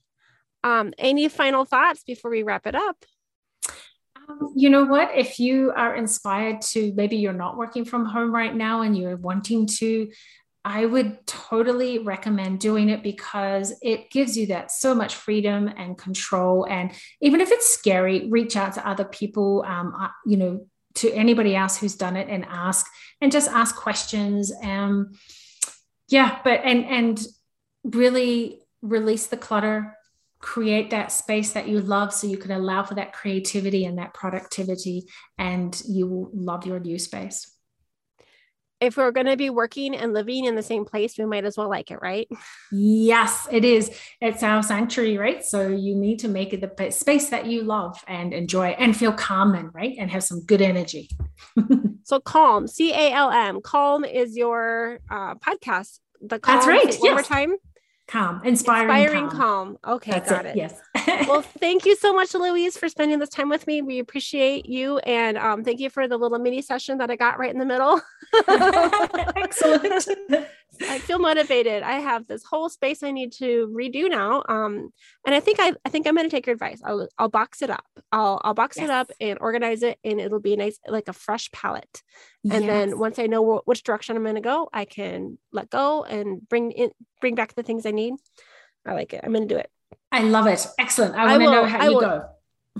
Um, 0.63 0.91
any 0.97 1.29
final 1.29 1.65
thoughts 1.65 2.03
before 2.03 2.31
we 2.31 2.41
wrap 2.41 2.65
it 2.65 2.73
up? 2.73 3.05
Um, 4.27 4.53
you 4.55 4.71
know 4.71 4.85
what? 4.85 5.11
If 5.13 5.39
you 5.39 5.71
are 5.75 5.93
inspired 5.95 6.61
to, 6.61 6.91
maybe 6.95 7.17
you're 7.17 7.31
not 7.31 7.57
working 7.57 7.85
from 7.85 8.03
home 8.03 8.33
right 8.33 8.55
now 8.55 8.81
and 8.81 8.97
you're 8.97 9.17
wanting 9.17 9.67
to, 9.67 10.09
I 10.65 10.87
would 10.87 11.27
totally 11.27 11.99
recommend 11.99 12.59
doing 12.59 12.89
it 12.89 13.03
because 13.03 13.71
it 13.83 14.09
gives 14.09 14.35
you 14.35 14.47
that 14.47 14.71
so 14.71 14.95
much 14.95 15.13
freedom 15.13 15.67
and 15.67 15.95
control. 15.95 16.65
And 16.67 16.91
even 17.21 17.39
if 17.39 17.51
it's 17.51 17.71
scary, 17.71 18.27
reach 18.31 18.57
out 18.57 18.73
to 18.73 18.87
other 18.87 19.05
people, 19.05 19.63
um, 19.67 19.93
uh, 19.97 20.07
you 20.25 20.37
know, 20.37 20.65
to 20.95 21.13
anybody 21.13 21.55
else 21.55 21.77
who's 21.77 21.95
done 21.95 22.15
it 22.15 22.29
and 22.29 22.45
ask 22.49 22.87
and 23.21 23.31
just 23.31 23.47
ask 23.49 23.75
questions. 23.75 24.51
Um, 24.63 25.11
yeah, 26.07 26.39
but 26.43 26.61
and 26.63 26.83
and 26.85 27.27
really 27.83 28.61
release 28.81 29.27
the 29.27 29.37
clutter 29.37 29.95
create 30.39 30.91
that 30.91 31.11
space 31.11 31.53
that 31.53 31.67
you 31.67 31.79
love 31.79 32.13
so 32.13 32.27
you 32.27 32.37
can 32.37 32.51
allow 32.51 32.83
for 32.83 32.93
that 32.93 33.13
creativity 33.13 33.85
and 33.85 33.97
that 33.97 34.13
productivity 34.13 35.07
and 35.39 35.81
you 35.87 36.05
will 36.05 36.29
love 36.33 36.67
your 36.67 36.79
new 36.79 36.99
space 36.99 37.54
if 38.81 38.97
we're 38.97 39.11
going 39.11 39.25
to 39.25 39.37
be 39.37 39.49
working 39.49 39.95
and 39.95 40.13
living 40.13 40.45
in 40.45 40.55
the 40.55 40.63
same 40.63 40.85
place 40.85 41.17
we 41.17 41.25
might 41.25 41.45
as 41.45 41.57
well 41.57 41.69
like 41.69 41.91
it 41.91 41.99
right? 42.01 42.27
Yes 42.71 43.47
it 43.51 43.63
is. 43.63 43.91
It's 44.21 44.43
our 44.43 44.61
sanctuary 44.63 45.17
right? 45.17 45.43
So 45.43 45.67
you 45.67 45.95
need 45.95 46.19
to 46.19 46.27
make 46.27 46.53
it 46.53 46.61
the 46.61 46.91
space 46.91 47.29
that 47.29 47.45
you 47.45 47.63
love 47.63 48.03
and 48.07 48.33
enjoy 48.33 48.69
and 48.69 48.95
feel 48.95 49.13
calm 49.13 49.55
in 49.55 49.69
right? 49.69 49.95
And 49.97 50.11
have 50.11 50.23
some 50.23 50.41
good 50.45 50.61
energy. 50.61 51.09
So 52.07 52.19
calm 52.19 52.67
c-a-l-m 52.67 53.61
calm 53.61 54.05
is 54.05 54.37
your 54.37 54.99
uh, 55.09 55.33
podcast. 55.35 55.99
The 56.21 56.37
calm, 56.37 56.55
that's 56.55 56.67
right 56.67 56.85
one 56.85 56.99
yes. 57.01 57.01
more 57.01 57.23
time 57.23 57.55
calm 58.07 58.41
inspiring, 58.43 58.89
inspiring 58.95 59.29
calm. 59.29 59.77
calm. 59.83 59.95
okay 59.95 60.11
That's 60.11 60.29
got 60.29 60.45
it, 60.45 60.49
it. 60.49 60.57
yes 60.57 60.79
well 61.27 61.41
thank 61.59 61.85
you 61.85 61.95
so 61.95 62.13
much 62.13 62.33
louise 62.35 62.77
for 62.77 62.87
spending 62.87 63.17
this 63.17 63.29
time 63.29 63.49
with 63.49 63.65
me 63.65 63.81
we 63.81 63.99
appreciate 63.99 64.67
you 64.67 64.99
and 64.99 65.37
um, 65.37 65.63
thank 65.63 65.79
you 65.79 65.89
for 65.89 66.07
the 66.07 66.17
little 66.17 66.37
mini 66.37 66.61
session 66.61 66.99
that 66.99 67.09
i 67.09 67.15
got 67.15 67.39
right 67.39 67.51
in 67.51 67.57
the 67.57 67.65
middle 67.65 67.99
excellent 69.35 70.07
i 70.81 70.99
feel 70.99 71.19
motivated. 71.19 71.83
I 71.83 71.99
have 71.99 72.27
this 72.27 72.43
whole 72.43 72.69
space 72.69 73.03
i 73.03 73.11
need 73.11 73.31
to 73.33 73.71
redo 73.75 74.09
now 74.09 74.43
um, 74.49 74.91
and 75.25 75.35
i 75.35 75.39
think 75.39 75.59
i, 75.59 75.73
I 75.85 75.89
think 75.89 76.07
i'm 76.07 76.15
going 76.15 76.27
to 76.27 76.35
take 76.35 76.47
your 76.47 76.53
advice. 76.53 76.81
I'll, 76.83 77.07
I'll 77.17 77.29
box 77.29 77.61
it 77.61 77.69
up. 77.69 77.85
I'll, 78.11 78.41
I'll 78.43 78.53
box 78.53 78.77
yes. 78.77 78.85
it 78.85 78.89
up 78.89 79.11
and 79.19 79.37
organize 79.41 79.83
it 79.83 79.97
and 80.03 80.19
it'll 80.19 80.39
be 80.39 80.55
nice 80.55 80.79
like 80.87 81.07
a 81.07 81.13
fresh 81.13 81.51
palette. 81.51 82.01
And 82.43 82.65
yes. 82.65 82.71
then 82.71 82.99
once 82.99 83.19
i 83.19 83.27
know 83.27 83.43
wh- 83.43 83.67
which 83.67 83.83
direction 83.83 84.15
i'm 84.15 84.23
going 84.23 84.35
to 84.35 84.41
go 84.41 84.69
i 84.73 84.85
can 84.85 85.37
let 85.51 85.69
go 85.69 86.03
and 86.03 86.47
bring 86.47 86.71
in 86.71 86.91
bring 87.21 87.35
back 87.35 87.55
the 87.55 87.63
things 87.63 87.85
i 87.85 87.91
need. 87.91 88.13
I 88.85 88.93
like 88.93 89.13
it. 89.13 89.21
I'm 89.23 89.33
going 89.33 89.47
to 89.47 89.53
do 89.53 89.59
it. 89.59 89.69
I 90.11 90.21
love 90.21 90.45
it. 90.45 90.65
Excellent. 90.77 91.15
I 91.15 91.25
want 91.25 91.43
to 91.43 91.49
know 91.49 91.65
how 91.65 91.79
I 91.79 91.85
you 91.85 91.95
will, 91.95 92.01
go 92.01 92.29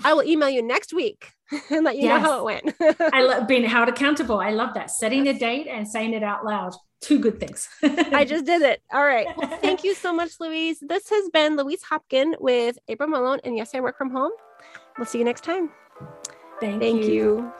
i 0.04 0.14
will 0.14 0.24
email 0.24 0.50
you 0.50 0.62
next 0.62 0.94
week 0.94 1.36
and 1.70 1.86
let 1.86 1.96
you 1.96 2.04
yes. 2.04 2.22
know 2.22 2.30
how 2.30 2.40
it 2.40 2.44
went. 2.44 2.98
I 3.14 3.22
love 3.22 3.48
being 3.48 3.64
held 3.64 3.90
accountable. 3.90 4.40
I 4.40 4.52
love 4.52 4.74
that. 4.74 4.92
Setting 4.92 5.28
a 5.28 5.34
date 5.34 5.68
and 5.68 5.88
saying 5.88 6.14
it 6.14 6.24
out 6.24 6.46
loud. 6.46 6.74
Two 7.02 7.20
good 7.20 7.40
things. 7.40 7.70
I 7.84 8.26
just 8.26 8.46
did 8.46 8.62
it. 8.64 8.82
All 8.92 9.06
right. 9.06 9.28
Well, 9.38 9.58
thank 9.62 9.84
you 9.84 9.94
so 9.94 10.12
much 10.14 10.40
louise. 10.40 10.80
This 10.82 11.10
has 11.10 11.30
been 11.30 11.56
louise 11.56 11.84
hopkin 11.84 12.34
with 12.40 12.80
april 12.88 13.10
malone 13.10 13.40
and 13.44 13.56
yes 13.56 13.76
i 13.76 13.80
work 13.80 13.98
from 13.98 14.10
home. 14.10 14.32
We'll 14.98 15.06
see 15.06 15.20
you 15.20 15.26
next 15.26 15.44
time. 15.44 15.72
Thank, 16.60 16.82
thank 16.82 17.04
you. 17.04 17.14
you. 17.14 17.54